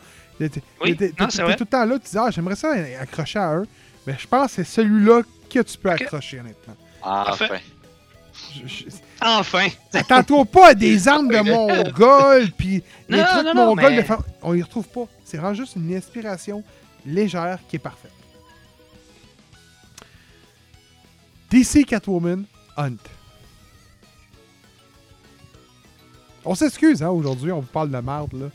Oui, 0.83 0.97
c'est 0.99 1.43
vrai. 1.43 1.57
tout 1.57 1.65
le 1.65 1.69
temps 1.71 1.85
là, 1.85 1.99
tu 1.99 2.11
dis, 2.11 2.19
ah, 2.19 2.31
j'aimerais 2.31 2.57
ça 2.57 2.73
accrocher 3.01 3.39
à 3.39 3.57
eux. 3.57 3.67
Mais 4.07 4.17
je 4.19 4.27
pense 4.27 4.49
que 4.49 4.53
c'est 4.57 4.65
celui-là 4.65 5.23
que 5.51 5.61
tu 5.61 5.79
peux 5.79 5.91
accrocher, 5.91 6.41
honnêtement. 6.41 6.75
Enfin. 7.03 7.47
Je- 8.55 8.67
je- 8.67 8.85
Enfin! 9.21 9.69
Attends-toi 9.93 10.45
pas 10.47 10.69
à 10.71 10.75
des 10.75 11.07
armes 11.07 11.29
de 11.29 11.39
mongol, 11.43 12.51
puis 12.57 12.83
les 13.09 13.19
Non, 13.19 13.25
trucs 13.25 13.45
non, 13.47 13.55
non, 13.55 13.67
mongols 13.67 13.91
mais- 13.93 14.03
de 14.03 14.07
fa- 14.07 14.19
On 14.43 14.55
y 14.55 14.63
retrouve 14.63 14.89
pas. 14.89 15.05
C'est 15.25 15.37
vraiment 15.37 15.55
juste 15.55 15.77
une 15.77 15.95
inspiration 15.95 16.65
légère 17.07 17.59
qui 17.69 17.77
est 17.77 17.79
parfaite. 17.79 18.11
DC 21.51 21.85
Catwoman 21.85 22.45
Hunt. 22.77 22.97
On 26.45 26.55
s'excuse, 26.55 27.03
hein, 27.03 27.11
aujourd'hui, 27.11 27.53
on 27.53 27.61
vous 27.61 27.67
parle 27.67 27.91
de 27.91 27.99
merde, 27.99 28.33
là. 28.33 28.47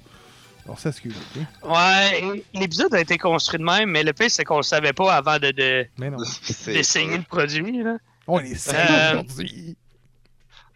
On 0.68 0.76
s'excuse, 0.76 1.15
ok? 1.36 1.70
Ouais, 1.72 2.43
l'épisode 2.53 2.93
a 2.93 2.99
été 2.99 3.18
construit 3.18 3.59
de 3.59 3.63
même, 3.63 3.89
mais 3.91 4.03
le 4.03 4.11
pire, 4.13 4.30
c'est 4.30 4.43
qu'on 4.43 4.57
le 4.57 4.63
savait 4.63 4.93
pas 4.93 5.13
avant 5.15 5.39
de, 5.39 5.51
de, 5.51 5.88
ça. 5.97 6.99
le 7.18 7.24
produit. 7.24 7.84
Là. 7.84 7.97
On 8.28 8.39
est 8.39 8.55
sérieux 8.55 8.80
Euh, 8.89 9.11
aujourd'hui. 9.13 9.78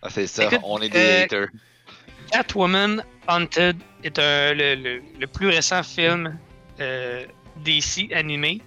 Ah, 0.02 0.08
C'est 0.10 0.28
ça, 0.28 0.46
Écoute, 0.46 0.60
on 0.64 0.80
est 0.82 0.90
des 0.90 0.98
euh, 0.98 1.24
haters. 1.24 1.48
Catwoman 2.32 3.04
Haunted 3.28 3.78
est 4.04 4.18
un, 4.18 4.54
le, 4.54 4.76
le- 4.76 5.02
le 5.20 5.28
plus 5.28 5.50
récent 5.50 5.84
film 5.84 6.38
euh, 6.80 7.26
DC 7.64 8.12
animé, 8.14 8.62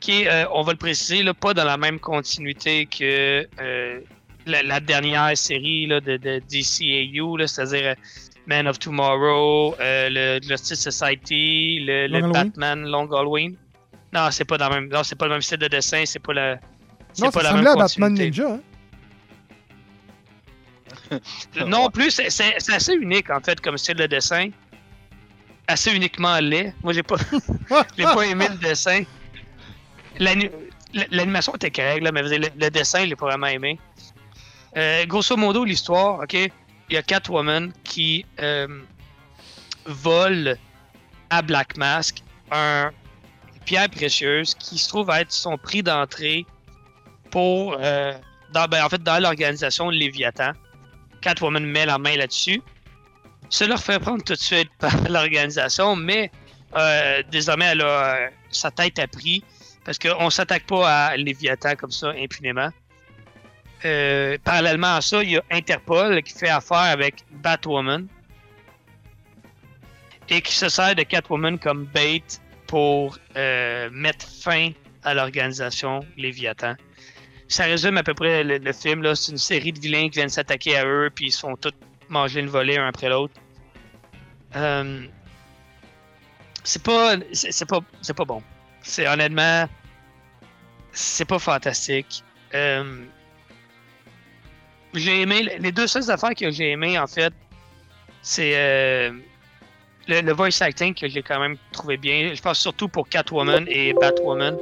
qui 0.00 0.22
est, 0.22 0.28
euh, 0.28 0.46
on 0.52 0.62
va 0.62 0.72
le 0.72 0.78
préciser, 0.78 1.22
là, 1.22 1.32
pas 1.34 1.54
dans 1.54 1.64
la 1.64 1.76
même 1.76 2.00
continuité 2.00 2.86
que 2.86 3.46
euh, 3.60 4.00
la, 4.46 4.62
la 4.62 4.80
dernière 4.80 5.36
série 5.38 5.86
là, 5.86 6.00
de, 6.00 6.16
de 6.16 6.40
DCAU, 6.50 7.46
c'est-à-dire 7.46 7.86
euh, 7.90 7.94
Man 8.48 8.66
of 8.66 8.78
Tomorrow, 8.78 9.76
euh, 9.78 10.08
le 10.10 10.40
Justice 10.42 10.80
Society, 10.80 11.80
le, 11.86 12.06
Long? 12.08 12.30
Batman 12.30 12.82
Long 12.86 13.06
Halloween. 13.12 13.56
Non, 14.12 14.30
c'est 14.30 14.46
pas 14.46 14.56
dans 14.56 14.70
le 14.70 14.76
même, 14.80 14.88
non, 14.88 15.02
c'est 15.04 15.16
pas 15.16 15.26
le 15.26 15.32
même 15.32 15.42
style 15.42 15.58
de 15.58 15.68
dessin, 15.68 16.02
c'est 16.06 16.18
pas 16.18 16.32
la, 16.32 16.58
c'est 17.12 17.24
Non, 17.24 17.30
pas 17.30 17.42
ça 17.42 17.52
la 17.52 17.60
ressemblait 17.60 17.70
à 17.70 17.74
même 17.74 17.82
Batman. 17.84 18.14
Ninja, 18.14 18.48
hein? 18.54 18.60
Non 21.66 21.90
plus, 21.90 22.10
c'est- 22.10 22.30
c'est 22.30 22.54
c'est 22.58 22.74
assez 22.74 22.94
unique 22.94 23.30
en 23.30 23.40
fait 23.40 23.60
comme 23.60 23.76
style 23.78 23.96
de 23.96 24.06
dessin. 24.06 24.48
Assez 25.66 25.94
uniquement 25.94 26.38
laid. 26.40 26.72
Moi 26.82 26.92
j'ai 26.94 27.02
pas 27.02 27.16
j'ai 27.98 28.04
pas 28.04 28.22
aimé 28.26 28.46
le 28.50 28.56
dessin. 28.56 29.02
L'ani- 30.18 30.50
L'animation 31.10 31.54
était 31.54 31.70
correcte, 31.70 32.02
là, 32.02 32.12
mais 32.12 32.22
le, 32.22 32.48
le 32.58 32.70
dessin, 32.70 33.00
je 33.04 33.10
l'ai 33.10 33.16
pas 33.16 33.26
vraiment 33.26 33.48
aimé. 33.48 33.78
Euh, 34.74 35.04
grosso 35.04 35.36
modo, 35.36 35.62
l'histoire, 35.62 36.20
ok, 36.20 36.50
il 36.88 36.94
y 36.94 36.96
a 36.96 37.02
Catwoman 37.02 37.72
qui 37.84 38.24
euh, 38.40 38.82
vole 39.86 40.56
à 41.30 41.42
Black 41.42 41.76
Mask 41.76 42.22
un 42.50 42.90
pierre 43.64 43.90
précieuse 43.90 44.54
qui 44.54 44.78
se 44.78 44.88
trouve 44.88 45.10
être 45.10 45.32
son 45.32 45.58
prix 45.58 45.82
d'entrée 45.82 46.46
pour, 47.30 47.76
euh, 47.78 48.14
dans, 48.52 48.66
ben, 48.66 48.84
en 48.84 48.88
fait, 48.88 49.02
dans 49.02 49.22
l'organisation 49.22 49.90
Léviathan. 49.90 50.52
Catwoman 51.20 51.64
met 51.64 51.84
la 51.84 51.98
main 51.98 52.16
là-dessus. 52.16 52.62
Cela 53.50 53.76
fait 53.76 53.98
prendre 53.98 54.22
tout 54.24 54.34
de 54.34 54.38
suite 54.38 54.70
par 54.78 54.92
l'organisation, 55.10 55.96
mais 55.96 56.30
euh, 56.76 57.22
désormais, 57.30 57.66
elle 57.66 57.82
a 57.82 58.14
euh, 58.14 58.28
sa 58.50 58.70
tête 58.70 58.98
à 58.98 59.06
prix 59.06 59.42
parce 59.84 59.98
qu'on 59.98 60.30
s'attaque 60.30 60.66
pas 60.66 61.06
à 61.06 61.16
Léviathan 61.16 61.74
comme 61.76 61.90
ça 61.90 62.10
impunément. 62.10 62.70
Euh, 63.84 64.36
parallèlement 64.42 64.96
à 64.96 65.00
ça, 65.00 65.22
il 65.22 65.30
y 65.30 65.36
a 65.36 65.42
Interpol 65.50 66.22
qui 66.22 66.32
fait 66.32 66.48
affaire 66.48 66.78
avec 66.78 67.24
Batwoman 67.30 68.08
et 70.28 70.40
qui 70.42 70.52
se 70.52 70.68
sert 70.68 70.94
de 70.94 71.02
Catwoman 71.02 71.58
comme 71.58 71.84
bait 71.86 72.22
pour 72.66 73.18
euh, 73.36 73.88
mettre 73.92 74.26
fin 74.28 74.70
à 75.04 75.14
l'organisation 75.14 76.04
Léviathan. 76.16 76.74
Ça 77.46 77.64
résume 77.64 77.96
à 77.96 78.02
peu 78.02 78.14
près 78.14 78.44
le, 78.44 78.72
film. 78.72 79.14
C'est 79.14 79.32
une 79.32 79.38
série 79.38 79.72
de 79.72 79.80
vilains 79.80 80.08
qui 80.08 80.18
viennent 80.18 80.28
s'attaquer 80.28 80.76
à 80.76 80.84
eux, 80.84 81.10
puis 81.14 81.26
ils 81.26 81.32
se 81.32 81.40
font 81.40 81.56
tous 81.56 81.72
manger 82.08 82.40
une 82.40 82.48
volée 82.48 82.76
un 82.76 82.88
après 82.88 83.08
l'autre. 83.08 83.34
Euh, 84.56 85.06
c'est 86.62 86.82
pas, 86.82 87.16
pas, 87.16 87.80
pas 88.14 88.24
bon. 88.24 88.42
C'est 88.82 89.08
honnêtement, 89.08 89.66
c'est 90.92 91.24
pas 91.24 91.38
fantastique. 91.38 92.22
J'ai 94.94 95.22
aimé 95.22 95.48
les 95.58 95.72
deux 95.72 95.86
seules 95.86 96.10
affaires 96.10 96.34
que 96.34 96.50
j'ai 96.50 96.70
aimé 96.70 96.98
en 96.98 97.06
fait, 97.06 97.32
c'est 98.22 98.52
euh, 98.56 99.12
le, 100.06 100.20
le 100.20 100.32
voice 100.32 100.60
acting 100.60 100.94
que 100.94 101.08
j'ai 101.08 101.22
quand 101.22 101.38
même 101.40 101.56
trouvé 101.72 101.96
bien. 101.96 102.34
Je 102.34 102.40
pense 102.40 102.58
surtout 102.58 102.88
pour 102.88 103.08
Catwoman 103.08 103.66
et 103.68 103.92
Batwoman. 103.92 104.56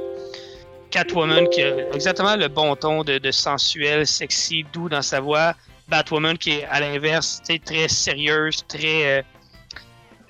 Catwoman 0.91 1.47
qui 1.47 1.63
a 1.63 1.73
exactement 1.93 2.35
le 2.35 2.47
bon 2.47 2.75
ton 2.75 3.03
de, 3.03 3.17
de 3.17 3.31
sensuel, 3.31 4.05
sexy, 4.07 4.65
doux 4.71 4.89
dans 4.89 5.01
sa 5.01 5.19
voix. 5.19 5.53
Batwoman 5.87 6.37
qui 6.37 6.51
est 6.51 6.65
à 6.65 6.79
l'inverse, 6.79 7.41
très 7.65 7.87
sérieuse, 7.87 8.63
très 8.67 9.19
euh, 9.19 9.21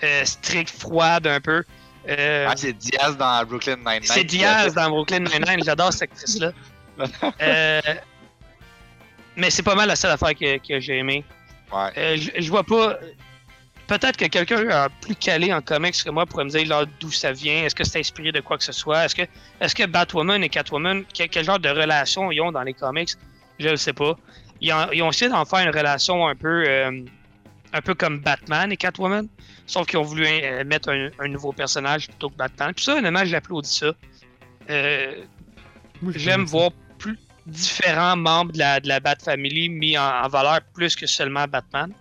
euh, 0.03 0.25
strict, 0.25 0.69
froide 0.69 1.25
un 1.27 1.41
peu. 1.41 1.63
Euh, 2.07 2.45
Ah, 2.49 2.53
c'est 2.55 2.73
Diaz 2.73 3.17
dans 3.17 3.43
Brooklyn 3.45 3.77
Nine-Nine. 3.77 4.03
c'est 4.03 4.23
Diaz 4.23 4.73
dans 4.75 4.89
Brooklyn 4.89 5.19
Nine-Nine, 5.21 5.63
j'adore 5.63 5.91
cette 5.91 6.03
actrice-là. 6.03 6.51
Mais 9.38 9.49
c'est 9.51 9.63
pas 9.63 9.75
mal 9.75 9.88
la 9.88 9.95
seule 9.95 10.11
affaire 10.11 10.33
que, 10.35 10.57
que 10.57 10.79
j'ai 10.79 10.97
aimé. 10.97 11.23
Ouais. 11.71 11.89
Euh, 11.97 12.17
je, 12.38 12.49
vois 12.49 12.63
pas. 12.63 12.97
Peut-être 13.88 14.17
que 14.17 14.25
quelqu'un 14.25 14.88
plus 15.01 15.15
calé 15.15 15.53
en 15.53 15.61
comics 15.61 16.03
que 16.03 16.09
moi 16.09 16.25
pourrait 16.25 16.45
me 16.45 16.49
dire 16.49 16.88
d'où 16.99 17.11
ça 17.11 17.31
vient. 17.31 17.63
Est-ce 17.63 17.75
que 17.75 17.83
c'est 17.83 17.99
inspiré 17.99 18.31
de 18.31 18.41
quoi 18.41 18.57
que 18.57 18.63
ce 18.63 18.71
soit? 18.71 19.05
Est-ce 19.05 19.15
que, 19.15 19.21
est-ce 19.61 19.75
que 19.75 19.85
Batwoman 19.85 20.43
et 20.43 20.49
Catwoman, 20.49 21.03
quel, 21.13 21.29
quel 21.29 21.45
genre 21.45 21.59
de 21.59 21.69
relation 21.69 22.31
ils 22.31 22.41
ont 22.41 22.51
dans 22.51 22.63
les 22.63 22.73
comics? 22.73 23.11
Je 23.59 23.69
le 23.69 23.77
sais 23.77 23.93
pas. 23.93 24.17
Ils 24.59 24.73
ont, 24.73 24.91
ils 24.91 25.03
ont 25.03 25.09
essayé 25.09 25.29
d'en 25.29 25.45
faire 25.45 25.59
une 25.59 25.75
relation 25.75 26.27
un 26.27 26.35
peu, 26.35 26.65
euh, 26.67 27.01
un 27.73 27.81
peu 27.81 27.93
comme 27.93 28.19
Batman 28.19 28.71
et 28.71 28.77
Catwoman. 28.77 29.27
Sauf 29.67 29.85
qu'ils 29.88 29.99
ont 29.99 30.03
voulu 30.03 30.25
euh, 30.25 30.63
mettre 30.65 30.89
un, 30.89 31.09
un 31.19 31.27
nouveau 31.27 31.53
personnage 31.53 32.07
plutôt 32.07 32.29
que 32.29 32.35
Batman. 32.35 32.73
Puis 32.73 32.85
ça, 32.85 32.95
honnêtement, 32.95 33.23
j'applaudis 33.23 33.69
ça. 33.69 33.93
Euh, 34.69 35.23
J'aime 36.15 36.45
voir 36.45 36.71
différents 37.47 38.15
membres 38.15 38.51
de 38.51 38.59
la, 38.59 38.79
de 38.79 38.87
la 38.87 38.99
Bat 38.99 39.15
Family 39.23 39.69
mis 39.69 39.97
en, 39.97 40.03
en 40.03 40.27
valeur 40.27 40.59
plus 40.73 40.95
que 40.95 41.07
seulement 41.07 41.45
Batman. 41.47 41.91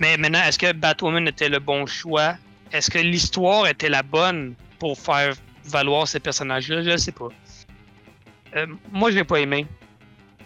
Mais 0.00 0.16
maintenant, 0.16 0.42
est-ce 0.42 0.58
que 0.58 0.72
Batwoman 0.72 1.26
était 1.28 1.48
le 1.48 1.58
bon 1.58 1.86
choix? 1.86 2.36
Est-ce 2.72 2.90
que 2.90 2.98
l'histoire 2.98 3.66
était 3.66 3.88
la 3.88 4.02
bonne 4.02 4.54
pour 4.78 4.98
faire 4.98 5.34
valoir 5.64 6.06
ces 6.06 6.20
personnages-là? 6.20 6.82
Je 6.82 6.90
ne 6.90 6.96
sais 6.96 7.12
pas. 7.12 7.28
Euh, 8.56 8.66
moi, 8.92 9.10
je 9.10 9.16
l'ai 9.16 9.24
pas 9.24 9.40
aimé. 9.40 9.66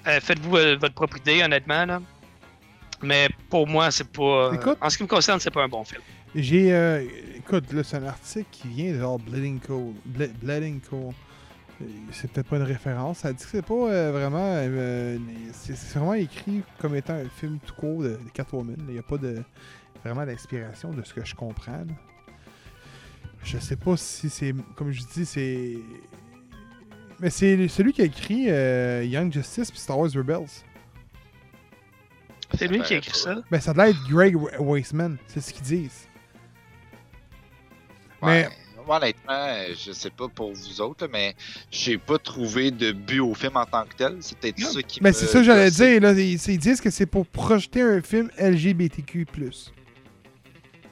Euh, 0.06 0.20
Faites-vous 0.20 0.56
euh, 0.56 0.76
votre 0.80 0.94
propre 0.94 1.18
idée, 1.18 1.42
honnêtement. 1.42 1.84
Là. 1.84 2.00
Mais 3.02 3.28
pour 3.50 3.66
moi, 3.66 3.90
c'est 3.90 4.08
pas. 4.10 4.52
Écoute. 4.54 4.78
en 4.80 4.88
ce 4.90 4.96
qui 4.96 5.02
me 5.02 5.08
concerne, 5.08 5.38
c'est 5.40 5.50
pas 5.50 5.64
un 5.64 5.68
bon 5.68 5.84
film. 5.84 6.00
J'ai. 6.34 6.70
écoute, 7.36 7.70
là, 7.72 7.82
c'est 7.84 7.96
un 7.98 8.06
article 8.06 8.46
qui 8.50 8.68
vient 8.68 8.92
de 8.92 8.98
genre 9.00 9.18
Bleeding 9.18 9.60
Cool. 9.60 9.92
Ble- 10.08 10.32
Bleeding 10.42 10.80
Cool. 10.88 11.12
C'est 12.10 12.30
peut-être 12.30 12.48
pas 12.48 12.56
une 12.56 12.62
référence. 12.62 13.18
Ça 13.18 13.32
dit 13.32 13.42
que 13.42 13.50
c'est 13.50 13.62
pas 13.64 13.74
euh, 13.74 14.12
vraiment. 14.12 14.38
euh, 14.40 15.18
c'est 15.52 15.76
vraiment 15.94 16.14
écrit 16.14 16.62
comme 16.78 16.94
étant 16.96 17.14
un 17.14 17.28
film 17.28 17.58
tout 17.64 17.74
court 17.74 18.02
de, 18.02 18.10
de 18.10 18.30
Catwoman. 18.32 18.76
Il 18.88 18.94
n'y 18.94 18.98
a 18.98 19.02
pas 19.02 19.18
de 19.18 19.42
vraiment 20.04 20.26
d'inspiration 20.26 20.90
de 20.90 21.02
ce 21.02 21.14
que 21.14 21.24
je 21.24 21.34
comprends. 21.34 21.72
là. 21.72 21.94
Je 23.44 23.58
sais 23.58 23.76
pas 23.76 23.96
si 23.96 24.30
c'est. 24.30 24.54
Comme 24.76 24.92
je 24.92 25.02
dis, 25.14 25.26
c'est. 25.26 25.76
Mais 27.20 27.30
c'est 27.30 27.68
celui 27.68 27.92
qui 27.92 28.02
a 28.02 28.04
écrit 28.04 28.46
euh, 28.50 29.04
Young 29.04 29.32
Justice 29.32 29.70
puis 29.70 29.78
Star 29.80 29.98
Wars 29.98 30.10
Rebels. 30.14 30.46
C'est 32.54 32.68
lui 32.68 32.82
qui 32.82 32.94
a 32.94 32.96
écrit 32.98 33.16
ça? 33.16 33.36
Ben, 33.50 33.60
ça 33.60 33.72
doit 33.72 33.88
être 33.88 34.02
Greg 34.08 34.36
Weisman. 34.60 35.16
C'est 35.26 35.40
ce 35.40 35.52
qu'ils 35.52 35.62
disent. 35.64 36.06
Ouais. 38.20 38.48
Honnêtement, 38.88 39.56
je 39.74 39.92
sais 39.92 40.10
pas 40.10 40.28
pour 40.28 40.52
vous 40.52 40.80
autres, 40.80 41.08
mais 41.10 41.34
j'ai 41.70 41.98
pas 41.98 42.18
trouvé 42.18 42.70
de 42.70 42.92
but 42.92 43.20
au 43.20 43.34
film 43.34 43.56
en 43.56 43.64
tant 43.64 43.84
que 43.84 43.94
tel. 43.96 44.16
C'est 44.20 44.38
peut-être 44.38 44.60
ça 44.60 44.82
qui 44.82 45.02
me 45.02 45.12
c'est 45.12 45.26
ça 45.26 45.38
que 45.38 45.44
j'allais 45.44 45.70
dire. 45.70 46.00
Là. 46.00 46.12
Ils, 46.12 46.34
ils 46.34 46.58
disent 46.58 46.80
que 46.80 46.90
c'est 46.90 47.06
pour 47.06 47.26
projeter 47.26 47.82
un 47.82 48.00
film 48.00 48.30
LGBTQ. 48.38 49.26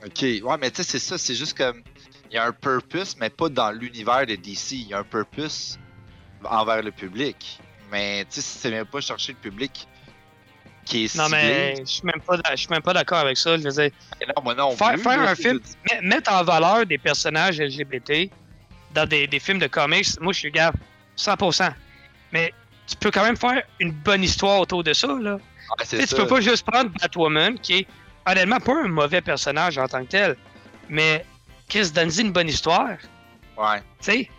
Ok, 0.05 0.22
ouais, 0.22 0.41
mais 0.61 0.70
tu 0.70 0.76
sais, 0.76 0.82
c'est 0.82 0.99
ça, 0.99 1.18
c'est 1.18 1.34
juste 1.34 1.57
comme. 1.57 1.82
Il 2.30 2.34
y 2.34 2.38
a 2.38 2.47
un 2.47 2.53
purpose, 2.53 3.16
mais 3.18 3.28
pas 3.28 3.49
dans 3.49 3.72
l'univers 3.72 4.24
de 4.24 4.36
DC. 4.36 4.72
Il 4.72 4.88
y 4.88 4.95
a 4.95 5.01
un 5.01 5.05
purpose 5.05 5.78
envers 6.45 6.82
le 6.82 6.93
public. 6.93 7.59
Mais 7.91 8.24
tu 8.24 8.36
sais, 8.36 8.41
si 8.41 8.59
c'est 8.59 8.70
même 8.70 8.86
pas 8.86 9.01
chercher 9.01 9.32
le 9.32 9.38
public 9.38 9.88
qui 10.84 11.04
est 11.04 11.14
Non, 11.16 11.24
ciblé. 11.24 11.38
mais 11.42 11.74
je 11.80 11.84
suis 11.90 12.02
même 12.04 12.20
pas 12.26 12.36
d'a- 12.36 12.50
je 12.52 12.56
suis 12.56 12.68
même 12.70 12.82
pas 12.82 12.92
d'accord 12.92 13.18
avec 13.18 13.36
ça. 13.36 13.56
Je 13.56 13.62
veux 13.62 13.70
dire, 13.70 13.90
mais 14.20 14.26
non, 14.26 14.42
moi 14.42 14.54
non 14.54 14.76
Faire- 14.76 14.92
plus, 14.94 15.02
faire 15.02 15.22
là, 15.22 15.30
un 15.30 15.34
film- 15.34 15.60
mettre 16.02 16.32
en 16.32 16.42
valeur 16.42 16.84
des 16.86 16.98
personnages 16.98 17.60
LGBT 17.60 18.30
dans 18.92 19.06
des, 19.06 19.26
des 19.26 19.38
films 19.38 19.58
de 19.60 19.66
comics, 19.68 20.06
moi 20.20 20.32
je 20.32 20.38
suis 20.40 20.50
gars 20.50 20.72
100%. 21.16 21.72
Mais 22.32 22.52
tu 22.86 22.96
peux 22.96 23.10
quand 23.10 23.22
même 23.24 23.36
faire 23.36 23.62
une 23.78 23.92
bonne 23.92 24.22
histoire 24.24 24.60
autour 24.60 24.82
de 24.82 24.92
ça. 24.92 25.06
Là. 25.08 25.34
Ouais, 25.78 26.06
Tu 26.06 26.14
peux 26.16 26.26
pas 26.26 26.40
juste 26.40 26.66
prendre 26.66 26.90
Batwoman, 27.00 27.58
qui 27.58 27.78
est 27.80 27.86
honnêtement 28.26 28.58
pas 28.58 28.82
un 28.84 28.88
mauvais 28.88 29.20
personnage 29.20 29.78
en 29.78 29.86
tant 29.86 30.00
que 30.04 30.10
tel, 30.10 30.36
mais 30.88 31.24
Chris 31.68 31.90
donne 31.92 32.10
une 32.18 32.32
bonne 32.32 32.48
histoire. 32.48 32.96
Ouais. 33.56 33.78
Tu 33.78 33.84
sais, 34.00 34.30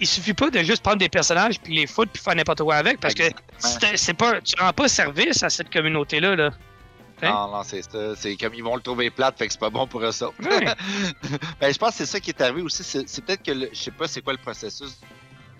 il 0.00 0.06
suffit 0.06 0.34
pas 0.34 0.50
de 0.50 0.58
juste 0.60 0.82
prendre 0.82 0.98
des 0.98 1.08
personnages 1.08 1.60
puis 1.60 1.74
les 1.74 1.86
foutre 1.86 2.12
puis 2.12 2.22
faire 2.22 2.34
n'importe 2.34 2.62
quoi 2.62 2.76
avec 2.76 3.00
parce 3.00 3.14
que 3.14 3.22
Exactement. 3.22 3.78
c'est 3.80 3.96
c'est 3.96 4.14
pas, 4.14 4.40
tu 4.40 4.54
rends 4.60 4.72
pas 4.72 4.88
service 4.88 5.42
à 5.42 5.50
cette 5.50 5.72
communauté-là. 5.72 6.36
Là. 6.36 6.50
Hein? 7.22 7.30
Non, 7.30 7.50
non, 7.50 7.62
c'est 7.62 7.82
ça. 7.82 8.14
C'est 8.14 8.36
comme 8.36 8.52
ils 8.54 8.62
vont 8.62 8.76
le 8.76 8.82
trouver 8.82 9.10
plate, 9.10 9.38
fait 9.38 9.46
que 9.46 9.52
c'est 9.52 9.58
pas 9.60 9.70
bon 9.70 9.86
pour 9.86 10.02
eux 10.02 10.10
ben, 11.60 11.72
je 11.72 11.78
pense 11.78 11.90
que 11.90 11.96
c'est 11.96 12.06
ça 12.06 12.20
qui 12.20 12.30
est 12.30 12.40
arrivé 12.40 12.60
aussi. 12.62 12.84
C'est 12.84 13.08
c'est 13.08 13.24
peut-être 13.24 13.42
que, 13.42 13.52
le- 13.52 13.70
je 13.72 13.78
sais 13.78 13.90
pas 13.90 14.06
c'est 14.06 14.20
quoi 14.20 14.34
le 14.34 14.38
processus 14.38 14.98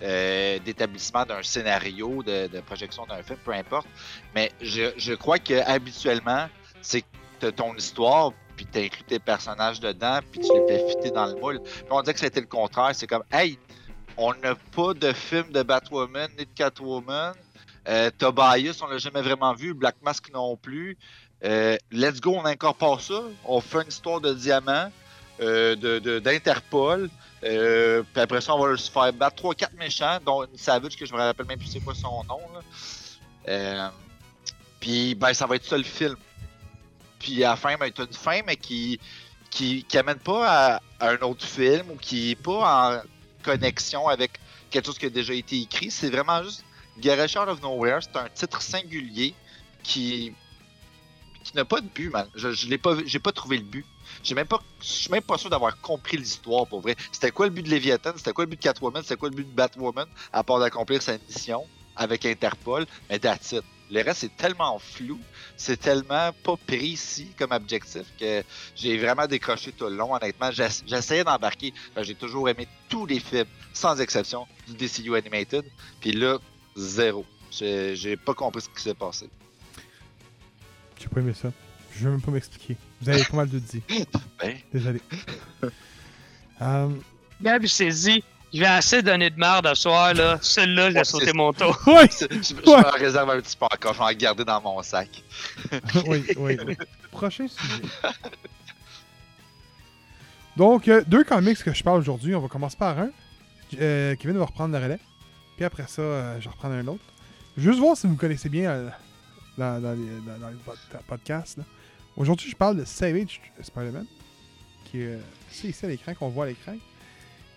euh, 0.03 0.59
d'établissement 0.59 1.25
d'un 1.25 1.43
scénario, 1.43 2.23
de, 2.23 2.49
de 2.49 2.61
projection 2.61 3.07
d'un 3.07 3.23
film, 3.23 3.39
peu 3.45 3.53
importe. 3.53 3.87
Mais 4.35 4.53
je, 4.61 4.93
je 4.99 5.15
crois 5.15 5.39
que 5.39 5.55
habituellement, 5.67 6.49
c'est 6.83 7.01
que 7.01 7.07
t'as 7.41 7.53
ton 7.53 7.75
histoire, 7.75 8.33
puis 8.57 8.67
t'inclus 8.67 9.05
tes 9.05 9.19
personnages 9.19 9.81
dedans, 9.81 10.21
puis 10.31 10.41
tu 10.41 10.55
les 10.55 10.63
fais 10.67 10.79
fitter 10.79 11.11
dans 11.11 11.27
le 11.27 11.35
moule. 11.37 11.61
Puis 11.61 11.85
on 11.91 12.03
dit 12.03 12.13
que 12.13 12.19
c'était 12.21 12.41
le 12.41 12.47
contraire. 12.47 12.91
C'est 12.95 13.07
comme, 13.07 13.25
hey, 13.33 13.59
on 14.17 14.35
n'a 14.35 14.55
pas 14.55 14.95
de 14.95 15.13
film 15.13 15.51
de 15.53 15.63
Batwoman 15.63 16.31
ni 16.39 16.45
de 16.45 16.51
Catwoman. 16.55 17.35
Euh, 17.89 18.11
Tobias, 18.19 18.79
on 18.83 18.87
l'a 18.87 18.99
jamais 18.99 19.23
vraiment 19.23 19.55
vu. 19.55 19.75
Black 19.75 19.97
Mask 20.03 20.31
non 20.33 20.57
plus. 20.57 20.97
Euh, 21.45 21.77
let's 21.93 22.21
go, 22.21 22.35
on 22.37 22.45
incorpore 22.45 23.01
ça. 23.01 23.23
On 23.45 23.61
fait 23.61 23.83
une 23.83 23.89
histoire 23.89 24.21
de 24.21 24.33
diamant, 24.33 24.91
euh, 25.41 26.21
d'Interpol. 26.21 27.11
Puis 27.41 28.21
après 28.21 28.41
ça, 28.41 28.55
on 28.55 28.67
va 28.67 28.77
se 28.77 28.91
faire 28.91 29.13
battre 29.13 29.43
3-4 29.43 29.77
méchants, 29.79 30.19
dont 30.25 30.45
une 30.45 30.57
Savage 30.57 30.97
que 30.97 31.07
je 31.07 31.13
me 31.13 31.19
rappelle 31.19 31.47
même 31.47 31.59
plus 31.59 31.69
c'est 31.69 31.81
quoi 31.81 31.95
son 31.95 32.25
nom. 32.25 32.41
Là. 33.47 33.93
Puis 34.81 35.15
ben, 35.15 35.33
ça 35.33 35.47
va 35.47 35.57
être 35.57 35.65
ça 35.65 35.77
le 35.77 35.85
film. 35.85 36.17
Puis 37.19 37.45
à 37.45 37.51
la 37.51 37.57
fin, 37.57 37.77
ben, 37.77 37.91
t'as 37.93 38.07
une 38.07 38.13
fin, 38.13 38.41
mais 38.47 38.57
qui, 38.57 38.99
qui, 39.51 39.85
qui 39.85 39.99
amène 39.99 40.19
pas 40.19 40.75
à, 40.75 40.81
à 40.99 41.11
un 41.11 41.19
autre 41.19 41.45
film 41.45 41.91
ou 41.91 41.97
qui 41.97 42.33
est 42.33 42.43
pas 42.43 42.97
en 42.97 43.03
connexion 43.47 44.09
avec 44.09 44.33
quelque 44.71 44.87
chose 44.87 44.99
qui 44.99 45.07
a 45.07 45.11
déjà 45.11 45.33
été 45.33 45.61
écrit. 45.61 45.91
C'est 45.91 46.11
vraiment 46.11 46.43
juste 46.43 46.65
Garage 46.99 47.37
Out 47.37 47.49
of 47.49 47.63
Nowhere. 47.63 48.01
C'est 48.03 48.17
un 48.17 48.29
titre 48.29 48.61
singulier 48.61 49.35
qui, 49.83 50.33
n'a 51.55 51.65
pas 51.65 51.81
de 51.81 51.89
but, 51.89 52.11
man. 52.11 52.29
Je, 52.35 52.53
je 52.53 52.69
l'ai 52.69 52.79
pas, 52.79 52.97
j'ai 53.07 53.21
pas 53.21 53.33
trouvé 53.33 53.59
le 53.59 53.65
but. 53.65 53.87
J'ai 54.23 54.35
même 54.35 54.47
pas, 54.47 54.61
je 54.81 54.87
suis 54.87 55.11
même 55.11 55.23
pas 55.23 55.39
sûr 55.39 55.51
d'avoir 55.51 55.81
compris 55.81 56.17
l'histoire 56.17 56.67
pour 56.67 56.81
vrai. 56.81 56.97
C'était 57.13 57.31
quoi 57.31 57.47
le 57.47 57.53
but 57.53 57.63
de 57.63 57.71
Leviathan? 57.71 58.13
C'était 58.17 58.33
quoi 58.33 58.45
le 58.45 58.51
but 58.51 58.57
de 58.57 58.63
Catwoman? 58.63 59.03
C'était 59.03 59.17
quoi 59.17 59.29
le 59.29 59.37
but 59.37 59.49
de 59.49 59.55
Batwoman 59.55 60.09
À 60.33 60.43
part 60.43 60.59
d'accomplir 60.59 61.01
sa 61.01 61.19
mission 61.19 61.65
avec 61.95 62.27
Interpol, 62.27 62.87
mais 63.09 63.19
that's 63.19 63.53
it. 63.53 63.65
Le 63.91 64.03
reste 64.03 64.21
c'est 64.21 64.37
tellement 64.37 64.79
flou, 64.79 65.19
c'est 65.57 65.77
tellement 65.79 66.33
pas 66.43 66.57
précis 66.67 67.29
comme 67.39 67.53
objectif 67.53 68.03
que 68.19 68.43
j'ai 68.75 68.99
vraiment 68.99 69.27
décroché 69.27 69.73
tout 69.73 69.87
le 69.87 69.97
long. 69.97 70.15
Honnêtement, 70.15 70.51
J'ess- 70.51 70.83
j'essayais 70.87 71.23
d'embarquer. 71.25 71.73
J'ai 72.03 72.15
toujours 72.15 72.49
aimé 72.49 72.67
tous 72.89 73.07
les 73.07 73.21
films, 73.21 73.47
sans 73.73 74.01
exception, 74.01 74.47
du 74.67 74.75
DCU 74.75 75.15
Animated. 75.17 75.65
Puis 76.01 76.13
là, 76.13 76.39
zéro. 76.77 77.25
J'ai 77.51 78.17
pas 78.17 78.35
compris 78.35 78.63
ce 78.63 78.69
qui 78.69 78.83
s'est 78.83 78.95
passé. 78.95 79.29
J'ai 80.99 81.09
pas 81.09 81.21
aimé 81.21 81.33
ça. 81.35 81.53
Je 81.95 82.05
vais 82.05 82.11
même 82.11 82.21
pas 82.21 82.31
m'expliquer. 82.33 82.77
Vous 83.01 83.09
avez 83.09 83.25
pas 83.25 83.37
mal 83.37 83.49
de 83.49 83.59
dit. 83.59 83.83
Ben, 84.39 84.59
Désolé. 84.73 85.01
Euh, 86.63 86.89
Gab, 87.43 87.63
dit, 87.65 88.25
je 88.57 88.61
vais 88.61 88.67
assez 88.67 89.03
donner 89.03 89.31
de 89.31 89.37
marde 89.39 89.67
à 89.67 89.75
soir, 89.75 90.15
là. 90.15 90.39
Je 90.43 90.95
Ouais, 90.97 91.05
sauter 91.05 91.27
c'est- 91.27 91.33
mon 91.33 91.53
tour. 91.53 91.79
oui, 91.87 91.95
je, 92.11 92.27
je 92.43 92.55
me 92.55 92.99
réserve 92.99 93.31
un 93.31 93.41
petit 93.41 93.57
peu 93.57 93.67
encore. 93.67 93.93
Je 93.95 93.99
vais 93.99 94.05
en 94.05 94.13
garder 94.13 94.45
dans 94.45 94.61
mon 94.61 94.83
sac. 94.83 95.23
oui, 96.07 96.25
oui, 96.37 96.59
oui. 96.67 96.77
Prochain 97.11 97.47
sujet. 97.49 97.83
Donc, 100.57 100.89
euh, 100.89 101.03
deux 101.07 101.25
comics 101.25 101.63
que 101.63 101.73
je 101.75 101.83
parle 101.83 102.01
aujourd'hui. 102.01 102.35
On 102.35 102.41
va 102.41 102.49
commencer 102.49 102.77
par 102.79 102.99
un. 102.99 103.11
Euh, 103.81 104.15
Kevin 104.17 104.39
va 104.39 104.47
reprendre 104.47 104.77
le 104.77 104.83
relais. 104.83 104.99
Puis 105.57 105.65
après 105.65 105.87
ça, 105.87 106.03
euh, 106.03 106.37
je 106.41 106.45
vais 106.45 106.51
reprendre 106.51 106.75
un 106.75 106.87
autre. 106.87 107.05
Juste 107.57 107.79
voir 107.79 107.97
si 107.97 108.07
vous 108.07 108.17
connaissez 108.17 108.49
bien 108.49 108.71
euh, 108.71 108.89
dans, 109.59 109.81
dans 109.83 109.93
les, 109.93 110.21
dans- 110.27 110.39
dans 110.41 110.49
les 110.49 110.57
pod- 110.65 110.79
podcasts. 111.07 111.59
Aujourd'hui, 112.17 112.51
je 112.51 112.57
parle 112.57 112.77
de 112.79 112.85
Savage 112.85 113.41
Spider-Man. 113.63 114.07
Qui 114.91 115.03
est 115.03 115.07
euh, 115.15 115.19
c'est 115.51 115.69
ici 115.69 115.85
à 115.85 115.89
l'écran, 115.89 116.15
qu'on 116.15 116.29
voit 116.29 116.45
à 116.47 116.49
l'écran. 116.49 116.75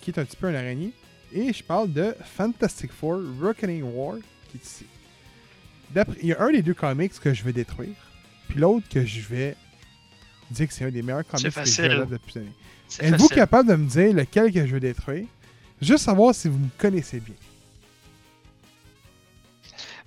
Qui 0.02 0.12
est 0.12 0.20
un 0.20 0.26
petit 0.26 0.38
peu 0.38 0.48
un 0.48 0.56
araignée. 0.56 0.92
Et 1.34 1.54
je 1.54 1.64
parle 1.64 1.92
de 1.94 2.16
Fantastic 2.38 2.92
Four 2.92 3.22
Reckoning 3.42 3.84
War. 3.84 4.18
Qui 4.50 4.58
est 4.58 4.66
ici. 4.66 4.86
D'après- 5.92 6.18
Il 6.22 6.28
y 6.30 6.34
a 6.34 6.42
un 6.42 6.52
des 6.52 6.62
deux 6.62 6.74
comics 6.74 7.14
que 7.20 7.34
je 7.34 7.44
vais 7.44 7.54
détruire. 7.54 7.96
Puis 8.48 8.60
l'autre 8.60 8.88
que 8.90 9.06
je 9.06 9.22
vais 9.22 9.56
dire 10.52 10.68
que 10.68 10.74
c'est 10.74 10.86
un 10.86 10.90
des 10.92 11.02
meilleurs 11.02 11.26
comics 11.28 11.54
que 11.54 11.66
j'ai 11.66 11.90
lu 11.90 12.06
depuis 12.10 12.34
des 12.34 12.40
années. 12.40 12.54
Êtes-vous 13.14 13.28
capable 13.30 13.70
de 13.70 13.76
me 13.76 13.88
dire 13.88 14.14
lequel 14.14 14.52
que 14.52 14.66
je 14.66 14.74
veux 14.74 14.80
détruire? 14.80 15.28
Juste 15.82 16.06
savoir 16.06 16.34
si 16.34 16.48
vous 16.48 16.58
me 16.58 16.70
connaissez 16.78 17.20
bien. 17.20 17.36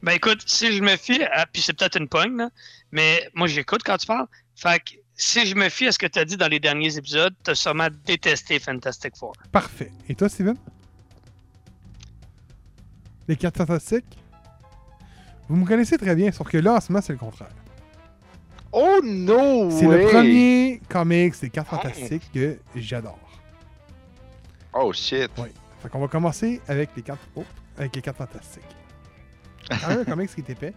Ben 0.03 0.13
écoute, 0.13 0.43
si 0.47 0.73
je 0.77 0.83
me 0.83 0.97
fie, 0.97 1.23
à, 1.33 1.47
puis 1.47 1.63
c'est 1.63 1.73
peut-être 1.75 1.97
une 1.97 2.09
pogne, 2.09 2.37
là, 2.37 2.51
mais 2.91 3.31
moi 3.35 3.47
j'écoute 3.47 3.83
quand 3.85 3.97
tu 3.99 4.07
parles. 4.07 4.27
Fait 4.57 4.81
que 4.81 4.95
si 5.23 5.47
je 5.47 5.55
me 5.55 5.69
fie 5.69 5.87
à 5.87 5.93
ce 5.93 5.99
que 5.99 6.07
tu 6.07 6.19
as 6.19 6.25
dit 6.25 6.37
dans 6.37 6.49
les 6.49 6.59
derniers 6.61 6.97
épisodes, 6.97 7.35
tu 7.45 7.51
as 7.51 7.55
sûrement 7.55 7.89
détesté 8.05 8.59
Fantastic 8.59 9.17
Four. 9.17 9.33
Parfait. 9.53 9.93
Et 10.09 10.15
toi, 10.15 10.29
Steven? 10.29 10.57
Les 13.29 13.37
cartes 13.37 13.57
fantastiques? 13.57 14.19
Vous 15.49 15.57
me 15.57 15.67
connaissez 15.67 15.97
très 15.99 16.15
bien, 16.17 16.33
sauf 16.33 16.49
que 16.49 16.59
là, 16.59 16.75
en 16.75 16.81
ce 16.81 16.91
moment, 16.91 17.03
c'est 17.03 17.13
le 17.13 17.19
contraire. 17.19 17.51
Oh 18.73 19.01
no! 19.05 19.71
C'est 19.71 19.87
le 19.87 20.07
premier 20.09 20.81
comics 20.89 21.35
des 21.41 21.51
cartes 21.51 21.69
Oh. 21.73 21.77
fantastiques 21.77 22.31
que 22.33 22.59
j'adore. 22.75 23.19
Oh 24.73 24.93
shit! 24.93 25.31
Fait 25.83 25.89
qu'on 25.89 26.01
va 26.01 26.09
commencer 26.09 26.61
avec 26.69 26.91
les 26.97 27.03
cartes, 27.03 27.21
oh, 27.37 27.45
avec 27.77 27.95
les 27.95 28.03
cartes 28.03 28.17
fantastiques. 28.17 28.63
Quand 29.69 29.89
même 29.89 30.01
un 30.01 30.05
comics 30.05 30.35
qui 30.35 30.41
est 30.41 30.51
épais. 30.51 30.73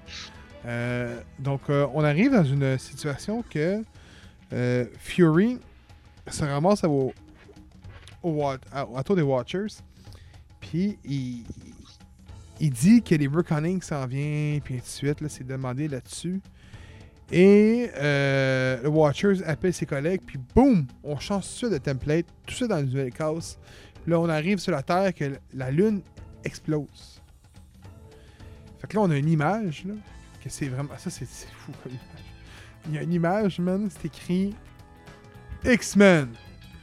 Euh, 0.65 1.19
donc, 1.39 1.61
euh, 1.69 1.87
on 1.93 2.03
arrive 2.03 2.31
dans 2.31 2.43
une 2.43 2.77
situation 2.77 3.43
que 3.49 3.81
euh, 4.53 4.85
Fury 4.99 5.59
se 6.27 6.43
ramasse 6.43 6.83
au, 6.83 7.13
au, 8.23 8.31
wa- 8.31 8.57
à, 8.71 8.85
à 8.95 9.03
tour 9.03 9.15
des 9.15 9.21
Watchers. 9.21 9.67
Puis, 10.59 10.97
il, 11.03 11.43
il 12.59 12.71
dit 12.71 13.01
que 13.01 13.15
les 13.15 13.27
Reckoning 13.27 13.81
s'en 13.81 14.05
vient, 14.07 14.59
puis 14.63 14.75
ainsi 14.75 14.83
de 14.83 15.07
suite. 15.07 15.21
Là, 15.21 15.29
c'est 15.29 15.45
demandé 15.45 15.87
là-dessus. 15.87 16.41
Et 17.31 17.89
euh, 17.95 18.83
le 18.83 18.89
Watchers 18.89 19.43
appelle 19.45 19.73
ses 19.73 19.85
collègues, 19.85 20.21
puis 20.25 20.39
boum, 20.53 20.85
on 21.03 21.17
change 21.17 21.43
tout 21.43 21.65
ça 21.65 21.69
de 21.69 21.77
template, 21.79 22.27
tout 22.45 22.53
ça 22.53 22.67
dans 22.67 22.79
une 22.79 22.85
nouvelle 22.85 23.11
case. 23.11 23.57
Là, 24.05 24.19
on 24.19 24.29
arrive 24.29 24.59
sur 24.59 24.71
la 24.71 24.83
Terre 24.83 25.13
que 25.13 25.39
la 25.53 25.71
Lune 25.71 26.01
explose. 26.43 27.19
Fait 28.79 28.87
que 28.87 28.95
là, 28.95 29.01
on 29.01 29.09
a 29.09 29.17
une 29.17 29.29
image, 29.29 29.85
là, 29.85 29.95
que 30.43 30.49
c'est 30.49 30.67
vraiment... 30.67 30.95
Ça, 30.99 31.09
c'est 31.09 31.25
fou. 31.25 31.71
Il 32.87 32.95
y 32.95 32.97
a 32.97 33.01
une 33.01 33.13
image, 33.13 33.59
man, 33.59 33.89
c'est 33.89 34.05
écrit 34.05 34.53
X-Men, 35.65 36.29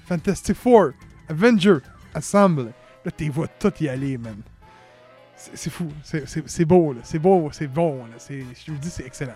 Fantastic 0.07 0.57
Four, 0.57 0.91
Avenger, 1.29 1.79
Assemble. 2.15 2.73
Là, 3.05 3.11
t'es 3.11 3.29
vois 3.29 3.49
tout 3.49 3.73
y 3.81 3.89
aller, 3.89 4.19
man. 4.19 4.37
C'est 5.37 5.71
fou. 5.71 5.89
C'est- 6.05 6.65
beau, 6.65 6.93
là. 6.93 7.01
C'est 7.03 7.19
beau, 7.19 7.49
c'est 7.53 7.67
bon, 7.67 8.05
là. 8.07 8.13
Je 8.29 8.71
vous 8.71 8.79
dis, 8.79 8.91
c'est 8.91 9.05
excellent. 9.05 9.35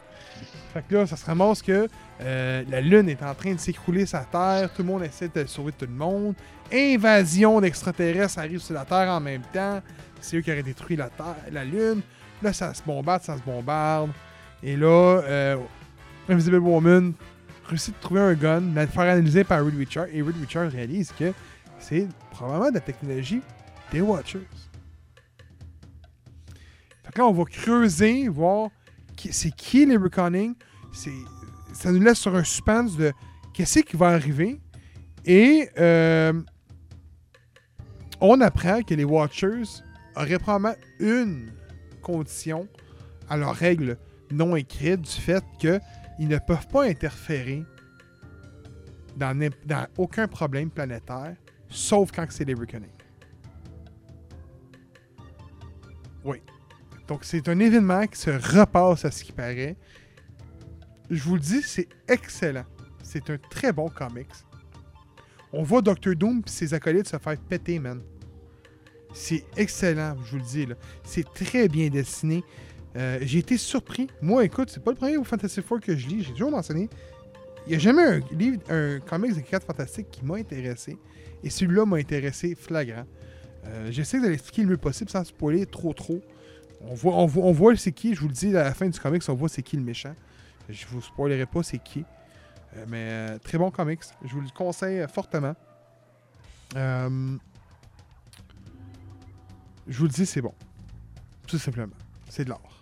Fait 0.72 0.84
que 0.86 0.94
là, 0.94 1.06
ça 1.06 1.16
se 1.16 1.24
ramasse 1.26 1.62
que 1.62 1.88
euh, 2.20 2.62
la 2.68 2.80
Lune 2.80 3.08
est 3.08 3.22
en 3.24 3.34
train 3.34 3.54
de 3.54 3.58
s'écrouler 3.58 4.06
sur 4.06 4.18
la 4.18 4.24
Terre. 4.24 4.72
Tout 4.72 4.82
le 4.82 4.88
monde 4.88 5.02
essaie 5.02 5.28
de 5.28 5.44
sauver 5.46 5.72
tout 5.72 5.86
le 5.86 5.92
monde. 5.92 6.34
Invasion 6.72 7.60
d'extraterrestres 7.60 8.38
arrive 8.38 8.60
sur 8.60 8.74
la 8.74 8.84
Terre 8.84 9.08
en 9.10 9.20
même 9.20 9.42
temps. 9.52 9.80
C'est 10.20 10.36
eux 10.36 10.42
qui 10.42 10.52
auraient 10.52 10.62
détruit 10.62 10.96
la 10.96 11.08
Terre, 11.08 11.34
la 11.50 11.64
Lune. 11.64 12.02
Là, 12.40 12.52
ça 12.52 12.72
se 12.72 12.82
bombarde, 12.84 13.22
ça 13.22 13.36
se 13.36 13.42
bombarde. 13.42 14.10
Et 14.62 14.76
là, 14.76 14.86
euh, 15.24 15.56
Invisible 16.28 16.58
Woman 16.58 17.12
réussit 17.68 17.94
de 17.94 18.00
trouver 18.00 18.20
un 18.20 18.34
gun, 18.34 18.60
le 18.60 18.86
faire 18.86 19.02
analyser 19.02 19.44
par 19.44 19.64
Reed 19.64 19.76
Richard, 19.76 20.06
et 20.12 20.22
Reed 20.22 20.36
Richard 20.40 20.70
réalise 20.70 21.12
que 21.18 21.32
c'est 21.78 22.08
probablement 22.30 22.70
de 22.70 22.74
la 22.74 22.80
technologie 22.80 23.40
des 23.92 24.00
Watchers. 24.00 24.46
Fait 27.04 27.12
que 27.12 27.18
là, 27.18 27.26
on 27.26 27.32
va 27.32 27.44
creuser, 27.44 28.28
voir 28.28 28.70
c'est 29.30 29.54
qui 29.54 29.86
les 29.86 29.96
Reconning. 29.96 30.54
Ça 31.72 31.92
nous 31.92 32.00
laisse 32.00 32.18
sur 32.18 32.34
un 32.34 32.44
suspense 32.44 32.96
de 32.96 33.12
qu'est-ce 33.52 33.80
qui 33.80 33.96
va 33.96 34.08
arriver. 34.08 34.60
Et 35.24 35.68
euh, 35.78 36.32
on 38.20 38.40
apprend 38.40 38.82
que 38.82 38.94
les 38.94 39.04
Watchers 39.04 39.82
auraient 40.14 40.38
probablement 40.38 40.76
une 41.00 41.52
condition 42.02 42.68
à 43.28 43.36
leurs 43.36 43.54
règles 43.54 43.98
non 44.30 44.56
écrites 44.56 45.02
du 45.02 45.10
fait 45.10 45.44
qu'ils 46.16 46.28
ne 46.28 46.38
peuvent 46.38 46.66
pas 46.68 46.84
interférer 46.84 47.64
dans 49.16 49.86
aucun 49.96 50.28
problème 50.28 50.70
planétaire, 50.70 51.36
sauf 51.68 52.10
quand 52.12 52.26
c'est 52.30 52.44
les 52.44 52.54
Reckoning. 52.54 52.90
Oui. 56.24 56.42
Donc 57.08 57.24
c'est 57.24 57.48
un 57.48 57.58
événement 57.58 58.06
qui 58.06 58.18
se 58.18 58.30
repasse 58.30 59.04
à 59.04 59.10
ce 59.10 59.24
qui 59.24 59.32
paraît. 59.32 59.76
Je 61.08 61.22
vous 61.22 61.34
le 61.36 61.40
dis, 61.40 61.62
c'est 61.62 61.88
excellent. 62.08 62.64
C'est 63.02 63.30
un 63.30 63.38
très 63.38 63.72
bon 63.72 63.88
comics. 63.88 64.26
On 65.52 65.62
voit 65.62 65.80
Doctor 65.80 66.14
Doom 66.16 66.42
et 66.44 66.50
ses 66.50 66.74
acolytes 66.74 67.06
se 67.08 67.16
faire 67.18 67.38
péter, 67.38 67.78
man. 67.78 68.02
C'est 69.14 69.44
excellent, 69.56 70.16
je 70.24 70.32
vous 70.32 70.36
le 70.38 70.42
dis. 70.42 70.66
là. 70.66 70.74
C'est 71.04 71.32
très 71.32 71.68
bien 71.68 71.88
dessiné. 71.88 72.42
Euh, 72.96 73.18
j'ai 73.22 73.38
été 73.40 73.58
surpris. 73.58 74.08
Moi, 74.22 74.44
écoute, 74.44 74.70
c'est 74.70 74.82
pas 74.82 74.90
le 74.90 74.96
premier 74.96 75.22
Fantasy 75.22 75.60
Four 75.60 75.80
que 75.80 75.94
je 75.96 76.08
lis. 76.08 76.22
J'ai 76.24 76.32
toujours 76.32 76.50
mentionné. 76.50 76.88
Il 77.66 77.70
n'y 77.70 77.76
a 77.76 77.78
jamais 77.78 78.02
un 78.02 78.20
livre, 78.32 78.60
un 78.70 79.00
comics 79.00 79.34
de 79.34 79.40
4 79.40 79.66
fantastiques 79.66 80.10
qui 80.10 80.24
m'a 80.24 80.36
intéressé. 80.36 80.96
Et 81.42 81.50
celui-là 81.50 81.84
m'a 81.84 81.96
intéressé 81.96 82.54
flagrant. 82.54 83.04
Euh, 83.66 83.90
J'essaie 83.90 84.20
de 84.20 84.28
l'expliquer 84.28 84.62
le 84.62 84.68
mieux 84.68 84.76
possible 84.76 85.10
sans 85.10 85.24
spoiler 85.24 85.66
trop 85.66 85.92
trop. 85.92 86.20
On 86.80 86.94
voit, 86.94 87.14
on 87.16 87.26
voit, 87.26 87.44
on 87.44 87.52
voit 87.52 87.76
c'est 87.76 87.92
qui, 87.92 88.14
je 88.14 88.20
vous 88.20 88.28
le 88.28 88.34
dis, 88.34 88.56
à 88.56 88.64
la 88.64 88.74
fin 88.74 88.88
du 88.88 88.98
comics, 88.98 89.22
on 89.28 89.34
voit 89.34 89.48
c'est 89.48 89.62
qui 89.62 89.76
le 89.76 89.82
méchant. 89.82 90.14
Je 90.68 90.86
vous 90.86 91.02
spoilerai 91.02 91.46
pas 91.46 91.62
c'est 91.62 91.78
qui. 91.78 92.04
Euh, 92.76 92.84
mais 92.88 93.38
très 93.40 93.58
bon 93.58 93.70
comics. 93.70 94.02
Je 94.24 94.32
vous 94.32 94.40
le 94.40 94.48
conseille 94.54 95.04
fortement. 95.12 95.54
Je 96.74 97.38
vous 99.98 100.04
le 100.04 100.10
dis, 100.10 100.26
c'est 100.26 100.42
bon. 100.42 100.54
Tout 101.46 101.58
simplement. 101.58 101.92
C'est 102.28 102.44
de 102.44 102.50
l'art. 102.50 102.75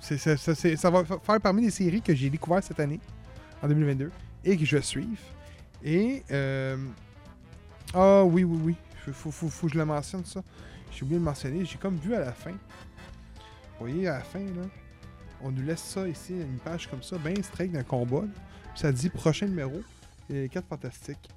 Ça, 0.00 0.90
va 0.90 1.04
fa- 1.04 1.18
faire 1.18 1.40
parmi 1.40 1.62
les 1.62 1.70
séries 1.70 2.02
que 2.02 2.14
j'ai 2.14 2.30
découvert 2.30 2.62
cette 2.62 2.80
année, 2.80 3.00
en 3.62 3.68
2022, 3.68 4.10
et 4.44 4.56
que 4.56 4.64
je 4.64 4.76
vais 4.76 4.82
suivre. 4.82 5.18
Et. 5.84 6.22
euh, 6.30 6.76
Ah 7.94 8.24
oui, 8.24 8.44
oui, 8.44 8.58
oui. 8.64 8.76
Faut, 9.12 9.30
faut, 9.30 9.48
faut- 9.48 9.66
que 9.66 9.72
je 9.72 9.78
le 9.78 9.84
mentionne, 9.84 10.24
ça. 10.24 10.42
J'ai 10.92 11.02
oublié 11.02 11.18
de 11.18 11.24
le 11.24 11.30
mentionner. 11.30 11.64
J'ai 11.64 11.78
comme 11.78 11.96
vu 11.96 12.14
à 12.14 12.20
la 12.20 12.32
fin. 12.32 12.50
Vous 12.52 13.86
voyez, 13.86 14.08
à 14.08 14.18
la 14.18 14.20
fin, 14.24 14.40
là, 14.40 14.66
on 15.42 15.50
nous 15.50 15.62
laisse 15.62 15.80
ça 15.82 16.06
ici, 16.06 16.34
une 16.34 16.58
page 16.58 16.86
comme 16.88 17.02
ça, 17.02 17.16
bien 17.18 17.34
straight 17.42 17.72
d'un 17.72 17.82
combat. 17.82 18.24
ça 18.74 18.92
dit 18.92 19.08
prochain 19.08 19.46
numéro, 19.46 19.80
les 20.28 20.48
4 20.48 20.66
fantastiques. 20.66 21.28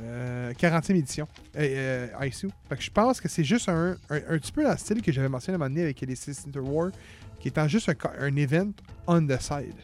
Euh, 0.00 0.52
40e 0.54 0.94
édition. 0.96 1.28
Euh, 1.56 2.06
euh. 2.14 2.30
Fait 2.30 2.76
que 2.76 2.82
je 2.82 2.90
pense 2.90 3.20
que 3.20 3.28
c'est 3.28 3.44
juste 3.44 3.68
un, 3.68 3.96
un, 4.08 4.20
petit 4.38 4.52
peu 4.52 4.62
dans 4.62 4.70
le 4.70 4.78
style 4.78 5.02
que 5.02 5.12
j'avais 5.12 5.28
mentionné 5.28 5.54
à 5.54 5.56
un 5.56 5.58
moment 5.58 5.68
donné 5.68 5.82
avec 5.82 6.00
les 6.00 6.14
Six 6.14 6.46
Interwar, 6.46 6.90
qui 7.42 7.48
étant 7.48 7.68
juste 7.68 7.90
un, 7.90 7.94
un 8.18 8.36
event 8.36 8.70
on 9.06 9.26
the 9.26 9.38
side 9.38 9.74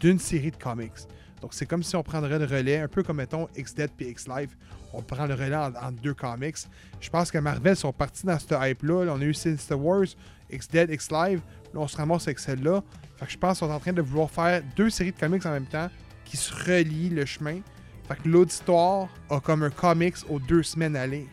d'une 0.00 0.18
série 0.18 0.50
de 0.50 0.56
comics. 0.56 0.92
Donc 1.40 1.54
c'est 1.54 1.66
comme 1.66 1.82
si 1.82 1.94
on 1.96 2.02
prendrait 2.02 2.38
le 2.38 2.44
relais, 2.44 2.78
un 2.80 2.88
peu 2.88 3.02
comme 3.02 3.16
mettons 3.18 3.48
X-Dead 3.56 3.90
puis 3.96 4.08
X-Live. 4.08 4.54
On 4.92 5.02
prend 5.02 5.26
le 5.26 5.34
relais 5.34 5.56
en- 5.56 5.92
deux 5.92 6.14
comics. 6.14 6.56
Je 7.00 7.08
pense 7.10 7.30
que 7.30 7.38
Marvel 7.38 7.76
sont 7.76 7.92
partis 7.92 8.26
dans 8.26 8.38
cette 8.38 8.54
hype-là. 8.60 9.04
Là, 9.04 9.14
on 9.16 9.20
a 9.20 9.24
eu 9.24 9.34
Sinister 9.34 9.74
Wars, 9.74 10.06
X-Dead, 10.50 10.90
X-Live. 10.90 11.40
Là, 11.74 11.80
on 11.80 11.86
se 11.88 11.96
ramasse 11.96 12.26
avec 12.26 12.38
celle-là. 12.38 12.82
Fait 13.16 13.26
que 13.26 13.32
je 13.32 13.38
pense 13.38 13.58
qu'ils 13.58 13.68
sont 13.68 13.72
en 13.72 13.78
train 13.80 13.92
de 13.92 14.02
vouloir 14.02 14.30
faire 14.30 14.62
deux 14.76 14.90
séries 14.90 15.12
de 15.12 15.18
comics 15.18 15.44
en 15.46 15.50
même 15.52 15.66
temps 15.66 15.88
qui 16.24 16.36
se 16.36 16.52
relient 16.54 17.10
le 17.10 17.24
chemin. 17.24 17.60
Fait 18.08 18.16
que 18.16 18.28
l'auditoire 18.28 19.08
a 19.30 19.38
comme 19.40 19.62
un 19.62 19.70
comics 19.70 20.16
aux 20.28 20.40
deux 20.40 20.62
semaines 20.62 20.96
à 20.96 21.06
lire. 21.06 21.28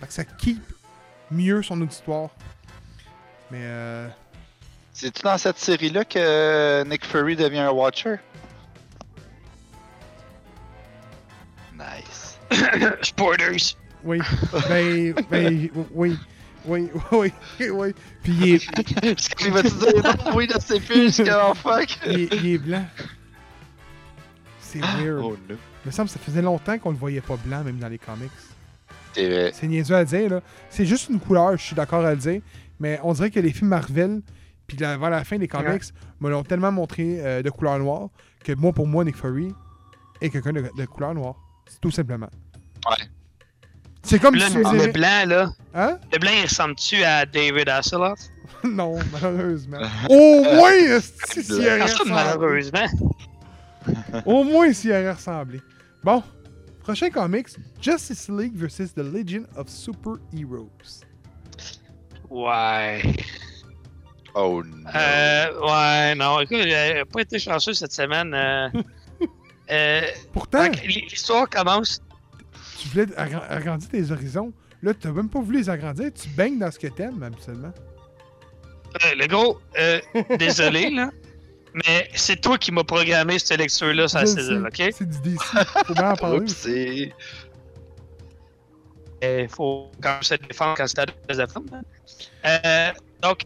Fait 0.00 0.06
que 0.06 0.12
ça 0.12 0.24
keep 0.24 0.62
mieux 1.30 1.62
son 1.62 1.80
auditoire. 1.82 2.30
Mais 3.50 3.60
euh, 3.62 4.08
C'est-tu 4.98 5.20
dans 5.24 5.36
cette 5.36 5.58
série-là 5.58 6.06
que 6.06 6.82
Nick 6.84 7.04
Fury 7.04 7.36
devient 7.36 7.58
un 7.58 7.70
Watcher? 7.70 8.16
Nice. 11.74 12.38
Spoilers. 13.02 13.76
oui. 14.02 14.20
ben, 14.70 15.14
ben, 15.30 15.68
oui. 15.92 16.16
Oui, 16.64 16.90
oui, 17.12 17.30
oui. 17.60 17.94
Puis 18.24 18.32
il 18.40 18.54
est, 18.54 18.66
Parce 18.74 19.28
qu'il 19.28 19.52
va 19.52 19.62
te 19.62 19.68
dire 19.68 20.02
non, 20.02 20.34
oui, 20.34 20.46
là, 20.46 20.56
c'est 20.60 20.80
plus 20.80 21.14
jusqu'à 21.14 21.52
fuck. 21.54 21.98
il 22.06 22.20
est- 22.22 22.34
il 22.34 22.46
est 22.54 22.58
blanc. 22.58 22.84
C'est 24.60 24.80
weird. 24.80 25.20
Oh 25.22 25.36
no. 25.48 25.54
Il 25.84 25.86
me 25.88 25.90
semble 25.92 26.08
que 26.08 26.14
ça 26.14 26.18
faisait 26.20 26.40
longtemps 26.42 26.78
qu'on 26.78 26.90
le 26.90 26.96
voyait 26.96 27.20
pas 27.20 27.36
blanc, 27.36 27.62
même 27.62 27.78
dans 27.78 27.86
les 27.88 27.98
comics. 27.98 28.30
C'est 29.12 29.28
vrai. 29.28 29.52
C'est 29.54 29.66
niaiseux 29.68 29.94
à 29.94 30.04
dire, 30.06 30.30
là. 30.30 30.40
C'est 30.70 30.86
juste 30.86 31.10
une 31.10 31.20
couleur, 31.20 31.52
je 31.58 31.62
suis 31.62 31.76
d'accord 31.76 32.04
à 32.04 32.12
le 32.12 32.16
dire. 32.16 32.40
Mais 32.80 32.98
on 33.04 33.12
dirait 33.12 33.30
que 33.30 33.38
les 33.40 33.52
films 33.52 33.68
Marvel, 33.68 34.22
puis 34.66 34.76
la- 34.78 34.96
vers 34.96 35.10
la 35.10 35.24
fin 35.24 35.38
des 35.38 35.48
comics, 35.48 35.82
me 36.20 36.30
l'ont 36.30 36.42
tellement 36.42 36.72
montré 36.72 37.18
euh, 37.24 37.42
de 37.42 37.50
couleur 37.50 37.78
noire 37.78 38.08
que 38.44 38.52
moi, 38.52 38.72
pour 38.72 38.86
moi, 38.86 39.04
Nick 39.04 39.16
Fury 39.16 39.52
est 40.20 40.30
quelqu'un 40.30 40.52
de, 40.52 40.70
de 40.76 40.84
couleur 40.86 41.14
noire. 41.14 41.34
Tout 41.80 41.90
simplement. 41.90 42.28
Ouais. 42.88 43.04
C'est 44.02 44.20
comme 44.20 44.36
Là, 44.36 44.46
si 44.46 44.52
tu 44.54 44.58
le, 44.62 44.86
le 44.86 44.92
blanc, 44.92 45.24
là. 45.26 45.50
Hein? 45.74 45.98
Le 46.12 46.18
blanc, 46.18 46.30
il 46.36 46.42
ressemble-tu 46.42 47.02
à 47.02 47.26
David 47.26 47.68
Hasselhoff? 47.68 48.20
non, 48.64 48.98
malheureusement. 49.12 49.78
Au 50.08 50.42
moins, 50.44 50.70
esti, 50.72 51.42
s'il 51.42 51.54
y 51.56 51.66
aurait 51.66 51.78
Personne, 51.78 52.12
ressemblé? 52.12 52.14
malheureusement. 52.14 52.86
Au 54.26 54.44
moins, 54.44 54.72
s'il 54.72 54.90
y 54.90 54.92
aurait 54.92 55.10
ressemblé. 55.12 55.60
Bon. 56.04 56.22
Prochain 56.84 57.10
comics, 57.10 57.48
Justice 57.80 58.28
League 58.28 58.54
vs. 58.54 58.94
The 58.94 58.98
Legion 58.98 59.42
of 59.56 59.68
Super 59.68 60.12
Heroes. 60.32 61.02
Ouais. 62.30 63.02
Oh 64.38 64.62
no. 64.62 64.76
Euh, 64.94 65.60
ouais, 65.62 66.14
non. 66.14 66.40
Écoute, 66.40 66.58
j'ai 66.62 67.02
pas 67.10 67.22
été 67.22 67.38
chanceux 67.38 67.72
cette 67.72 67.92
semaine. 67.92 68.34
Euh, 68.34 68.68
euh, 69.70 70.02
Pourtant, 70.32 70.68
L'histoire 70.84 71.48
commence. 71.48 72.02
tu 72.78 72.88
voulais 72.88 73.06
agra- 73.16 73.46
agrandir 73.48 73.88
tes 73.88 74.10
horizons. 74.10 74.52
Là, 74.82 74.92
tu 74.92 75.08
même 75.08 75.30
pas 75.30 75.40
voulu 75.40 75.58
les 75.60 75.70
agrandir. 75.70 76.10
Tu 76.12 76.28
baignes 76.28 76.58
dans 76.58 76.70
ce 76.70 76.78
que 76.78 76.86
t'aimes. 76.88 77.18
Euh, 77.24 79.14
le 79.16 79.26
gros, 79.26 79.58
euh, 79.78 80.00
désolé, 80.38 80.90
là. 80.90 81.10
Mais 81.86 82.08
c'est 82.14 82.40
toi 82.40 82.58
qui 82.58 82.72
m'as 82.72 82.84
programmé 82.84 83.38
cette 83.38 83.58
lecture-là 83.58 84.06
sur 84.08 84.18
la 84.18 84.24
Je 84.26 84.30
saison, 84.30 84.64
ok? 84.66 84.82
C'est 84.92 85.08
du 85.08 85.18
DC. 85.30 85.40
Faut 85.86 85.94
bien 85.94 86.10
en 86.10 86.16
parler. 86.16 86.38
Oups, 86.40 86.54
c'est. 86.54 87.12
Il 89.22 89.48
faut 89.48 89.90
quand 90.02 90.12
même 90.12 90.22
se 90.22 90.34
défendre 90.34 90.74
quand 90.76 90.86
c'est 90.86 90.98
à 90.98 91.06
deux 91.06 91.14
de 91.34 91.46
femme, 91.46 91.64
hein. 91.72 91.82
Euh, 92.44 92.92
donc, 93.22 93.40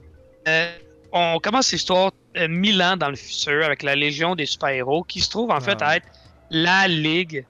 euh, 0.49 0.78
on 1.12 1.38
commence 1.38 1.72
l'histoire 1.72 2.12
euh, 2.36 2.49
mille 2.49 2.80
ans 2.82 2.97
dans 2.97 3.11
le 3.11 3.16
futur 3.16 3.64
avec 3.64 3.82
la 3.82 3.97
Légion 3.97 4.34
des 4.34 4.47
super-héros 4.47 5.03
qui 5.05 5.20
se 5.20 5.30
trouve 5.30 5.51
en 5.51 5.61
fait 5.61 5.80
à 5.82 5.97
être 5.97 6.07
la 6.51 6.88
ligue 6.88 7.45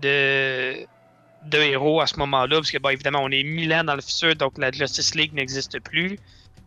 de, 0.00 0.84
de 1.46 1.58
héros 1.58 2.00
à 2.00 2.06
ce 2.06 2.16
moment-là, 2.18 2.56
parce 2.56 2.70
que, 2.70 2.78
bon, 2.78 2.90
évidemment, 2.90 3.20
on 3.22 3.30
est 3.30 3.42
mille 3.42 3.72
ans 3.72 3.84
dans 3.84 3.94
le 3.94 4.02
futur, 4.02 4.36
donc 4.36 4.58
la 4.58 4.70
Justice 4.70 5.14
League 5.14 5.32
n'existe 5.32 5.80
plus. 5.80 6.18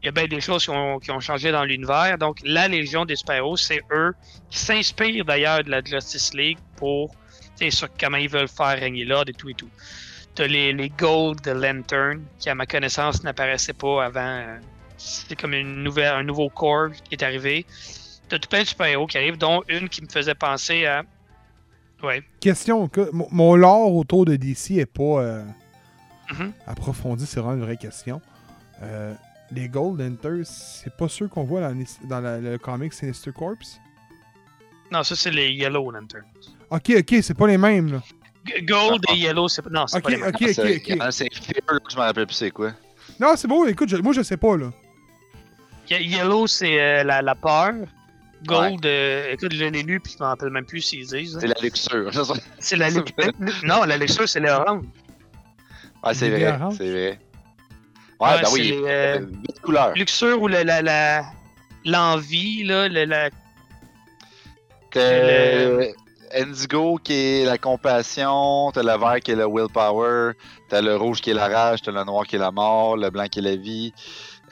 Il 0.01 0.05
y 0.05 0.09
a 0.09 0.11
bien 0.11 0.27
des 0.27 0.41
choses 0.41 0.63
qui 0.63 0.69
ont, 0.69 0.99
qui 0.99 1.11
ont 1.11 1.19
changé 1.19 1.51
dans 1.51 1.63
l'univers. 1.63 2.17
Donc, 2.17 2.37
la 2.43 2.67
Légion 2.67 3.05
des 3.05 3.15
super-héros, 3.15 3.57
c'est 3.57 3.81
eux 3.91 4.13
qui 4.49 4.59
s'inspirent 4.59 5.25
d'ailleurs 5.25 5.63
de 5.63 5.71
la 5.71 5.81
Justice 5.83 6.33
League 6.33 6.59
pour, 6.77 7.11
tu 7.57 7.65
sais, 7.65 7.71
sur 7.71 7.87
comment 7.99 8.17
ils 8.17 8.29
veulent 8.29 8.47
faire 8.47 8.79
régner 8.79 9.05
l'ordre 9.05 9.31
et 9.31 9.33
tout 9.33 9.49
et 9.49 9.55
tout. 9.55 9.69
T'as 10.35 10.47
les, 10.47 10.73
les 10.73 10.89
Gold 10.89 11.41
de 11.41 11.51
Lantern, 11.51 12.23
qui 12.39 12.49
à 12.49 12.55
ma 12.55 12.65
connaissance 12.65 13.23
n'apparaissaient 13.23 13.73
pas 13.73 14.05
avant. 14.05 14.59
C'était 14.97 15.35
comme 15.35 15.53
une 15.53 15.83
nouvelle, 15.83 16.13
un 16.13 16.23
nouveau 16.23 16.49
corps 16.49 16.89
qui 16.91 17.15
est 17.15 17.23
arrivé. 17.23 17.65
T'as 18.29 18.39
tout 18.39 18.49
plein 18.49 18.61
de 18.63 18.67
super-héros 18.67 19.07
qui 19.07 19.17
arrivent, 19.17 19.37
dont 19.37 19.63
une 19.69 19.87
qui 19.89 20.01
me 20.01 20.07
faisait 20.09 20.35
penser 20.35 20.85
à. 20.85 21.03
Ouais. 22.03 22.23
Question, 22.39 22.87
que, 22.87 23.09
mon- 23.13 23.55
lore 23.55 23.95
autour 23.95 24.25
de 24.25 24.35
DC 24.35 24.71
est 24.77 24.85
pas 24.85 25.21
euh, 25.21 25.43
Mhm. 26.31 26.51
approfondi, 26.67 27.25
c'est 27.25 27.39
vraiment 27.39 27.55
une 27.55 27.63
vraie 27.65 27.77
question. 27.77 28.21
Euh, 28.81 29.13
les 29.51 29.69
Gold 29.69 30.01
Hunters, 30.01 30.45
c'est 30.45 30.95
pas 30.95 31.07
ceux 31.07 31.27
qu'on 31.27 31.43
voit 31.43 31.61
dans, 31.61 31.75
dans 32.09 32.19
la- 32.19 32.39
le 32.39 32.57
comic 32.57 32.93
Sinister 32.93 33.31
Corps? 33.31 33.53
Non, 34.91 35.03
ça, 35.03 35.15
c'est 35.15 35.31
les 35.31 35.51
Yellow 35.51 35.89
Lanterns. 35.91 36.23
Ok, 36.69 36.91
ok, 36.97 37.15
c'est 37.21 37.33
pas 37.37 37.47
les 37.47 37.57
mêmes, 37.57 37.93
là. 37.93 38.01
Gold 38.63 39.03
et 39.11 39.17
Yellow, 39.17 39.47
c'est 39.47 39.61
pas. 39.61 39.69
Non, 39.71 39.87
c'est 39.87 39.97
Ok, 39.97 40.03
pas 40.03 40.09
les 40.11 40.17
mêmes. 40.17 40.29
ok, 40.29 40.41
ok, 40.41 40.49
C'est 40.53 40.75
ok. 40.93 40.97
ah, 40.99 41.11
c'est 41.11 41.33
Fear, 41.33 41.79
je 41.89 41.95
me 41.95 42.01
rappelle 42.01 42.27
plus 42.27 42.35
c'est 42.35 42.51
quoi. 42.51 42.71
Non, 43.19 43.33
c'est 43.35 43.47
bon, 43.47 43.65
écoute, 43.65 43.89
je- 43.89 43.97
moi 43.97 44.13
je 44.13 44.21
sais 44.21 44.37
pas, 44.37 44.57
là. 44.57 44.71
Ye- 45.89 46.03
Yellow, 46.07 46.47
c'est 46.47 46.79
euh, 46.81 47.03
la, 47.03 47.21
la 47.21 47.35
peur. 47.35 47.73
Gold, 48.45 48.85
euh, 48.85 49.31
écoute, 49.33 49.53
je 49.53 49.65
l'ai 49.65 49.81
lu, 49.81 49.99
puis 49.99 50.13
je 50.13 50.21
m'en 50.23 50.29
rappelle 50.29 50.49
même 50.51 50.65
plus 50.65 50.81
s'ils 50.81 51.07
disent. 51.07 51.37
C'est 51.39 51.47
la 51.47 51.55
luxure. 51.61 52.11
c'est 52.13 52.23
ça. 52.25 52.33
C'est 52.59 52.75
la 52.75 52.89
luxure. 52.89 53.31
non, 53.63 53.83
la 53.85 53.97
luxure, 53.97 54.29
c'est 54.29 54.39
l'orange. 54.39 54.83
Ouais, 56.03 56.13
c'est 56.13 56.29
vrai. 56.29 56.57
C'est 56.77 56.91
vrai. 56.91 57.19
Ouais, 58.19 58.27
Ouais, 58.29 58.41
ben 58.41 58.45
c'est 58.45 58.51
oui. 58.53 58.73
euh, 58.85 59.19
huit 59.19 59.59
couleurs. 59.61 59.93
Luxure 59.95 60.41
ou 60.41 60.47
la, 60.47 60.63
la, 60.63 60.81
la- 60.83 61.25
l'envie, 61.85 62.63
là, 62.63 62.87
la, 62.87 63.05
la- 63.05 63.29
T'as 64.91 64.99
euh, 65.01 65.91
Indigo 66.33 66.97
qui 67.03 67.13
est 67.13 67.45
la 67.45 67.57
compassion, 67.57 68.71
t'as 68.73 68.83
le 68.83 68.97
vert 68.97 69.19
qui 69.23 69.31
est 69.31 69.35
le 69.35 69.45
willpower, 69.47 70.33
t'as 70.69 70.81
le 70.81 70.95
rouge 70.95 71.19
qui 71.21 71.31
est 71.31 71.33
la 71.33 71.47
rage, 71.47 71.81
t'as 71.81 71.91
le 71.91 72.03
noir 72.05 72.25
qui 72.25 72.35
est 72.37 72.39
la 72.39 72.51
mort, 72.51 72.95
le 72.95 73.09
blanc 73.09 73.25
qui 73.27 73.39
est 73.39 73.41
la 73.41 73.55
vie, 73.57 73.93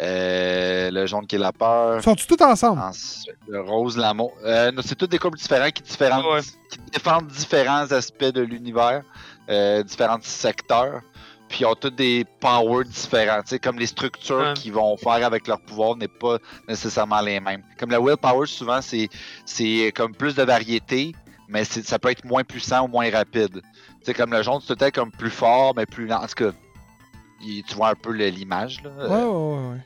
euh, 0.04 0.92
le 0.92 1.06
jaune 1.06 1.26
qui 1.26 1.36
est 1.36 1.40
la 1.40 1.52
peur. 1.52 2.04
Sont-ils 2.04 2.28
tous 2.28 2.44
ensemble? 2.44 2.82
Ensuite, 2.82 3.36
le 3.48 3.62
rose, 3.62 3.98
l'amour. 3.98 4.34
Euh, 4.44 4.72
c'est 4.84 4.96
tous 4.96 5.08
des 5.08 5.18
couples 5.20 5.38
différents 5.38 5.70
qui, 5.70 5.82
différents- 5.84 6.34
Ouais. 6.34 6.42
qui 6.70 6.80
défendent 6.92 7.28
différents 7.28 7.92
aspects 7.92 8.24
de 8.26 8.42
l'univers, 8.42 9.04
euh, 9.50 9.84
différents 9.84 10.20
secteurs. 10.22 11.02
Puis 11.50 11.60
ils 11.62 11.66
ont 11.66 11.76
tous 11.76 11.92
des 11.92 12.26
powers 12.40 12.86
différents. 12.86 13.42
Tu 13.44 13.50
sais, 13.50 13.60
comme 13.60 13.78
les 13.78 13.86
structures 13.88 14.38
Ouais. 14.40 14.54
qu'ils 14.56 14.74
vont 14.74 14.98
faire 14.98 15.24
avec 15.26 15.48
leur 15.48 15.60
pouvoir 15.62 15.96
n'est 15.96 16.08
pas 16.08 16.38
nécessairement 16.68 17.22
les 17.22 17.40
mêmes. 17.40 17.62
Comme 17.80 17.92
la 17.92 18.00
willpower, 18.00 18.48
souvent, 18.48 18.82
c'est, 18.82 19.08
c'est 19.46 19.92
comme 19.96 20.16
plus 20.16 20.34
de 20.36 20.42
variété, 20.44 21.14
mais 21.48 21.64
ça 21.64 22.00
peut 22.00 22.10
être 22.10 22.26
moins 22.26 22.44
puissant 22.44 22.86
ou 22.86 22.88
moins 22.88 23.10
rapide. 23.12 23.62
Sais, 24.02 24.14
comme 24.16 24.32
le 24.34 24.42
jaune, 24.42 24.60
c'est 24.66 24.76
peut-être 24.76 24.96
comme 24.96 25.12
plus 25.12 25.30
fort, 25.30 25.74
mais 25.76 25.86
plus 25.86 26.08
lent. 26.08 26.22
En 26.24 26.28
tout 26.28 26.46
cas, 26.46 26.52
il- 27.44 27.64
tu 27.64 27.76
vois 27.76 27.90
un 27.90 27.96
peu 27.96 28.12
l'image. 28.12 28.82
Là. 28.84 28.90
Ouais, 28.92 29.24
ouais, 29.24 29.58
ouais. 29.58 29.70
ouais. 29.72 29.82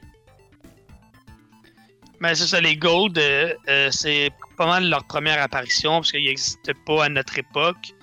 Mais 2.20 2.34
c'est 2.34 2.48
ça, 2.48 2.60
les 2.60 2.76
Gold, 2.76 3.18
euh, 3.18 3.54
euh, 3.70 3.92
c'est 3.92 4.32
pas 4.58 4.66
mal 4.66 4.90
leur 4.90 5.04
première 5.06 5.40
apparition, 5.42 5.92
parce 6.00 6.12
qu'ils 6.12 6.26
n'existaient 6.26 6.74
pas 6.86 7.06
à 7.06 7.10
notre 7.10 7.38
époque. 7.38 7.94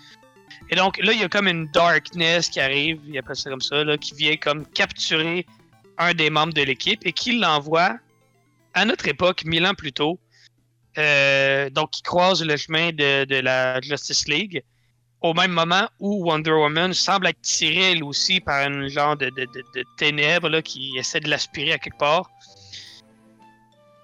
Et 0.71 0.77
donc 0.77 0.99
là, 0.99 1.13
il 1.13 1.21
y 1.21 1.25
a 1.25 1.29
comme 1.29 1.49
une 1.49 1.67
darkness 1.73 2.49
qui 2.49 2.61
arrive, 2.61 3.01
il 3.07 3.19
appelle 3.19 3.37
ça 3.37 3.51
comme 3.51 3.61
ça, 3.61 3.83
là, 3.83 3.99
qui 3.99 4.15
vient 4.15 4.37
comme 4.37 4.65
capturer 4.67 5.47
un 5.99 6.15
des 6.15 6.31
membres 6.31 6.55
de 6.55 6.63
l'équipe 6.63 7.05
et 7.05 7.13
qui 7.13 7.39
l'envoie 7.39 7.99
à 8.75 8.85
notre 8.85 9.09
époque, 9.09 9.45
mille 9.45 9.67
ans 9.67 9.75
plus 9.75 9.93
tôt. 9.93 10.19
Euh, 10.97 11.69
donc, 11.71 11.91
qui 11.91 12.03
croise 12.03 12.41
le 12.45 12.57
chemin 12.57 12.93
de, 12.93 13.25
de 13.25 13.37
la 13.37 13.81
Justice 13.81 14.29
League 14.29 14.63
au 15.25 15.33
même 15.33 15.53
moment 15.53 15.89
où 16.01 16.27
Wonder 16.27 16.53
Woman 16.53 16.93
semble 16.93 17.29
être 17.29 17.41
tirée 17.41 17.93
elle 17.93 18.05
aussi 18.05 18.41
par 18.41 18.61
un 18.61 18.89
genre 18.89 19.17
de, 19.17 19.31
de, 19.31 19.47
de- 19.47 19.85
ténèbres 19.97 20.51
là, 20.51 20.61
qui 20.61 20.99
essaie 20.99 21.21
de 21.21 21.31
l'aspirer 21.31 21.73
à 21.73 21.79
quelque 21.79 21.99
part 21.99 22.31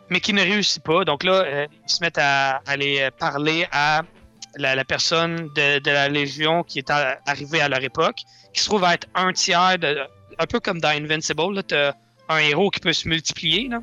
mais 0.08 0.20
qui 0.20 0.32
ne 0.32 0.42
réussit 0.42 0.82
pas. 0.82 1.04
Donc 1.04 1.22
là, 1.22 1.44
euh, 1.44 1.66
ils 1.86 1.92
se 1.92 2.02
mettent 2.02 2.18
à 2.18 2.62
aller 2.66 3.08
parler 3.18 3.68
à 3.70 4.02
la, 4.56 4.84
personne 4.84 5.50
de, 5.54 5.80
la 5.88 6.08
Légion 6.08 6.64
qui 6.64 6.80
est 6.80 6.90
arrivée 6.90 7.60
à 7.60 7.68
leur 7.68 7.84
époque, 7.84 8.22
qui 8.52 8.60
se 8.60 8.68
trouve 8.68 8.82
à 8.82 8.94
être 8.94 9.06
un 9.14 9.32
tiers, 9.32 9.78
de, 9.78 10.00
un 10.38 10.46
peu 10.46 10.58
comme 10.58 10.80
dans 10.80 10.88
Invincible. 10.88 11.54
Là, 11.54 11.62
t'as 11.62 11.92
un 12.28 12.38
héros 12.38 12.70
qui 12.70 12.80
peut 12.80 12.92
se 12.92 13.06
multiplier. 13.08 13.68
Là, 13.68 13.78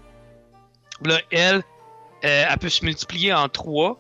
là 1.06 1.20
elle, 1.32 1.64
euh, 2.26 2.46
elle 2.50 2.58
peut 2.58 2.68
se 2.68 2.84
multiplier 2.84 3.34
en 3.34 3.48
trois. 3.48 3.98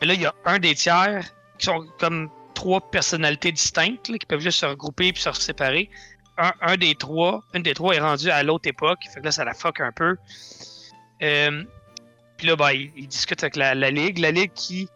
Mais 0.00 0.06
là, 0.06 0.14
il 0.14 0.20
y 0.20 0.26
a 0.26 0.34
un 0.44 0.60
des 0.60 0.76
tiers 0.76 1.24
qui 1.58 1.66
sont 1.66 1.84
comme 1.98 2.30
trois 2.56 2.80
personnalités 2.80 3.52
distinctes 3.52 4.08
là, 4.08 4.18
qui 4.18 4.26
peuvent 4.26 4.40
juste 4.40 4.58
se 4.58 4.66
regrouper 4.66 5.12
puis 5.12 5.22
se 5.22 5.32
séparer. 5.32 5.88
Un, 6.38 6.52
un 6.60 6.76
des 6.76 6.94
trois, 6.96 7.44
une 7.54 7.62
des 7.62 7.74
trois 7.74 7.94
est 7.94 8.00
rendue 8.00 8.30
à 8.30 8.42
l'autre 8.42 8.68
époque. 8.68 8.98
Fait 9.12 9.20
que 9.20 9.24
là, 9.24 9.30
ça 9.30 9.44
la 9.44 9.54
fuck 9.54 9.80
un 9.80 9.92
peu. 9.92 10.16
Euh, 11.22 11.62
puis 12.36 12.46
là, 12.46 12.56
ben, 12.56 12.72
il, 12.72 12.90
il 12.96 13.08
discute 13.08 13.42
avec 13.42 13.56
la, 13.56 13.74
la 13.74 13.90
Ligue. 13.90 14.18
La 14.18 14.30
Ligue 14.32 14.52
qui, 14.54 14.88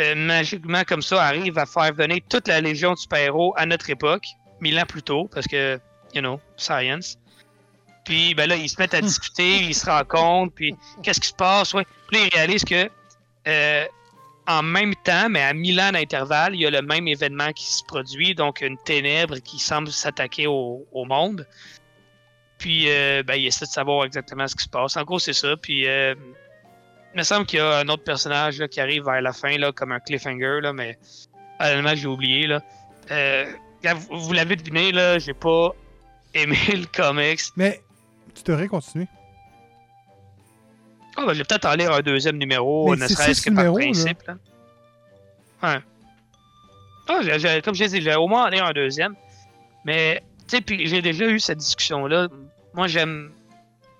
euh, 0.00 0.14
magiquement 0.14 0.82
comme 0.84 1.02
ça, 1.02 1.22
arrive 1.22 1.58
à 1.58 1.66
faire 1.66 1.92
venir 1.92 2.20
toute 2.28 2.48
la 2.48 2.60
Légion 2.60 2.94
de 2.94 2.98
super-héros 2.98 3.52
à 3.56 3.66
notre 3.66 3.90
époque, 3.90 4.26
mille 4.60 4.78
ans 4.78 4.86
plus 4.86 5.02
tôt, 5.02 5.28
parce 5.32 5.46
que, 5.46 5.78
you 6.14 6.20
know, 6.20 6.40
science. 6.56 7.18
Puis 8.04 8.34
ben 8.34 8.48
là, 8.48 8.56
ils 8.56 8.68
se 8.68 8.80
mettent 8.80 8.94
à 8.94 9.00
discuter, 9.12 9.58
ils 9.58 9.74
se 9.74 9.86
rencontrent, 9.86 10.54
puis 10.54 10.74
qu'est-ce 11.02 11.20
qui 11.20 11.28
se 11.28 11.34
passe? 11.34 11.74
Ouais. 11.74 11.86
Puis 12.08 12.18
là, 12.18 12.26
ils 12.26 12.36
réalisent 12.36 12.64
que 12.64 12.88
euh, 13.48 13.84
en 14.48 14.62
même 14.62 14.94
temps, 15.04 15.28
mais 15.28 15.42
à 15.42 15.52
mille 15.52 15.80
ans 15.80 15.92
d'intervalle, 15.92 16.54
il 16.54 16.60
y 16.60 16.66
a 16.66 16.70
le 16.70 16.82
même 16.82 17.06
événement 17.06 17.52
qui 17.52 17.64
se 17.64 17.84
produit, 17.84 18.34
donc 18.34 18.60
une 18.60 18.78
ténèbre 18.78 19.38
qui 19.38 19.58
semble 19.58 19.88
s'attaquer 19.88 20.46
au, 20.46 20.84
monde. 20.94 21.46
Puis, 22.58 22.86
euh, 22.88 23.22
ben, 23.22 23.34
il 23.34 23.46
essaie 23.46 23.66
de 23.66 23.70
savoir 23.70 24.04
exactement 24.04 24.46
ce 24.46 24.54
qui 24.54 24.64
se 24.64 24.68
passe. 24.68 24.96
En 24.96 25.02
gros, 25.02 25.18
c'est 25.18 25.32
ça. 25.32 25.56
Puis, 25.56 25.86
euh, 25.86 26.14
il 27.14 27.18
me 27.18 27.22
semble 27.22 27.46
qu'il 27.46 27.58
y 27.58 27.62
a 27.62 27.78
un 27.78 27.88
autre 27.88 28.04
personnage 28.04 28.64
qui 28.68 28.80
arrive 28.80 29.04
vers 29.04 29.20
la 29.20 29.32
fin, 29.32 29.56
comme 29.72 29.92
un 29.92 30.00
cliffhanger, 30.00 30.60
là, 30.62 30.72
mais 30.72 30.98
honnêtement, 31.60 31.94
j'ai 31.94 32.08
oublié. 32.08 32.56
Euh, 33.10 33.52
vous 34.10 34.20
vous 34.20 34.32
l'avez 34.32 34.56
deviné, 34.56 34.92
j'ai 35.18 35.34
pas 35.34 35.70
aimé 36.34 36.56
le 36.68 36.86
comics. 36.86 37.42
Mais 37.56 37.80
tu 38.34 38.42
devrais 38.44 38.68
continuer. 38.68 39.08
Ah, 41.16 41.26
ben, 41.26 41.32
je 41.34 41.38
vais 41.38 41.44
peut-être 41.44 41.66
en 41.66 41.74
lire 41.74 41.92
un 41.92 42.00
deuxième 42.00 42.38
numéro, 42.38 42.90
Mais 42.90 42.96
ne 43.02 43.06
c'est 43.06 43.14
serait-ce 43.14 43.42
que 43.42 43.50
par 43.50 43.64
numéros, 43.64 43.78
là. 43.78 43.84
principe. 43.84 44.22
Là. 44.26 44.34
Ouais. 45.62 45.80
Ah, 47.08 47.18
j'ai- 47.22 47.38
j'ai- 47.38 47.62
comme 47.62 47.74
je 47.74 47.84
disais, 47.84 48.00
j'ai 48.00 48.14
au 48.14 48.28
moins 48.28 48.46
en 48.46 48.48
lire 48.48 48.64
un 48.64 48.72
deuxième. 48.72 49.14
Mais, 49.84 50.22
tu 50.48 50.56
sais, 50.56 50.60
puis 50.62 50.86
j'ai 50.86 51.02
déjà 51.02 51.26
eu 51.26 51.38
cette 51.40 51.58
discussion-là. 51.58 52.28
Moi, 52.74 52.86
j'aime 52.86 53.30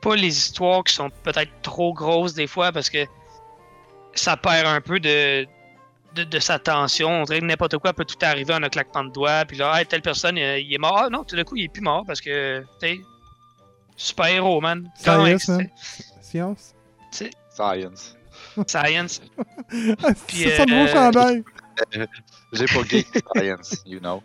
pas 0.01 0.17
les 0.17 0.29
histoires 0.37 0.83
qui 0.85 0.95
sont 0.95 1.11
peut-être 1.23 1.51
trop 1.63 1.93
grosses 1.93 2.35
des 2.35 2.47
fois 2.47 2.73
parce 2.73 2.89
que 2.91 3.05
ça 4.15 4.37
perd 4.37 4.67
un 4.67 4.81
peu 4.81 4.99
de, 5.01 5.47
de, 6.15 6.25
de 6.25 6.39
sa 6.39 6.59
tension. 6.59 7.09
On 7.09 7.25
dirait 7.25 7.41
que 7.41 7.45
n'importe 7.45 7.77
quoi 7.79 7.93
peut 7.93 8.05
tout 8.05 8.17
arriver 8.23 8.55
en 8.55 8.63
un 8.63 8.69
claquement 8.69 9.05
de 9.05 9.11
doigts. 9.11 9.45
Puis 9.45 9.57
genre, 9.59 9.77
hey, 9.77 9.85
telle 9.87 10.03
personne, 10.03 10.39
euh, 10.39 10.59
il 10.59 10.73
est 10.73 10.79
mort. 10.79 10.99
Ah 11.05 11.09
non, 11.11 11.25
tout 11.25 11.37
d'un 11.37 11.45
coup, 11.45 11.57
il 11.57 11.65
est 11.65 11.69
plus 11.69 11.83
mort 11.83 12.05
parce 12.07 12.21
que, 12.21 12.61
tu 12.81 12.87
sais, 12.89 13.01
super-héros, 13.97 14.61
man. 14.61 14.91
Science, 14.97 15.49
man. 15.49 15.69
Science? 16.21 16.75
Science. 17.15 18.17
Science. 18.67 19.21
Ah, 20.03 20.13
Puis, 20.27 20.39
c'est 20.39 20.57
ça 20.57 20.67
de 20.67 20.73
euh, 20.73 20.75
mon 20.75 20.87
chandail. 20.87 21.43
J'ai 22.53 22.67
pas 22.67 22.83
geek 22.85 23.07
science, 23.35 23.83
you 23.87 23.99
know. 24.01 24.23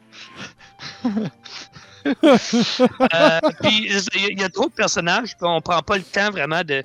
Euh, 2.06 3.40
puis 3.62 3.86
il 3.86 3.94
y, 3.94 3.96
a- 3.96 4.28
il 4.30 4.40
y 4.40 4.44
a 4.44 4.50
trop 4.50 4.68
de 4.68 4.74
personnages, 4.74 5.30
puis 5.38 5.48
on 5.48 5.62
prend 5.62 5.82
pas 5.82 5.98
le 5.98 6.04
temps 6.04 6.30
vraiment 6.32 6.64
de 6.64 6.84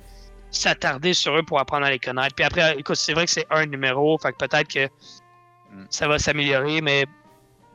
s'attarder 0.51 1.15
sur 1.15 1.37
eux 1.37 1.43
pour 1.43 1.59
apprendre 1.59 1.87
à 1.87 1.91
les 1.91 1.99
connaître. 1.99 2.35
Puis 2.35 2.45
après, 2.45 2.77
écoute, 2.79 2.97
c'est 2.97 3.13
vrai 3.15 3.25
que 3.25 3.31
c'est 3.31 3.47
un 3.51 3.67
numéro, 3.67 4.19
fait 4.19 4.33
que 4.33 4.47
peut-être 4.47 4.69
que 4.69 4.87
Mm. 5.75 5.87
ça 5.89 6.07
va 6.07 6.19
s'améliorer, 6.19 6.83
mais 6.83 7.07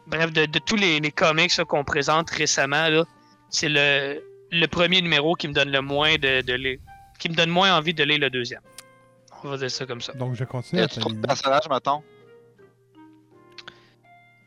bref, 0.06 0.32
de, 0.32 0.46
de 0.46 0.60
tous 0.60 0.76
les, 0.76 1.00
les 1.00 1.12
comics 1.12 1.58
là, 1.58 1.66
qu'on 1.66 1.84
présente 1.84 2.30
récemment, 2.30 2.90
là, 2.90 3.04
c'est 3.50 3.70
le, 3.70 4.22
le 4.52 4.68
premier 4.68 5.02
numéro 5.02 5.34
qui 5.34 5.48
me 5.48 5.54
donne 5.54 5.72
le 5.72 5.82
moins 5.82 6.14
de, 6.16 6.42
de 6.42 6.78
qui 7.18 7.30
me 7.30 7.36
donne 7.36 7.50
moins 7.50 7.76
envie 7.78 7.94
de 7.94 8.04
lire 8.04 8.20
le 8.20 8.30
deuxième. 8.30 8.62
On 9.44 9.50
va 9.50 9.58
dire 9.58 9.70
ça 9.72 9.86
comme 9.86 10.02
ça. 10.02 10.14
Donc, 10.14 10.36
je 10.36 10.44
Y 10.44 10.48
continue 10.48 10.82
à 10.82 10.86
a-tu 10.86 11.00
trop 11.00 11.12
de 11.12 11.20
personnages, 11.20 11.70
mettons? 11.70 12.02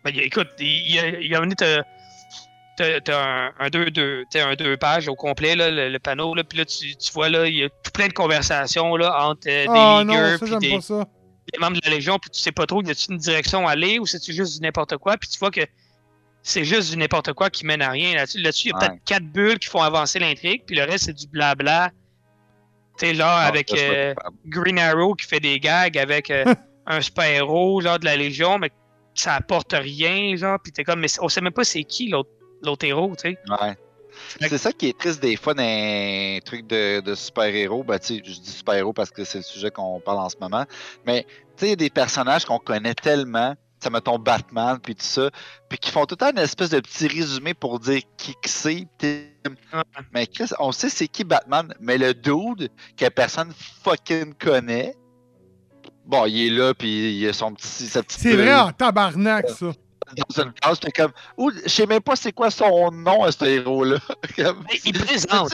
Ben, 0.04 0.14
y 0.14 0.20
a- 0.20 0.24
écoute, 0.24 0.48
il 0.58 0.94
y 0.94 0.98
a, 0.98 1.08
il 1.08 1.26
y 1.30 1.34
a 1.34 1.40
un 1.40 1.48
t'as- 1.50 3.00
t'as 3.02 3.22
un, 3.48 3.52
un 3.58 3.68
deux, 3.68 3.90
deux, 3.90 4.24
t'as 4.30 4.48
un 4.48 4.54
deux 4.54 4.76
pages 4.78 5.06
au 5.08 5.14
complet, 5.14 5.54
là, 5.54 5.70
le, 5.70 5.90
le 5.90 5.98
panneau, 5.98 6.34
là, 6.34 6.42
puis 6.44 6.58
là, 6.58 6.64
tu, 6.64 6.96
tu 6.96 7.12
vois, 7.12 7.28
là, 7.28 7.46
il 7.46 7.56
y 7.56 7.64
a 7.64 7.68
tout 7.68 7.90
plein 7.92 8.08
de 8.08 8.12
conversations 8.14 8.96
là, 8.96 9.26
entre 9.26 9.48
euh, 9.48 9.64
des 9.64 9.68
Oh 9.68 10.02
non, 10.04 10.38
ça, 10.38 10.58
des, 10.58 10.70
pas 10.70 10.80
ça. 10.80 11.06
des 11.52 11.58
membres 11.58 11.76
de 11.76 11.80
la 11.84 11.94
Légion, 11.94 12.18
puis 12.18 12.30
tu 12.30 12.40
sais 12.40 12.52
pas 12.52 12.66
trop, 12.66 12.82
y 12.82 12.90
a-tu 12.90 13.12
une 13.12 13.18
direction 13.18 13.68
à 13.68 13.72
aller 13.72 13.98
ou 13.98 14.06
c'est-tu 14.06 14.32
juste 14.32 14.54
du 14.56 14.62
n'importe 14.62 14.96
quoi, 14.96 15.18
puis 15.18 15.28
tu 15.28 15.38
vois 15.38 15.50
que 15.50 15.60
c'est 16.42 16.64
juste 16.64 16.90
du 16.92 16.96
n'importe 16.96 17.34
quoi 17.34 17.50
qui 17.50 17.66
mène 17.66 17.82
à 17.82 17.90
rien. 17.90 18.14
Là-dessus, 18.14 18.38
là-dessus 18.40 18.68
il 18.68 18.70
y 18.70 18.72
a 18.72 18.78
Ouais. 18.78 18.88
peut-être 18.88 19.04
quatre 19.04 19.26
bulles 19.26 19.58
qui 19.58 19.68
font 19.68 19.82
avancer 19.82 20.18
l'intrigue, 20.18 20.62
puis 20.66 20.74
le 20.76 20.84
reste, 20.84 21.04
c'est 21.04 21.12
du 21.12 21.26
blabla. 21.26 21.90
Sais, 23.00 23.14
genre, 23.14 23.28
Non, 23.28 23.46
avec 23.46 23.72
euh. 23.72 24.14
Green 24.44 24.78
Arrow 24.78 25.14
qui 25.14 25.26
fait 25.26 25.40
des 25.40 25.58
gags 25.58 25.96
avec 25.96 26.30
euh, 26.30 26.44
un 26.86 27.00
super-héros, 27.00 27.80
genre 27.80 27.98
de 27.98 28.04
la 28.04 28.14
Légion, 28.14 28.58
mais 28.58 28.70
ça 29.14 29.36
apporte 29.36 29.72
rien, 29.72 30.36
genre, 30.36 30.58
pis 30.62 30.70
t'es 30.70 30.84
comme, 30.84 31.00
mais 31.00 31.08
on 31.20 31.30
sait 31.30 31.40
même 31.40 31.52
pas 31.52 31.64
c'est 31.64 31.84
qui 31.84 32.08
l'autre 32.08 32.84
héros, 32.84 33.14
tu 33.16 33.30
sais. 33.30 33.38
Ouais. 33.48 33.74
C'est 34.38 34.58
ça 34.58 34.72
qui 34.72 34.88
est 34.88 34.98
triste 34.98 35.22
des 35.22 35.36
fois 35.36 35.54
dans 35.54 35.62
les 35.62 36.42
trucs 36.44 36.66
de, 36.66 37.00
de 37.00 37.14
super-héros. 37.14 37.84
Ben, 37.84 37.98
je 38.02 38.20
dis 38.20 38.50
super-héros 38.50 38.92
parce 38.92 39.10
que 39.10 39.24
c'est 39.24 39.38
le 39.38 39.44
sujet 39.44 39.70
qu'on 39.70 40.00
parle 40.00 40.18
en 40.18 40.28
ce 40.28 40.36
moment. 40.38 40.66
Mais, 41.06 41.26
il 41.62 41.68
y 41.68 41.72
a 41.72 41.76
des 41.76 41.90
personnages 41.90 42.44
qu'on 42.44 42.58
connaît 42.58 42.94
tellement, 42.94 43.54
ça 43.82 43.90
mettons 43.90 44.18
Batman, 44.18 44.78
puis 44.82 44.94
tout 44.94 45.04
ça, 45.04 45.30
puis 45.68 45.78
qui 45.78 45.90
font 45.90 46.04
tout 46.06 46.14
le 46.14 46.16
temps 46.18 46.30
une 46.30 46.38
espèce 46.38 46.70
de 46.70 46.80
petit 46.80 47.08
résumé 47.08 47.54
pour 47.54 47.78
dire 47.80 48.02
qui 48.18 48.32
que 48.34 48.48
c'est. 48.48 48.86
T'es. 48.98 49.32
Mais 50.12 50.26
Chris, 50.26 50.50
on 50.58 50.70
sait 50.72 50.88
c'est 50.90 51.08
qui 51.08 51.24
Batman, 51.24 51.72
mais 51.80 51.96
le 51.98 52.12
dude 52.14 52.70
que 52.96 53.08
personne 53.08 53.52
fucking 53.82 54.34
connaît, 54.34 54.94
bon, 56.04 56.26
il 56.26 56.46
est 56.46 56.50
là, 56.50 56.74
puis 56.74 57.18
il 57.18 57.28
a 57.28 57.32
son 57.32 57.54
petit, 57.54 57.86
sa 57.86 58.02
petite 58.02 58.20
C'est 58.20 58.36
vrai 58.36 58.54
en 58.54 58.70
tabarnak, 58.72 59.48
ça. 59.48 59.72
dans 60.16 60.42
une 60.42 60.52
case, 60.52 60.78
j'étais 60.82 61.02
comme, 61.02 61.12
je 61.64 61.68
sais 61.68 61.86
même 61.86 62.00
pas 62.02 62.16
c'est 62.16 62.32
quoi 62.32 62.50
son 62.50 62.90
nom 62.90 63.22
à 63.24 63.32
ce 63.32 63.44
héros-là. 63.44 63.98
Il 64.84 64.92
présente. 64.98 65.52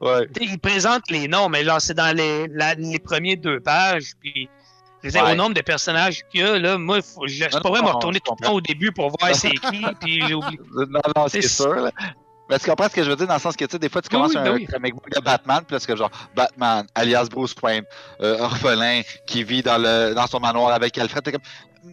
Ouais. 0.00 0.28
Il 0.40 0.58
présente 0.58 1.10
les 1.10 1.28
noms, 1.28 1.48
mais 1.48 1.64
genre, 1.64 1.80
c'est 1.80 1.94
dans 1.94 2.14
les, 2.14 2.46
la- 2.48 2.74
les 2.74 2.98
premiers 2.98 3.36
deux 3.36 3.60
pages. 3.60 4.12
Puis, 4.20 4.48
Ouais. 5.04 5.32
au 5.32 5.34
nombre 5.34 5.54
de 5.54 5.60
personnages 5.60 6.22
qu'il 6.30 6.40
y 6.40 6.44
a, 6.44 6.58
là, 6.58 6.78
moi, 6.78 7.00
faut, 7.02 7.26
je, 7.26 7.44
pourrais 7.60 7.82
me 7.82 7.86
non, 7.86 7.94
retourner 7.94 8.20
tout 8.20 8.34
le 8.38 8.44
temps 8.44 8.52
au 8.54 8.60
début 8.60 8.92
pour 8.92 9.10
voir 9.10 9.34
c'est 9.34 9.50
qui, 9.50 9.84
puis 10.00 10.22
j'ai 10.26 10.34
oublié. 10.34 10.58
Non, 10.88 11.00
non, 11.16 11.28
c'est 11.28 11.42
sûr. 11.42 11.74
Là. 11.74 11.90
Mais 12.50 12.58
tu 12.58 12.68
comprends 12.68 12.88
ce 12.88 12.94
que 12.94 13.02
je 13.02 13.10
veux 13.10 13.16
dire 13.16 13.26
dans 13.26 13.34
le 13.34 13.40
sens 13.40 13.56
que, 13.56 13.64
tu 13.64 13.72
sais, 13.72 13.78
des 13.78 13.88
fois, 13.88 14.02
tu 14.02 14.08
Oui, 14.08 14.12
commences 14.12 14.32
oui, 14.32 14.38
un 14.38 14.44
ben 14.44 14.54
oui. 14.54 14.66
comic 14.66 14.94
book 14.94 15.10
de 15.10 15.20
Batman, 15.20 15.62
puis 15.66 15.74
là, 15.74 15.80
c'est 15.80 15.96
genre 15.96 16.10
Batman, 16.36 16.86
alias 16.94 17.28
Bruce 17.30 17.54
Wayne, 17.62 17.84
euh, 18.20 18.38
orphelin, 18.38 19.00
qui 19.26 19.44
vit 19.44 19.62
dans, 19.62 19.78
le, 19.78 20.14
dans 20.14 20.26
son 20.26 20.40
manoir 20.40 20.72
avec 20.72 20.96
Alfred. 20.98 21.22
T'es 21.22 21.32
comme, 21.32 21.42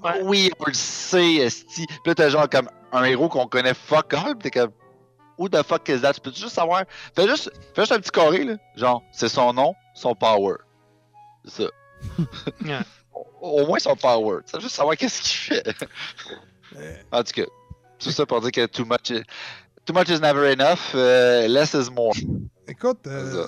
Ouais. 0.04 0.22
oui, 0.24 0.52
on 0.60 0.66
le 0.68 0.74
sait, 0.74 1.36
esti. 1.36 1.86
Puis 1.86 1.98
là, 2.06 2.16
t'as 2.16 2.30
genre 2.30 2.50
comme 2.50 2.70
un 2.94 3.04
héros 3.04 3.28
qu'on 3.28 3.48
connaît 3.48 3.74
fuck 3.74 4.14
all, 4.14 4.38
t'es 4.38 4.50
comme, 4.52 4.72
who 5.38 5.50
the 5.50 5.64
fuck 5.64 5.88
is 5.90 6.00
that? 6.02 6.14
Tu 6.14 6.22
peux 6.22 6.32
juste 6.32 6.50
savoir? 6.50 6.84
Fais 7.16 7.28
juste, 7.28 7.52
fais 7.76 7.82
juste 7.82 7.92
un 7.92 8.00
petit 8.00 8.12
carré, 8.12 8.44
là. 8.44 8.54
Genre, 8.76 9.02
c'est 9.12 9.30
son 9.30 9.54
nom, 9.54 9.74
son 9.94 10.16
power. 10.16 10.56
C'est 11.46 11.64
ça. 11.64 11.70
Au, 13.14 13.66
moins 13.66 13.80
son 13.80 13.96
power. 13.96 14.40
Tu 14.46 14.60
juste 14.62 14.76
savoir 14.76 14.96
qu'est-ce 14.96 15.22
qu'il 15.22 15.56
fait. 15.56 15.76
En 17.12 17.24
tout 17.24 17.34
cas, 17.34 17.46
tout 18.00 18.12
ça 18.12 18.26
pour 18.26 18.42
dire 18.42 18.52
que 18.52 18.66
too 18.68 18.86
much, 18.86 19.10
is- 19.10 19.24
too 19.86 19.94
much 19.94 20.10
is 20.10 20.20
never 20.20 20.52
enough, 20.52 20.92
euh, 20.96 21.48
less 21.48 21.74
is 21.74 21.90
more. 21.92 22.14
Écoute, 22.68 23.00
euh, 23.08 23.48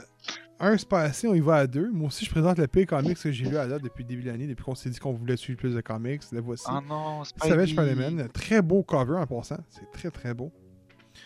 un, 0.59 0.77
c'est 0.77 0.87
pas 0.87 1.01
assez, 1.01 1.27
on 1.27 1.33
y 1.35 1.39
va 1.39 1.55
à 1.57 1.67
deux. 1.67 1.89
Moi 1.91 2.07
aussi, 2.07 2.25
je 2.25 2.31
présente 2.31 2.57
le 2.57 2.67
pire 2.67 2.87
comics 2.87 3.17
que 3.17 3.31
j'ai 3.31 3.45
lu 3.45 3.57
à 3.57 3.67
date 3.67 3.81
depuis 3.83 4.03
le 4.03 4.09
début 4.09 4.23
de 4.23 4.31
l'année, 4.31 4.47
depuis 4.47 4.63
qu'on 4.63 4.75
s'est 4.75 4.89
dit 4.89 4.99
qu'on 4.99 5.13
voulait 5.13 5.37
suivre 5.37 5.59
plus 5.59 5.73
de 5.75 5.81
comics. 5.81 6.21
Le 6.31 6.41
voici. 6.41 6.65
Oh 6.69 6.79
non, 6.87 7.23
c'est 7.23 7.35
pas 7.37 7.45
Spider-Man, 7.45 8.29
très 8.33 8.61
beau 8.61 8.83
cover 8.83 9.17
en 9.17 9.27
passant. 9.27 9.57
C'est 9.69 9.89
très 9.91 10.11
très 10.11 10.33
beau. 10.33 10.51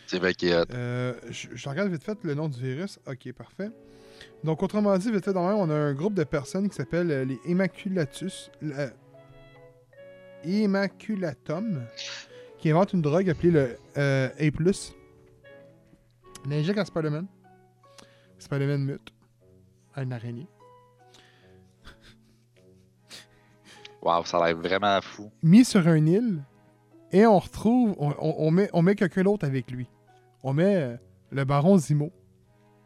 C'est 0.06 0.20
vrai 0.20 0.34
qu'il 0.34 0.50
y 0.50 0.54
a. 0.54 0.66
Euh, 0.74 1.14
je, 1.30 1.48
je 1.54 1.70
regarde 1.70 1.90
vite 1.90 2.04
fait 2.04 2.18
le 2.24 2.34
nom 2.34 2.48
du 2.50 2.60
virus. 2.62 3.00
Ok, 3.08 3.32
parfait. 3.34 3.70
Donc, 4.44 4.64
autrement 4.64 4.98
dit, 4.98 5.12
vite 5.12 5.26
fait, 5.26 5.34
dans 5.34 5.44
on 5.56 5.70
a 5.70 5.74
un 5.76 5.94
groupe 5.94 6.14
de 6.14 6.24
personnes 6.24 6.70
qui 6.70 6.76
s'appelle 6.76 7.12
euh, 7.12 7.26
les 7.26 7.40
Immaculatus. 7.46 8.50
euh, 8.64 8.90
Immaculatum. 10.46 11.86
Qui 12.60 12.72
inventent 12.72 12.94
une 12.94 13.02
drogue 13.02 13.30
appelée 13.30 13.52
le 13.52 13.78
euh, 13.98 14.30
A. 14.40 14.50
L'injecte 16.50 16.80
à 16.80 16.86
Spider-Man. 16.86 17.28
Spider-Man 18.40 18.84
mute. 18.84 19.14
À 19.94 20.04
une 20.04 20.14
araignée. 20.14 20.48
Waouh, 24.02 24.26
ça 24.26 24.38
a 24.38 24.48
l'air 24.48 24.58
vraiment 24.58 25.00
fou. 25.02 25.32
mis 25.44 25.66
sur 25.66 25.86
une 25.88 26.08
île 26.08 26.44
et 27.12 27.26
on 27.26 27.40
retrouve, 27.40 27.96
on, 28.00 28.10
on- 28.20 28.36
on 28.40 28.52
met, 28.52 28.70
on 28.74 28.82
met 28.82 28.96
quelqu'un 28.96 29.24
d'autre 29.24 29.46
avec 29.46 29.70
lui. 29.72 29.88
On 30.44 30.54
met 30.54 30.76
euh, 30.76 30.98
le 31.32 31.46
baron 31.46 31.78
Zimo 31.78 32.12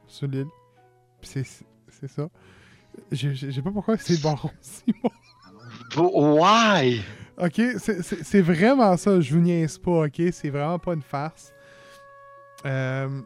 sur 0.08 0.28
l'île. 0.28 0.47
C'est 1.22 2.07
ça. 2.07 2.28
Je 3.11 3.30
je- 3.34 3.47
je 3.47 3.51
sais 3.51 3.61
pas 3.61 3.72
pourquoi 3.72 3.97
c'est 3.97 4.22
baron 4.22 4.49
Zimo. 4.61 5.11
Why? 6.39 7.01
Ok, 7.38 7.61
c'est- 7.80 8.41
vraiment 8.41 8.95
ça. 8.97 9.19
Je 9.22 9.34
vous 9.34 9.41
niaise 9.41 9.78
pas, 9.78 10.05
ok? 10.05 10.22
C'est 10.32 10.49
vraiment 10.49 10.78
pas 10.80 10.93
une 10.93 11.01
farce. 11.01 11.53
Euh, 12.65 13.22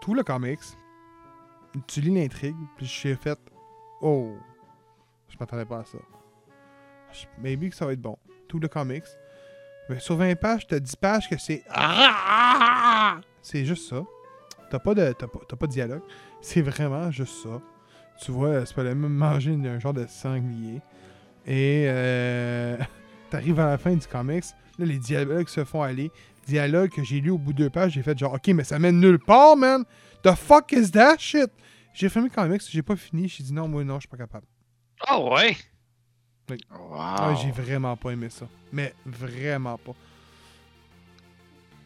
tout 0.00 0.14
le 0.14 0.22
comics, 0.22 0.60
tu 1.86 2.00
lis 2.00 2.14
l'intrigue, 2.14 2.56
puis 2.76 2.86
j'ai 2.86 3.14
fait 3.16 3.38
Oh, 4.00 4.36
je 5.28 5.36
m'attendais 5.40 5.64
pas 5.64 5.80
à 5.80 5.84
ça. 5.84 5.98
Je- 7.12 7.26
Maybe 7.42 7.70
que 7.70 7.76
ça 7.76 7.86
va 7.86 7.92
être 7.92 8.00
bon. 8.00 8.16
Tout 8.48 8.58
le 8.58 8.68
comics. 8.68 9.04
Mais 9.88 9.98
sur 10.00 10.16
20 10.16 10.34
pages, 10.36 10.66
t'as 10.66 10.78
10 10.80 10.96
pages 10.96 11.28
que 11.28 11.36
c'est. 11.38 11.62
C'est 13.42 13.64
juste 13.64 13.88
ça. 13.88 14.02
T'as 14.70 14.78
pas 14.78 14.94
de, 14.94 15.12
t'as 15.12 15.26
pas, 15.26 15.40
t'as 15.48 15.56
pas 15.56 15.66
de 15.66 15.72
dialogue. 15.72 16.02
C'est 16.40 16.62
vraiment 16.62 17.10
juste 17.10 17.42
ça. 17.42 17.60
Tu 18.22 18.30
vois, 18.30 18.64
c'est 18.64 18.74
pas 18.74 18.82
le 18.82 18.94
même 18.94 19.12
manger 19.12 19.52
un 19.52 19.78
genre 19.78 19.92
de 19.92 20.06
sanglier. 20.06 20.80
Et 21.46 21.84
euh, 21.86 22.76
t'arrives 23.30 23.60
à 23.60 23.66
la 23.66 23.78
fin 23.78 23.94
du 23.94 24.06
comics, 24.06 24.44
là, 24.78 24.86
les 24.86 24.98
dialogues 24.98 25.48
se 25.48 25.64
font 25.64 25.82
aller. 25.82 26.10
Dialogue 26.46 26.90
que 26.90 27.02
j'ai 27.02 27.20
lu 27.20 27.30
au 27.30 27.38
bout 27.38 27.52
de 27.52 27.64
deux 27.64 27.70
pages, 27.70 27.92
j'ai 27.92 28.02
fait 28.02 28.16
genre, 28.16 28.34
ok, 28.34 28.48
mais 28.48 28.64
ça 28.64 28.78
mène 28.78 29.00
nulle 29.00 29.18
part, 29.18 29.56
man! 29.56 29.84
The 30.22 30.34
fuck 30.34 30.72
is 30.72 30.92
that 30.92 31.16
shit? 31.18 31.50
J'ai 31.92 32.08
fermé 32.08 32.28
le 32.28 32.34
comics, 32.34 32.62
j'ai 32.68 32.82
pas 32.82 32.94
fini, 32.94 33.28
j'ai 33.28 33.42
dit 33.42 33.52
non, 33.52 33.66
moi 33.66 33.82
non, 33.82 33.96
je 33.96 34.00
suis 34.00 34.08
pas 34.08 34.16
capable. 34.16 34.46
Ah 35.06 35.20
ouais! 35.20 35.56
Wow. 36.48 36.96
Ah, 36.96 37.34
j'ai 37.42 37.50
vraiment 37.50 37.96
pas 37.96 38.10
aimé 38.10 38.28
ça. 38.30 38.46
Mais 38.72 38.94
vraiment 39.04 39.78
pas. 39.78 39.94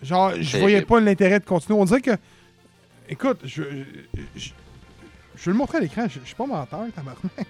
Genre, 0.02 0.32
je 0.40 0.58
voyais 0.58 0.82
pas 0.82 1.00
l'intérêt 1.00 1.40
de 1.40 1.44
continuer. 1.44 1.78
On 1.78 1.84
dirait 1.84 2.00
que. 2.00 2.16
Écoute, 3.10 3.40
je. 3.44 3.62
Je, 4.36 4.50
vais 5.46 5.52
le 5.52 5.54
montrer 5.54 5.78
à 5.78 5.80
l'écran, 5.80 6.06
je, 6.08 6.20
je 6.20 6.26
suis 6.26 6.34
pas 6.34 6.46
menteur, 6.46 6.86
tabarnak. 6.94 7.46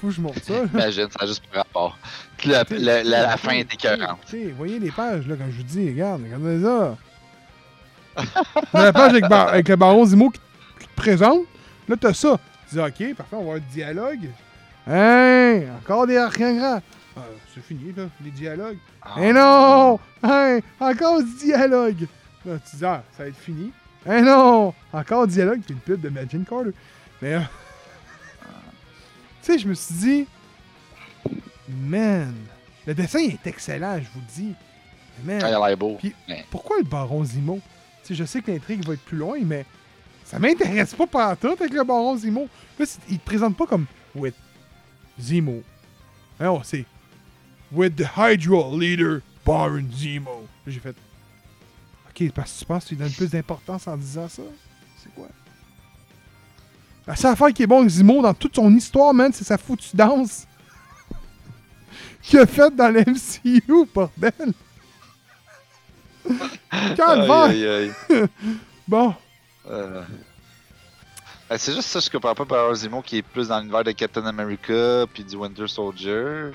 Faut 0.00 0.06
que 0.08 0.12
je 0.12 0.20
montre 0.20 0.42
ça. 0.44 0.52
là. 0.62 0.68
Imagine, 0.74 1.08
ça 1.10 1.24
a 1.24 1.26
juste 1.26 1.44
pas 1.48 1.58
rapport. 1.58 1.98
La, 2.44 2.64
la, 2.70 3.02
la, 3.02 3.22
la 3.22 3.36
fin 3.36 3.52
est 3.52 3.72
écœurante. 3.74 4.18
Écoutez, 4.22 4.52
voyez 4.52 4.78
les 4.78 4.90
pages, 4.92 5.26
là, 5.26 5.34
comme 5.36 5.50
je 5.50 5.56
vous 5.56 5.62
dis, 5.64 5.88
regarde, 5.88 6.22
regardez 6.22 6.62
ça. 6.62 6.96
La 8.74 8.92
page 8.92 9.10
avec, 9.12 9.28
Bar- 9.28 9.48
avec 9.48 9.68
le 9.68 9.76
baron 9.76 10.04
Zimo 10.04 10.30
qui, 10.30 10.40
qui 10.80 10.86
te 10.88 10.94
présente, 10.94 11.40
là, 11.88 11.96
t'as 11.98 12.12
ça. 12.14 12.38
Tu 12.68 12.74
dis, 12.76 12.80
ok, 12.80 13.16
parfait, 13.16 13.36
on 13.36 13.36
va 13.38 13.42
avoir 13.42 13.56
un 13.56 13.72
dialogue. 13.72 14.28
Hein, 14.86 15.62
encore 15.82 16.06
des 16.06 16.18
rien 16.20 16.54
grands. 16.56 16.82
Ah, 17.16 17.20
c'est 17.54 17.64
fini, 17.64 17.92
là, 17.96 18.04
les 18.24 18.30
dialogues. 18.30 18.78
Ah. 19.02 19.14
Eh 19.20 19.32
non! 19.32 19.98
Hein, 20.22 20.58
encore 20.80 21.22
du 21.22 21.34
dialogue. 21.44 22.06
Là, 22.44 22.54
tu 22.70 22.76
dis, 22.76 22.84
ah, 22.84 23.02
ça 23.16 23.22
va 23.24 23.28
être 23.30 23.36
fini. 23.38 23.72
Eh 24.06 24.20
non! 24.22 24.74
Encore 24.92 25.26
dialogue, 25.26 25.60
puis 25.64 25.74
une 25.74 25.80
pub 25.80 26.00
de 26.00 26.08
Imagine 26.08 26.44
Carter. 26.44 26.70
Mais, 27.20 27.34
euh, 27.34 27.40
tu 29.42 29.52
sais, 29.52 29.58
je 29.58 29.68
me 29.68 29.74
suis 29.74 29.94
dit, 29.94 30.26
man, 31.68 32.34
le 32.86 32.94
dessin 32.94 33.20
est 33.20 33.46
excellent, 33.46 33.98
je 33.98 34.08
vous 34.14 34.20
le 34.20 34.42
dis. 34.42 34.54
Man, 35.24 35.40
Ah, 35.42 35.50
il 35.50 35.54
a 35.54 35.68
l'air 35.68 35.76
beau. 35.76 35.96
Puis- 35.98 36.14
Mais- 36.28 36.44
pourquoi 36.50 36.78
le 36.78 36.84
baron 36.84 37.24
Zimo? 37.24 37.60
Tu 38.02 38.08
sais, 38.08 38.14
je 38.14 38.24
sais 38.24 38.40
que 38.40 38.50
l'intrigue 38.50 38.86
va 38.86 38.94
être 38.94 39.04
plus 39.04 39.18
loin, 39.18 39.38
mais 39.44 39.66
ça 40.24 40.38
m'intéresse 40.38 40.94
pas 40.94 41.06
par 41.06 41.36
tout 41.36 41.48
avec 41.48 41.72
le 41.72 41.84
baron 41.84 42.16
Zimo. 42.16 42.48
Là, 42.78 42.86
il 43.10 43.18
te 43.18 43.24
présente 43.24 43.56
pas 43.56 43.66
comme 43.66 43.86
with 44.14 44.34
Zemo. 45.20 45.62
Non, 46.40 46.62
c'est 46.62 46.84
with 47.72 47.96
the 47.96 48.06
Hydra 48.16 48.70
leader, 48.76 49.20
Baron 49.44 49.84
Zemo. 49.92 50.46
Là, 50.64 50.72
J'ai 50.72 50.80
fait 50.80 50.94
Ok, 52.20 52.32
parce 52.32 52.52
que 52.52 52.58
tu 52.58 52.64
penses 52.64 52.84
que 52.84 52.88
tu 52.88 52.94
lui 52.94 53.02
donnes 53.02 53.12
plus 53.12 53.30
d'importance 53.30 53.86
en 53.86 53.96
disant 53.96 54.28
ça? 54.28 54.42
C'est 55.02 55.14
quoi? 55.14 55.28
La 57.06 57.16
seule 57.16 57.32
affaire 57.32 57.52
qui 57.52 57.62
est 57.62 57.66
bon 57.66 57.78
avec 57.80 57.90
Zemo 57.90 58.22
dans 58.22 58.34
toute 58.34 58.54
son 58.56 58.74
histoire, 58.74 59.14
man, 59.14 59.32
c'est 59.32 59.44
sa 59.44 59.56
foutue 59.56 59.90
danse 59.94 60.46
qu'il 62.22 62.38
a 62.40 62.46
faite 62.46 62.74
dans 62.76 62.88
le 62.88 63.00
MCU, 63.00 63.62
bordel! 63.94 64.52
Calvaire! 66.96 67.44
Aïe, 67.44 67.66
aïe, 67.66 67.92
aïe. 68.10 68.24
Bon, 68.88 69.14
Euh, 69.70 70.02
ben, 71.48 71.58
c'est 71.58 71.74
juste 71.74 71.88
ça, 71.88 72.00
je 72.00 72.08
comprends 72.10 72.34
pas 72.34 72.46
par 72.46 72.74
Zemo 72.74 73.02
qui 73.02 73.18
est 73.18 73.22
plus 73.22 73.48
dans 73.48 73.58
l'univers 73.60 73.84
de 73.84 73.92
Captain 73.92 74.24
America 74.24 75.04
puis 75.12 75.24
du 75.24 75.36
Winter 75.36 75.68
Soldier. 75.68 76.50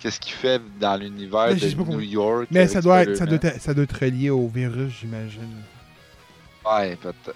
Qu'est-ce 0.00 0.20
qu'il 0.20 0.32
fait 0.32 0.62
dans 0.78 0.96
l'univers 0.96 1.54
de 1.54 1.66
New 1.66 1.84
comment- 1.84 1.98
York? 2.00 2.48
mais 2.50 2.68
ça 2.68 2.80
doit, 2.80 3.02
être, 3.02 3.16
ça, 3.16 3.26
doit 3.26 3.38
être, 3.42 3.60
ça 3.60 3.74
doit 3.74 3.84
être 3.84 3.98
relié 4.00 4.30
au 4.30 4.46
virus, 4.46 4.92
j'imagine. 5.00 5.62
Ouais, 6.64 6.96
peut-être. 6.96 7.34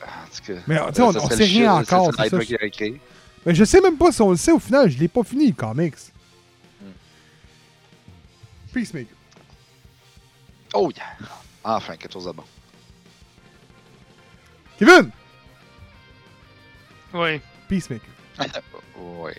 Mais 0.69 0.77
tu 0.89 0.95
sais, 0.95 1.03
on, 1.03 1.09
on 1.09 1.13
serait 1.13 1.37
sait 1.37 1.45
rien 1.45 1.75
encore. 1.75 2.15
ça. 2.15 2.25
Mais 3.45 3.55
je 3.55 3.65
sais 3.65 3.81
même 3.81 3.97
pas 3.97 4.13
si 4.13 4.23
on 4.23 4.31
le 4.31 4.37
sait 4.37 4.53
au 4.53 4.59
final, 4.61 4.89
je 4.91 4.99
l'ai 4.99 5.09
pas 5.09 5.25
fini 5.25 5.49
le 5.49 5.53
comics. 5.55 5.95
Hmm. 6.81 6.87
Peacemaker. 8.73 9.17
Oh 10.75 10.91
yeah! 10.97 11.29
Enfin, 11.65 11.97
quelque 11.97 12.13
chose 12.13 12.27
de 12.27 12.33
bon. 12.33 12.45
Kevin! 14.79 15.11
Oui. 17.15 17.41
Peacemaker. 17.69 18.09
ouais. 18.99 19.37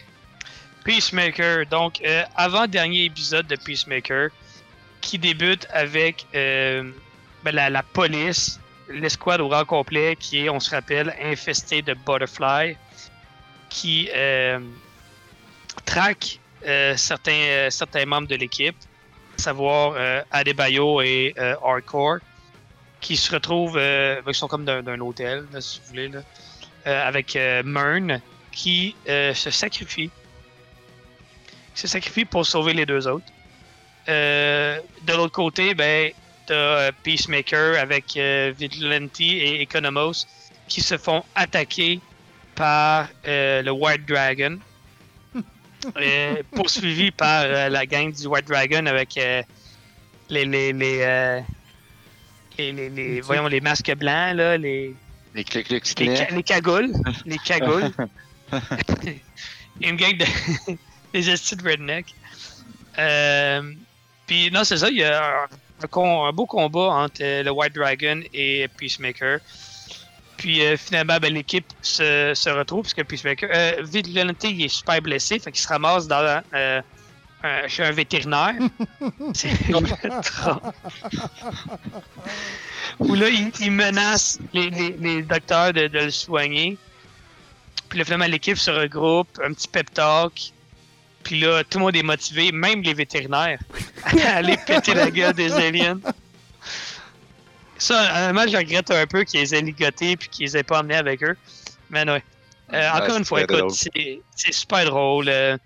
Peacemaker, 0.83 1.65
donc 1.65 2.01
euh, 2.05 2.23
avant-dernier 2.35 3.05
épisode 3.05 3.47
de 3.47 3.55
Peacemaker, 3.55 4.29
qui 5.01 5.17
débute 5.17 5.67
avec 5.71 6.25
euh, 6.35 6.91
ben, 7.43 7.53
la, 7.53 7.83
police, 7.83 8.59
l'escouade 8.89 9.41
au 9.41 9.49
grand 9.49 9.65
complet, 9.65 10.15
qui 10.19 10.45
est, 10.45 10.49
on 10.49 10.59
se 10.59 10.71
rappelle, 10.71 11.15
infestée 11.21 11.81
de 11.81 11.93
Butterfly, 11.93 12.75
qui 13.69 14.09
euh, 14.15 14.59
traque 15.85 16.39
euh, 16.65 16.95
certains, 16.97 17.69
certains 17.69 18.05
membres 18.05 18.27
de 18.27 18.35
l'équipe, 18.35 18.77
à 19.37 19.41
savoir 19.41 19.95
Adebayo 20.31 21.01
et 21.01 21.33
Hardcore, 21.63 22.19
qui 23.01 23.17
se 23.17 23.33
retrouvent, 23.33 23.75
ben, 23.75 24.23
ils 24.27 24.33
sont 24.33 24.47
comme 24.47 24.65
d'un 24.65 24.99
hôtel, 24.99 25.45
si 25.59 25.79
vous 25.81 25.87
voulez, 25.89 26.11
avec 26.85 27.35
Mern, 27.65 28.21
qui 28.51 28.95
se 29.07 29.49
sacrifie 29.49 30.11
se 31.73 31.87
sacrifie 31.87 32.25
pour 32.25 32.45
sauver 32.45 32.73
les 32.73 32.85
deux 32.85 33.07
autres. 33.07 33.31
euh, 34.09 34.79
de 35.03 35.13
l'autre 35.13 35.31
côté, 35.33 35.73
ben, 35.73 36.11
t'as 36.45 36.53
euh, 36.53 36.91
Peacemaker 37.03 37.79
avec 37.79 38.17
euh, 38.17 38.53
Vigilante 38.57 39.19
et 39.21 39.61
Economos 39.63 40.25
qui 40.67 40.81
se 40.81 40.97
font 40.97 41.23
attaquer 41.35 41.99
par 42.55 43.07
euh, 43.27 43.61
le 43.61 43.71
White 43.71 44.05
Dragon. 44.07 44.57
Poursuivi 46.55 47.11
par 47.11 47.43
euh, 47.45 47.69
la 47.69 47.85
gang 47.85 48.11
du 48.13 48.27
White 48.27 48.47
Dragon 48.47 48.85
avec 48.85 49.17
euh, 49.17 49.41
les, 50.29 50.45
les, 50.45 50.71
les, 50.73 50.99
euh, 51.01 51.41
les, 52.57 52.71
les- 52.71 52.89
les- 52.89 53.21
voyons, 53.21 53.47
les 53.47 53.59
masques 53.61 53.93
blancs, 53.95 54.35
là, 54.35 54.57
les, 54.57 54.93
Les 55.33 55.43
clics, 55.43 55.67
clics, 55.67 55.99
les, 55.99 56.15
ca- 56.15 56.29
les 56.31 56.43
cagoules. 56.43 56.91
Les 57.25 57.37
cagoules. 57.37 57.91
Il 59.79 59.81
y 59.81 59.85
a 59.87 59.89
une 59.89 59.95
gang 59.97 60.15
de. 60.17 60.25
des 61.19 61.29
estis 61.29 61.55
de 61.55 61.63
redneck. 61.63 62.07
Euh, 62.99 63.73
Puis, 64.27 64.51
non, 64.51 64.63
c'est 64.63 64.77
ça. 64.77 64.89
Il 64.89 64.97
y 64.97 65.03
a 65.03 65.23
un, 65.43 65.47
un 65.83 65.87
con- 65.87 66.25
un 66.25 66.31
beau 66.31 66.45
combat 66.45 66.89
entre 66.91 67.21
euh, 67.23 67.43
le 67.43 67.51
White 67.51 67.73
Dragon 67.75 68.21
et 68.33 68.67
Peacemaker. 68.77 69.39
Puis, 70.37 70.61
euh, 70.65 70.75
finalement, 70.77 71.17
ben, 71.21 71.33
l'équipe 71.33 71.65
se, 71.81 72.33
se 72.35 72.49
retrouve 72.49 72.81
parce 72.83 72.93
que 72.93 73.01
Peacemaker. 73.03 73.49
Euh, 73.53 73.81
Vigilante, 73.83 74.43
il 74.43 74.63
est 74.65 74.67
super 74.67 75.01
blessé. 75.01 75.39
Fait 75.39 75.51
qu'il 75.51 75.61
se 75.61 75.67
ramasse 75.67 76.07
dans, 76.07 76.41
un- 76.53 76.81
chez 77.67 77.83
un 77.83 77.91
vétérinaire. 77.91 78.55
c'est 79.33 79.49
trop. 79.67 80.61
Où 82.99 83.15
là, 83.15 83.27
il, 83.29 83.51
il 83.59 83.71
menace 83.71 84.39
les, 84.53 84.69
les- 84.69 84.95
les 84.99 85.21
docteurs 85.23 85.73
de, 85.73 85.87
de 85.87 85.99
le 85.99 86.11
soigner. 86.11 86.77
Puis 87.89 87.99
là, 87.99 88.05
finalement, 88.05 88.25
l'équipe 88.27 88.57
se 88.57 88.71
regroupe, 88.71 89.27
un 89.43 89.53
petit 89.53 89.67
pep 89.67 89.93
talk. 89.93 90.53
Puis 91.23 91.39
là, 91.39 91.63
tout 91.63 91.77
le 91.79 91.85
monde 91.85 91.95
est 91.95 92.03
motivé, 92.03 92.51
même 92.51 92.81
les 92.81 92.93
vétérinaires, 92.93 93.59
à 94.03 94.09
aller 94.35 94.57
péter 94.65 94.93
la 94.93 95.09
gueule 95.09 95.33
des 95.33 95.51
aliens. 95.53 95.99
Ça, 97.77 98.29
honnêtement, 98.29 98.47
je 98.51 98.57
regrette 98.57 98.91
un 98.91 99.07
peu 99.07 99.23
qu'ils 99.23 99.41
les 99.41 99.55
aient 99.55 99.61
ligotés 99.61 100.15
puis 100.15 100.29
qu'ils 100.29 100.45
les 100.45 100.57
aient 100.57 100.63
pas 100.63 100.79
emmenés 100.79 100.95
avec 100.95 101.23
eux. 101.23 101.35
Mais 101.89 102.03
ouais. 102.09 102.23
Euh, 102.73 102.79
Ouais, 102.79 102.87
encore 103.01 103.17
une 103.17 103.25
fois, 103.25 103.41
écoute, 103.43 103.71
c'est 103.71 104.21
super 104.53 104.85
drôle. 104.85 105.27
euh, 105.29 105.57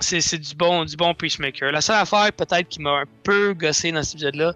c'est 0.00 0.38
du 0.38 0.54
bon, 0.54 0.84
du 0.84 0.96
bon 0.96 1.14
Peacemaker. 1.14 1.72
La 1.72 1.80
seule 1.80 1.96
affaire, 1.96 2.32
peut-être, 2.32 2.68
qui 2.68 2.80
m'a 2.80 3.00
un 3.00 3.04
peu 3.22 3.54
gossé 3.54 3.92
dans 3.92 4.02
cet 4.02 4.14
épisode-là, 4.14 4.54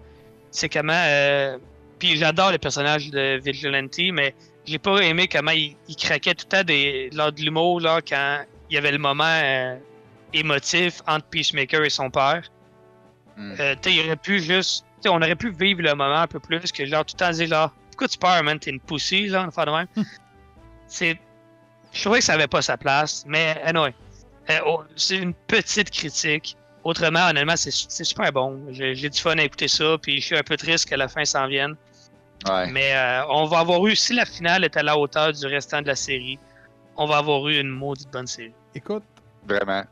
c'est 0.51 0.69
comment. 0.69 0.93
euh, 0.93 1.57
puis 1.99 2.17
j'adore 2.17 2.51
le 2.51 2.57
personnage 2.57 3.09
de 3.09 3.39
Vigilante, 3.43 3.97
mais 4.13 4.33
j'ai 4.65 4.77
pas 4.79 4.99
aimé 4.99 5.27
comment 5.27 5.51
il, 5.51 5.75
il 5.87 5.95
craquait 5.95 6.35
tout 6.35 6.45
le 6.51 6.57
temps 6.57 6.63
des, 6.63 7.09
lors 7.13 7.31
de 7.31 7.41
l'humour, 7.41 7.81
quand 8.07 8.45
il 8.69 8.75
y 8.75 8.77
avait 8.77 8.91
le 8.91 8.97
moment 8.97 9.23
euh, 9.25 9.77
émotif 10.33 11.01
entre 11.07 11.25
Peacemaker 11.27 11.83
et 11.83 11.89
son 11.89 12.09
père. 12.09 12.43
Hmm. 13.35 13.53
Euh, 13.59 13.75
il 13.85 14.05
aurait 14.05 14.15
pu 14.15 14.39
juste. 14.39 14.85
on 15.05 15.21
aurait 15.21 15.35
pu 15.35 15.51
vivre 15.51 15.81
le 15.81 15.93
moment 15.93 16.21
un 16.21 16.27
peu 16.27 16.39
plus 16.39 16.71
que 16.71 16.85
genre 16.85 17.05
tout 17.05 17.15
le 17.15 17.25
temps 17.25 17.31
dire 17.31 17.49
là, 17.49 17.71
pourquoi 17.91 18.07
tu 18.07 18.17
peurs, 18.17 18.43
man, 18.43 18.59
t'es 18.59 18.71
une 18.71 18.81
une 18.89 19.35
affaire 19.35 19.65
de 19.65 19.71
même. 19.71 19.87
c'est. 20.87 21.17
Je 21.93 22.01
trouvais 22.01 22.19
que 22.19 22.25
ça 22.25 22.33
avait 22.33 22.47
pas 22.47 22.61
sa 22.61 22.77
place, 22.77 23.23
mais 23.25 23.61
anyway. 23.63 23.93
Euh, 24.49 24.59
oh, 24.65 24.83
c'est 24.95 25.17
une 25.17 25.33
petite 25.33 25.89
critique. 25.91 26.55
Autrement, 26.83 27.27
honnêtement, 27.29 27.55
c'est 27.57 27.71
super 27.71 28.31
bon. 28.31 28.61
J'ai 28.69 28.95
j'ai 28.95 29.09
du 29.09 29.19
fun 29.19 29.37
à 29.37 29.43
écouter 29.43 29.67
ça, 29.67 29.97
puis 30.01 30.21
je 30.21 30.25
suis 30.25 30.37
un 30.37 30.43
peu 30.43 30.55
triste 30.55 30.89
que 30.89 30.95
la 30.95 31.07
fin 31.07 31.25
s'en 31.25 31.47
vienne. 31.47 31.75
Ouais. 32.45 32.69
Mais 32.71 32.95
euh, 32.95 33.25
on 33.29 33.45
va 33.45 33.59
avoir 33.59 33.85
eu, 33.87 33.95
si 33.95 34.13
la 34.13 34.25
finale 34.25 34.63
est 34.63 34.77
à 34.77 34.83
la 34.83 34.97
hauteur 34.97 35.33
du 35.33 35.45
restant 35.47 35.81
de 35.81 35.87
la 35.87 35.95
série, 35.95 36.39
on 36.97 37.05
va 37.05 37.17
avoir 37.17 37.47
eu 37.47 37.59
une 37.59 37.69
maudite 37.69 38.11
bonne 38.11 38.27
série. 38.27 38.53
Écoute, 38.75 39.03
Vraiment. 39.45 39.83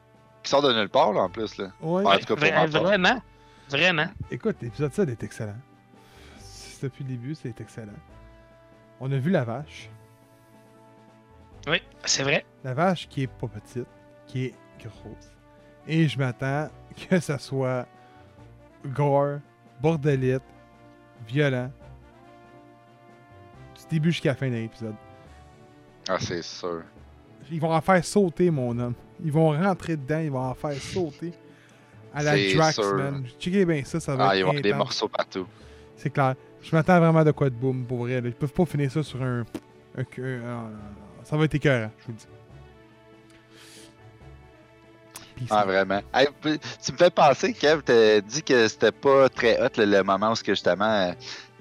Qui 0.44 0.50
sort 0.52 0.62
de 0.62 0.74
nulle 0.74 0.90
part, 0.90 1.14
là, 1.14 1.22
en 1.22 1.30
plus, 1.30 1.58
là. 1.58 1.70
ouais. 1.82 2.06
En 2.06 2.18
tout 2.18 2.26
cas, 2.26 2.36
pour 2.36 2.38
Vra- 2.38 2.68
vraiment, 2.68 3.22
vraiment. 3.70 4.06
écoute, 4.30 4.58
l'épisode 4.62 4.94
7 4.94 5.10
est 5.10 5.24
excellent. 5.24 5.56
C'est 6.40 6.84
Depuis 6.88 7.04
le 7.04 7.12
début, 7.12 7.34
c'est 7.36 7.60
excellent. 7.62 7.94
On 9.00 9.12
a 9.12 9.18
vu 9.18 9.32
la 9.32 9.44
vache. 9.44 9.90
Oui, 11.68 11.82
c'est 12.04 12.22
vrai. 12.24 12.46
La 12.64 12.74
vache 12.76 13.08
qui 13.10 13.24
est 13.24 13.28
pas 13.28 13.48
petite, 13.48 13.88
qui 14.28 14.46
est 14.46 14.56
grosse. 14.80 15.32
Et 15.88 16.08
je 16.08 16.18
m'attends 16.20 16.70
que 17.10 17.20
ça 17.20 17.40
soit 17.40 17.88
gore, 18.86 19.40
bordelite, 19.82 20.44
violent. 21.28 21.72
Du 23.80 23.88
début 23.90 24.12
jusqu'à 24.12 24.30
la 24.30 24.36
fin 24.36 24.48
de 24.50 24.54
l'épisode. 24.56 24.96
Ah, 26.08 26.18
c'est 26.20 26.42
sûr. 26.44 26.84
Ils 27.52 27.60
vont 27.62 27.72
en 27.74 27.82
faire 27.82 28.04
sauter, 28.04 28.50
mon 28.50 28.78
homme. 28.80 28.94
Ils 29.24 29.32
vont 29.32 29.52
rentrer 29.52 29.96
dedans, 29.96 30.20
ils 30.20 30.32
vont 30.32 30.40
en 30.44 30.54
faire 30.56 30.74
sauter. 30.74 31.32
À 32.14 32.24
la 32.24 32.32
Drax, 32.54 32.76
sûr. 32.76 32.96
man. 32.96 33.26
Checkez 33.40 33.66
bien 33.66 33.84
ça, 33.84 34.00
ça 34.00 34.16
va 34.16 34.30
Ah, 34.30 34.36
il 34.36 34.40
être 34.40 34.46
va 34.46 34.48
y 34.48 34.50
avoir 34.58 34.62
des 34.64 34.74
morceaux 34.74 35.08
partout. 35.10 35.46
C'est 35.98 36.10
clair. 36.10 36.36
Je 36.62 36.76
m'attends 36.76 37.00
vraiment 37.00 37.24
de 37.24 37.32
quoi 37.32 37.50
de 37.50 37.56
boom, 37.56 37.86
pour 37.86 38.00
vrai. 38.00 38.22
là. 38.22 38.28
Ils 38.28 38.34
peuvent 38.34 38.52
pas 38.54 38.66
finir 38.66 38.90
ça 38.92 39.04
sur 39.04 39.22
un... 39.22 39.42
un- 39.98 40.22
un- 40.22 40.24
un- 40.24 40.72
ça 41.24 41.38
va 41.38 41.46
être 41.46 41.56
écœurant, 41.56 41.92
je 42.00 42.06
vous 42.06 42.12
le 42.14 42.18
dis. 42.18 42.26
Ah, 45.50 45.66
vraiment. 45.66 46.02
Hey, 46.14 46.28
tu 46.42 46.92
me 46.94 46.98
fais 46.98 47.10
penser, 47.10 47.52
Kev, 47.54 47.82
t'as 47.84 48.22
dit 48.22 48.42
que 48.42 48.68
c'était 48.70 48.94
pas 48.94 49.28
très 49.28 49.62
hot 49.62 49.68
le, 49.78 49.84
le 49.86 50.02
moment 50.04 50.32
où 50.32 50.36
ce 50.36 50.44
que, 50.44 50.54
justement 50.54 50.86
euh, 50.86 51.12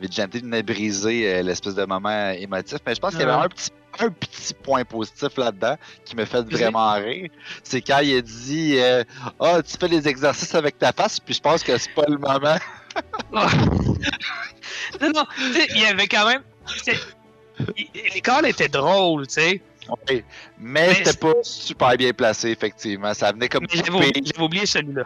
Vigilante 0.00 0.36
venait 0.36 0.62
briser 0.62 1.34
euh, 1.34 1.42
l'espèce 1.42 1.74
de 1.74 1.84
moment 1.84 2.30
émotif. 2.30 2.78
Mais 2.86 2.94
je 2.94 3.00
pense 3.00 3.10
qu'il 3.10 3.20
y 3.20 3.24
avait 3.24 3.32
un 3.32 3.48
petit, 3.48 3.70
un 4.00 4.10
petit 4.10 4.54
point 4.54 4.84
positif 4.84 5.36
là-dedans 5.36 5.76
qui 6.04 6.16
me 6.16 6.24
fait 6.24 6.42
vraiment 6.42 6.92
rire. 6.94 7.30
C'est 7.62 7.80
quand 7.80 8.00
il 8.00 8.16
a 8.16 8.20
dit 8.20 8.76
euh, 8.78 9.04
Ah, 9.40 9.62
tu 9.62 9.76
fais 9.78 9.88
les 9.88 10.06
exercices 10.08 10.54
avec 10.54 10.78
ta 10.78 10.92
face, 10.92 11.20
puis 11.20 11.34
je 11.34 11.40
pense 11.40 11.62
que 11.62 11.76
c'est 11.78 11.94
pas 11.94 12.04
le 12.08 12.18
moment. 12.18 12.58
non, 13.32 15.10
non, 15.14 15.24
tu 15.36 15.52
sais, 15.52 15.66
il 15.74 15.82
y 15.82 15.86
avait 15.86 16.06
quand 16.06 16.26
même. 16.28 16.42
calls 18.22 18.46
étaient 18.46 18.68
drôles, 18.68 19.26
tu 19.26 19.34
sais. 19.34 19.62
Ouais. 19.88 20.24
Mais 20.58 20.88
Mais 20.88 20.94
c'était 20.94 21.18
pas 21.18 21.34
super 21.42 21.96
bien 21.96 22.12
placé, 22.12 22.50
effectivement. 22.50 23.12
Ça 23.14 23.32
venait 23.32 23.48
comme 23.48 23.66
j'avais 23.70 24.40
oublié, 24.40 24.66
celui-là. 24.66 25.04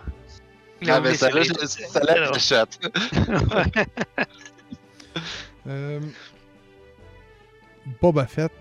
Ah, 0.87 1.01
mais 1.01 1.11
là, 1.11 1.15
celui-là. 1.17 2.31
je- 2.33 2.39
ça 2.39 2.67
Boba 8.01 8.27
Fett, 8.27 8.53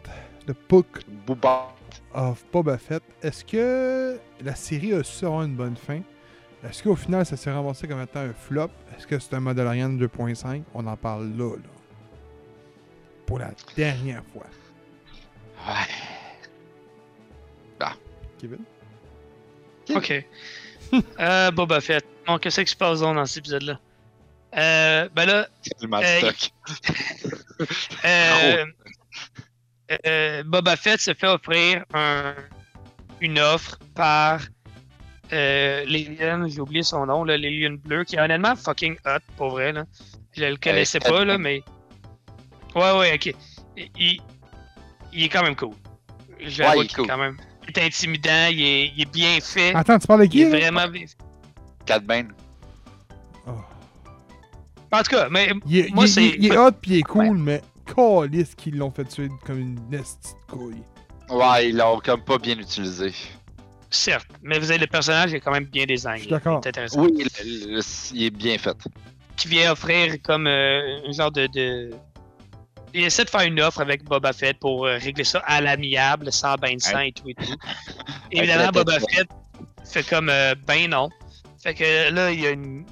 le 0.47 0.55
book 0.69 1.01
Booba. 1.25 1.73
of 2.13 2.43
Boba 2.51 2.77
Fett. 2.77 3.03
Est-ce 3.21 3.43
que 3.43 4.19
la 4.41 4.55
série 4.55 4.93
a 4.93 5.03
su 5.03 5.25
avoir 5.25 5.43
une 5.43 5.55
bonne 5.55 5.75
fin? 5.75 6.01
Est-ce 6.63 6.81
qu'au 6.83 6.95
final, 6.95 7.25
ça 7.25 7.37
s'est 7.37 7.51
ramassé 7.51 7.87
comme 7.87 8.01
étant 8.01 8.21
un 8.21 8.33
flop? 8.33 8.69
Est-ce 8.97 9.05
que 9.07 9.19
c'est 9.19 9.33
un 9.35 9.39
Mandalorian 9.39 9.89
2.5? 9.89 10.63
On 10.73 10.85
en 10.87 10.97
parle 10.97 11.29
là, 11.37 11.55
là. 11.55 11.69
Pour 13.25 13.39
la 13.39 13.51
dernière 13.75 14.23
fois. 14.33 14.45
Ouais. 15.67 15.85
Kevin? 18.39 18.59
Ok. 19.95 20.25
euh, 21.19 21.51
Boba 21.51 21.81
Fett. 21.81 22.05
Bon, 22.27 22.37
qu'est-ce 22.37 22.61
qui 22.61 22.71
se 22.71 22.75
passe 22.75 22.99
dans 22.99 23.25
cet 23.25 23.37
épisode-là? 23.37 23.79
Euh, 24.55 25.09
ben 25.13 25.25
là, 25.25 25.47
de 25.81 26.03
Hey. 26.03 26.21
stock. 26.21 26.51
euh, 28.05 28.65
euh, 30.05 30.43
Boba 30.43 30.75
Fett 30.75 30.99
se 30.99 31.13
fait 31.13 31.27
offrir 31.27 31.83
un- 31.93 32.35
une 33.21 33.39
offre 33.39 33.77
par 33.95 34.41
euh, 35.33 35.83
l'alien, 35.87 36.47
j'ai 36.49 36.61
oublié 36.61 36.83
son 36.83 37.05
nom, 37.05 37.23
l'alien 37.23 37.77
bleu, 37.77 38.03
qui 38.03 38.15
est 38.15 38.19
honnêtement 38.21 38.55
fucking 38.55 38.95
hot, 39.05 39.19
pour 39.35 39.49
vrai. 39.49 39.73
Là. 39.73 39.83
Je 40.33 40.45
le 40.45 40.55
connaissais 40.57 40.99
Cat 40.99 41.09
pas, 41.09 41.25
là, 41.25 41.37
mais. 41.37 41.61
Ouais, 42.75 42.97
ouais, 42.99 43.13
ok. 43.15 43.33
Il, 43.97 44.21
il 45.13 45.23
est 45.23 45.29
quand 45.29 45.43
même 45.43 45.55
cool. 45.55 45.73
Je 46.39 46.61
Ouais, 46.61 46.69
l'avoue 46.69 46.81
il 46.83 46.85
est 46.85 46.93
cool. 46.95 47.07
quand 47.07 47.17
même. 47.17 47.37
Il 47.67 47.77
est 47.77 47.85
intimidant, 47.85 48.47
il 48.51 48.61
est, 48.61 48.87
il 48.95 49.01
est 49.01 49.11
bien 49.11 49.39
fait. 49.41 49.75
Attends, 49.75 49.99
tu 49.99 50.07
parles 50.07 50.21
de 50.21 50.25
il 50.25 50.29
qui? 50.29 50.41
est 50.43 50.49
là? 50.49 50.59
vraiment 50.71 50.87
bien 50.87 51.07
fait. 51.07 51.17
Cat 51.85 51.99
Bane. 51.99 52.31
Oh. 53.47 53.51
En 54.91 54.97
tout 55.03 55.11
cas, 55.11 55.27
mais 55.29 55.51
Il 55.65 55.77
est, 55.79 55.89
Moi, 55.93 56.05
il- 56.05 56.09
c'est- 56.09 56.23
il- 56.25 56.45
il 56.45 56.53
est 56.53 56.57
hot 56.57 56.71
pis 56.71 56.91
il 56.91 56.97
est 56.99 57.03
cool, 57.03 57.37
mais 57.37 57.61
calisse 57.95 58.55
qu'ils 58.55 58.77
l'ont 58.77 58.91
fait 58.91 59.05
tuer 59.05 59.29
comme 59.45 59.59
une 59.59 59.79
nestie 59.89 60.33
de 60.33 60.51
couille. 60.51 60.83
Ouais, 61.29 61.69
ils 61.69 61.77
l'ont 61.77 61.99
comme 61.99 62.21
pas 62.23 62.37
bien 62.37 62.57
utilisé. 62.57 63.13
certes, 63.89 64.27
mais 64.41 64.59
vous 64.59 64.69
avez 64.69 64.79
le 64.79 64.87
personnage, 64.87 65.31
il 65.31 65.35
est 65.37 65.39
quand 65.39 65.51
même 65.51 65.65
bien 65.65 65.85
designé. 65.85 66.17
Je 66.17 66.21
suis 66.23 66.31
d'accord. 66.31 66.59
Il 66.63 66.67
est 66.67 66.69
intéressant. 66.69 67.01
Oui, 67.03 67.11
le- 67.23 67.75
le- 67.75 67.81
il 68.13 68.23
est 68.23 68.29
bien 68.29 68.57
fait. 68.57 68.77
qui 69.35 69.47
vient 69.49 69.71
offrir 69.71 70.15
comme 70.23 70.47
euh, 70.47 70.99
un 71.07 71.11
genre 71.11 71.31
de, 71.31 71.47
de- 71.47 71.91
Il 72.93 73.03
essaie 73.03 73.23
de 73.25 73.29
faire 73.29 73.41
une 73.41 73.59
offre 73.61 73.81
avec 73.81 74.03
Boba 74.03 74.33
Fett 74.33 74.57
pour 74.59 74.85
euh, 74.85 74.97
régler 74.97 75.23
ça 75.23 75.39
à 75.45 75.61
l'amiable, 75.61 76.31
sans 76.31 76.55
bain 76.55 76.73
de 76.75 76.81
sang 76.81 76.99
et 76.99 77.11
tout 77.11 77.29
et 77.29 77.35
tout. 77.35 77.43
Évidemment, 78.31 78.69
Boba. 78.71 78.99
Fett 78.99 79.27
fait 79.85 80.07
comme 80.07 80.29
euh, 80.29 80.55
ben 80.65 80.89
non. 80.89 81.09
Fait 81.61 81.73
que 81.73 82.09
là, 82.11 82.31
il 82.31 82.39
y 82.41 82.47
a 82.47 82.51
une. 82.51 82.85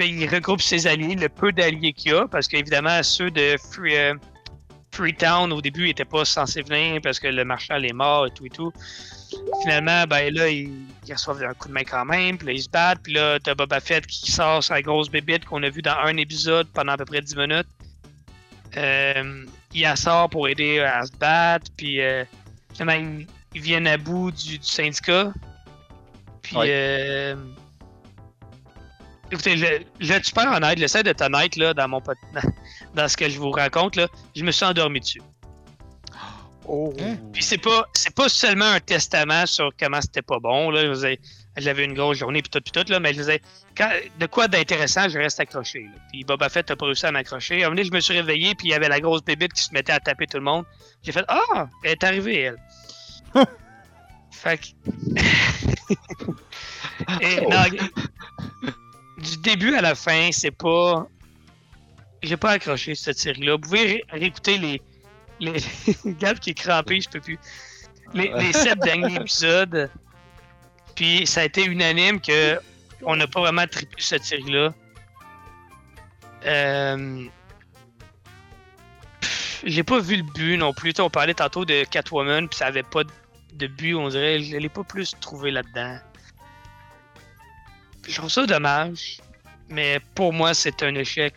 Ben, 0.00 0.08
il 0.18 0.26
regroupe 0.34 0.62
ses 0.62 0.86
alliés, 0.86 1.14
le 1.14 1.28
peu 1.28 1.52
d'alliés 1.52 1.92
qu'il 1.92 2.12
y 2.12 2.14
a, 2.14 2.26
parce 2.26 2.48
qu'évidemment, 2.48 3.02
ceux 3.02 3.30
de 3.30 3.56
Free, 3.70 3.94
euh, 3.98 4.14
Freetown 4.92 5.52
au 5.52 5.60
début 5.60 5.88
n'étaient 5.88 6.06
pas 6.06 6.24
censés 6.24 6.62
venir 6.62 7.02
parce 7.02 7.20
que 7.20 7.26
le 7.26 7.44
marshal 7.44 7.84
est 7.84 7.92
mort 7.92 8.26
et 8.26 8.30
tout 8.30 8.46
et 8.46 8.48
tout. 8.48 8.72
Finalement, 9.60 10.06
ben 10.06 10.32
là, 10.32 10.48
il, 10.48 10.70
ils 11.06 11.12
reçoivent 11.12 11.42
un 11.42 11.52
coup 11.52 11.68
de 11.68 11.74
main 11.74 11.84
quand 11.84 12.06
même, 12.06 12.38
puis 12.38 12.46
là, 12.46 12.52
ils 12.54 12.62
se 12.62 12.70
battent, 12.70 13.00
puis 13.02 13.12
là, 13.12 13.38
t'as 13.40 13.54
Boba 13.54 13.78
Fett 13.78 14.06
qui 14.06 14.32
sort 14.32 14.64
sa 14.64 14.80
grosse 14.80 15.10
bébite 15.10 15.44
qu'on 15.44 15.62
a 15.64 15.68
vu 15.68 15.82
dans 15.82 15.98
un 16.02 16.16
épisode 16.16 16.66
pendant 16.68 16.92
à 16.92 16.96
peu 16.96 17.04
près 17.04 17.20
10 17.20 17.36
minutes. 17.36 17.68
Euh, 18.78 19.44
il 19.74 19.86
en 19.86 19.96
sort 19.96 20.30
pour 20.30 20.48
aider 20.48 20.78
à 20.80 21.04
se 21.04 21.12
battre, 21.12 21.70
puis 21.76 22.00
euh, 22.00 22.24
finalement, 22.72 23.18
ils, 23.18 23.26
ils 23.54 23.60
viennent 23.60 23.86
à 23.86 23.98
bout 23.98 24.30
du, 24.30 24.56
du 24.56 24.66
syndicat. 24.66 25.30
Puis, 26.40 26.56
Ouais. 26.56 27.34
Écoutez, 29.30 29.56
je, 29.56 29.66
je 30.00 30.08
vais 30.08 30.14
être 30.16 30.24
super 30.26 30.50
honnête, 30.52 30.78
j'essaie 30.78 31.02
d'être 31.02 31.22
honnête 31.22 31.56
là, 31.56 31.74
dans, 31.74 31.88
mon, 31.88 32.00
pot- 32.00 32.16
dans 32.94 33.08
ce 33.08 33.16
que 33.16 33.28
je 33.28 33.38
vous 33.38 33.50
raconte, 33.50 33.96
là, 33.96 34.08
je 34.34 34.44
me 34.44 34.50
suis 34.50 34.64
endormi 34.64 35.00
dessus. 35.00 35.22
Oh. 36.66 36.92
Hein? 37.00 37.16
Puis 37.32 37.42
c'est 37.42 37.58
pas 37.58 37.84
c'est 37.94 38.14
pas 38.14 38.28
seulement 38.28 38.66
un 38.66 38.78
testament 38.80 39.44
sur 39.46 39.70
comment 39.76 40.00
c'était 40.00 40.22
pas 40.22 40.38
bon 40.38 40.70
là, 40.70 40.82
j'avais 41.56 41.84
une 41.84 41.94
grosse 41.94 42.18
journée 42.18 42.42
puis 42.42 42.50
tout 42.50 42.60
puis 42.60 42.70
tout 42.70 42.84
là, 42.92 43.00
mais 43.00 43.12
je 43.12 43.22
quand, 43.76 43.90
de 44.20 44.26
quoi 44.26 44.46
d'intéressant, 44.46 45.08
je 45.08 45.18
reste 45.18 45.40
accroché. 45.40 45.80
là. 45.80 46.00
Puis 46.12 46.22
Boba 46.22 46.48
Fett 46.48 46.70
a 46.70 46.76
pas 46.76 46.86
réussi 46.86 47.06
à 47.06 47.12
m'accrocher. 47.12 47.54
À 47.54 47.56
un 47.56 47.60
moment 47.70 47.76
donné, 47.76 47.88
je 47.88 47.92
me 47.92 47.98
suis 48.00 48.14
réveillé 48.14 48.54
puis 48.54 48.68
il 48.68 48.70
y 48.70 48.74
avait 48.74 48.88
la 48.88 49.00
grosse 49.00 49.24
bébite 49.24 49.52
qui 49.52 49.62
se 49.62 49.72
mettait 49.72 49.92
à 49.92 49.98
taper 49.98 50.28
tout 50.28 50.36
le 50.36 50.44
monde. 50.44 50.64
J'ai 51.02 51.10
fait 51.10 51.24
ah, 51.26 51.68
elle 51.82 51.92
est 51.92 52.04
arrivée 52.04 52.40
elle. 52.40 52.56
fait 54.30 54.58
que 54.58 54.66
Et, 57.20 57.40
non, 57.40 57.64
du 59.20 59.36
début 59.38 59.74
à 59.74 59.80
la 59.82 59.94
fin, 59.94 60.30
c'est 60.32 60.50
pas 60.50 61.06
j'ai 62.22 62.36
pas 62.36 62.50
accroché 62.52 62.94
cette 62.94 63.18
série-là. 63.18 63.52
Vous 63.52 63.60
pouvez 63.60 63.82
ré- 63.82 64.04
réécouter 64.10 64.58
les 64.58 64.82
les 65.40 65.54
Gab 66.04 66.38
qui 66.38 66.50
est 66.50 66.54
crampé, 66.54 67.00
je 67.00 67.08
peux 67.08 67.20
plus. 67.20 67.38
Les, 68.12 68.30
les 68.38 68.52
sept 68.52 68.78
derniers 68.80 69.14
épisodes. 69.16 69.90
Puis 70.94 71.26
ça 71.26 71.40
a 71.40 71.44
été 71.44 71.64
unanime 71.64 72.20
que 72.20 72.58
on 73.02 73.16
n'a 73.16 73.26
pas 73.26 73.40
vraiment 73.40 73.66
trippé 73.66 73.96
cette 73.98 74.24
série-là. 74.24 74.74
Euh... 76.44 77.24
J'ai 79.64 79.82
pas 79.82 80.00
vu 80.00 80.16
le 80.16 80.22
but 80.22 80.56
non 80.56 80.72
plus. 80.72 80.92
On 80.98 81.10
parlait 81.10 81.34
tantôt 81.34 81.64
de 81.64 81.84
Catwoman, 81.84 82.48
puis 82.48 82.58
ça 82.58 82.66
avait 82.66 82.82
pas 82.82 83.02
de 83.52 83.66
but, 83.66 83.94
on 83.94 84.08
dirait. 84.08 84.42
Je 84.42 84.56
l'ai 84.56 84.68
pas 84.68 84.84
plus 84.84 85.14
trouvé 85.20 85.50
là-dedans. 85.50 85.98
Je 88.10 88.16
trouve 88.16 88.30
ça 88.30 88.46
dommage. 88.46 89.18
Mais 89.68 90.00
pour 90.14 90.32
moi, 90.32 90.52
c'est 90.54 90.82
un 90.82 90.94
échec 90.96 91.34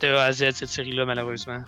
de 0.00 0.08
A 0.08 0.24
à 0.24 0.32
Z, 0.32 0.52
cette 0.54 0.68
série-là, 0.70 1.04
malheureusement. 1.04 1.62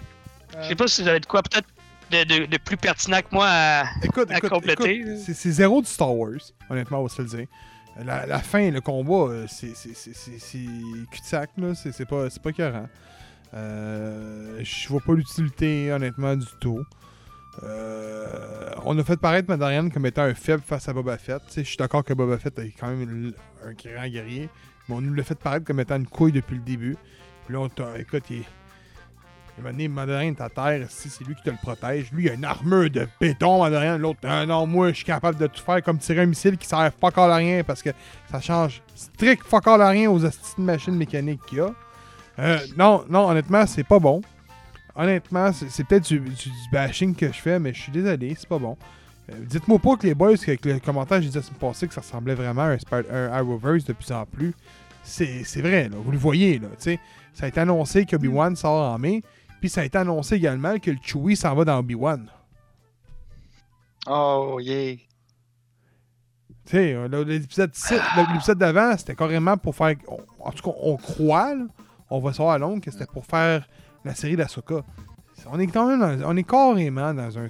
Je 0.62 0.68
sais 0.68 0.74
pas 0.74 0.86
si 0.88 1.02
vous 1.02 1.08
avez 1.08 1.20
de 1.20 1.26
quoi 1.26 1.42
peut-être 1.42 1.68
de, 2.10 2.24
de- 2.24 2.46
de 2.46 2.56
plus 2.58 2.76
pertinent 2.76 3.20
que 3.20 3.28
moi 3.32 3.46
à. 3.48 3.84
Écoute, 4.02 4.30
à 4.30 4.38
écoute, 4.38 4.50
compléter, 4.50 5.04
c'est 5.18 5.50
zéro 5.50 5.80
du 5.82 5.88
Star 5.88 6.14
Wars, 6.14 6.40
honnêtement, 6.70 7.00
on 7.00 7.04
va 7.04 7.08
se 7.08 7.20
le 7.22 7.28
dire. 7.28 7.46
La, 8.04 8.24
la 8.26 8.38
fin, 8.38 8.70
le 8.70 8.80
combat, 8.80 9.30
euh, 9.32 9.46
c'est 9.48 9.72
cul-de-sac, 9.72 11.50
là, 11.58 11.74
c'est 11.74 12.06
pas, 12.06 12.28
pas 12.42 12.50
écœurant. 12.50 12.88
Euh, 13.54 14.60
je 14.62 14.88
vois 14.88 15.00
pas 15.00 15.12
l'utilité, 15.12 15.92
honnêtement, 15.92 16.36
du 16.36 16.46
tout. 16.60 16.82
Euh, 17.62 18.70
on 18.84 18.98
a 18.98 19.04
fait 19.04 19.16
paraître 19.16 19.48
Mandalorian 19.48 19.90
comme 19.90 20.06
étant 20.06 20.22
un 20.22 20.34
faible 20.34 20.62
face 20.66 20.88
à 20.88 20.92
Boba 20.92 21.18
Fett. 21.18 21.42
Je 21.54 21.62
suis 21.62 21.76
d'accord 21.76 22.04
que 22.04 22.14
Boba 22.14 22.38
Fett 22.38 22.58
est 22.58 22.72
quand 22.78 22.88
même 22.88 23.32
un 23.64 23.72
grand 23.72 24.08
guerrier, 24.08 24.48
mais 24.88 24.94
on 24.94 25.00
nous 25.00 25.14
l'a 25.14 25.22
fait 25.22 25.38
paraître 25.38 25.66
comme 25.66 25.80
étant 25.80 25.96
une 25.96 26.06
couille 26.06 26.32
depuis 26.32 26.56
le 26.56 26.62
début. 26.62 26.96
Puis 27.44 27.54
là, 27.54 27.60
on 27.60 27.96
écoute, 27.96 28.24
il 28.30 28.44
un 29.58 29.88
moment 29.88 30.06
donné, 30.06 30.34
à 30.40 30.48
terre, 30.48 30.86
si 30.88 31.10
c'est 31.10 31.24
lui 31.24 31.34
qui 31.34 31.42
te 31.42 31.50
le 31.50 31.56
protège. 31.56 32.10
Lui, 32.12 32.24
il 32.24 32.30
a 32.30 32.34
une 32.34 32.44
armure 32.44 32.90
de 32.90 33.06
béton, 33.20 33.58
Mandalorian. 33.58 33.98
L'autre, 33.98 34.20
Ah 34.24 34.46
non, 34.46 34.66
moi, 34.66 34.90
je 34.90 34.96
suis 34.96 35.04
capable 35.04 35.38
de 35.38 35.46
tout 35.46 35.62
faire 35.62 35.82
comme 35.82 35.98
tirer 35.98 36.22
un 36.22 36.26
missile 36.26 36.56
qui 36.56 36.66
sert 36.66 36.90
fuck 37.00 37.18
all 37.18 37.30
à 37.30 37.36
rien 37.36 37.62
parce 37.62 37.82
que 37.82 37.90
ça 38.30 38.40
change 38.40 38.82
strict 38.94 39.44
fuck 39.44 39.66
à 39.66 39.88
rien 39.88 40.10
aux 40.10 40.24
astuces 40.24 40.56
de 40.56 40.62
machines 40.62 40.96
mécaniques 40.96 41.42
qu'il 41.46 41.58
y 41.58 41.60
a. 41.60 41.70
Euh, 42.38 42.58
non, 42.76 43.04
non, 43.10 43.28
honnêtement, 43.28 43.66
c'est 43.66 43.84
pas 43.84 43.98
bon. 43.98 44.22
Honnêtement, 44.94 45.52
c'est 45.52 45.84
peut-être 45.84 46.04
du, 46.06 46.20
du- 46.20 46.30
du 46.34 46.50
bashing 46.70 47.14
que 47.14 47.28
je 47.28 47.38
fais, 47.40 47.58
mais 47.58 47.72
je 47.72 47.80
suis 47.80 47.92
désolé, 47.92 48.34
c'est 48.38 48.48
pas 48.48 48.58
bon. 48.58 48.76
Euh, 49.30 49.34
Dites-moi 49.40 49.78
pas 49.78 49.96
que 49.96 50.06
les 50.06 50.14
boys, 50.14 50.36
qu'avec 50.36 50.64
le 50.64 50.78
commentaire 50.80 51.18
que 51.18 51.24
j'ai 51.24 51.30
dit 51.30 51.42
semaine 51.42 51.58
passée, 51.58 51.88
que 51.88 51.94
ça 51.94 52.00
ressemblait 52.02 52.34
vraiment 52.34 52.62
à 52.62 52.66
un, 52.72 52.76
Spar- 52.78 53.04
un 53.10 53.28
Arrowverse 53.32 53.84
de 53.84 53.92
plus 53.94 54.12
en 54.12 54.26
plus. 54.26 54.52
C'est 55.04 55.42
vrai, 55.62 55.88
là, 55.88 55.96
vous 55.98 56.10
le 56.12 56.18
voyez, 56.18 56.58
là, 56.58 56.68
tu 56.76 56.82
sais. 56.84 57.00
Ça 57.32 57.46
a 57.46 57.48
été 57.48 57.60
annoncé 57.60 58.04
qu'Obi-Wan 58.04 58.54
sort 58.54 58.92
en 58.92 58.98
mai, 58.98 59.22
puis 59.60 59.70
ça 59.70 59.80
a 59.80 59.84
été 59.84 59.96
annoncé 59.96 60.34
également 60.36 60.78
que 60.78 60.90
le 60.90 60.98
Chewie 61.02 61.34
s'en 61.36 61.54
va 61.54 61.64
dans 61.64 61.78
Obi-Wan. 61.78 62.28
Oh, 64.06 64.58
yeah. 64.60 64.96
Tu 66.66 66.76
sais, 66.76 66.92
euh, 66.94 67.24
l'épisode 67.24 67.74
6 67.74 67.94
l'épisode 68.16 68.58
d'avant, 68.58 68.96
c'était 68.96 69.14
carrément 69.14 69.56
pour 69.56 69.74
faire. 69.74 69.94
en 70.40 70.50
tout 70.52 70.62
cas, 70.70 70.76
on 70.80 70.96
croit, 70.96 71.54
là, 71.54 71.64
on 72.10 72.20
va 72.20 72.32
savoir 72.32 72.54
à 72.54 72.58
longue 72.58 72.80
que 72.80 72.90
c'était 72.90 73.06
pour 73.06 73.24
faire 73.26 73.66
la 74.04 74.14
série 74.14 74.36
d'Ahsoka. 74.36 74.82
On 75.50 75.58
est 75.58 75.66
quand 75.66 75.86
même 75.86 76.00
dans- 76.20 76.28
on 76.30 76.36
est 76.36 76.44
carrément 76.44 77.12
dans 77.14 77.38
un 77.38 77.46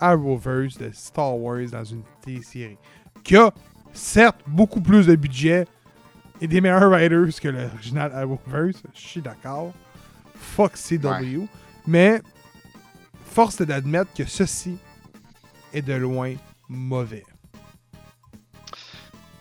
Arrowverse 0.00 0.78
de 0.78 0.90
Star 0.92 1.36
Wars 1.36 1.68
dans 1.70 1.84
une 1.84 2.02
télésérie 2.22 2.78
qui 3.22 3.36
a 3.36 3.52
certes 3.92 4.40
beaucoup 4.46 4.80
plus 4.80 5.06
de 5.06 5.14
budget 5.16 5.66
et 6.40 6.46
des 6.46 6.60
meilleurs 6.62 6.88
writers 6.88 7.38
que 7.40 7.48
l'original 7.48 8.12
Arrowverse. 8.12 8.82
Je 8.94 9.00
suis 9.00 9.20
d'accord. 9.20 9.72
Fuck 10.34 10.72
CW. 10.76 11.46
Mais 11.86 12.22
force 13.26 13.60
est 13.60 13.66
d'admettre 13.66 14.12
que 14.14 14.24
ceci 14.24 14.78
est 15.74 15.82
de 15.82 15.92
loin 15.94 16.34
mauvais. 16.68 17.24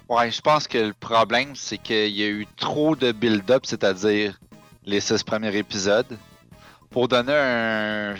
Ouais, 0.09 0.31
je 0.31 0.41
pense 0.41 0.67
que 0.67 0.77
le 0.77 0.93
problème, 0.93 1.55
c'est 1.55 1.77
qu'il 1.77 2.09
y 2.09 2.23
a 2.23 2.27
eu 2.29 2.47
trop 2.57 2.95
de 2.95 3.11
build-up, 3.11 3.65
c'est-à-dire 3.65 4.39
les 4.83 4.99
six 4.99 5.23
premiers 5.23 5.55
épisodes, 5.55 6.17
pour 6.89 7.07
donner 7.07 7.33
un- 7.33 8.15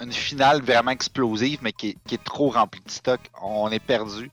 une 0.00 0.12
finale 0.12 0.60
vraiment 0.62 0.90
explosive, 0.90 1.60
mais 1.62 1.72
qui 1.72 1.90
est, 1.90 1.96
qui 2.06 2.16
est 2.16 2.24
trop 2.24 2.50
remplie 2.50 2.82
de 2.84 2.90
stock. 2.90 3.20
On 3.42 3.70
est 3.70 3.78
perdu. 3.82 4.30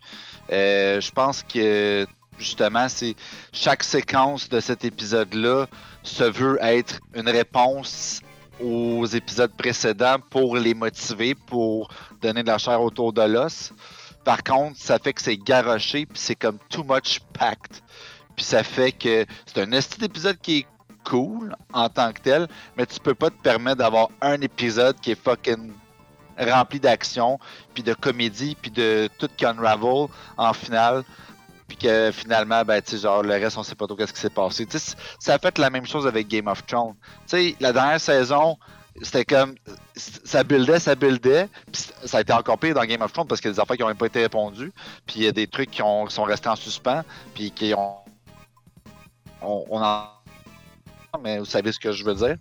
Euh, 0.52 1.00
je 1.00 1.12
pense 1.12 1.44
que 1.44 2.06
justement, 2.38 2.90
c'est 2.90 3.16
chaque 3.54 3.84
séquence 3.84 4.50
de 4.50 4.60
cet 4.60 4.84
épisode-là 4.84 5.68
se 6.04 6.24
veut 6.24 6.58
être 6.62 7.00
une 7.14 7.30
réponse 7.30 8.22
aux 8.60 9.06
épisodes 9.06 9.52
précédents 9.56 10.18
pour 10.30 10.58
les 10.58 10.74
motiver, 10.74 11.36
pour 11.36 11.90
donner 12.22 12.42
de 12.44 12.48
la 12.48 12.58
chair 12.58 12.82
autour 12.82 13.14
de 13.14 13.22
l'os. 13.22 13.72
Par 14.24 14.44
contre, 14.44 14.78
ça 14.80 15.00
fait 15.00 15.14
que 15.14 15.22
c'est 15.22 15.38
garoché, 15.38 16.06
puis 16.06 16.20
c'est 16.20 16.36
comme 16.36 16.58
too 16.70 16.84
much 16.84 17.20
packed. 17.34 17.78
Puis 18.36 18.46
ça 18.46 18.64
fait 18.64 18.92
que 18.92 19.26
c'est 19.46 19.62
un 19.62 19.72
esti 19.72 20.00
d'épisode 20.00 20.38
qui 20.42 20.60
est 20.60 20.68
cool 21.04 21.56
en 21.74 21.90
tant 21.90 22.12
que 22.14 22.22
tel, 22.22 22.48
mais 22.78 22.86
tu 22.86 23.00
peux 23.00 23.16
pas 23.16 23.30
te 23.30 23.42
permettre 23.42 23.78
d'avoir 23.78 24.10
un 24.22 24.40
épisode 24.42 25.00
qui 25.00 25.12
est 25.12 25.22
fucking 25.22 25.74
rempli 26.38 26.80
d'action, 26.80 27.40
puis 27.74 27.84
de 27.84 27.94
comédie, 27.94 28.56
puis 28.60 28.72
de 28.72 29.10
tout 29.20 29.30
qui 29.36 29.46
unravel 29.46 30.08
en 30.38 30.54
finale, 30.54 31.04
puis 31.68 31.78
que 31.78 32.12
finalement, 32.12 32.64
ben, 32.64 32.82
tu 32.82 32.98
genre, 32.98 33.22
le 33.22 33.32
reste, 33.34 33.58
on 33.58 33.64
sait 33.64 33.76
pas 33.76 33.86
trop 33.88 33.96
qu'est-ce 33.96 34.14
qui 34.14 34.20
s'est 34.20 34.30
passé. 34.30 34.66
Tu 34.66 34.80
sais, 34.80 34.92
c- 34.92 34.98
ça 35.20 35.36
a 35.36 35.40
fait 35.40 35.58
la 35.58 35.70
même 35.70 35.86
chose 35.86 36.08
avec 36.08 36.28
Game 36.28 36.48
of 36.48 36.66
Thrones. 36.66 36.96
Tu 37.28 37.38
sais, 37.52 37.56
la 37.60 37.72
dernière 37.72 38.00
saison, 38.02 38.58
c'était 39.02 39.24
comme, 39.24 39.56
ça 39.96 40.44
buildait, 40.44 40.80
ça 40.80 40.96
buildait, 40.96 41.48
puis 41.72 41.84
ça 42.06 42.18
a 42.18 42.22
été 42.22 42.34
encore 42.34 42.58
pire 42.58 42.76
dans 42.76 42.84
Game 42.86 43.02
of 43.02 43.14
Thrones 43.14 43.28
parce 43.28 43.40
qu'il 43.40 43.50
y 43.50 43.52
a 43.52 43.54
des 43.54 43.60
affaires 43.60 43.78
qui 43.78 43.84
n'ont 43.84 43.96
pas 43.96 44.08
été 44.08 44.22
répondues, 44.22 44.74
puis 45.06 45.18
il 45.18 45.24
y 45.24 45.28
a 45.28 45.32
des 45.32 45.48
trucs 45.48 45.72
qui, 45.72 45.82
ont, 45.82 46.10
sont 46.10 46.24
restés 46.24 46.50
en 46.50 46.56
suspens, 46.56 47.04
puis 47.34 47.52
qui 47.52 47.74
ont. 47.74 47.98
On, 49.42 49.66
on 49.70 49.82
en. 49.82 50.08
Mais 51.20 51.40
vous 51.40 51.46
savez 51.46 51.72
ce 51.72 51.80
que 51.80 51.92
je 51.92 52.04
veux 52.04 52.16
dire. 52.16 52.36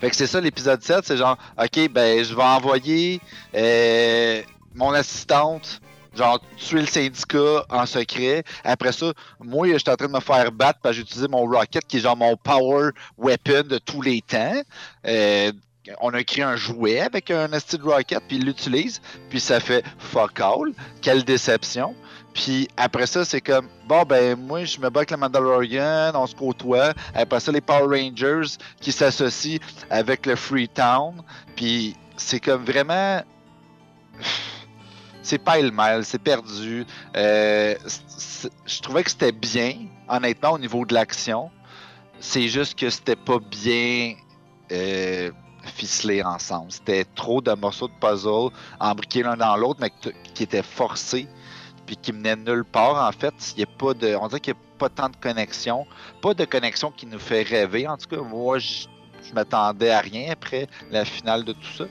Fait 0.00 0.10
que 0.10 0.16
c'est 0.16 0.28
ça 0.28 0.40
l'épisode 0.40 0.80
7, 0.80 1.04
c'est 1.04 1.16
genre, 1.16 1.36
ok, 1.60 1.90
ben 1.90 2.24
je 2.24 2.32
vais 2.34 2.42
envoyer 2.42 3.20
euh, 3.54 4.42
mon 4.74 4.92
assistante, 4.92 5.80
genre 6.14 6.40
tuer 6.56 6.82
le 6.82 6.86
syndicat 6.86 7.64
en 7.68 7.84
secret. 7.84 8.44
Après 8.62 8.92
ça, 8.92 9.12
moi, 9.40 9.66
je 9.72 9.78
suis 9.78 9.90
en 9.90 9.96
train 9.96 10.06
de 10.06 10.12
me 10.12 10.20
faire 10.20 10.52
battre 10.52 10.78
parce 10.82 10.94
que 10.94 10.96
j'ai 10.98 11.02
utilisé 11.02 11.26
mon 11.26 11.44
rocket 11.46 11.84
qui 11.84 11.96
est 11.96 12.00
genre 12.00 12.16
mon 12.16 12.36
power 12.36 12.90
weapon 13.16 13.64
de 13.64 13.78
tous 13.78 14.00
les 14.00 14.22
temps. 14.22 14.62
Euh, 15.06 15.50
on 16.00 16.12
a 16.14 16.22
créé 16.22 16.44
un 16.44 16.56
jouet 16.56 17.00
avec 17.00 17.30
un 17.30 17.50
esti 17.52 17.78
de 17.78 17.82
rocket, 17.82 18.22
puis 18.28 18.36
il 18.36 18.44
l'utilise, 18.44 19.00
puis 19.30 19.40
ça 19.40 19.58
fait 19.58 19.84
fuck 19.98 20.38
all. 20.40 20.72
Quelle 21.02 21.24
déception. 21.24 21.94
Puis 22.38 22.68
après 22.76 23.08
ça, 23.08 23.24
c'est 23.24 23.40
comme, 23.40 23.68
bon, 23.88 24.04
ben, 24.04 24.38
moi, 24.38 24.64
je 24.64 24.78
me 24.78 24.88
bats 24.90 25.00
avec 25.00 25.10
le 25.10 25.16
Mandalorian, 25.16 26.12
on 26.14 26.24
se 26.24 26.36
côtoie. 26.36 26.94
Après 27.12 27.40
ça, 27.40 27.50
les 27.50 27.60
Power 27.60 28.00
Rangers 28.00 28.56
qui 28.80 28.92
s'associent 28.92 29.58
avec 29.90 30.24
le 30.24 30.36
Freetown. 30.36 31.20
Puis 31.56 31.96
c'est 32.16 32.38
comme 32.38 32.64
vraiment. 32.64 33.22
C'est 35.20 35.36
pas 35.36 35.60
le 35.60 35.70
mal, 35.70 36.06
c'est 36.06 36.22
perdu. 36.22 36.86
Euh, 37.14 37.74
je 38.64 38.80
trouvais 38.80 39.04
que 39.04 39.10
c'était 39.10 39.32
bien, 39.32 39.74
honnêtement, 40.08 40.52
au 40.52 40.58
niveau 40.58 40.86
de 40.86 40.94
l'action. 40.94 41.50
C'est 42.18 42.48
juste 42.48 42.78
que 42.78 42.88
c'était 42.88 43.16
pas 43.16 43.38
bien 43.38 44.14
euh, 44.72 45.30
ficelé 45.66 46.22
ensemble. 46.22 46.72
C'était 46.72 47.04
trop 47.14 47.42
de 47.42 47.52
morceaux 47.52 47.88
de 47.88 47.92
puzzle 48.00 48.56
embriqués 48.80 49.22
l'un 49.22 49.36
dans 49.36 49.54
l'autre, 49.58 49.80
mais 49.82 49.92
qui 50.32 50.44
étaient 50.44 50.62
forcés 50.62 51.28
puis 51.88 51.96
qui 51.96 52.12
menait 52.12 52.36
nulle 52.36 52.64
part, 52.64 53.08
en 53.08 53.12
fait. 53.12 53.34
Il 53.56 53.60
y 53.60 53.62
a 53.62 53.66
pas 53.66 53.94
de, 53.94 54.14
on 54.14 54.28
dirait 54.28 54.40
qu'il 54.40 54.52
n'y 54.52 54.60
a 54.60 54.78
pas 54.78 54.90
tant 54.90 55.08
de 55.08 55.16
connexion. 55.16 55.86
Pas 56.20 56.34
de 56.34 56.44
connexion 56.44 56.90
qui 56.90 57.06
nous 57.06 57.18
fait 57.18 57.42
rêver, 57.42 57.88
en 57.88 57.96
tout 57.96 58.08
cas. 58.08 58.20
Moi, 58.20 58.58
je, 58.58 58.86
je 59.26 59.32
m'attendais 59.32 59.90
à 59.90 60.00
rien 60.00 60.30
après 60.30 60.68
la 60.90 61.06
finale 61.06 61.44
de 61.44 61.54
tout 61.54 61.72
ça. 61.78 61.84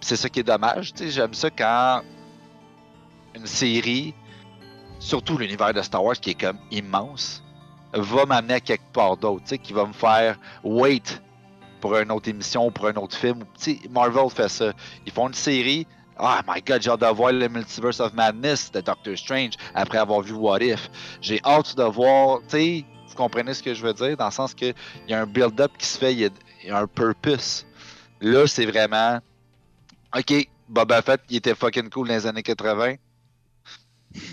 C'est 0.00 0.16
ça 0.16 0.30
qui 0.30 0.40
est 0.40 0.42
dommage. 0.42 0.92
J'aime 0.98 1.34
ça 1.34 1.50
quand 1.50 2.00
une 3.34 3.46
série, 3.46 4.14
surtout 4.98 5.36
l'univers 5.36 5.74
de 5.74 5.82
Star 5.82 6.02
Wars 6.02 6.16
qui 6.16 6.30
est 6.30 6.40
comme 6.40 6.58
immense, 6.70 7.42
va 7.92 8.24
m'amener 8.24 8.54
à 8.54 8.60
quelque 8.60 8.90
part 8.94 9.18
d'autre, 9.18 9.54
qui 9.56 9.74
va 9.74 9.84
me 9.84 9.92
faire 9.92 10.38
wait 10.64 11.20
pour 11.82 11.94
une 11.98 12.10
autre 12.10 12.30
émission, 12.30 12.70
pour 12.70 12.86
un 12.86 12.94
autre 12.94 13.18
film. 13.18 13.44
Marvel 13.90 14.30
fait 14.30 14.48
ça. 14.48 14.72
Ils 15.04 15.12
font 15.12 15.28
une 15.28 15.34
série. 15.34 15.86
Oh 16.18 16.38
my 16.46 16.62
god, 16.62 16.80
j'ai 16.80 16.90
hâte 16.90 17.00
de 17.00 17.06
voir 17.06 17.32
le 17.32 17.48
Multiverse 17.48 18.00
of 18.00 18.14
Madness 18.14 18.72
de 18.72 18.80
Doctor 18.80 19.16
Strange 19.18 19.52
après 19.74 19.98
avoir 19.98 20.22
vu 20.22 20.32
What 20.32 20.60
If. 20.60 20.90
J'ai 21.20 21.40
hâte 21.44 21.76
de 21.76 21.82
voir, 21.82 22.40
tu 22.48 22.56
sais, 22.56 22.84
vous 23.08 23.14
comprenez 23.14 23.52
ce 23.52 23.62
que 23.62 23.74
je 23.74 23.82
veux 23.82 23.92
dire, 23.92 24.16
dans 24.16 24.26
le 24.26 24.30
sens 24.30 24.54
que 24.54 24.66
il 25.06 25.10
y 25.10 25.14
a 25.14 25.20
un 25.20 25.26
build-up 25.26 25.72
qui 25.78 25.86
se 25.86 25.98
fait, 25.98 26.14
il 26.14 26.30
y, 26.64 26.70
a, 26.70 26.78
un 26.78 26.86
purpose. 26.86 27.66
Là, 28.22 28.46
c'est 28.46 28.64
vraiment, 28.64 29.20
ok, 30.16 30.48
Boba 30.68 31.02
Fett, 31.02 31.20
il 31.28 31.36
était 31.36 31.54
fucking 31.54 31.90
cool 31.90 32.08
dans 32.08 32.14
les 32.14 32.26
années 32.26 32.42
80. 32.42 32.94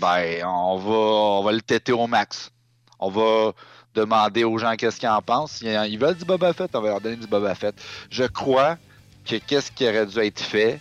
Ben, 0.00 0.44
on 0.46 0.78
va, 0.78 0.90
on 0.90 1.42
va 1.44 1.52
le 1.52 1.60
têter 1.60 1.92
au 1.92 2.06
max. 2.06 2.50
On 2.98 3.10
va 3.10 3.52
demander 3.94 4.44
aux 4.44 4.56
gens 4.56 4.74
qu'est-ce 4.76 4.98
qu'ils 4.98 5.08
en 5.08 5.20
pensent. 5.20 5.60
Ils 5.60 5.98
veulent 5.98 6.16
du 6.16 6.24
Boba 6.24 6.54
Fett, 6.54 6.74
on 6.74 6.80
va 6.80 6.88
leur 6.88 7.00
donner 7.02 7.16
du 7.16 7.26
Boba 7.26 7.54
Fett. 7.54 7.74
Je 8.10 8.24
crois 8.24 8.78
que 9.26 9.36
qu'est-ce 9.36 9.70
qui 9.70 9.86
aurait 9.86 10.06
dû 10.06 10.18
être 10.20 10.40
fait, 10.40 10.80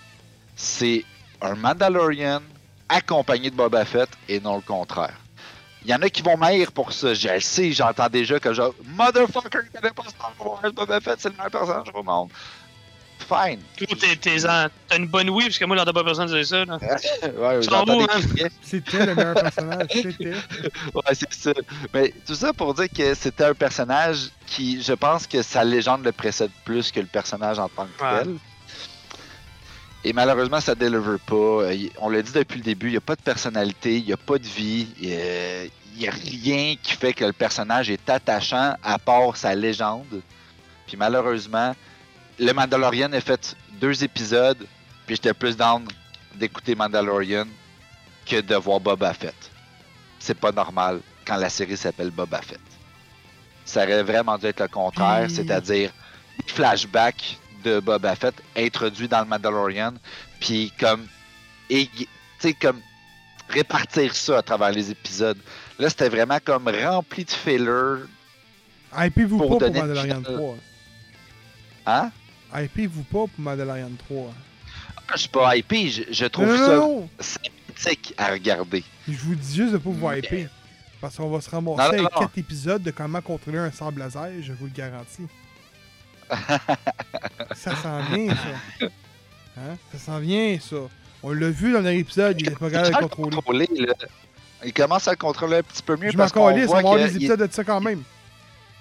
c'est 0.55 1.03
un 1.41 1.55
Mandalorian 1.55 2.41
accompagné 2.89 3.49
de 3.49 3.55
Boba 3.55 3.85
Fett 3.85 4.09
et 4.29 4.39
non 4.39 4.55
le 4.55 4.61
contraire. 4.61 5.17
Il 5.85 5.89
y 5.91 5.93
en 5.93 6.01
a 6.01 6.09
qui 6.09 6.21
vont 6.21 6.37
m'haïr 6.37 6.71
pour 6.71 6.93
ça. 6.93 7.13
Je 7.13 7.27
le 7.27 7.39
sais, 7.41 7.71
j'entends 7.73 8.07
déjà 8.09 8.39
que 8.39 8.53
genre 8.53 8.73
Motherfucker, 8.85 9.59
il 9.65 9.69
connaît 9.79 9.93
pas 9.93 10.03
Star 10.07 10.31
Wars, 10.39 10.61
Boba 10.73 11.01
Fett, 11.01 11.19
c'est 11.19 11.29
le 11.29 11.35
meilleur 11.35 11.51
personnage 11.51 11.87
au 11.93 12.03
monde. 12.03 12.29
Fine. 13.19 13.59
Toi, 13.77 13.87
t'es- 13.99 14.15
t'es 14.17 14.45
en- 14.45 14.67
T'as 14.89 14.97
une 14.97 15.07
bonne 15.07 15.29
oui, 15.29 15.45
parce 15.45 15.57
que 15.57 15.63
moi, 15.63 15.77
j'entends 15.77 15.93
pas 15.93 16.03
personne 16.03 16.27
dire 16.27 16.45
ça. 16.45 16.65
Là. 16.65 16.77
ouais, 17.23 17.59
vas, 17.61 17.83
hein? 17.87 18.47
C'était 18.61 19.05
le 19.05 19.15
meilleur 19.15 19.33
personnage. 19.35 19.87
C'était. 19.93 20.33
Ouais, 20.93 21.13
c'est 21.13 21.33
ça. 21.33 21.53
Mais 21.93 22.13
tout 22.25 22.35
ça 22.35 22.51
pour 22.53 22.73
dire 22.73 22.87
que 22.95 23.13
c'était 23.13 23.45
un 23.45 23.53
personnage 23.53 24.29
qui, 24.45 24.81
je 24.81 24.91
pense 24.93 25.25
que 25.25 25.41
sa 25.41 25.63
légende 25.63 26.03
le 26.03 26.11
précède 26.11 26.51
plus 26.65 26.91
que 26.91 26.99
le 26.99 27.05
personnage 27.05 27.59
en 27.59 27.69
tant 27.69 27.87
que 27.97 28.03
Ouais. 28.03 28.23
tel. 28.23 28.35
Et 30.05 30.11
malheureusement, 30.11 30.59
ça 30.59 30.75
ne 30.75 30.79
deliver 30.79 31.17
pas. 31.25 31.35
Euh, 31.35 31.87
On 31.99 32.09
l'a 32.09 32.21
dit 32.21 32.31
depuis 32.33 32.57
le 32.57 32.63
début, 32.63 32.87
il 32.87 32.91
n'y 32.91 32.97
a 32.97 33.01
pas 33.01 33.15
de 33.15 33.21
personnalité, 33.21 33.97
il 33.97 34.05
n'y 34.05 34.13
a 34.13 34.17
pas 34.17 34.37
de 34.37 34.45
vie. 34.45 34.87
Il 34.99 35.99
n'y 35.99 36.07
a 36.07 36.11
rien 36.11 36.75
qui 36.81 36.93
fait 36.93 37.13
que 37.13 37.23
le 37.23 37.33
personnage 37.33 37.89
est 37.89 38.09
attachant 38.09 38.75
à 38.83 38.99
part 38.99 39.37
sa 39.37 39.55
légende. 39.55 40.21
Puis 40.87 40.97
malheureusement, 40.97 41.73
le 42.39 42.51
Mandalorian 42.51 43.13
a 43.13 43.21
fait 43.21 43.55
deux 43.79 44.03
épisodes, 44.03 44.57
puis 45.05 45.15
j'étais 45.15 45.33
plus 45.33 45.55
down 45.55 45.85
d'écouter 46.35 46.75
Mandalorian 46.75 47.45
que 48.25 48.41
de 48.41 48.55
voir 48.55 48.79
Boba 48.79 49.13
Fett. 49.13 49.35
C'est 50.19 50.37
pas 50.37 50.51
normal 50.51 50.99
quand 51.25 51.35
la 51.37 51.49
série 51.49 51.77
s'appelle 51.77 52.11
Boba 52.11 52.41
Fett. 52.41 52.59
Ça 53.65 53.83
aurait 53.83 54.03
vraiment 54.03 54.37
dû 54.37 54.47
être 54.47 54.61
le 54.61 54.67
contraire, 54.67 55.29
c'est-à-dire 55.29 55.91
des 56.39 56.51
flashbacks 56.51 57.37
de 57.63 57.79
Boba 57.79 58.15
Fett 58.15 58.35
introduits 58.57 59.07
dans 59.07 59.19
le 59.21 59.25
Mandalorian, 59.25 59.93
puis 60.39 60.71
comme, 60.79 61.07
et, 61.69 61.87
tu 61.87 62.07
sais, 62.39 62.53
comme 62.53 62.79
répartir 63.49 64.15
ça 64.15 64.39
à 64.39 64.41
travers 64.41 64.71
les 64.71 64.91
épisodes. 64.91 65.37
Là, 65.79 65.89
c'était 65.89 66.09
vraiment 66.09 66.39
comme 66.43 66.67
rempli 66.67 67.25
de 67.25 67.31
filler. 67.31 68.03
Hypez-vous 68.95 69.39
pas 69.39 69.45
pour 69.47 69.61
Mandalorian 69.61 70.23
chance. 70.23 70.35
3. 70.35 70.55
Hein? 71.85 72.11
Hypez-vous 72.55 73.03
pas 73.03 73.11
pour 73.11 73.29
Mandalorian 73.37 73.91
3. 74.07 74.33
Ah, 74.95 75.01
Je 75.15 75.19
suis 75.21 75.29
pas 75.29 75.55
hypé, 75.57 75.89
je, 75.89 76.03
je 76.11 76.25
trouve 76.25 76.47
Non, 76.47 76.57
ça 76.57 76.75
non, 76.77 77.09
sympathique 77.19 78.13
à 78.17 78.31
regarder. 78.31 78.83
Je 79.07 79.17
vous 79.17 79.35
dis 79.35 79.55
juste 79.55 79.73
de 79.73 79.77
pas 79.77 79.89
vous 79.89 80.11
hyper. 80.11 80.49
Parce 81.01 81.17
qu'on 81.17 81.29
va 81.29 81.41
se 81.41 81.49
ramasser 81.49 81.77
Non, 81.77 81.83
avec 81.89 82.01
non. 82.01 82.21
4 82.21 82.37
épisodes 82.37 82.81
de 82.83 82.91
comment 82.91 83.21
contrôler 83.21 83.57
un 83.57 83.71
sable 83.71 83.99
laser, 83.99 84.41
je 84.41 84.53
vous 84.53 84.65
le 84.65 84.71
garantis. 84.71 85.27
ça 87.55 87.75
s'en 87.75 87.99
vient, 88.11 88.33
ça. 88.35 88.85
Hein? 89.57 89.77
Ça 89.93 89.99
s'en 89.99 90.19
vient, 90.19 90.57
ça. 90.59 90.75
On 91.21 91.31
l'a 91.31 91.49
vu 91.49 91.71
dans 91.71 91.77
le 91.79 91.83
dernier 91.85 91.99
épisode, 91.99 92.39
il 92.41 92.47
est 92.49 92.57
pas 92.59 92.69
capable 92.69 92.95
de 92.95 93.01
le 93.01 93.07
contrôler. 93.07 93.67
contrôler, 93.67 93.85
là. 93.87 93.93
Il 94.65 94.73
commence 94.73 95.07
à 95.07 95.11
le 95.11 95.17
contrôler 95.17 95.57
un 95.57 95.63
petit 95.63 95.83
peu 95.83 95.95
mieux 95.97 96.09
Je 96.11 96.17
m'en 96.17 96.23
parce 96.23 96.31
qu'on 96.31 96.47
calisse, 96.49 96.69
on 96.69 96.81
va 96.81 96.81
qu'il 96.97 97.07
des 97.07 97.15
épisodes 97.17 97.47
de 97.47 97.51
ça 97.51 97.63
quand 97.63 97.81
même. 97.81 98.01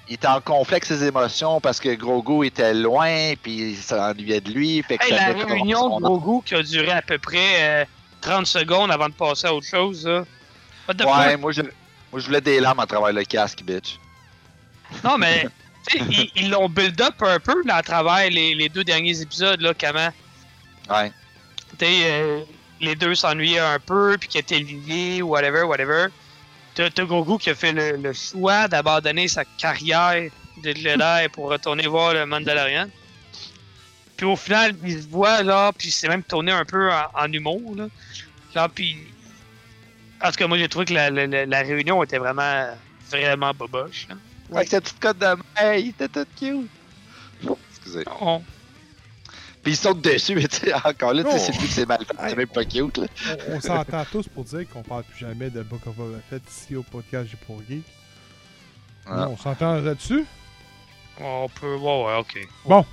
il 0.08 0.14
était 0.14 0.26
en 0.28 0.40
conflit 0.40 0.74
avec 0.74 0.84
ses 0.84 1.04
émotions 1.04 1.60
parce 1.60 1.80
que 1.80 1.94
Grogu 1.94 2.46
était 2.46 2.72
loin, 2.74 3.34
puis 3.42 3.74
ça 3.76 4.10
ennuyait 4.10 4.40
de 4.40 4.50
lui. 4.50 4.82
Fait 4.82 4.98
que 4.98 5.04
Hey, 5.04 5.10
ça 5.10 5.32
la 5.32 5.44
réunion 5.44 5.98
de 5.98 6.02
Grogu 6.04 6.42
qui 6.44 6.54
a 6.54 6.62
duré 6.62 6.90
à 6.92 7.02
peu 7.02 7.18
près 7.18 7.82
euh, 7.82 7.84
30 8.20 8.46
secondes 8.46 8.90
avant 8.92 9.08
de 9.08 9.14
passer 9.14 9.46
à 9.48 9.54
autre 9.54 9.66
chose. 9.66 10.06
Là. 10.06 10.24
What 10.88 10.94
the 10.94 11.04
Ouais, 11.04 11.32
fuck? 11.32 11.40
moi 11.40 11.52
je, 11.52 11.62
moi 11.62 12.20
je 12.20 12.26
voulais 12.26 12.40
des 12.40 12.60
larmes 12.60 12.80
à 12.80 12.86
travers 12.86 13.12
le 13.12 13.24
casque, 13.24 13.62
bitch. 13.64 13.98
Non, 15.04 15.16
mais 15.18 15.46
ils- 16.36 16.50
l'ont 16.50 16.68
build 16.68 17.00
up 17.00 17.14
un 17.22 17.38
peu 17.40 17.62
là, 17.64 17.76
à 17.76 17.82
travers 17.82 18.30
les, 18.30 18.54
les 18.54 18.68
deux 18.68 18.84
derniers 18.84 19.20
épisodes. 19.20 19.60
Là, 19.60 19.72
comment 19.78 20.10
Ouais. 20.90 21.12
euh, 21.82 22.40
les 22.80 22.94
deux 22.94 23.14
s'ennuyaient 23.14 23.58
un 23.58 23.78
peu, 23.78 24.16
puis 24.18 24.28
qu'ils 24.28 24.40
étaient 24.40 24.58
liés, 24.60 25.22
whatever, 25.22 25.62
whatever. 25.62 26.06
T'as 26.74 26.88
Grogu 27.04 27.38
qui 27.38 27.50
a 27.50 27.54
fait 27.54 27.72
le, 27.72 27.96
le 27.96 28.12
choix 28.12 28.66
d'abandonner 28.68 29.28
sa 29.28 29.44
carrière 29.44 30.30
de 30.62 30.72
Jedi 30.74 31.28
pour 31.32 31.50
retourner 31.50 31.86
voir 31.86 32.14
le 32.14 32.24
Mandalorian. 32.26 32.88
Puis 34.16 34.26
au 34.26 34.36
final, 34.36 34.74
il 34.84 35.02
se 35.02 35.08
voit 35.08 35.42
là, 35.42 35.72
puis 35.76 35.90
c'est 35.90 36.08
même 36.08 36.22
tourné 36.22 36.52
un 36.52 36.64
peu 36.64 36.90
en, 36.92 37.06
en 37.14 37.32
humour. 37.32 37.74
Là. 37.76 37.86
Genre, 38.54 38.68
puis. 38.70 38.96
En 40.24 40.30
tout 40.30 40.36
cas, 40.36 40.46
moi, 40.46 40.56
j'ai 40.56 40.68
trouvé 40.68 40.84
que 40.84 40.94
la, 40.94 41.10
la- 41.10 41.26
la- 41.26 41.46
la 41.46 41.58
réunion 41.62 42.00
était 42.04 42.18
vraiment, 42.18 42.68
vraiment 43.10 43.52
boboche. 43.52 44.06
là. 44.08 44.14
Avec 44.54 44.68
sa 44.68 44.80
petite 44.80 45.00
cote 45.00 45.18
de 45.18 45.26
main, 45.26 45.74
il 45.74 45.88
était 45.88 46.08
tout 46.08 46.26
cute. 46.38 46.68
Excusez. 47.70 48.04
On- 48.20 48.42
Puis 49.62 49.72
il 49.72 49.76
saute 49.76 50.00
dessus, 50.00 50.34
mais 50.34 50.46
tu 50.48 50.56
sais, 50.66 50.74
encore 50.74 51.12
là, 51.14 51.24
tu 51.24 51.30
sais, 51.30 51.36
Oh. 51.36 51.42
c'est 51.46 51.58
plus 51.58 51.66
que 51.68 51.72
c'est 51.74 51.86
mal 51.86 52.04
fait, 52.04 52.14
c'est 52.28 52.36
même 52.36 52.46
pas 52.48 52.64
cute, 52.64 52.96
là. 52.98 53.06
On, 53.48 53.52
on 53.54 53.60
s'entend 53.60 54.04
tous 54.10 54.28
pour 54.28 54.44
dire 54.44 54.68
qu'on 54.68 54.82
parle 54.82 55.04
plus 55.04 55.18
jamais 55.18 55.50
de 55.50 55.62
Book 55.62 55.86
of 55.86 55.94
Boba 55.96 56.18
Fett 56.30 56.42
ici 56.50 56.76
au 56.76 56.82
podcast 56.82 57.28
J'ai 57.30 57.36
pour 57.46 57.60
Geek. 57.68 57.84
Ah. 59.06 59.16
Non, 59.16 59.28
on 59.32 59.36
s'entend 59.36 59.80
là-dessus? 59.80 60.24
on 61.20 61.48
peut. 61.60 61.76
Ouais, 61.76 62.04
ouais, 62.04 62.16
ok. 62.18 62.84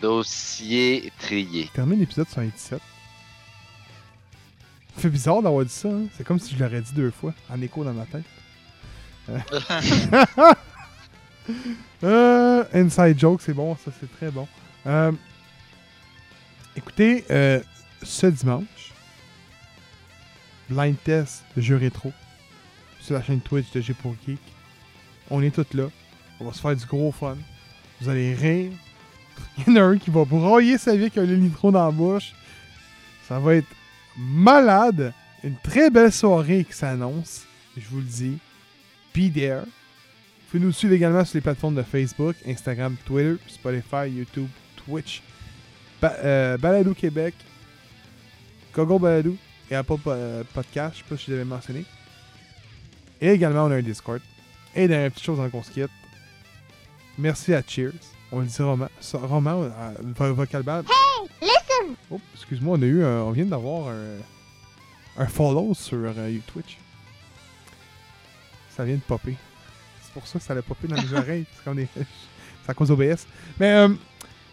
Dossier 0.00 1.10
trié. 1.18 1.70
Termine 1.72 2.00
l'épisode 2.00 2.28
117. 2.28 2.80
Ça 4.94 5.02
fait 5.02 5.08
bizarre 5.10 5.40
d'avoir 5.42 5.64
dit 5.64 5.72
ça, 5.72 5.88
hein? 5.88 6.06
C'est 6.16 6.24
comme 6.26 6.38
si 6.38 6.54
je 6.54 6.62
l'aurais 6.62 6.80
dit 6.82 6.92
deux 6.92 7.10
fois, 7.10 7.32
en 7.48 7.60
écho 7.62 7.84
dans 7.84 7.94
ma 7.94 8.04
tête. 8.04 8.24
Euh. 12.04 12.64
Inside 12.72 13.18
joke, 13.18 13.40
c'est 13.42 13.54
bon, 13.54 13.76
ça 13.76 13.90
c'est 13.98 14.10
très 14.16 14.30
bon. 14.30 14.46
Euh, 14.86 15.12
écoutez, 16.76 17.24
euh, 17.30 17.60
ce 18.02 18.26
dimanche, 18.26 18.92
blind 20.68 20.96
test 21.02 21.44
de 21.56 21.62
jeux 21.62 21.76
rétro 21.76 22.12
sur 23.00 23.14
la 23.14 23.22
chaîne 23.22 23.40
Twitch 23.40 23.70
de 23.72 23.80
G 23.80 23.94
pour 23.94 24.14
Geek. 24.26 24.40
On 25.30 25.42
est 25.42 25.50
tous 25.50 25.76
là. 25.76 25.88
On 26.40 26.44
va 26.44 26.52
se 26.52 26.60
faire 26.60 26.76
du 26.76 26.86
gros 26.86 27.12
fun. 27.12 27.36
Vous 28.00 28.08
allez 28.08 28.34
rire. 28.34 28.72
Il 29.58 29.68
y 29.68 29.70
en 29.70 29.76
a 29.76 29.82
un 29.82 29.98
qui 29.98 30.10
va 30.10 30.24
broyer 30.24 30.78
sa 30.78 30.94
vie 30.94 31.04
avec 31.04 31.18
un 31.18 31.26
nitro 31.26 31.70
dans 31.70 31.84
la 31.84 31.90
bouche. 31.90 32.32
Ça 33.26 33.38
va 33.38 33.56
être 33.56 33.68
malade. 34.16 35.12
Une 35.42 35.56
très 35.56 35.90
belle 35.90 36.12
soirée 36.12 36.64
qui 36.64 36.74
s'annonce. 36.74 37.42
Je 37.76 37.86
vous 37.88 37.98
le 37.98 38.04
dis. 38.04 38.38
Be 39.14 39.32
there. 39.32 39.62
Vous 40.48 40.52
pouvez 40.52 40.64
nous 40.64 40.72
suivre 40.72 40.94
également 40.94 41.24
sur 41.26 41.36
les 41.36 41.42
plateformes 41.42 41.74
de 41.74 41.82
Facebook, 41.82 42.34
Instagram, 42.46 42.96
Twitter, 43.04 43.36
Spotify, 43.46 44.08
YouTube, 44.10 44.48
Twitch, 44.76 45.22
Ba- 46.00 46.16
euh, 46.24 46.56
Balado 46.56 46.94
Québec, 46.94 47.34
Google 48.74 49.02
Balado 49.02 49.36
et 49.70 49.74
Apple 49.74 49.96
euh, 50.06 50.42
Podcast. 50.54 50.94
Je 50.94 50.98
sais 51.02 51.08
pas 51.08 51.16
si 51.18 51.26
je 51.26 51.32
l'avais 51.32 51.44
mentionné. 51.44 51.84
Et 53.20 53.28
également, 53.28 53.64
on 53.64 53.70
a 53.70 53.74
un 53.76 53.82
Discord. 53.82 54.20
Et 54.74 54.88
dernière 54.88 55.10
petite 55.10 55.24
chose 55.24 55.38
avant 55.38 55.50
qu'on 55.50 55.62
se 55.62 55.70
quitte. 55.70 55.90
Merci 57.18 57.52
à 57.52 57.62
Cheers. 57.66 57.92
On 58.32 58.40
le 58.40 58.46
dit 58.46 58.62
Roman. 58.62 58.88
Roman, 59.12 59.62
euh, 59.64 59.70
vo- 60.16 60.34
vocal 60.34 60.62
band. 60.62 60.80
Hey, 60.82 61.28
listen! 61.42 61.94
Oh, 62.10 62.20
excuse-moi, 62.34 62.78
on 62.78 62.82
a 62.82 62.86
eu 62.86 63.04
un- 63.04 63.22
on 63.22 63.32
vient 63.32 63.44
d'avoir 63.44 63.88
un, 63.88 64.16
un 65.18 65.26
follow 65.26 65.74
sur 65.74 65.98
euh, 65.98 66.38
Twitch. 66.46 66.78
Ça 68.74 68.84
vient 68.84 68.94
de 68.96 69.00
popper. 69.00 69.36
Pour 70.18 70.26
ça 70.26 70.40
ça 70.40 70.54
l'a 70.54 70.62
popé 70.62 70.88
dans 70.88 70.96
les 71.00 71.12
oreilles. 71.14 71.44
Parce 71.50 71.62
qu'on 71.64 71.80
est... 71.80 71.88
C'est 71.94 72.70
à 72.70 72.74
cause 72.74 72.88
d'OBS. 72.88 73.26
Mais 73.58 73.72
euh, 73.72 73.88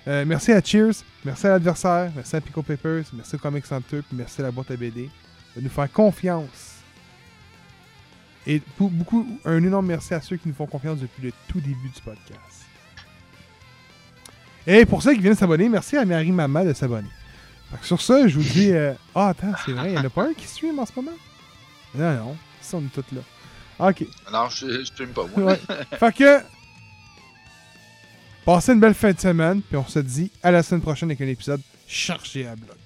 euh, 0.08 0.24
merci 0.26 0.52
à 0.52 0.62
Cheers. 0.62 0.94
Merci 1.24 1.48
à 1.48 1.50
l'adversaire. 1.52 2.12
Merci 2.16 2.36
à 2.36 2.42
Pico 2.42 2.62
Papers. 2.62 3.04
Merci 3.14 3.36
au 3.36 3.40
Comic 3.40 3.66
Center. 3.66 4.02
Merci 4.14 4.42
à 4.42 4.46
la 4.46 4.52
boîte 4.52 4.72
à 4.72 4.78
BD 4.78 5.10
de 5.56 5.62
nous 5.62 5.70
faire 5.70 5.92
confiance 5.92 6.76
Et 8.48 8.60
pou- 8.78 8.90
beaucoup, 8.90 9.28
un 9.46 9.64
énorme 9.64 9.88
merci 9.88 10.14
à 10.14 10.22
ceux 10.22 10.38
qui 10.38 10.48
nous 10.48 10.54
font 10.54 10.66
confiance 10.68 11.00
depuis 11.00 11.24
le 11.24 11.32
tout 11.48 11.60
début 11.60 11.90
du 11.90 12.02
podcast. 12.02 12.40
Et 14.68 14.86
pour 14.86 15.02
ceux 15.04 15.14
qui 15.14 15.22
viennent 15.22 15.36
s'abonner, 15.36 15.70
merci 15.70 15.96
à 15.98 16.06
Marie 16.06 16.32
Mama 16.32 16.64
de 16.66 16.74
s'abonner. 16.74 17.10
Sur 17.82 18.02
ça, 18.02 18.28
je 18.28 18.36
vous 18.40 18.44
dis. 18.54 18.72
euh, 18.72 18.94
Ah, 19.14 19.30
attends, 19.30 19.54
c'est 19.66 19.72
vrai, 19.74 19.90
il 19.90 19.92
n'y 19.94 19.98
en 19.98 20.06
a 20.06 20.10
pas 20.10 20.28
un 20.28 20.34
qui 20.34 20.48
stream 20.48 20.78
en 20.80 20.86
ce 20.86 20.92
moment? 20.96 21.12
Non, 21.96 22.14
non, 22.16 22.38
ils 22.62 22.66
sont 22.66 22.82
tous 22.94 23.04
là. 23.14 23.22
Ok. 23.80 24.06
Non, 24.32 24.50
je 24.50 24.80
je 24.80 24.84
stream 24.86 25.10
pas, 25.10 25.26
moi. 25.36 25.54
Ouais. 25.54 25.60
fait 26.00 26.16
que. 26.16 26.42
Passez 28.46 28.74
une 28.74 28.80
belle 28.80 28.94
fin 28.94 29.12
de 29.12 29.20
semaine, 29.20 29.62
puis 29.62 29.76
on 29.76 29.88
se 29.88 30.00
dit 30.00 30.32
à 30.44 30.52
la 30.52 30.62
semaine 30.62 30.82
prochaine 30.82 31.10
avec 31.10 31.22
un 31.22 31.28
épisode 31.28 31.62
chargé 31.88 32.46
à 32.46 32.56
bloc. 32.56 32.78